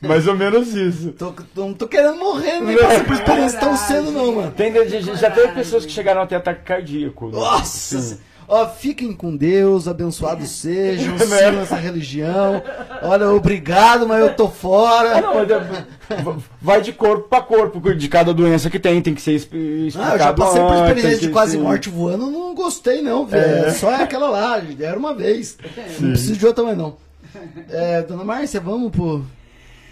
mais 0.06 0.26
ou 0.26 0.34
menos 0.36 0.74
isso. 0.74 1.12
Tô, 1.12 1.32
tô- 1.32 1.66
não 1.66 1.74
tô 1.74 1.86
querendo 1.86 2.16
morrer, 2.18 2.60
nem 2.60 2.76
passar 2.76 3.04
por 3.04 3.14
experiência 3.14 3.60
tão 3.60 3.76
cedo, 3.76 4.10
não, 4.10 4.34
mano. 4.34 4.50
Tem, 4.52 4.72
já, 4.88 5.14
já 5.14 5.30
teve 5.30 5.52
pessoas 5.52 5.86
que 5.86 5.92
chegaram 5.92 6.22
até 6.22 6.36
ataque 6.36 6.62
cardíaco. 6.64 7.26
né? 7.26 7.32
Nossa! 7.38 8.00
Sim. 8.00 8.18
Ó, 8.52 8.66
fiquem 8.66 9.12
com 9.12 9.36
Deus, 9.36 9.86
abençoados 9.86 10.48
sejam, 10.50 11.14
Né? 11.16 11.24
sigam 11.24 11.60
essa 11.60 11.76
religião. 11.76 12.60
Olha, 13.00 13.30
obrigado, 13.30 14.08
mas 14.08 14.20
eu 14.20 14.34
tô 14.34 14.48
fora. 14.48 15.20
não, 15.20 15.34
mas 15.36 15.48
é- 15.50 16.34
vai 16.60 16.80
de 16.80 16.92
corpo 16.92 17.28
pra 17.28 17.40
corpo, 17.40 17.94
de 17.94 18.08
cada 18.08 18.34
doença 18.34 18.68
que 18.68 18.80
tem, 18.80 19.00
tem 19.00 19.14
que 19.14 19.22
ser 19.22 19.34
expli- 19.34 19.86
explicado 19.86 20.12
Ah, 20.12 20.14
eu 20.14 20.18
já 20.18 20.32
passei 20.32 20.60
por 20.62 20.74
experiência 20.74 21.10
tem 21.10 21.18
de 21.20 21.26
que 21.28 21.32
quase 21.32 21.56
morte 21.58 21.88
voando, 21.88 22.28
não 22.28 22.52
gostei 22.52 23.00
não, 23.02 23.24
velho. 23.24 23.66
É. 23.66 23.70
Só 23.70 23.94
aquela 23.94 24.28
lá, 24.28 24.60
era 24.80 24.98
uma 24.98 25.14
vez. 25.14 25.56
Não 26.00 26.10
preciso 26.10 26.36
de 26.36 26.44
outra 26.46 26.64
mais 26.64 26.76
não. 26.76 26.96
É, 27.70 28.02
dona 28.02 28.24
Márcia, 28.24 28.58
vamos 28.60 28.90
pro... 28.90 29.24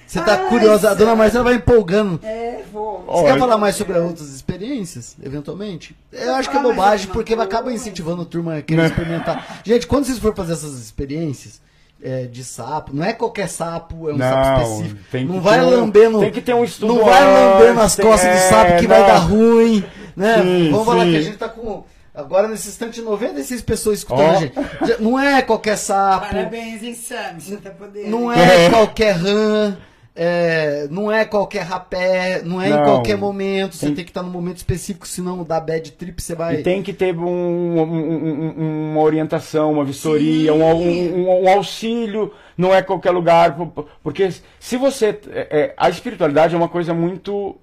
Você 0.09 0.20
tá 0.22 0.35
Ai, 0.40 0.48
curiosa, 0.48 0.90
a 0.90 0.94
dona 0.94 1.14
Márcia 1.14 1.36
ela 1.39 1.44
vai 1.44 1.55
empolgando. 1.56 2.18
É, 2.24 2.62
vou. 2.72 3.05
Você 3.06 3.10
Olha. 3.24 3.32
quer 3.35 3.39
falar 3.39 3.59
mais 3.59 3.76
sobre 3.76 3.98
outras 3.98 4.28
experiências, 4.35 5.14
eventualmente? 5.22 5.94
Eu 6.10 6.35
acho 6.35 6.48
que 6.51 6.56
é 6.56 6.60
falar 6.60 6.74
bobagem, 6.74 7.09
porque 7.09 7.35
acaba 7.35 7.72
incentivando 7.72 8.22
a 8.22 8.24
turma 8.24 8.56
a 8.56 8.62
querer 8.62 8.86
experimentar. 8.86 9.60
Gente, 9.64 9.86
quando 9.86 10.06
vocês 10.06 10.18
forem 10.18 10.35
fazer 10.36 10.55
essas 10.55 10.78
experiências 10.78 11.60
é, 12.02 12.22
de 12.26 12.43
sapo, 12.43 12.94
não 12.97 13.05
é 13.05 13.12
qualquer 13.12 13.48
sapo, 13.48 14.09
é 14.09 14.14
um 14.14 14.16
Não, 14.16 14.26
sapo 14.32 14.62
específico. 14.62 15.01
tem 15.12 15.26
que 15.26 15.32
não 15.32 15.40
ter 15.40 15.44
vai 15.44 15.60
um- 15.60 15.70
lambendo. 15.70 16.20
tem 16.20 16.30
que 16.32 16.40
ter 16.40 16.55
um 16.55 16.64
estudo 16.64 16.94
Não 16.94 17.05
vai 17.05 17.24
lambendo 17.24 17.90
tem- 17.97 18.05
costas 18.06 18.35
do 18.40 18.48
sapo 18.48 18.76
que 18.78 18.85
é, 18.85 18.89
vai 18.89 19.01
não. 19.01 19.06
dar 19.06 19.16
ruim, 19.18 19.85
né? 20.16 20.43
Sim, 20.43 20.70
Vamos 20.70 20.86
falar 20.86 21.05
sim. 21.05 21.10
que 21.10 21.16
a 21.18 21.22
gente 21.22 21.36
tá 21.36 21.48
com. 21.48 21.85
Agora 22.14 22.48
nesse 22.48 22.68
instante 22.68 23.01
96 23.01 23.62
pessoas 23.62 23.98
escutando 23.98 24.26
Ó. 24.26 24.30
a 24.30 24.40
gente. 24.40 24.55
Não 25.01 25.18
é 25.20 25.40
qualquer 25.43 25.76
sapo. 25.76 26.26
Parabéns, 26.26 26.82
hein, 26.82 26.94
Sam? 26.94 27.39
Você 27.39 27.56
tá 27.59 27.70
podendo. 27.70 28.09
Não 28.10 28.32
é 28.32 28.64
É. 28.66 28.70
qualquer 28.70 29.12
rã, 29.12 29.76
é, 30.20 30.89
não 30.90 31.11
é 31.12 31.24
qualquer 31.24 31.62
rapé, 31.62 32.43
não 32.45 32.61
é 32.61 32.66
em 32.66 32.70
Não. 32.70 32.85
qualquer 32.85 33.16
momento. 33.16 33.77
Você 33.77 33.86
Tem- 33.86 33.95
tem 33.95 34.05
que 34.05 34.11
estar 34.11 34.23
no 34.23 34.31
momento 34.31 34.57
específico, 34.57 35.07
senão 35.07 35.45
dá 35.45 35.61
bad 35.61 35.93
trip, 35.93 36.20
você 36.20 36.35
vai. 36.35 36.57
E 36.57 36.62
tem 36.62 36.82
que 36.82 36.93
ter 36.93 37.16
um- 37.16 37.24
um- 37.24 37.82
um- 37.82 38.55
um- 38.59 38.90
uma 38.93 39.01
orientação, 39.01 39.73
uma 39.73 39.85
vistoria, 39.85 40.53
um, 40.53 40.62
um- 40.65 41.45
um 41.45 41.49
auxílio, 41.49 42.32
não 42.57 42.74
é 42.74 42.82
qualquer 42.82 43.12
lugar. 43.12 43.57
por- 43.57 43.86
Porque 44.03 44.28
se 44.59 44.77
você. 44.77 45.19
é, 45.31 45.47
é, 45.51 45.74
a 45.77 45.89
espiritualidade 45.89 46.55
é 46.55 46.59
uma 46.59 46.69
coisa 46.69 46.93
muito 46.93 47.57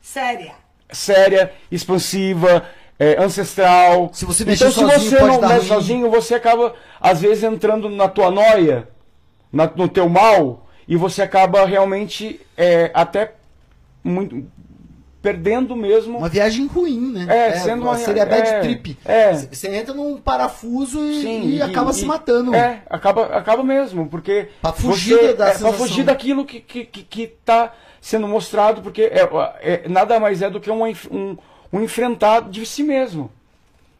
Séria. 0.00 0.52
séria, 0.90 1.52
expansiva, 1.70 2.64
é, 2.98 3.22
ancestral. 3.22 4.10
Se 4.12 4.24
você 4.24 4.44
mexer 4.44 4.68
então, 4.68 4.72
se 4.72 4.80
sozinho, 4.80 5.10
você 5.10 5.26
não 5.26 5.48
mexe 5.48 5.66
sozinho, 5.66 6.10
você 6.10 6.34
acaba, 6.34 6.74
às 7.00 7.20
vezes, 7.20 7.44
entrando 7.44 7.88
na 7.90 8.08
tua 8.08 8.30
noia, 8.30 8.88
na- 9.52 9.70
no 9.76 9.88
teu 9.88 10.08
mal, 10.08 10.66
e 10.88 10.96
você 10.96 11.22
acaba 11.22 11.64
realmente 11.66 12.40
é, 12.56 12.90
até 12.94 13.34
muito 14.02 14.44
perdendo 15.20 15.74
mesmo. 15.76 16.18
Uma 16.18 16.28
viagem 16.28 16.66
ruim, 16.66 17.12
né? 17.12 17.26
É, 17.28 17.52
sendo 17.58 17.82
uma- 17.82 17.96
Seria 17.98 18.24
bad 18.24 18.48
é, 18.48 18.60
trip. 18.60 18.96
é. 19.04 19.32
Você 19.34 19.68
entra 19.74 19.92
num 19.92 20.16
parafuso 20.16 21.04
e, 21.04 21.20
Sim, 21.22 21.48
e 21.50 21.60
acaba 21.62 21.92
se 21.92 22.04
matando. 22.06 22.54
É, 22.54 22.82
acaba, 22.88 23.26
acaba 23.36 23.62
mesmo, 23.62 24.08
porque. 24.08 24.48
Pra 24.62 24.72
fugir 24.72 25.16
você, 25.18 25.34
da 25.34 25.46
é, 25.46 25.50
pra 25.50 25.58
sensação. 25.58 25.72
fugir 25.72 26.04
daquilo 26.04 26.44
que, 26.46 26.60
que, 26.60 26.84
que, 26.84 27.02
que 27.02 27.26
tá 27.44 27.74
sendo 28.00 28.28
mostrado, 28.28 28.80
porque 28.80 29.02
é, 29.02 29.28
é- 29.60 29.88
nada 29.88 30.18
mais 30.20 30.40
é 30.40 30.48
do 30.48 30.60
que 30.60 30.70
um, 30.70 30.84
um, 31.10 31.36
um 31.72 31.82
enfrentar 31.82 32.48
de 32.48 32.64
si 32.64 32.82
mesmo. 32.84 33.30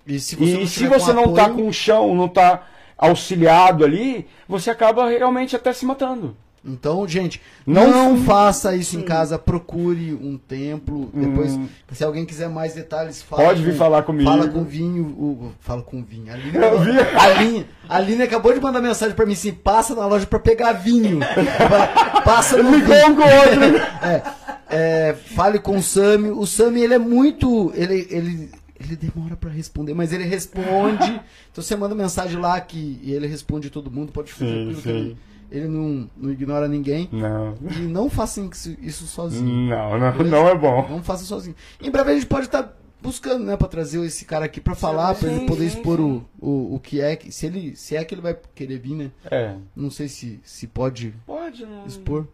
E 0.06 0.18
se 0.20 0.36
você 0.36 0.50
e 0.54 0.58
não, 0.60 0.66
se 0.66 0.86
você 0.86 1.12
com 1.12 1.20
não 1.26 1.34
tá 1.34 1.42
apoio- 1.46 1.56
com 1.64 1.68
o 1.68 1.72
chão, 1.72 2.14
não 2.14 2.28
tá 2.28 2.62
auxiliado 2.96 3.84
ali, 3.84 4.26
você 4.48 4.70
acaba 4.70 5.08
realmente 5.08 5.54
até 5.56 5.72
se 5.72 5.84
matando. 5.84 6.34
Então, 6.68 7.06
gente, 7.08 7.40
Não 7.66 7.90
não, 7.90 8.16
faça 8.24 8.74
isso 8.76 8.96
em 8.98 9.02
casa. 9.02 9.38
Procure 9.38 10.14
um 10.14 10.36
templo. 10.36 11.10
Depois, 11.14 11.52
Hum. 11.52 11.66
se 11.92 12.04
alguém 12.04 12.24
quiser 12.26 12.48
mais 12.48 12.74
detalhes, 12.74 13.22
fala 13.22 13.42
Pode 13.44 13.62
vir 13.62 13.72
com- 13.72 13.78
falar 13.78 14.02
comigo. 14.02 14.28
Fala 14.30 14.48
com 14.48 14.60
o 14.60 14.64
Vinho. 14.64 15.04
O, 15.04 15.52
fala 15.60 15.82
com 15.82 16.00
o 16.00 16.02
Vinho. 16.04 16.30
A 16.30 16.34
Aline, 16.34 16.56
Eu 16.56 16.78
vi. 16.80 16.90
a 16.98 17.22
Aline, 17.24 17.66
a 17.88 17.96
Aline 17.96 18.22
acabou 18.22 18.52
de 18.52 18.60
mandar 18.60 18.80
mensagem 18.80 19.14
pra 19.14 19.24
mim 19.26 19.32
assim: 19.32 19.52
passa 19.52 19.94
na 19.94 20.06
loja 20.06 20.26
pra 20.26 20.38
pegar 20.38 20.72
vinho. 20.74 21.20
Passa 22.24 22.62
no 22.62 22.74
Ligou 22.76 22.94
um 23.08 23.14
com 23.16 23.22
o 23.22 23.24
outro. 23.24 23.76
É. 24.06 24.22
É, 24.70 25.14
fale 25.34 25.58
com 25.58 25.76
o 25.78 25.82
Sami. 25.82 26.28
O 26.30 26.44
Sami, 26.46 26.82
ele 26.82 26.92
é 26.94 26.98
muito. 26.98 27.72
Ele, 27.74 28.06
ele, 28.10 28.50
ele 28.78 28.96
demora 28.96 29.34
pra 29.34 29.48
responder, 29.50 29.94
mas 29.94 30.12
ele 30.12 30.24
responde. 30.24 31.20
então 31.50 31.64
você 31.64 31.74
manda 31.74 31.94
mensagem 31.94 32.38
lá 32.38 32.60
que 32.60 33.00
e 33.02 33.12
ele 33.12 33.26
responde 33.26 33.70
todo 33.70 33.90
mundo. 33.90 34.12
Pode 34.12 34.30
ficar 34.32 34.44
Sim, 34.46 34.52
tranquilo 34.52 34.80
sim. 34.82 34.90
ele, 34.90 35.16
ele 35.50 35.68
não, 35.68 36.08
não 36.16 36.30
ignora 36.30 36.68
ninguém. 36.68 37.08
Não. 37.12 37.54
E 37.76 37.80
não 37.80 38.08
façam 38.10 38.48
isso, 38.82 39.06
sozinho. 39.06 39.68
Não, 39.70 39.98
não, 39.98 40.12
não 40.24 40.48
é 40.48 40.54
bom. 40.54 40.86
Não 40.88 41.02
faça 41.02 41.24
sozinho. 41.24 41.54
Em 41.80 41.90
breve 41.90 42.10
a 42.10 42.14
gente 42.14 42.26
pode 42.26 42.46
estar 42.46 42.76
buscando, 43.00 43.44
né, 43.44 43.56
pra 43.56 43.68
trazer 43.68 44.04
esse 44.04 44.24
cara 44.24 44.44
aqui 44.44 44.60
pra 44.60 44.74
falar, 44.74 45.14
pra 45.14 45.28
ele 45.30 45.40
Sim, 45.40 45.46
poder 45.46 45.70
sim, 45.70 45.76
expor 45.78 45.98
sim. 45.98 46.24
O, 46.40 46.46
o, 46.50 46.74
o 46.74 46.80
que 46.80 47.00
é, 47.00 47.14
que- 47.14 47.30
se 47.30 47.46
ele, 47.46 47.76
se 47.76 47.94
é 47.96 48.04
que 48.04 48.12
ele 48.14 48.20
vai 48.22 48.36
querer 48.54 48.78
vir, 48.78 48.94
né? 48.94 49.10
É. 49.30 49.54
Não 49.76 49.90
sei 49.90 50.08
se, 50.08 50.40
se 50.42 50.66
pode 50.66 51.14
Pode, 51.24 51.64
né? 51.64 51.84
expor. 51.86 52.26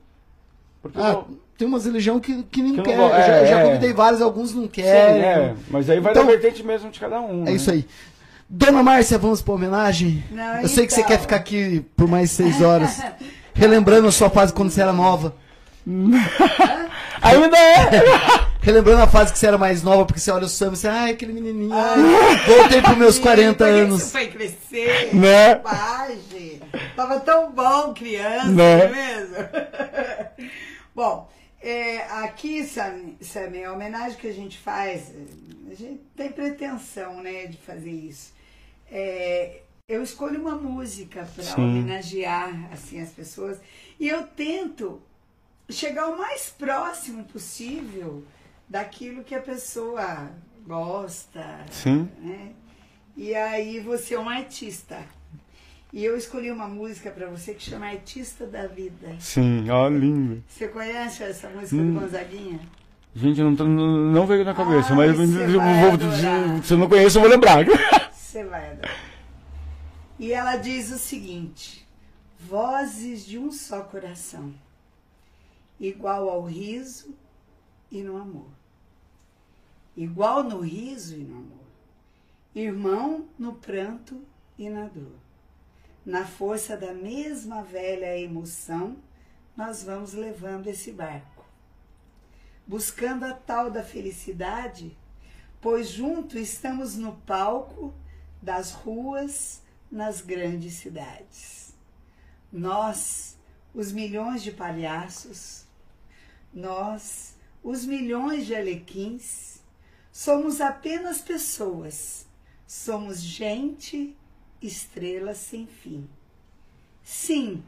Porque 0.80 0.98
Ah, 0.98 1.10
eu- 1.12 1.38
tem 1.56 1.68
umas 1.68 1.84
religião 1.84 2.18
que, 2.18 2.42
que 2.44 2.62
nem 2.62 2.72
Que 2.72 2.76
não 2.78 2.84
quer. 2.84 2.96
go- 2.96 3.02
Eu 3.04 3.08
já, 3.10 3.16
é, 3.36 3.46
já 3.46 3.60
é. 3.60 3.64
convidei 3.66 3.92
vários, 3.92 4.20
alguns 4.22 4.54
não 4.54 4.62
Sim, 4.64 4.68
querem. 4.68 5.22
é. 5.22 5.54
Mas 5.70 5.88
aí 5.88 6.00
vai 6.00 6.12
Então- 6.12 6.24
da 6.26 6.30
vertente 6.32 6.62
mesmo 6.62 6.90
de 6.90 6.98
cada 6.98 7.20
um. 7.20 7.42
É 7.42 7.44
né? 7.46 7.52
isso 7.52 7.70
aí. 7.70 7.86
Dona 8.48 8.82
Márcia, 8.82 9.18
vamos 9.18 9.40
pra 9.42 9.54
homenagem? 9.54 10.22
Não, 10.30 10.60
Eu 10.62 10.68
sei 10.68 10.86
que 10.86 10.92
você 10.94 11.00
então. 11.00 11.08
quer 11.12 11.20
ficar 11.20 11.36
aqui 11.36 11.84
por 11.96 12.06
mais 12.08 12.30
seis 12.30 12.60
horas, 12.60 13.00
relembrando 13.54 14.06
a 14.08 14.12
sua 14.12 14.30
fase 14.30 14.52
quando 14.52 14.70
você 14.70 14.82
era 14.82 14.92
nova. 14.92 15.34
Ainda 17.22 17.56
é! 17.58 17.90
Relembrando 18.64 19.02
a 19.02 19.06
fase 19.06 19.30
que 19.30 19.38
você 19.38 19.46
era 19.46 19.58
mais 19.58 19.82
nova, 19.82 20.06
porque 20.06 20.18
você 20.18 20.30
olha 20.30 20.46
o 20.46 20.48
Sam 20.48 20.68
e 20.68 20.70
você, 20.70 20.88
ai, 20.88 21.10
aquele 21.10 21.34
menininho. 21.34 21.70
ai, 21.74 22.36
voltei 22.46 22.80
pros 22.80 22.96
meus 22.96 23.18
40 23.18 23.52
Por 23.58 23.66
que 23.66 23.72
que 23.74 23.80
anos. 23.80 24.02
Você 24.02 24.10
foi 24.10 24.26
crescer. 24.28 25.14
Né? 25.14 25.54
Bobagem. 25.56 26.60
Tava 26.96 27.20
tão 27.20 27.52
bom, 27.52 27.92
criança, 27.92 28.46
Né? 28.46 28.76
não 28.76 28.84
é 28.84 28.88
mesmo? 28.88 29.36
bom, 30.94 31.30
é, 31.62 32.04
aqui, 32.22 32.64
Sam, 32.64 33.12
Sam, 33.20 33.50
a 33.68 33.72
homenagem 33.72 34.16
que 34.16 34.28
a 34.28 34.32
gente 34.32 34.56
faz, 34.56 35.12
a 35.70 35.74
gente 35.74 36.00
tem 36.16 36.30
pretensão, 36.30 37.20
né, 37.22 37.46
de 37.46 37.58
fazer 37.58 37.90
isso. 37.90 38.32
É, 38.90 39.60
eu 39.88 40.02
escolho 40.02 40.40
uma 40.40 40.54
música 40.56 41.26
para 41.34 41.62
homenagear, 41.62 42.68
assim, 42.72 43.00
as 43.00 43.10
pessoas. 43.10 43.58
E 43.98 44.08
eu 44.08 44.22
tento 44.24 45.00
chegar 45.68 46.08
o 46.08 46.18
mais 46.18 46.50
próximo 46.56 47.24
possível 47.24 48.22
daquilo 48.68 49.22
que 49.24 49.34
a 49.34 49.40
pessoa 49.40 50.30
gosta, 50.66 51.60
Sim. 51.70 52.08
né? 52.20 52.50
E 53.16 53.34
aí 53.34 53.80
você 53.80 54.14
é 54.14 54.18
um 54.20 54.28
artista. 54.28 54.98
E 55.92 56.04
eu 56.04 56.16
escolhi 56.16 56.50
uma 56.50 56.66
música 56.66 57.10
para 57.10 57.28
você 57.28 57.54
que 57.54 57.62
chama 57.62 57.86
Artista 57.86 58.46
da 58.46 58.66
Vida. 58.66 59.14
Sim, 59.20 59.70
ó, 59.70 59.88
lindo. 59.88 60.42
Você 60.48 60.66
conhece 60.66 61.22
essa 61.22 61.48
música 61.48 61.76
Hum. 61.80 61.94
do 61.94 62.00
Gonzaguinha? 62.00 62.58
Gente, 63.14 63.40
não, 63.40 63.52
não 63.52 63.66
não 64.10 64.26
veio 64.26 64.44
na 64.44 64.52
cabeça, 64.54 64.88
Ai, 64.90 64.96
mas 64.96 65.16
você 65.16 65.22
eu 65.44 65.60
vou- 65.60 66.62
se 66.64 66.72
eu 66.72 66.78
não 66.78 66.88
conheço, 66.88 67.18
eu 67.18 67.22
vou 67.22 67.30
lembrar. 67.30 67.64
Você 68.34 68.42
vai 68.42 68.72
adorar. 68.72 69.14
E 70.18 70.32
ela 70.32 70.56
diz 70.56 70.90
o 70.90 70.98
seguinte: 70.98 71.86
Vozes 72.36 73.24
de 73.24 73.38
um 73.38 73.52
só 73.52 73.84
coração, 73.84 74.52
igual 75.78 76.28
ao 76.28 76.42
riso 76.42 77.14
e 77.92 78.02
no 78.02 78.16
amor. 78.16 78.48
Igual 79.96 80.42
no 80.42 80.58
riso 80.58 81.14
e 81.14 81.22
no 81.22 81.36
amor. 81.36 81.66
Irmão 82.52 83.28
no 83.38 83.54
pranto 83.54 84.20
e 84.58 84.68
na 84.68 84.88
dor. 84.88 85.14
Na 86.04 86.26
força 86.26 86.76
da 86.76 86.92
mesma 86.92 87.62
velha 87.62 88.18
emoção, 88.18 88.96
nós 89.56 89.84
vamos 89.84 90.12
levando 90.12 90.66
esse 90.66 90.90
barco. 90.90 91.44
Buscando 92.66 93.26
a 93.26 93.32
tal 93.32 93.70
da 93.70 93.84
felicidade, 93.84 94.98
pois 95.60 95.88
junto 95.88 96.36
estamos 96.36 96.96
no 96.96 97.14
palco 97.18 97.94
das 98.44 98.70
ruas 98.72 99.62
nas 99.90 100.20
grandes 100.20 100.74
cidades. 100.74 101.74
Nós, 102.52 103.36
os 103.72 103.90
milhões 103.90 104.42
de 104.42 104.52
palhaços, 104.52 105.64
nós, 106.52 107.34
os 107.62 107.84
milhões 107.84 108.46
de 108.46 108.54
alequins, 108.54 109.60
somos 110.12 110.60
apenas 110.60 111.20
pessoas, 111.20 112.26
somos 112.66 113.20
gente, 113.20 114.16
estrelas 114.60 115.38
sem 115.38 115.66
fim. 115.66 116.08
Sim, 117.02 117.64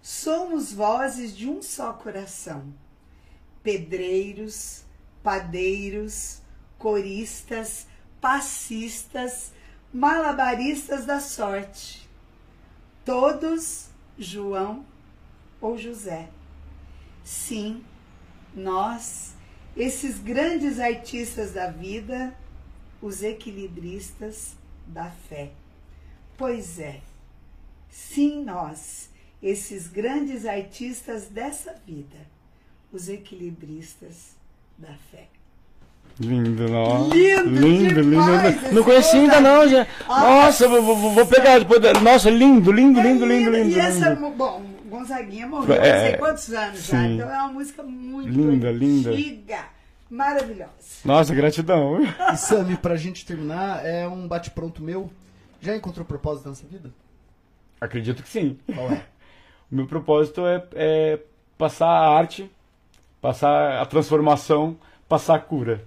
somos 0.00 0.72
vozes 0.72 1.36
de 1.36 1.48
um 1.48 1.60
só 1.60 1.92
coração 1.92 2.72
pedreiros, 3.62 4.84
padeiros, 5.22 6.40
coristas, 6.78 7.86
passistas, 8.20 9.52
malabaristas 9.92 11.04
da 11.04 11.20
sorte. 11.20 12.08
Todos 13.04 13.88
João 14.18 14.84
ou 15.60 15.76
José. 15.76 16.28
Sim, 17.24 17.84
nós, 18.54 19.34
esses 19.76 20.18
grandes 20.18 20.78
artistas 20.78 21.52
da 21.52 21.70
vida, 21.70 22.36
os 23.00 23.22
equilibristas 23.22 24.54
da 24.86 25.10
fé. 25.10 25.52
Pois 26.36 26.78
é, 26.78 27.00
sim, 27.90 28.44
nós, 28.44 29.10
esses 29.42 29.86
grandes 29.86 30.46
artistas 30.46 31.28
dessa 31.28 31.74
vida, 31.86 32.26
os 32.92 33.08
equilibristas 33.08 34.36
da 34.78 34.94
fé. 35.10 35.28
Lindo, 36.20 36.68
não. 36.68 37.08
Lindo 37.08 37.48
lindo, 37.48 38.02
demais 38.02 38.62
lindo. 38.62 38.74
Não 38.74 38.84
conheci 38.84 39.16
ainda 39.16 39.40
não, 39.40 39.66
já. 39.66 39.86
Ah, 40.06 40.20
Nossa, 40.20 40.68
vou, 40.68 40.82
vou- 40.82 41.10
vou 41.14 41.26
pegar 41.26 41.58
depois. 41.58 41.80
da- 41.80 41.94
Nossa, 41.94 42.28
lindo, 42.28 42.70
lindo, 42.70 43.00
lindo, 43.00 43.24
É 43.24 43.28
lindo, 43.28 43.50
linda. 43.50 43.50
lindo. 43.58 43.70
E 43.76 43.80
essa, 43.80 44.10
lindo. 44.10 44.30
bom, 44.30 44.62
Gonzaguinha 44.90 45.46
morreu 45.46 45.74
É, 45.76 45.92
não 45.94 46.00
sei 46.10 46.16
quantos 46.18 46.52
anos 46.52 46.86
já, 46.86 46.98
sim. 46.98 47.14
então 47.14 47.30
é 47.30 47.38
uma 47.38 47.48
música 47.52 47.82
muito 47.82 48.28
Linda, 48.28 48.70
linda. 48.70 49.10
antiga, 49.10 49.60
maravilhosa. 50.10 50.70
Nossa, 51.06 51.34
gratidão. 51.34 52.00
E 52.02 52.36
Sami, 52.36 52.76
pra 52.76 52.96
gente 52.96 53.24
terminar, 53.24 53.84
é 53.86 54.06
um 54.06 54.28
bate-pronto 54.28 54.82
meu. 54.82 55.10
Já 55.62 55.74
encontrou 55.74 56.04
propósito 56.04 56.48
nessa 56.50 56.66
vida? 56.66 56.90
Acredito 57.80 58.22
que 58.22 58.28
sim. 58.28 58.58
Qual 58.74 58.90
é? 58.90 59.02
O 59.72 59.74
meu 59.76 59.86
propósito 59.86 60.44
é, 60.46 60.62
é 60.74 61.18
passar 61.56 61.86
a 61.88 62.08
arte, 62.18 62.50
passar 63.22 63.80
a 63.80 63.86
transformação, 63.86 64.76
passar 65.08 65.36
a 65.36 65.38
cura. 65.38 65.82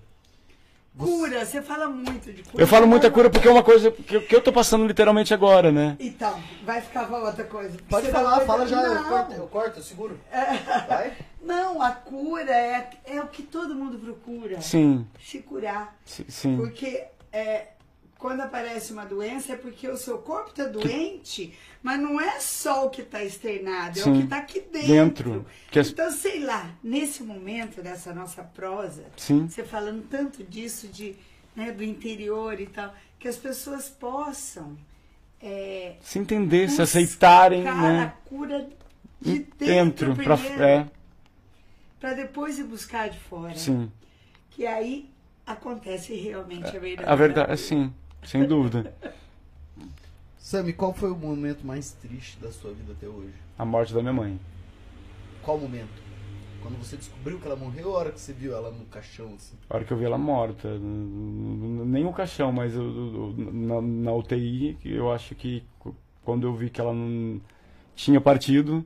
Cura, 0.98 1.44
você 1.44 1.61
fala 1.61 1.88
muito 1.88 2.32
de 2.32 2.44
cura. 2.44 2.64
Eu 2.64 2.68
falo 2.68 2.86
muita 2.88 3.10
cura 3.10 3.30
porque 3.30 3.48
é 3.48 3.52
uma 3.52 3.64
coisa 3.64 3.90
que, 3.90 4.15
eu- 4.15 4.22
que 4.22 4.36
eu 4.36 4.41
tô 4.41 4.53
passando 4.53 4.86
literalmente 4.86 5.34
agora, 5.34 5.72
né? 5.72 5.98
Então, 5.99 6.40
vai 6.64 6.82
ficar 6.82 7.07
pra 7.07 7.18
outra 7.18 7.44
coisa. 7.45 7.78
Pode 7.90 8.06
Você 8.06 8.11
falar, 8.11 8.40
fala 8.41 8.68
já. 8.68 8.82
Eu 8.84 8.94
Não, 8.95 9.03
corto, 9.10 9.34
eu 9.34 9.48
corto, 9.48 9.80
eu 9.80 9.84
seguro. 9.84 10.20
Vai. 10.88 11.14
não, 11.44 11.82
a 11.82 11.91
cura 11.91 12.52
é, 12.52 12.90
é 13.06 13.20
o 13.22 13.28
que 13.28 13.41
todo 13.41 13.74
mundo 13.74 13.98
procura. 13.98 14.61
Sim, 14.61 15.07
Se 15.20 15.40
curar. 15.40 15.98
si- 16.06 16.26
sim. 16.30 16.57
Porque 16.57 17.06
é, 17.32 17.70
quando 18.24 18.40
aparece 18.40 18.94
uma 18.94 19.04
doença 19.06 19.52
é 19.52 19.56
porque 19.58 19.86
o 19.86 19.98
seu 19.98 20.18
corpo 20.20 20.52
está 20.52 20.64
doente, 20.64 21.54
mas 21.82 22.00
não 22.00 22.22
é 22.22 22.40
só 22.40 22.86
o 22.86 22.90
que 22.90 23.02
está 23.02 23.22
externado, 23.22 24.00
é 24.00 24.02
o 24.02 24.06
Sim. 24.06 24.14
que 24.20 24.24
está 24.24 24.38
aqui 24.38 24.62
dentro. 24.62 24.88
Dentro. 25.44 25.45
As- 25.78 25.90
Então, 25.90 26.10
sei 26.10 26.40
lá, 26.40 26.72
nesse 26.82 27.22
momento 27.22 27.82
dessa 27.84 28.14
nossa 28.14 28.41
prosa, 28.41 29.04
Sim. 29.18 29.50
você 29.50 29.62
falando 29.66 30.08
tanto 30.08 30.41
disso, 30.41 30.88
de, 30.88 31.18
né, 31.54 31.74
do 31.74 31.84
interior 31.84 32.62
e 32.62 32.66
tal, 32.66 32.94
que 33.20 33.28
as 33.28 33.36
pessoas 33.36 33.90
possam 33.90 34.78
é, 35.41 35.98
Se 36.00 36.18
entender, 36.18 36.70
se 36.70 36.82
aceitarem, 36.82 37.68
a 37.68 37.76
né? 37.76 38.14
cura 38.24 38.70
de 39.20 39.40
Dentro, 39.40 40.14
dentro, 40.14 40.16
primeiro, 40.16 40.64
é, 40.64 40.88
para 42.00 42.14
depois 42.14 42.58
ir 42.58 42.64
buscar 42.64 43.10
de 43.10 43.20
fora. 43.20 43.54
sim. 43.54 43.91
Que 44.52 44.66
aí 44.66 45.10
acontece 45.45 46.16
realmente 46.16 46.68
a 46.74 46.80
verdade. 46.80 47.10
A 47.10 47.16
verdade, 47.16 47.58
sim, 47.60 47.94
sem 48.26 48.45
dúvida. 48.45 48.94
Sami, 50.38 50.74
qual 50.74 50.94
foi 50.94 51.10
o 51.12 51.16
momento 51.16 51.66
mais 51.66 51.91
triste 51.91 52.38
da 52.40 52.52
sua 52.52 52.74
vida 52.74 52.91
até 52.94 53.08
hoje? 53.08 53.34
A 53.58 53.66
morte 53.66 53.94
da 53.94 54.02
minha 54.02 54.14
mãe. 54.14 54.40
Qual 55.41 55.58
momento? 55.58 56.02
Quando 56.62 56.78
você 56.78 56.95
descobriu 56.95 57.40
que 57.40 57.45
ela 57.45 57.56
morreu 57.56 57.90
ou 57.90 57.95
a 57.95 58.00
hora 58.00 58.12
que 58.12 58.20
você 58.20 58.32
viu 58.32 58.54
ela 58.56 58.72
no 58.72 58.86
caixão, 58.86 59.34
assim? 59.36 59.56
A 59.70 59.76
hora 59.76 59.86
que 59.86 59.91
eu 59.91 59.98
vi 59.98 60.06
ela 60.06 60.18
morta. 60.18 60.70
Nem 60.80 62.06
o 62.06 62.14
caixão, 62.14 62.52
mas 62.52 62.74
eu- 62.74 63.34
na, 63.38 63.82
na 63.82 64.14
UTI, 64.14 64.78
que 64.82 64.94
eu 64.94 65.12
acho 65.12 65.36
que 65.36 65.64
quando 66.24 66.48
eu 66.48 66.56
vi 66.56 66.70
que 66.70 66.80
ela 66.80 66.94
não 66.94 67.41
tinha 67.95 68.22
partido, 68.22 68.86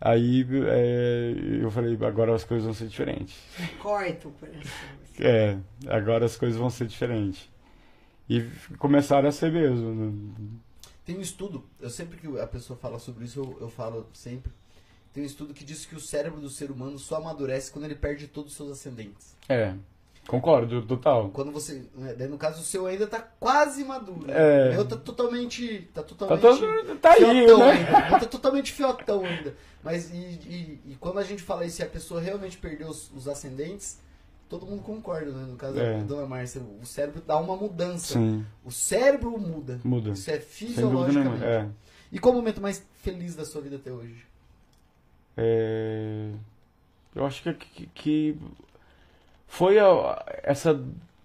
aí 0.00 0.44
é, 0.66 1.34
eu 1.62 1.70
falei, 1.70 1.96
agora 2.04 2.34
as 2.34 2.42
coisas 2.44 2.64
vão 2.64 2.74
ser 2.74 2.88
diferentes. 2.88 3.36
Corta 3.80 4.26
o 4.28 4.32
coração. 4.32 4.60
assim. 4.60 5.22
É, 5.24 5.56
agora 5.88 6.24
as 6.26 6.36
coisas 6.36 6.58
vão 6.58 6.68
ser 6.70 6.86
diferentes. 6.88 7.48
E 8.28 8.42
começaram 8.78 9.28
a 9.28 9.32
ser 9.32 9.50
mesmo. 9.52 10.34
Tem 11.04 11.16
um 11.16 11.20
estudo, 11.22 11.64
eu 11.80 11.88
sempre 11.88 12.18
que 12.18 12.26
a 12.38 12.46
pessoa 12.46 12.78
fala 12.78 12.98
sobre 12.98 13.24
isso, 13.24 13.40
eu, 13.40 13.56
eu 13.62 13.70
falo 13.70 14.06
sempre. 14.12 14.52
Tem 15.12 15.22
um 15.22 15.26
estudo 15.26 15.54
que 15.54 15.64
diz 15.64 15.86
que 15.86 15.94
o 15.96 16.00
cérebro 16.00 16.38
do 16.40 16.50
ser 16.50 16.70
humano 16.70 16.98
só 16.98 17.16
amadurece 17.16 17.72
quando 17.72 17.86
ele 17.86 17.94
perde 17.94 18.26
todos 18.26 18.50
os 18.52 18.56
seus 18.56 18.70
ascendentes. 18.70 19.34
É, 19.48 19.72
concordo, 20.26 20.82
total. 20.82 21.30
Quando 21.30 21.50
você. 21.50 21.82
né, 21.94 22.26
no 22.26 22.36
caso, 22.36 22.60
o 22.60 22.64
seu 22.64 22.86
ainda 22.86 23.06
tá 23.06 23.18
quase 23.20 23.82
maduro. 23.84 24.30
É. 24.30 24.68
O 24.68 24.72
meu 24.74 24.84
tá 24.86 24.96
totalmente. 24.96 25.88
Tá 25.94 26.02
Tá, 26.02 26.08
totalmente. 26.08 26.40
todo, 26.42 26.98
tá 26.98 27.12
aí, 27.12 27.46
né? 27.46 27.70
ainda. 27.70 28.18
Tá 28.20 28.26
totalmente 28.26 28.72
fiotão 28.72 29.24
ainda. 29.24 29.56
Mas 29.82 30.10
e, 30.10 30.16
e- 30.16 30.80
e 30.88 30.96
quando 31.00 31.18
a 31.18 31.24
gente 31.24 31.42
fala 31.42 31.64
isso, 31.64 31.76
se 31.76 31.82
a 31.82 31.86
pessoa 31.86 32.20
realmente 32.20 32.58
perdeu 32.58 32.88
os, 32.88 33.10
os 33.16 33.26
ascendentes, 33.26 33.98
todo 34.48 34.66
mundo 34.66 34.82
concorda, 34.82 35.30
né? 35.30 35.46
No 35.46 35.56
caso 35.56 35.78
É. 35.78 35.98
da 35.98 36.04
dona 36.04 36.26
Márcia, 36.26 36.60
o 36.82 36.84
cérebro 36.86 37.22
dá 37.26 37.38
uma 37.38 37.56
mudança. 37.56 38.14
Sim, 38.14 38.44
O 38.64 38.70
cérebro 38.70 39.38
muda. 39.38 39.80
muda. 39.84 40.10
Isso 40.10 40.30
é 40.30 40.38
fisiologicamente. 40.40 41.44
É. 41.44 41.66
E 42.10 42.18
qual 42.18 42.32
o 42.34 42.36
momento 42.38 42.60
mais 42.60 42.84
feliz 43.02 43.36
da 43.36 43.44
sua 43.44 43.60
vida 43.60 43.76
até 43.76 43.92
hoje? 43.92 44.24
É, 45.36 46.30
eu 47.14 47.24
acho 47.24 47.42
que, 47.42 47.52
que, 47.54 47.86
que 47.94 48.36
foi 49.46 49.78
a- 49.78 50.24
essa 50.42 50.80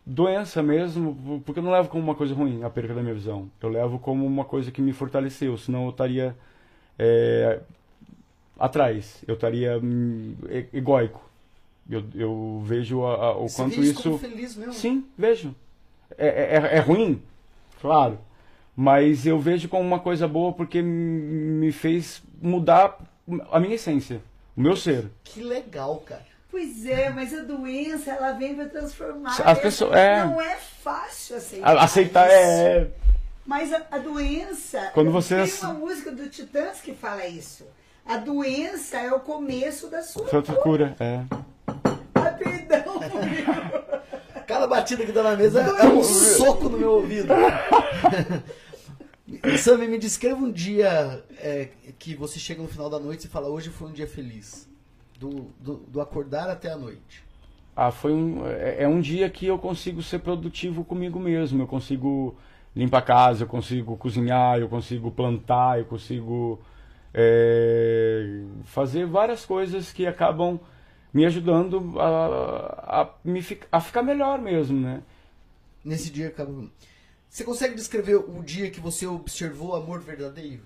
doença 0.06 0.62
mesmo, 0.62 1.42
porque 1.46 1.60
eu 1.60 1.64
não 1.64 1.72
levo 1.72 1.90
como 1.90 2.04
uma 2.04 2.16
coisa 2.16 2.34
ruim 2.34 2.64
a 2.64 2.70
perca 2.70 2.94
da 2.94 3.02
minha 3.02 3.14
visão. 3.14 3.50
Eu 3.62 3.70
levo 3.70 3.98
como 4.00 4.26
uma 4.26 4.46
coisa 4.46 4.72
que 4.72 4.82
me 4.82 4.94
fortaleceu, 4.94 5.58
senão 5.58 5.86
eu 5.86 5.90
estaria 5.92 6.36
é, 7.00 7.60
atrás, 8.60 9.24
eu 9.28 9.34
estaria 9.36 9.80
hum, 9.82 10.36
e- 10.50 10.68
egóico. 10.78 11.28
Eu, 11.90 12.04
eu 12.16 12.62
vejo 12.66 13.04
a- 13.06 13.16
a- 13.16 13.38
o 13.38 13.48
Você 13.50 13.56
quanto 13.62 13.76
vê 13.76 13.82
isso 13.88 14.04
como 14.04 14.18
feliz 14.18 14.56
mesmo? 14.56 14.74
Sim, 14.74 15.06
vejo. 15.18 15.54
É, 16.18 16.28
é, 16.28 16.78
é 16.78 16.80
ruim, 16.80 17.22
claro. 17.82 18.18
Mas 18.76 19.26
eu 19.26 19.40
vejo 19.40 19.68
como 19.70 19.84
uma 19.84 20.00
coisa 20.00 20.28
boa 20.28 20.54
porque 20.54 20.82
me 20.82 21.72
fez 21.72 22.22
mudar 22.42 22.98
a 23.52 23.60
minha 23.60 23.76
essência, 23.76 24.22
o 24.56 24.62
meu 24.62 24.76
ser. 24.76 25.10
Que 25.24 25.42
legal, 25.44 25.98
cara. 26.06 26.26
Pois 26.50 26.86
é, 26.86 27.10
mas 27.10 27.34
a 27.34 27.42
doença 27.44 28.12
ela 28.12 28.32
vem 28.34 28.56
para 28.56 28.66
transformar. 28.70 29.36
As 29.44 29.60
pessoas- 29.60 29.96
é. 29.96 30.24
Não 30.26 30.40
é 30.40 30.56
fácil 30.56 31.36
aceitar. 31.38 31.78
Aceitar 31.78 32.28
isso. 32.28 32.36
é. 32.36 32.88
Mas 33.46 33.74
a, 33.74 33.82
a 33.92 33.98
doença. 33.98 34.92
Quando 34.94 35.12
você 35.12 35.36
Tem 35.36 35.44
ace- 35.44 35.66
uma 35.66 35.74
música 35.74 36.12
do 36.12 36.30
Titãs 36.30 36.80
que 36.80 36.94
fala 36.94 37.28
isso. 37.28 37.66
A 38.06 38.18
doença 38.18 38.98
é 38.98 39.12
o 39.14 39.20
começo 39.20 39.88
da 39.90 40.02
sua 40.02 40.28
Foi 40.28 40.38
outra 40.40 40.56
cura. 40.56 40.96
É. 41.00 41.22
Meu. 42.68 43.94
Cada 44.46 44.68
batida 44.68 45.06
que 45.06 45.12
dá 45.12 45.24
na 45.24 45.36
mesa 45.36 45.62
é 45.62 45.88
um 45.88 46.04
soco 46.04 46.70
no 46.70 46.78
meu 46.78 46.92
ouvido. 46.92 47.34
Sammy, 49.58 49.88
me 49.88 49.98
descreva 49.98 50.38
um 50.38 50.52
dia 50.52 51.24
é, 51.38 51.70
que 51.98 52.16
você 52.16 52.40
chega 52.40 52.62
no 52.62 52.68
final 52.68 52.90
da 52.90 53.00
noite 53.00 53.26
e 53.26 53.30
fala, 53.30 53.48
hoje 53.48 53.70
foi 53.70 53.90
um 53.90 53.94
dia 53.94 54.08
feliz. 54.08 54.70
Do, 55.18 55.48
do, 55.60 55.76
do 55.88 56.02
acordar 56.02 56.50
até 56.50 56.72
a 56.72 56.78
noite. 56.78 57.24
Ah, 57.76 57.92
foi 57.92 58.12
um, 58.12 58.46
é, 58.46 58.84
é 58.84 58.88
um 58.88 59.00
dia 59.00 59.30
que 59.30 59.46
eu 59.46 59.58
consigo 59.58 60.04
ser 60.04 60.20
produtivo 60.20 60.84
comigo 60.84 61.20
mesmo. 61.20 61.64
Eu 61.64 61.68
consigo 61.68 62.36
limpar 62.76 63.00
a 63.00 63.02
casa, 63.02 63.44
eu 63.44 63.48
consigo 63.48 63.96
cozinhar, 63.96 64.60
eu 64.60 64.68
consigo 64.68 65.10
plantar, 65.10 65.80
eu 65.80 65.86
consigo 65.86 66.60
é, 67.14 68.42
fazer 68.66 69.06
várias 69.06 69.46
coisas 69.46 69.92
que 69.92 70.06
acabam 70.06 70.60
me 71.14 71.26
ajudando 71.26 72.00
a, 72.00 73.02
a, 73.02 73.10
me, 73.24 73.42
fi- 73.42 73.60
a 73.72 73.80
ficar 73.80 74.02
melhor 74.04 74.40
mesmo, 74.42 74.80
né? 74.80 75.04
Nesse 75.84 76.10
dia 76.10 76.28
acabou. 76.30 76.70
Você 77.30 77.44
consegue 77.44 77.76
descrever 77.76 78.16
o 78.16 78.42
dia 78.44 78.70
que 78.72 78.80
você 78.80 79.06
observou 79.08 79.70
o 79.70 79.76
amor 79.76 80.00
verdadeiro? 80.00 80.64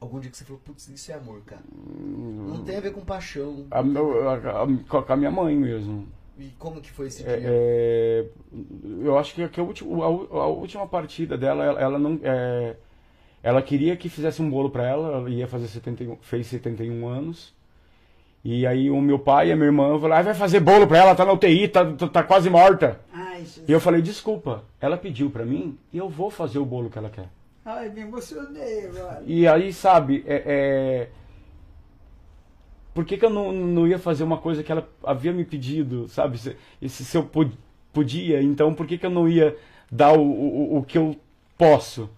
Algum 0.00 0.18
dia 0.18 0.30
que 0.30 0.36
você 0.36 0.44
falou, 0.44 0.60
putz, 0.64 0.88
isso 0.88 1.12
é 1.12 1.14
amor, 1.14 1.42
cara. 1.44 1.60
Não 1.74 2.64
tem 2.64 2.76
a 2.76 2.80
ver 2.80 2.92
com 2.92 3.02
paixão. 3.02 3.66
A, 3.70 3.82
meu- 3.82 4.28
a, 4.28 4.34
a- 4.34 4.66
com 5.04 5.12
a 5.12 5.16
minha 5.16 5.30
mãe 5.30 5.54
mesmo. 5.54 6.08
E 6.38 6.48
como 6.58 6.80
que 6.80 6.90
foi 6.90 7.08
esse 7.08 7.22
É, 7.22 7.36
dia? 7.36 7.48
é, 7.50 8.26
eu 9.02 9.18
acho 9.18 9.34
que, 9.34 9.46
que 9.46 9.60
a, 9.60 9.62
última, 9.62 10.04
a 10.06 10.46
última 10.46 10.86
partida 10.86 11.36
dela, 11.36 11.62
ela, 11.64 11.80
ela 11.80 11.98
não. 11.98 12.18
é, 12.22 12.76
ela 13.42 13.60
queria 13.60 13.94
que 13.94 14.08
fizesse 14.08 14.40
um 14.40 14.48
bolo 14.48 14.70
pra 14.70 14.86
ela, 14.88 15.16
ela 15.18 15.28
ia 15.30 15.46
fazer 15.46 15.68
71, 15.68 16.16
fez 16.22 16.46
71 16.46 17.06
anos. 17.06 17.54
E 18.42 18.66
aí 18.66 18.90
o 18.90 19.00
meu 19.02 19.18
pai 19.18 19.48
e 19.48 19.52
a 19.52 19.56
minha 19.56 19.66
irmã 19.66 19.98
falaram, 20.00 20.20
ah, 20.20 20.24
vai 20.24 20.34
fazer 20.34 20.60
bolo 20.60 20.86
pra 20.86 20.98
ela, 20.98 21.14
tá 21.14 21.24
na 21.26 21.32
UTI, 21.32 21.68
tá, 21.68 21.84
tá, 21.92 22.08
tá 22.08 22.22
quase 22.22 22.48
morta. 22.48 22.98
Ai, 23.12 23.40
Jesus. 23.40 23.68
E 23.68 23.72
eu 23.72 23.80
falei, 23.80 24.00
desculpa, 24.00 24.64
ela 24.80 24.96
pediu 24.96 25.30
pra 25.30 25.44
mim 25.44 25.76
e 25.92 25.98
eu 25.98 26.08
vou 26.08 26.30
fazer 26.30 26.58
o 26.58 26.64
bolo 26.64 26.88
que 26.88 26.96
ela 26.98 27.10
quer. 27.10 27.28
Ai, 27.64 27.90
me 27.90 28.00
emocionei 28.00 28.86
agora. 28.86 29.22
E 29.26 29.46
aí, 29.46 29.72
sabe, 29.74 30.24
é, 30.26 30.42
é, 30.46 31.08
por 32.94 33.04
que, 33.04 33.18
que 33.18 33.24
eu 33.24 33.30
não, 33.30 33.52
não 33.52 33.86
ia 33.86 33.98
fazer 33.98 34.24
uma 34.24 34.38
coisa 34.38 34.62
que 34.62 34.72
ela 34.72 34.88
havia 35.04 35.32
me 35.32 35.44
pedido, 35.44 36.08
sabe? 36.08 36.38
Se, 36.38 36.56
e 36.80 36.88
se, 36.88 37.04
se 37.04 37.16
eu 37.18 37.28
podia, 37.92 38.42
então 38.42 38.74
por 38.74 38.86
que, 38.86 38.96
que 38.98 39.04
eu 39.06 39.10
não 39.10 39.28
ia 39.28 39.56
dar 39.90 40.12
o, 40.14 40.22
o, 40.22 40.78
o 40.78 40.82
que 40.82 40.96
eu 40.98 41.14
posso? 41.58 42.08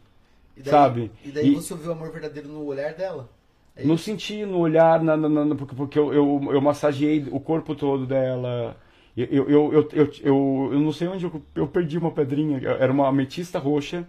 E 0.56 0.62
daí, 0.62 0.70
sabe? 0.70 1.10
E 1.24 1.30
daí 1.32 1.50
E- 1.50 1.54
você 1.54 1.72
ouviu 1.72 1.90
o 1.90 1.92
amor 1.92 2.12
verdadeiro 2.12 2.48
no 2.48 2.64
olhar 2.64 2.94
dela? 2.94 3.28
É 3.74 3.84
Não 3.84 3.94
isso? 3.94 4.04
senti 4.04 4.44
no 4.44 4.58
olhar, 4.58 5.02
na, 5.02 5.16
na- 5.16 5.28
na- 5.44 5.54
porque, 5.54 5.74
porque 5.74 5.98
eu, 5.98 6.12
eu, 6.12 6.48
eu 6.52 6.60
massageei 6.60 7.26
o 7.30 7.40
corpo 7.40 7.74
todo 7.74 8.06
dela. 8.06 8.76
Eu, 9.16 9.26
eu, 9.26 9.50
eu, 9.50 9.72
eu, 9.92 10.12
eu, 10.22 10.70
eu, 10.72 10.80
não 10.80 10.92
sei 10.92 11.08
onde 11.08 11.24
eu, 11.24 11.42
eu 11.54 11.66
perdi 11.66 11.96
uma 11.98 12.10
pedrinha, 12.10 12.58
era 12.78 12.92
uma 12.92 13.08
ametista 13.08 13.58
roxa, 13.58 14.06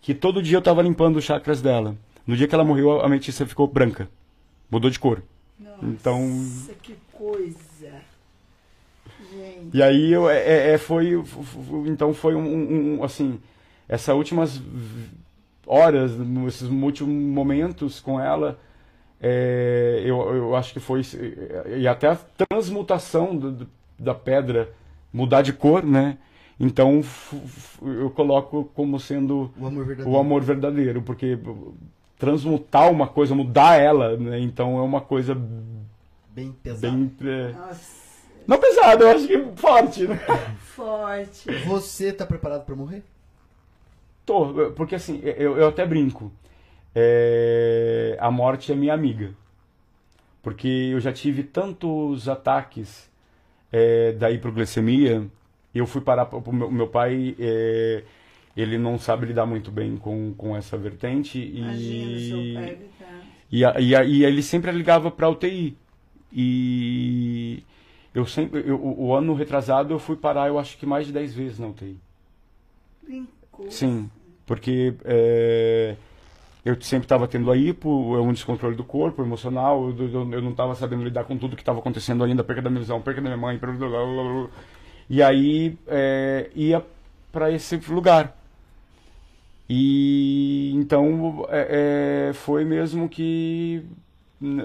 que 0.00 0.14
todo 0.14 0.42
dia 0.42 0.56
eu 0.58 0.62
tava 0.62 0.82
limpando 0.82 1.16
os 1.16 1.24
chakras 1.24 1.60
dela. 1.62 1.94
No 2.26 2.36
dia 2.36 2.46
que 2.48 2.54
ela 2.54 2.64
morreu, 2.64 3.00
a 3.00 3.06
ametista 3.06 3.46
ficou 3.46 3.66
branca. 3.66 4.08
Mudou 4.70 4.90
de 4.90 4.98
cor. 4.98 5.22
Nossa, 5.58 5.84
Então- 5.86 6.46
que 6.82 6.94
coisa. 7.12 7.92
Gente. 9.32 9.76
E 9.76 9.82
aí 9.82 10.12
eu, 10.12 10.28
é, 10.30 10.72
é- 10.74 10.78
foi, 10.78 11.12
então 11.86 12.14
foi 12.14 12.34
um, 12.34 12.96
um- 13.00 13.04
assim, 13.04 13.38
essas 13.88 14.14
últimas 14.14 14.60
horas, 15.66 16.12
esses 16.46 16.68
últimos 16.68 17.12
momentos 17.34 18.00
com 18.00 18.20
ela, 18.20 18.58
é, 19.20 20.02
eu, 20.04 20.20
eu 20.34 20.56
acho 20.56 20.72
que 20.72 20.80
foi, 20.80 21.02
e 21.76 21.86
até 21.88 22.08
a 22.08 22.18
transmutação 22.48 23.36
do- 23.36 23.52
do- 23.52 23.68
da 23.98 24.14
pedra 24.14 24.70
mudar 25.12 25.42
de 25.42 25.52
cor, 25.52 25.82
né? 25.84 26.18
Então 26.60 26.98
f- 27.00 27.36
f- 27.36 27.78
eu 27.84 28.10
coloco 28.10 28.64
como 28.74 28.98
sendo 28.98 29.50
O 29.58 29.66
amor 29.66 29.84
verdadeiro. 29.84 30.10
o 30.16 30.20
amor 30.20 30.42
verdadeiro, 30.42 31.02
porque 31.02 31.38
transmutar 32.18 32.90
uma 32.90 33.06
coisa, 33.06 33.34
mudar 33.34 33.76
ela, 33.80 34.16
né? 34.16 34.38
Então 34.40 34.78
é 34.78 34.82
uma 34.82 35.00
coisa 35.00 35.36
Bem 36.30 36.52
pesado. 36.52 36.92
bem... 36.92 37.12
é, 37.28 37.52
Nossa, 37.52 37.98
não 38.46 38.58
pesada, 38.58 39.04
eu 39.04 39.10
acho 39.10 39.26
que 39.26 39.38
forte, 39.56 40.06
né? 40.06 40.16
forte. 40.74 41.50
Você 41.66 42.12
tá 42.12 42.24
preparado 42.26 42.64
pra 42.64 42.74
morrer? 42.76 43.02
Tô, 44.26 44.72
porque 44.76 44.94
assim, 44.94 45.20
eu, 45.22 45.56
eu 45.56 45.68
até 45.68 45.86
brinco. 45.86 46.30
É, 46.94 48.16
a 48.20 48.30
morte 48.30 48.72
é 48.72 48.74
minha 48.74 48.94
amiga. 48.94 49.32
Porque 50.42 50.68
eu 50.92 51.00
já 51.00 51.12
tive 51.12 51.42
tantos 51.42 52.28
ataques 52.28 53.10
é, 53.72 54.12
da 54.12 54.30
hiperglicemia. 54.30 55.26
Eu 55.74 55.86
fui 55.86 56.00
parar 56.00 56.26
pro 56.26 56.52
meu, 56.52 56.70
meu 56.70 56.88
pai, 56.88 57.36
é, 57.38 58.02
ele 58.56 58.78
não 58.78 58.98
sabe 58.98 59.26
lidar 59.26 59.46
muito 59.46 59.70
bem 59.70 59.96
com, 59.96 60.34
com 60.34 60.56
essa 60.56 60.76
vertente. 60.78 61.38
Imagina, 61.38 62.18
seu 62.18 62.38
E, 62.38 62.54
pai 62.54 62.76
gritar. 62.76 63.22
e, 63.52 63.58
e, 63.88 63.94
a- 63.96 64.04
e 64.04 64.24
ele 64.24 64.42
sempre 64.42 64.70
ligava 64.72 65.10
pra 65.10 65.28
UTI. 65.28 65.76
E 66.32 67.62
eu 68.14 68.26
sempre, 68.26 68.62
eu- 68.66 68.76
o, 68.80 69.06
o 69.08 69.14
ano 69.14 69.34
retrasado 69.34 69.92
eu 69.94 69.98
fui 69.98 70.16
parar, 70.16 70.48
eu 70.48 70.58
acho 70.58 70.76
que 70.78 70.86
mais 70.86 71.06
de 71.06 71.12
10 71.12 71.34
vezes 71.34 71.58
na 71.58 71.68
UTI. 71.68 71.96
Brincou. 73.02 73.70
Sim, 73.70 74.10
porque 74.46 74.94
é, 75.04 75.96
eu 76.64 76.80
sempre 76.80 77.06
estava 77.06 77.26
tendo 77.28 77.50
a 77.50 77.56
hipo, 77.56 78.16
é 78.16 78.20
um 78.20 78.32
descontrole 78.32 78.76
do 78.76 78.84
corpo, 78.84 79.22
emocional, 79.22 79.90
eu, 79.98 80.08
eu- 80.10 80.42
não 80.42 80.50
estava 80.50 80.74
sabendo 80.74 81.04
lidar 81.04 81.24
com 81.24 81.36
tudo 81.38 81.56
que 81.56 81.62
estava 81.62 81.78
acontecendo 81.78 82.24
ainda, 82.24 82.44
perca 82.44 82.62
da 82.62 82.70
minha 82.70 82.80
visão, 82.82 83.00
perca 83.00 83.20
da 83.20 83.28
minha 83.28 83.36
mãe, 83.40 83.56
blá, 83.58 83.72
blá, 83.72 83.88
blá. 83.88 84.48
e 85.08 85.22
aí 85.22 85.78
é, 85.86 86.50
ia 86.54 86.84
para 87.32 87.50
esse 87.52 87.76
lugar. 87.88 88.36
E 89.68 90.72
então 90.74 91.46
é, 91.50 92.28
é, 92.30 92.32
foi 92.32 92.64
mesmo 92.64 93.08
que 93.08 93.84
né, 94.40 94.64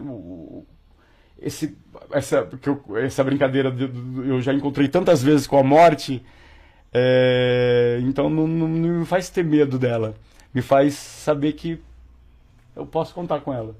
esse, 1.41 1.75
essa, 2.11 2.45
que 2.61 2.69
eu- 2.69 2.81
essa 2.97 3.23
brincadeira 3.23 3.69
de- 3.71 3.87
de- 3.87 4.29
eu 4.29 4.41
já 4.41 4.53
encontrei 4.53 4.87
tantas 4.87 5.21
vezes 5.21 5.45
com 5.45 5.57
a 5.57 5.63
morte, 5.63 6.23
é, 6.93 7.99
então 8.03 8.29
não, 8.29 8.47
não- 8.47 8.67
não 8.69 8.99
me 8.99 9.05
faz 9.05 9.29
ter 9.29 9.43
medo 9.43 9.77
dela. 9.77 10.15
Me 10.53 10.61
faz 10.61 10.93
saber 10.95 11.53
que 11.53 11.81
eu 12.75 12.85
posso 12.85 13.13
contar 13.13 13.41
com 13.41 13.53
ela. 13.53 13.75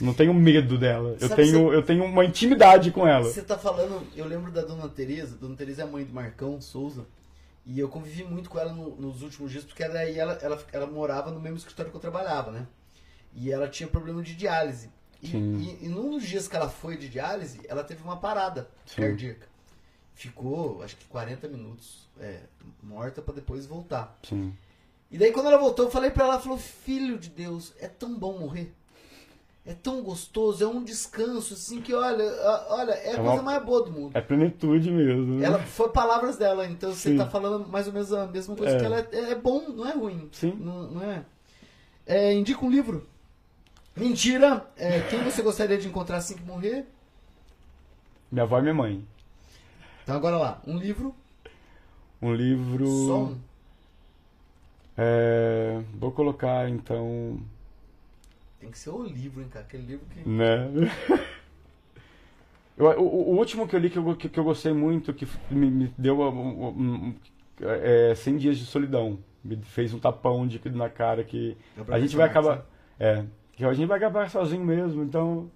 Não 0.00 0.14
tenho 0.14 0.32
medo 0.32 0.78
dela. 0.78 1.16
Eu 1.20 1.28
tenho, 1.28 1.72
eu 1.74 1.82
tenho 1.82 2.04
uma 2.04 2.24
intimidade 2.24 2.90
com 2.90 3.06
ela. 3.06 3.24
Você 3.24 3.42
tá 3.42 3.58
falando, 3.58 4.06
eu 4.16 4.24
lembro 4.26 4.50
da 4.50 4.62
Dona 4.62 4.88
Teresa, 4.88 5.36
Dona 5.36 5.54
Teresa 5.56 5.82
é 5.82 5.84
a 5.84 5.88
mãe 5.88 6.04
do 6.04 6.12
Marcão 6.12 6.58
Souza, 6.60 7.04
e 7.66 7.78
eu 7.78 7.88
convivi 7.88 8.24
muito 8.24 8.48
com 8.48 8.58
ela 8.58 8.72
no- 8.72 8.96
nos 8.96 9.20
últimos 9.22 9.52
dias, 9.52 9.62
porque 9.64 9.86
daí 9.86 10.18
ela, 10.18 10.32
ela, 10.40 10.58
ela 10.72 10.86
morava 10.86 11.30
no 11.30 11.38
mesmo 11.38 11.58
escritório 11.58 11.90
que 11.90 11.96
eu 11.96 12.00
trabalhava, 12.00 12.50
né? 12.50 12.66
E 13.34 13.52
ela 13.52 13.68
tinha 13.68 13.86
problema 13.88 14.22
de 14.22 14.34
diálise. 14.34 14.88
E, 15.22 15.36
e, 15.36 15.78
e 15.82 15.88
num 15.88 16.10
dos 16.12 16.26
dias 16.26 16.48
que 16.48 16.56
ela 16.56 16.70
foi 16.70 16.96
de 16.96 17.06
diálise, 17.10 17.60
ela 17.68 17.84
teve 17.84 18.02
uma 18.02 18.16
parada 18.16 18.70
Sim. 18.86 19.02
cardíaca. 19.02 19.46
Ficou, 20.14 20.82
acho 20.82 20.96
que 20.96 21.04
40 21.06 21.46
minutos 21.46 22.08
é, 22.18 22.40
morta 22.82 23.20
pra 23.20 23.34
depois 23.34 23.66
voltar. 23.66 24.18
Sim. 24.22 24.54
E 25.10 25.18
daí 25.18 25.32
quando 25.32 25.46
ela 25.46 25.58
voltou, 25.58 25.86
eu 25.86 25.90
falei 25.90 26.10
pra 26.10 26.24
ela, 26.24 26.34
ela 26.34 26.42
falou, 26.42 26.58
filho 26.58 27.18
de 27.18 27.28
Deus, 27.30 27.74
é 27.80 27.88
tão 27.88 28.14
bom 28.16 28.38
morrer. 28.38 28.72
É 29.66 29.74
tão 29.74 30.02
gostoso, 30.02 30.64
é 30.64 30.66
um 30.66 30.82
descanso, 30.82 31.52
assim, 31.54 31.80
que 31.82 31.92
olha, 31.92 32.24
olha, 32.70 32.92
é 32.92 33.10
a 33.10 33.12
É 33.12 33.16
coisa 33.16 33.32
uma- 33.32 33.42
mais 33.42 33.62
boa 33.64 33.84
do 33.84 33.90
mundo. 33.92 34.16
É 34.16 34.20
plenitude 34.20 34.90
mesmo. 34.90 35.38
né? 35.38 35.46
Ela 35.46 35.58
foi 35.58 35.90
palavras 35.90 36.36
dela, 36.38 36.66
então 36.66 36.92
você 36.92 37.10
Sim. 37.10 37.16
tá 37.18 37.28
falando 37.28 37.68
mais 37.68 37.86
ou 37.86 37.92
menos 37.92 38.12
a 38.12 38.26
mesma 38.26 38.56
coisa 38.56 38.76
É. 38.76 38.78
que 38.78 38.84
ela 38.84 38.98
é, 39.00 39.30
é 39.32 39.34
bom, 39.34 39.68
não 39.68 39.86
é 39.86 39.92
ruim. 39.92 40.28
Sim. 40.32 40.56
Não, 40.58 40.90
não 40.90 41.02
é. 41.02 41.24
é. 42.06 42.32
Indica 42.32 42.64
um 42.64 42.70
livro. 42.70 43.06
Mentira! 43.94 44.66
É, 44.76 45.00
quem 45.02 45.22
você 45.22 45.42
gostaria 45.42 45.76
de 45.76 45.88
encontrar 45.88 46.16
assim 46.16 46.36
que 46.36 46.42
morrer? 46.42 46.86
Minha 48.32 48.44
avó 48.44 48.58
e 48.58 48.62
minha 48.62 48.74
mãe. 48.74 49.04
Então 50.02 50.16
agora 50.16 50.38
lá, 50.38 50.62
um 50.66 50.78
livro, 50.78 51.14
Um 52.22 52.32
livro. 52.34 52.86
só 53.06 53.18
um. 53.24 53.38
É, 55.02 55.80
vou 55.94 56.12
colocar 56.12 56.68
então. 56.68 57.40
Tem 58.58 58.70
que 58.70 58.78
ser 58.78 58.90
o 58.90 59.02
livro, 59.02 59.40
hein, 59.40 59.48
cara? 59.48 59.64
Aquele 59.64 59.84
livro 59.84 60.04
que. 60.12 60.28
Né? 60.28 60.68
Eu- 62.76 62.86
o, 63.00 63.32
o 63.32 63.36
último 63.38 63.68
que 63.68 63.76
eu 63.76 63.80
li 63.80 63.90
que 63.90 63.98
eu, 63.98 64.16
que, 64.16 64.28
que 64.28 64.38
eu 64.40 64.44
gostei 64.44 64.72
muito, 64.72 65.12
que 65.12 65.26
me, 65.50 65.70
me 65.70 65.94
deu 65.98 66.18
um, 66.20 66.68
um- 66.68 67.14
é 67.60 68.14
100 68.14 68.36
Dias 68.38 68.58
de 68.58 68.64
Solidão. 68.64 69.18
Me 69.44 69.56
fez 69.56 69.92
um 69.92 69.98
tapão 69.98 70.46
de, 70.46 70.60
na 70.70 70.88
cara 70.88 71.22
que 71.24 71.56
Gabriel 71.76 71.96
a 71.98 72.00
gente 72.00 72.16
vai 72.16 72.26
acabar. 72.26 72.66
É, 72.98 73.24
que 73.52 73.64
a 73.64 73.72
gente 73.74 73.86
vai 73.86 73.98
acabar 73.98 74.30
sozinho 74.30 74.64
mesmo, 74.64 75.02
então. 75.02 75.50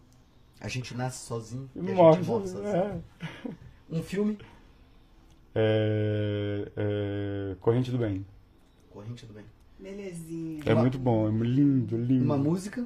A 0.61 0.69
gente 0.69 0.95
nasce 0.95 1.25
sozinho 1.27 1.69
e 1.75 1.81
a 1.81 1.95
Morre. 1.95 2.17
gente 2.19 2.27
morre 2.27 2.47
sozinho. 2.47 2.69
É. 2.75 2.99
Um 3.91 4.03
filme, 4.03 4.39
É, 5.55 6.69
é, 6.77 7.57
Corrente 7.61 7.91
do 7.91 7.99
Bem. 7.99 8.25
Corrente 8.95 9.27
do 9.27 9.35
Bem. 9.35 9.45
Belezinha. 9.79 10.63
É 10.65 10.73
Uma- 10.73 10.83
muito 10.83 10.99
bom, 10.99 11.29
é 11.29 11.31
lindo, 11.45 11.97
lindo. 11.99 12.25
Uma 12.25 12.37
música, 12.39 12.85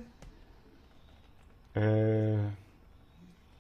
É... 1.76 2.36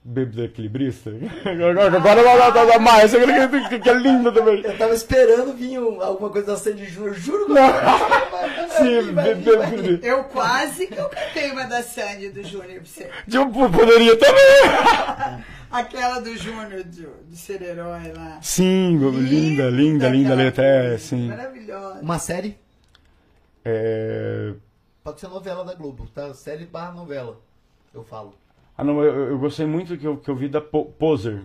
Bêbado 0.02 0.42
equilibrista? 0.44 1.10
Agora, 1.44 1.86
agora, 1.98 2.20
agora, 2.20 2.44
agora 2.62 2.78
mais, 2.78 3.10
que, 3.12 3.68
que, 3.68 3.78
que 3.80 3.90
é 3.90 3.94
lindo 3.94 4.32
também. 4.32 4.62
Eu 4.64 4.78
tava 4.78 4.94
esperando 4.94 5.52
vir 5.52 5.78
um- 5.78 6.00
alguma 6.00 6.30
coisa 6.30 6.46
da 6.46 6.56
Sandy 6.56 6.86
Júnior, 6.86 7.14
juro 7.14 7.44
que 7.46 7.52
Sim, 7.52 7.54
vai 7.54 9.02
vir, 9.02 9.12
vai 9.12 9.34
vir, 9.34 9.44
bêbado 9.44 9.58
vai 9.58 9.66
vir. 9.70 9.74
equilibrista. 9.74 10.06
Eu 10.06 10.24
quase 10.24 10.86
que 10.86 10.96
eu 10.98 11.08
cantei 11.10 11.50
uma 11.50 11.64
da 11.64 11.82
Sandy 11.82 12.30
do 12.30 12.42
Júnior 12.42 12.80
pra 12.80 12.84
você. 12.86 13.10
Tipo, 13.28 13.70
poderia 13.70 14.16
também. 14.16 15.44
Aquela 15.70 16.20
do 16.20 16.34
Júnior, 16.36 16.82
do, 16.84 17.10
do 17.24 17.36
ser 17.36 17.60
herói 17.62 18.12
lá. 18.12 18.38
Sim, 18.40 18.98
linda, 18.98 19.68
linda, 19.68 20.08
linda 20.08 20.34
letra, 20.34 20.64
é, 20.64 20.80
coisa, 20.88 20.98
sim. 20.98 21.28
Maravilhosa. 21.28 22.00
Uma 22.00 22.18
série, 22.18 22.56
É... 23.64 24.54
pode 25.04 25.20
ser 25.20 25.28
novela 25.28 25.64
da 25.64 25.74
Globo, 25.74 26.06
tá? 26.14 26.32
Série 26.34 26.64
barra 26.66 26.92
novela, 26.92 27.38
eu 27.92 28.02
falo. 28.02 28.34
Ah, 28.76 28.84
não, 28.84 29.02
eu, 29.02 29.30
eu 29.30 29.38
gostei 29.38 29.66
muito 29.66 29.96
que 29.98 30.06
eu, 30.06 30.16
que 30.16 30.30
eu 30.30 30.36
vi 30.36 30.48
da 30.48 30.60
Po- 30.60 30.86
Poser, 30.86 31.42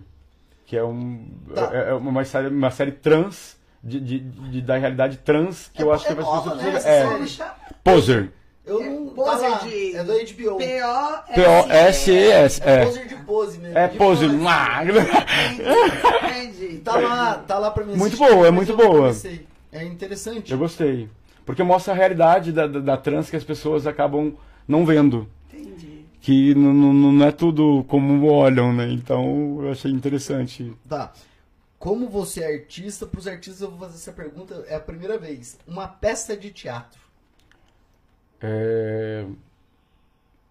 que 0.66 0.78
é, 0.78 0.84
um, 0.84 1.28
Tá. 1.54 1.70
é 1.74 1.90
é 1.90 1.94
uma, 1.94 2.24
série, 2.24 2.48
uma 2.48 2.72
série 2.72 2.92
trans, 2.92 3.58
de, 3.84 4.00
de, 4.00 4.20
de- 4.20 4.62
da 4.62 4.78
realidade 4.78 5.18
trans, 5.18 5.70
que 5.74 5.82
É- 5.82 5.86
eu 5.86 5.92
acho 5.92 6.06
é 6.06 6.08
que 6.10 6.14
vai 6.14 6.24
nova, 6.24 6.58
ser... 6.58 6.72
né, 6.72 6.80
É, 6.86 7.74
Poser. 7.84 8.32
Eu 8.66 8.82
É 8.82 8.90
não. 8.90 9.08
Poser 9.10 9.42
tá 9.42 9.48
lá, 9.50 9.58
de- 9.60 9.96
É 9.96 10.04
do 10.04 10.14
HBO. 10.14 10.58
P-O-S-E-S, 10.58 12.62
É 12.64 12.82
é. 12.82 12.86
Poser 12.86 13.08
de 13.08 13.16
pose 13.18 13.58
mesmo. 13.60 13.78
É 13.78 13.88
pose. 13.90 14.26
Entendi. 14.26 15.54
Tá 16.84 16.98
lá, 16.98 17.36
tá 17.36 17.58
lá 17.60 17.72
pra 17.72 17.86
mim. 17.86 17.96
Muito 17.96 18.18
boa, 18.18 18.48
é 18.48 18.52
muito 18.52 18.76
boa. 18.76 19.12
É 19.72 19.84
interessante. 19.84 20.52
Eu 20.52 20.58
gostei. 20.58 21.10
Porque 21.46 21.64
mostra 21.64 21.94
a 21.94 21.96
realidade 21.96 22.52
da, 22.52 22.68
da, 22.68 22.80
da 22.80 22.98
trans 22.98 23.30
que 23.30 23.36
as 23.36 23.44
pessoas 23.44 23.86
acabam 23.88 24.34
não 24.68 24.86
vendo. 24.86 25.28
Entendi. 25.54 26.06
Que 26.22 26.54
não- 26.56 26.74
não 26.74 26.94
não 27.14 27.26
é 27.26 27.32
tudo 27.32 27.86
como 27.88 28.28
olham, 28.30 28.74
né? 28.74 28.90
Então 28.92 29.60
eu 29.62 29.72
achei 29.72 29.92
interessante. 29.92 30.74
Tá. 30.88 31.12
Como 31.80 32.08
você 32.10 32.42
é 32.42 32.54
artista, 32.54 33.06
pros 33.06 33.28
artistas 33.28 33.62
eu 33.62 33.70
vou 33.70 33.80
fazer 33.80 33.96
essa 33.96 34.12
pergunta, 34.14 34.64
é 34.68 34.76
a 34.76 34.80
primeira 34.80 35.18
vez. 35.18 35.58
Uma 35.68 35.88
peça 35.88 36.36
de 36.36 36.50
teatro. 36.52 37.00
É... 38.44 39.26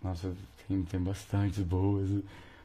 Nossa, 0.03 0.33
tem, 0.69 0.83
tem 0.83 1.01
bastantes 1.01 1.59
boas. 1.63 2.09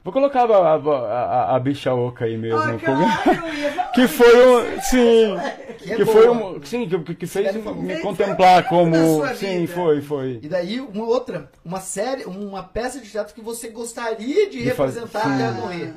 Vou 0.03 0.13
colocar 0.13 0.49
a, 0.49 0.55
a, 0.55 0.75
a, 0.75 1.55
a 1.55 1.59
bicha 1.59 1.93
oca 1.93 2.23
aí 2.25 2.37
mesmo. 2.37 2.57
Ah, 2.59 2.79
falar 2.79 3.91
que 3.91 4.07
foi 4.07 4.47
um. 4.47 4.81
Sim. 4.81 5.35
Que, 5.79 5.91
é 5.93 5.95
Que 5.97 6.05
foi 6.05 6.29
um. 6.29 6.63
Sim, 6.63 6.87
que, 6.87 7.15
que 7.15 7.27
fez 7.27 7.53
me 7.55 7.99
contemplar 7.99 8.63
foi 8.69 8.69
como. 8.69 8.95
Sim, 9.35 9.59
vida. 9.65 9.73
foi, 9.73 10.01
foi. 10.01 10.39
E 10.41 10.47
daí, 10.47 10.79
uma 10.79 11.03
outra, 11.03 11.51
uma 11.63 11.81
série, 11.81 12.23
uma 12.23 12.63
peça 12.63 13.01
de 13.01 13.09
teatro 13.09 13.35
que 13.35 13.41
você 13.41 13.67
gostaria 13.69 14.49
de 14.49 14.63
De 14.63 14.71
faz- 14.71 14.95
representar 14.95 15.23
sim. 15.23 15.43
até 15.43 15.51
morrer. 15.51 15.93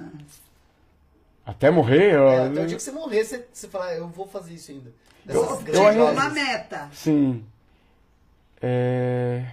Até 1.46 1.70
morrer? 1.70 2.14
eu- 2.14 2.28
É, 2.28 2.46
até 2.48 2.62
o 2.62 2.66
dia 2.66 2.76
que 2.76 2.82
você 2.82 2.92
morrer, 2.92 3.24
você, 3.24 3.46
você 3.52 3.68
fala, 3.68 3.92
eu 3.94 4.08
vou 4.08 4.26
fazer 4.26 4.54
isso 4.54 4.72
ainda. 4.72 4.92
Eu- 5.28 5.56
Dessas 5.56 5.74
eu 5.74 5.86
ainda- 5.86 6.04
uma 6.10 6.30
meta. 6.30 6.88
Sim. 6.92 7.44
É. 8.62 9.52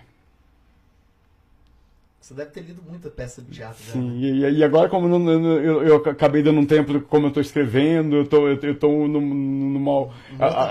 Você 2.20 2.34
deve 2.34 2.52
ter 2.52 2.60
lido 2.62 2.82
muita 2.82 3.10
peça 3.10 3.42
de 3.42 3.50
teatro 3.52 3.82
já, 3.86 3.94
Sim, 3.94 4.20
né? 4.20 4.50
e, 4.52 4.58
e 4.58 4.64
agora 4.64 4.90
como 4.90 5.08
eu, 5.08 5.18
não- 5.18 5.32
eu, 5.62 5.82
eu 5.84 5.96
acabei 5.96 6.44
dando 6.44 6.60
um 6.60 6.66
tempo 6.66 7.00
como 7.02 7.28
eu 7.28 7.32
tô 7.32 7.40
escrevendo, 7.40 8.18
eu 8.18 8.26
eu 8.64 8.78
tô 8.78 9.08
no, 9.08 9.22
no 9.22 9.80
mal. 9.80 10.14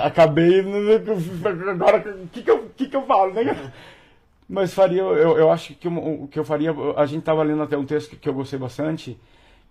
acabei. 0.04 0.60
Agora, 0.60 1.98
o 2.24 2.28
que, 2.28 2.42
que, 2.42 2.50
eu, 2.50 2.68
que, 2.76 2.88
que 2.88 2.96
eu 2.96 3.06
falo, 3.06 3.32
né? 3.32 3.72
Mas 4.48 4.74
faria, 4.74 5.00
eu, 5.00 5.38
eu 5.38 5.50
acho 5.50 5.74
que 5.74 5.88
o 5.88 6.28
que 6.28 6.38
eu 6.38 6.44
faria. 6.44 6.72
A 6.96 7.06
gente 7.06 7.22
tava 7.24 7.42
lendo 7.42 7.62
até 7.62 7.76
um 7.76 7.86
texto 7.86 8.10
que, 8.10 8.16
que 8.16 8.28
eu 8.28 8.34
gostei 8.34 8.58
bastante, 8.58 9.18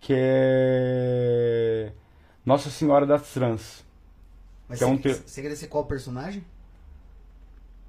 que 0.01 0.11
é. 0.15 1.91
Nossa 2.45 2.69
Senhora 2.69 3.05
das 3.05 3.31
Trans. 3.33 3.85
Mas 4.67 4.79
Que 4.79 4.83
é 4.83 4.87
você, 4.87 4.93
um 4.93 4.97
te- 4.97 5.13
você 5.13 5.41
queria 5.41 5.55
ser 5.55 5.67
qual 5.67 5.85
personagem? 5.85 6.43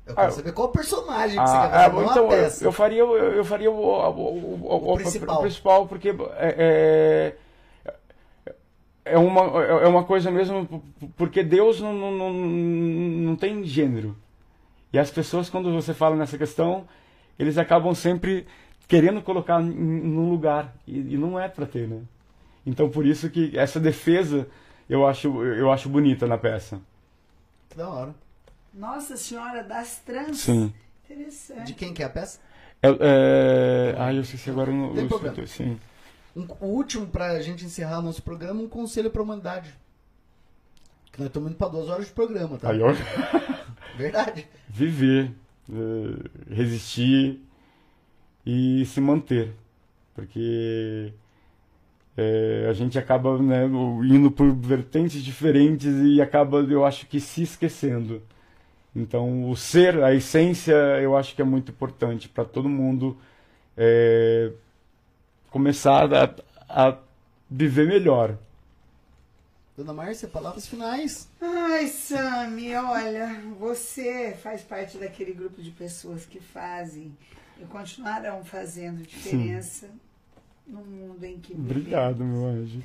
Eu 0.06 0.12
Ah, 0.12 0.14
quero 0.16 0.28
eu- 0.28 0.32
saber 0.36 0.52
qual 0.52 0.68
personagem 0.68 1.38
que 1.42 1.46
você 1.50 1.56
Ah, 1.56 1.60
quer 1.62 1.70
fazer, 1.70 1.84
é, 1.84 1.88
não 1.92 2.10
então, 2.10 2.32
eu, 2.32 2.50
eu 2.62 2.72
faria, 2.72 2.98
eu, 3.00 3.16
eu 3.16 3.44
faria 3.44 3.70
o, 3.70 3.74
o, 3.74 4.62
o, 4.62 4.92
o- 4.92 4.94
principal. 4.94 5.36
o 5.38 5.40
principal, 5.40 5.86
porque 5.88 6.10
é, 6.10 7.34
é, 9.04 9.12
é, 9.14 9.18
uma, 9.18 9.42
é 9.62 9.86
uma 9.86 10.04
coisa 10.04 10.30
mesmo, 10.30 10.82
porque 11.16 11.42
Deus 11.42 11.80
não, 11.80 11.92
não, 11.92 12.12
não, 12.12 12.32
não 12.32 13.36
tem 13.36 13.64
gênero. 13.64 14.16
E 14.92 14.98
as 14.98 15.10
pessoas, 15.10 15.50
quando 15.50 15.72
você 15.72 15.92
fala 15.92 16.16
nessa 16.16 16.38
questão, 16.38 16.86
eles 17.38 17.58
acabam 17.58 17.94
sempre 17.94 18.46
querendo 18.88 19.20
colocar 19.20 19.60
num 19.60 20.30
lugar, 20.30 20.72
e, 20.86 21.14
e 21.14 21.16
não 21.18 21.38
é 21.38 21.48
para 21.48 21.66
ter, 21.66 21.88
né? 21.88 22.00
Então, 22.64 22.88
por 22.88 23.04
isso 23.04 23.28
que 23.30 23.56
essa 23.58 23.78
defesa 23.80 24.48
eu 24.88 25.04
acho, 25.06 25.42
eu 25.44 25.70
acho 25.72 25.88
bonita 25.88 26.26
na 26.26 26.38
peça. 26.38 26.80
Que 27.68 27.76
da 27.76 27.88
hora. 27.88 28.14
Nossa 28.76 29.16
Senhora 29.16 29.62
das 29.64 29.98
Trans. 30.00 30.38
Sim. 30.38 30.72
Interessante. 31.08 31.64
De 31.66 31.74
quem 31.74 31.94
que 31.94 32.02
é 32.02 32.06
a 32.06 32.10
peça? 32.10 32.38
É, 32.82 32.88
é... 32.88 33.94
Ai, 33.98 34.16
eu 34.18 34.22
esqueci 34.22 34.50
agora 34.50 34.70
o 34.70 34.94
Tem 34.94 35.04
o- 35.04 35.08
problema. 35.08 35.46
Sim. 35.46 35.78
Um- 36.36 36.46
o 36.60 36.66
último, 36.66 37.06
pra 37.06 37.40
gente 37.40 37.64
encerrar 37.64 38.02
nosso 38.02 38.22
programa, 38.22 38.60
um 38.60 38.68
conselho 38.68 39.10
pra 39.10 39.22
humanidade. 39.22 39.72
Que 41.10 41.18
nós 41.20 41.28
estamos 41.28 41.48
indo 41.50 41.56
pra 41.56 41.68
duas 41.68 41.88
horas 41.88 42.06
de 42.06 42.12
programa, 42.12 42.58
tá? 42.58 42.70
Aí, 42.70 42.80
ó, 42.82 42.88
Verdade. 43.96 44.46
viver, 44.68 45.32
eh, 45.72 46.28
resistir 46.54 47.40
e 48.44 48.84
se 48.84 49.00
manter. 49.00 49.54
Porque 50.14 51.14
eh, 52.18 52.66
a 52.68 52.72
gente 52.74 52.98
acaba 52.98 53.40
né, 53.40 53.64
indo 53.64 54.30
por 54.30 54.52
vertentes 54.54 55.22
diferentes 55.24 55.86
e 56.04 56.20
acaba, 56.20 56.58
eu 56.60 56.84
acho 56.84 57.06
que, 57.06 57.18
se 57.20 57.42
esquecendo. 57.42 58.22
Então, 58.96 59.50
o 59.50 59.54
ser, 59.54 60.02
a 60.02 60.14
essência, 60.14 60.72
eu 61.02 61.14
acho 61.14 61.34
que 61.34 61.42
é 61.42 61.44
muito 61.44 61.70
importante 61.70 62.30
para 62.30 62.46
todo 62.46 62.66
mundo 62.66 63.14
eh, 63.76 64.52
começar 65.50 66.08
a, 66.14 66.34
a 66.66 66.98
viver 67.50 67.86
melhor. 67.86 68.38
Dona 69.76 69.92
Márcia, 69.92 70.26
palavras 70.26 70.66
finais. 70.66 71.28
Ai, 71.38 71.88
Sami, 71.88 72.74
olha, 72.74 73.38
você 73.58 74.34
faz 74.42 74.62
parte 74.62 74.96
daquele 74.96 75.34
grupo 75.34 75.60
de 75.60 75.70
pessoas 75.72 76.24
que 76.24 76.40
fazem 76.40 77.14
e 77.60 77.66
continuarão 77.66 78.42
fazendo 78.46 79.02
diferença 79.06 79.90
no 80.66 80.82
mundo 80.82 81.22
em 81.22 81.38
que 81.38 81.52
vivemos. 81.52 81.70
Obrigado, 81.70 82.24
meu 82.24 82.46
anjo. 82.46 82.82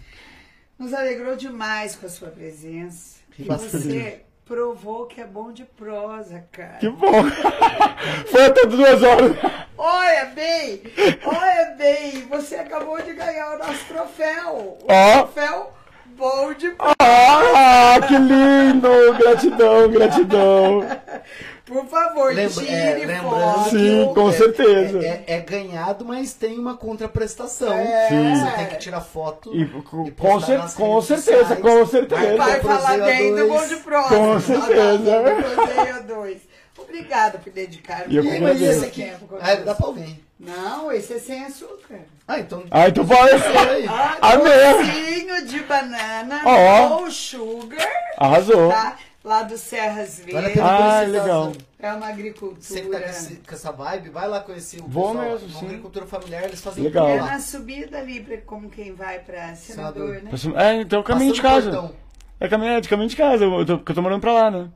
Nos 0.77 0.93
alegrou 0.93 1.38
demais 1.38 1.95
com 1.95 2.05
a 2.05 2.09
sua 2.09 2.27
presença. 2.27 3.21
E 3.39 3.43
Bastante. 3.43 3.88
você 3.88 4.25
provou 4.52 5.06
que 5.06 5.22
é 5.22 5.23
bom 5.23 5.53
de 5.53 5.64
prosa, 5.64 6.44
cara. 6.52 6.78
Que 6.80 6.90
bom! 6.90 7.23
Foi 8.30 8.45
até 8.48 8.65
duas 8.65 9.02
horas. 9.02 9.32
Olha 9.78 10.26
bem, 10.36 10.82
olha 11.26 11.76
bem. 11.78 12.28
acabou 12.57 13.02
de 13.02 13.14
ganhar 13.14 13.56
o 13.56 13.60
nosso 13.60 13.86
troféu. 13.86 14.78
O 14.82 14.86
Ó. 14.90 15.19
troféu 15.19 15.72
bom 16.18 16.53
de 16.53 16.76
Ah, 16.99 17.95
que 18.06 18.18
lindo! 18.18 18.90
Gratidão, 19.18 19.90
gratidão. 19.90 20.82
Por 21.72 21.85
favor, 21.88 22.34
Lembra- 22.34 22.49
tire 22.64 22.68
é, 22.69 22.93
lembrando 22.95 23.30
foto. 23.30 23.69
Sim, 23.69 24.11
com 24.14 24.30
É- 24.30 24.34
certeza. 24.34 24.99
É, 25.06 25.23
é 25.26 25.39
ganhado, 25.39 26.03
mas 26.03 26.34
tem 26.34 26.60
uma 26.60 26.76
contraprestação. 26.76 27.72
É. 27.72 28.07
Sim. 28.10 28.35
Você 28.35 28.52
tem 28.57 28.65
que 28.65 28.76
tirar 28.76 28.99
foto. 28.99 29.56
E, 29.56 29.65
com, 29.65 30.06
e 30.07 30.11
com, 30.11 30.39
cer- 30.41 30.60
com 30.76 31.02
certeza, 31.02 31.38
sociais. 31.56 31.61
com 31.61 31.85
certeza. 31.85 32.38
Vai 32.38 32.60
falar 32.60 32.98
bem 33.06 33.34
do. 33.35 33.48
Bom 33.48 33.65
de 33.68 33.76
Próximo. 33.77 34.18
Com 34.19 34.39
certeza. 34.41 35.22
Proseia 35.56 36.02
2. 36.02 36.38
Obrigada 36.77 37.38
por 37.38 37.52
dedicar 37.53 38.06
E 38.11 38.18
eu 38.18 38.23
E, 38.26 38.39
mas 38.41 38.61
esse 38.61 38.85
aqui. 38.85 39.10
com 39.30 39.38
Ah, 39.39 39.56
dá 39.56 39.73
pra 39.76 39.85
alguém. 39.88 40.19
Não, 40.39 40.91
esse 40.91 41.14
é 41.14 41.19
sem 41.19 41.45
açúcar. 41.45 41.99
Ah, 42.27 42.39
então. 42.39 42.64
Ah, 42.72 42.89
então 42.89 43.06
pode 43.06 43.31
Aí. 43.34 43.85
Ah, 43.88 44.35
docinho 44.35 45.45
de 45.45 45.60
banana, 45.61 46.41
Ó. 46.43 47.02
no 47.02 47.11
sugar, 47.11 47.88
Arrasou. 48.18 48.69
tá? 48.69 48.98
Lá 49.23 49.43
do 49.43 49.56
Serras 49.57 50.19
Verdes. 50.19 50.57
Ah, 50.60 51.02
legal. 51.02 51.52
É 51.80 51.91
uma 51.93 51.99
Você 51.99 52.02
que 52.02 52.06
tá 52.06 52.07
agricultura. 52.10 52.99
com, 53.03 53.10
esse- 53.10 53.35
com 53.48 53.53
essa 53.56 53.72
vibe, 53.72 54.10
vai 54.10 54.27
lá 54.27 54.39
conhecer 54.39 54.80
o 54.81 54.88
Vou 54.88 55.10
pessoal. 55.14 55.31
mesmo, 55.31 55.48
Uma 55.48 55.60
sim. 55.60 55.65
agricultura 55.68 56.06
familiar, 56.07 56.43
eles 56.45 56.61
fazem 56.61 56.84
Legal. 56.84 57.06
tudo 57.07 57.18
É 57.18 57.22
na 57.31 57.39
subida 57.39 57.98
ali, 57.99 58.19
pra- 58.19 58.38
como 58.38 58.69
quem 58.69 58.93
vai 58.93 59.19
pra 59.19 59.53
senador, 59.56 60.15
Senador. 60.15 60.53
né? 60.56 60.64
É, 60.64 60.81
então 60.81 61.03
caminho 61.03 61.34
de 61.34 61.41
casa. 61.41 61.80
o. 61.81 61.91
É 62.39 62.48
caminho, 62.48 62.72
é 62.73 62.81
de 62.81 62.89
caminho 62.89 63.10
de 63.10 63.15
casa, 63.15 63.43
eu 63.45 63.65
tô, 63.65 63.77
porque 63.77 63.91
eu 63.91 63.95
tô 63.95 64.02
morando 64.02 64.22
pra 64.22 64.34
lá, 64.34 64.49
né? 64.52 64.68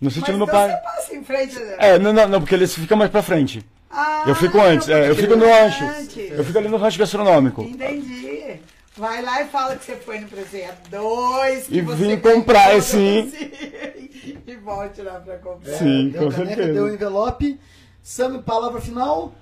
No 0.00 0.10
sítio 0.10 0.22
Mas 0.22 0.32
do 0.32 0.38
meu 0.38 0.46
então 0.48 0.58
pai. 0.60 0.70
você 0.70 0.82
passa 0.82 1.14
em 1.16 1.24
frente... 1.24 1.56
É, 1.78 1.98
não, 1.98 2.12
não, 2.12 2.26
não, 2.28 2.40
porque 2.40 2.54
eles 2.56 2.74
ficam 2.74 2.96
mais 2.98 3.10
pra 3.10 3.22
frente. 3.22 3.64
Ah, 3.88 4.24
Eu 4.26 4.34
fico 4.34 4.60
antes, 4.60 4.88
é, 4.88 5.08
eu 5.08 5.14
fico 5.14 5.36
no 5.36 5.46
rancho. 5.48 5.84
Eu 6.18 6.44
fico 6.44 6.58
ali 6.58 6.66
no 6.68 6.76
rancho 6.76 6.98
gastronômico. 6.98 7.62
Entendi. 7.62 8.33
Vai 8.96 9.22
lá 9.22 9.42
e 9.42 9.48
fala 9.48 9.76
que 9.76 9.84
você 9.84 9.96
foi 9.96 10.20
no 10.20 10.28
Presente 10.28 10.88
2, 10.88 11.66
que 11.66 11.78
E 11.78 11.80
você 11.80 11.96
vim 12.16 12.20
comprar, 12.20 12.76
o 12.76 12.82
sim. 12.82 13.32
E 14.46 14.56
volte 14.56 15.02
lá 15.02 15.20
pra 15.20 15.36
comprar. 15.38 15.74
Sim, 15.74 16.10
deu 16.10 16.22
com 16.24 16.30
caneca, 16.30 16.54
certeza. 16.56 16.72
Deu 16.72 16.94
envelope. 16.94 17.60
Sam, 18.02 18.42
palavra 18.42 18.80
final. 18.80 19.34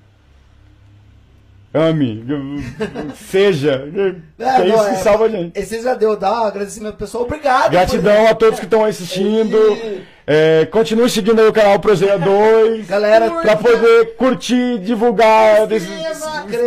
Ame, 1.74 2.22
seja. 3.30 3.88
Que 4.36 4.42
é 4.42 4.58
não, 4.58 4.66
isso 4.76 4.90
que 4.90 4.96
salva 5.02 5.24
a 5.24 5.28
gente. 5.28 5.58
Esse 5.58 5.82
já 5.82 5.94
deu, 5.94 6.16
dá 6.16 6.42
um 6.42 6.44
agradecimento 6.44 6.96
pessoal. 6.96 7.24
Obrigado. 7.24 7.70
Gratidão 7.70 8.26
a 8.28 8.34
todos 8.34 8.58
que 8.58 8.66
estão 8.66 8.84
assistindo. 8.84 9.58
É, 10.26 10.66
continue 10.66 11.08
seguindo 11.10 11.40
aí 11.40 11.48
o 11.48 11.52
canal 11.52 11.80
Prozeia 11.80 12.18
2. 12.18 12.86
Galera, 12.86 13.30
Pra 13.42 13.56
poder 13.56 14.14
curtir, 14.16 14.78
divulgar. 14.80 15.66
desses- 15.66 15.88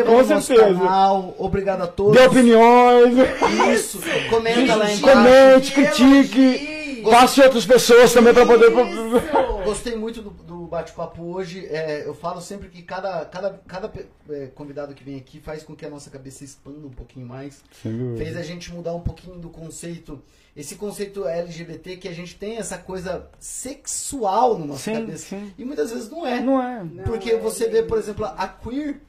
com 0.05 0.23
certeza. 0.41 0.79
canal. 0.79 1.35
Obrigado 1.37 1.83
a 1.83 1.87
todos. 1.87 2.17
Dê 2.19 2.25
opiniões. 2.25 3.15
Isso. 3.73 4.01
Comenta 4.29 4.75
lá 4.75 4.91
embaixo. 4.91 5.01
Comente, 5.01 5.71
critique. 5.71 6.74
Passe 7.11 7.41
outras 7.41 7.65
pessoas 7.65 8.13
também 8.13 8.33
pra 8.33 8.45
poder. 8.45 8.71
Gostei 9.63 9.95
muito 9.95 10.21
do, 10.21 10.29
do 10.29 10.57
bate-papo 10.67 11.23
hoje. 11.23 11.65
É, 11.67 12.07
eu 12.07 12.13
falo 12.13 12.39
sempre 12.41 12.69
que 12.69 12.81
cada, 12.81 13.25
cada, 13.25 13.59
cada 13.67 13.91
é, 14.29 14.47
convidado 14.47 14.93
que 14.93 15.03
vem 15.03 15.17
aqui 15.17 15.39
faz 15.39 15.63
com 15.63 15.75
que 15.75 15.85
a 15.85 15.89
nossa 15.89 16.09
cabeça 16.09 16.43
expanda 16.43 16.85
um 16.85 16.91
pouquinho 16.91 17.25
mais. 17.25 17.63
Fez 18.17 18.37
a 18.37 18.43
gente 18.43 18.71
mudar 18.73 18.93
um 18.93 19.01
pouquinho 19.01 19.37
do 19.37 19.49
conceito. 19.49 20.21
Esse 20.55 20.75
conceito 20.75 21.27
LGBT 21.27 21.97
que 21.97 22.07
a 22.07 22.13
gente 22.13 22.35
tem 22.35 22.57
essa 22.57 22.77
coisa 22.77 23.27
sexual 23.39 24.57
na 24.57 24.65
nossa 24.65 24.83
Sim, 24.83 24.93
cabeça. 24.93 25.25
sim. 25.27 25.53
E 25.57 25.65
muitas 25.65 25.91
vezes 25.91 26.09
não 26.09 26.25
é. 26.25 26.39
Não 26.39 26.61
é. 26.61 26.85
Porque 27.03 27.31
é 27.31 27.37
você 27.37 27.67
vê, 27.67 27.83
por 27.83 27.97
exemplo, 27.97 28.25
a 28.25 28.47
queer 28.47 29.01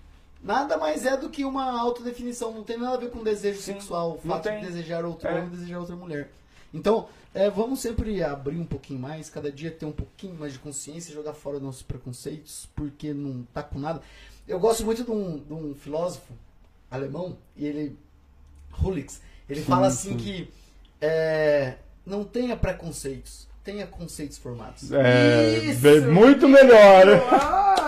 nada 0.42 0.76
mais 0.76 1.04
é 1.06 1.16
do 1.16 1.28
que 1.28 1.44
uma 1.44 1.78
autodefinição. 1.78 2.52
Não 2.52 2.62
tem 2.62 2.76
nada 2.78 2.96
a 2.96 3.00
ver 3.00 3.10
com 3.10 3.22
desejo 3.22 3.60
Sim, 3.60 3.74
sexual, 3.74 4.12
o 4.22 4.26
não 4.26 4.34
fato 4.36 4.50
de 4.50 4.60
desejar 4.66 5.04
outro 5.04 5.28
É. 5.28 5.32
homem, 5.34 5.48
desejar 5.50 5.78
outra 5.78 5.94
mulher. 5.96 6.30
Então, 6.74 7.08
é, 7.34 7.48
vamos 7.50 7.80
sempre 7.80 8.22
abrir 8.22 8.58
um 8.58 8.64
pouquinho 8.66 8.98
mais, 9.00 9.28
cada 9.30 9.50
dia 9.50 9.70
ter 9.70 9.86
um 9.86 9.92
pouquinho 9.92 10.34
mais 10.34 10.52
de 10.52 10.58
consciência, 10.58 11.14
jogar 11.14 11.32
fora 11.34 11.58
nossos 11.60 11.82
preconceitos, 11.82 12.68
porque 12.74 13.12
não 13.14 13.44
tá 13.54 13.62
com 13.62 13.78
nada. 13.78 14.00
Eu 14.46 14.58
gosto 14.60 14.84
muito 14.84 15.04
de 15.04 15.10
um, 15.10 15.38
de 15.38 15.52
um 15.52 15.74
filósofo 15.74 16.32
alemão, 16.90 17.36
e 17.56 17.66
ele, 17.66 17.96
Hulix, 18.82 19.20
ele 19.48 19.60
fala 19.62 19.86
assim 19.88 20.16
que 20.16 20.48
é, 21.00 21.74
não 22.04 22.24
tenha 22.24 22.56
preconceitos, 22.56 23.48
tenha 23.64 23.86
conceitos 23.86 24.38
formados. 24.38 24.92
É, 24.92 25.58
Isso. 25.64 25.80
bem- 25.80 26.00
muito 26.02 26.48
melhor. 26.48 27.06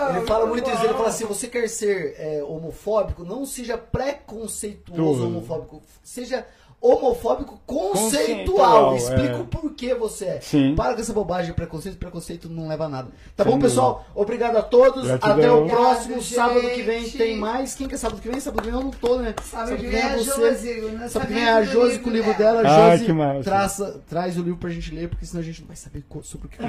Ele 0.09 0.25
fala 0.25 0.45
muito 0.47 0.67
isso, 0.69 0.83
ele 0.83 0.93
fala 0.93 1.09
assim, 1.09 1.25
você 1.25 1.47
quer 1.47 1.67
ser 1.69 2.15
é, 2.17 2.43
homofóbico, 2.43 3.23
não 3.23 3.45
seja 3.45 3.77
preconceituoso 3.77 5.21
Tudo. 5.21 5.27
homofóbico, 5.27 5.83
seja 6.03 6.47
homofóbico 6.81 7.59
Conceitual, 7.65 8.91
conceitual. 8.91 8.95
Explica 8.95 9.35
é. 9.35 9.39
o 9.39 9.45
porquê 9.45 9.93
você 9.93 10.25
é. 10.25 10.41
Sim. 10.41 10.75
Para 10.75 10.95
com 10.95 11.01
essa 11.01 11.13
bobagem 11.13 11.47
de 11.47 11.53
preconceito, 11.53 11.97
preconceito 11.97 12.49
não 12.49 12.67
leva 12.67 12.85
a 12.85 12.89
nada. 12.89 13.09
Tá 13.35 13.43
Sem 13.43 13.53
bom, 13.53 13.59
pessoal? 13.59 14.05
Obrigado 14.15 14.55
a 14.57 14.61
todos. 14.61 15.05
Gratidão. 15.05 15.33
Até 15.37 15.51
o 15.51 15.57
Obrigado, 15.57 15.77
próximo 15.77 16.21
sábado 16.21 16.69
que 16.69 16.81
vem 16.81 17.03
gente. 17.03 17.17
tem 17.17 17.37
mais. 17.37 17.75
Quem 17.75 17.87
que 17.87 17.95
é 17.95 17.97
sábado 17.97 18.21
que 18.21 18.29
vem? 18.29 18.39
Sábado 18.39 18.63
que 18.63 18.69
vem 18.69 18.79
eu 18.79 18.83
não 18.83 18.91
tô, 18.91 19.17
né? 19.17 19.35
Sábado 19.43 19.77
que 19.77 19.87
vem 19.87 19.99
é 19.99 20.03
a 20.03 20.17
Josi. 20.17 20.71
o 20.79 21.09
Sábado 21.09 21.27
que 21.27 21.33
vem 21.33 21.43
é 21.43 21.51
a 21.51 21.63
Josi 21.63 21.99
com 21.99 22.09
o 22.09 22.13
livro 22.13 22.33
dela. 22.35 22.63
Ai, 22.65 22.97
Josi 22.97 23.43
traça, 23.43 24.01
traz 24.07 24.37
o 24.37 24.41
livro 24.41 24.57
pra 24.57 24.69
gente 24.69 24.93
ler, 24.93 25.09
porque 25.09 25.25
senão 25.25 25.41
a 25.41 25.45
gente 25.45 25.61
não 25.61 25.67
vai 25.67 25.75
saber 25.75 26.03
sobre 26.23 26.47
o 26.47 26.49
que 26.49 26.61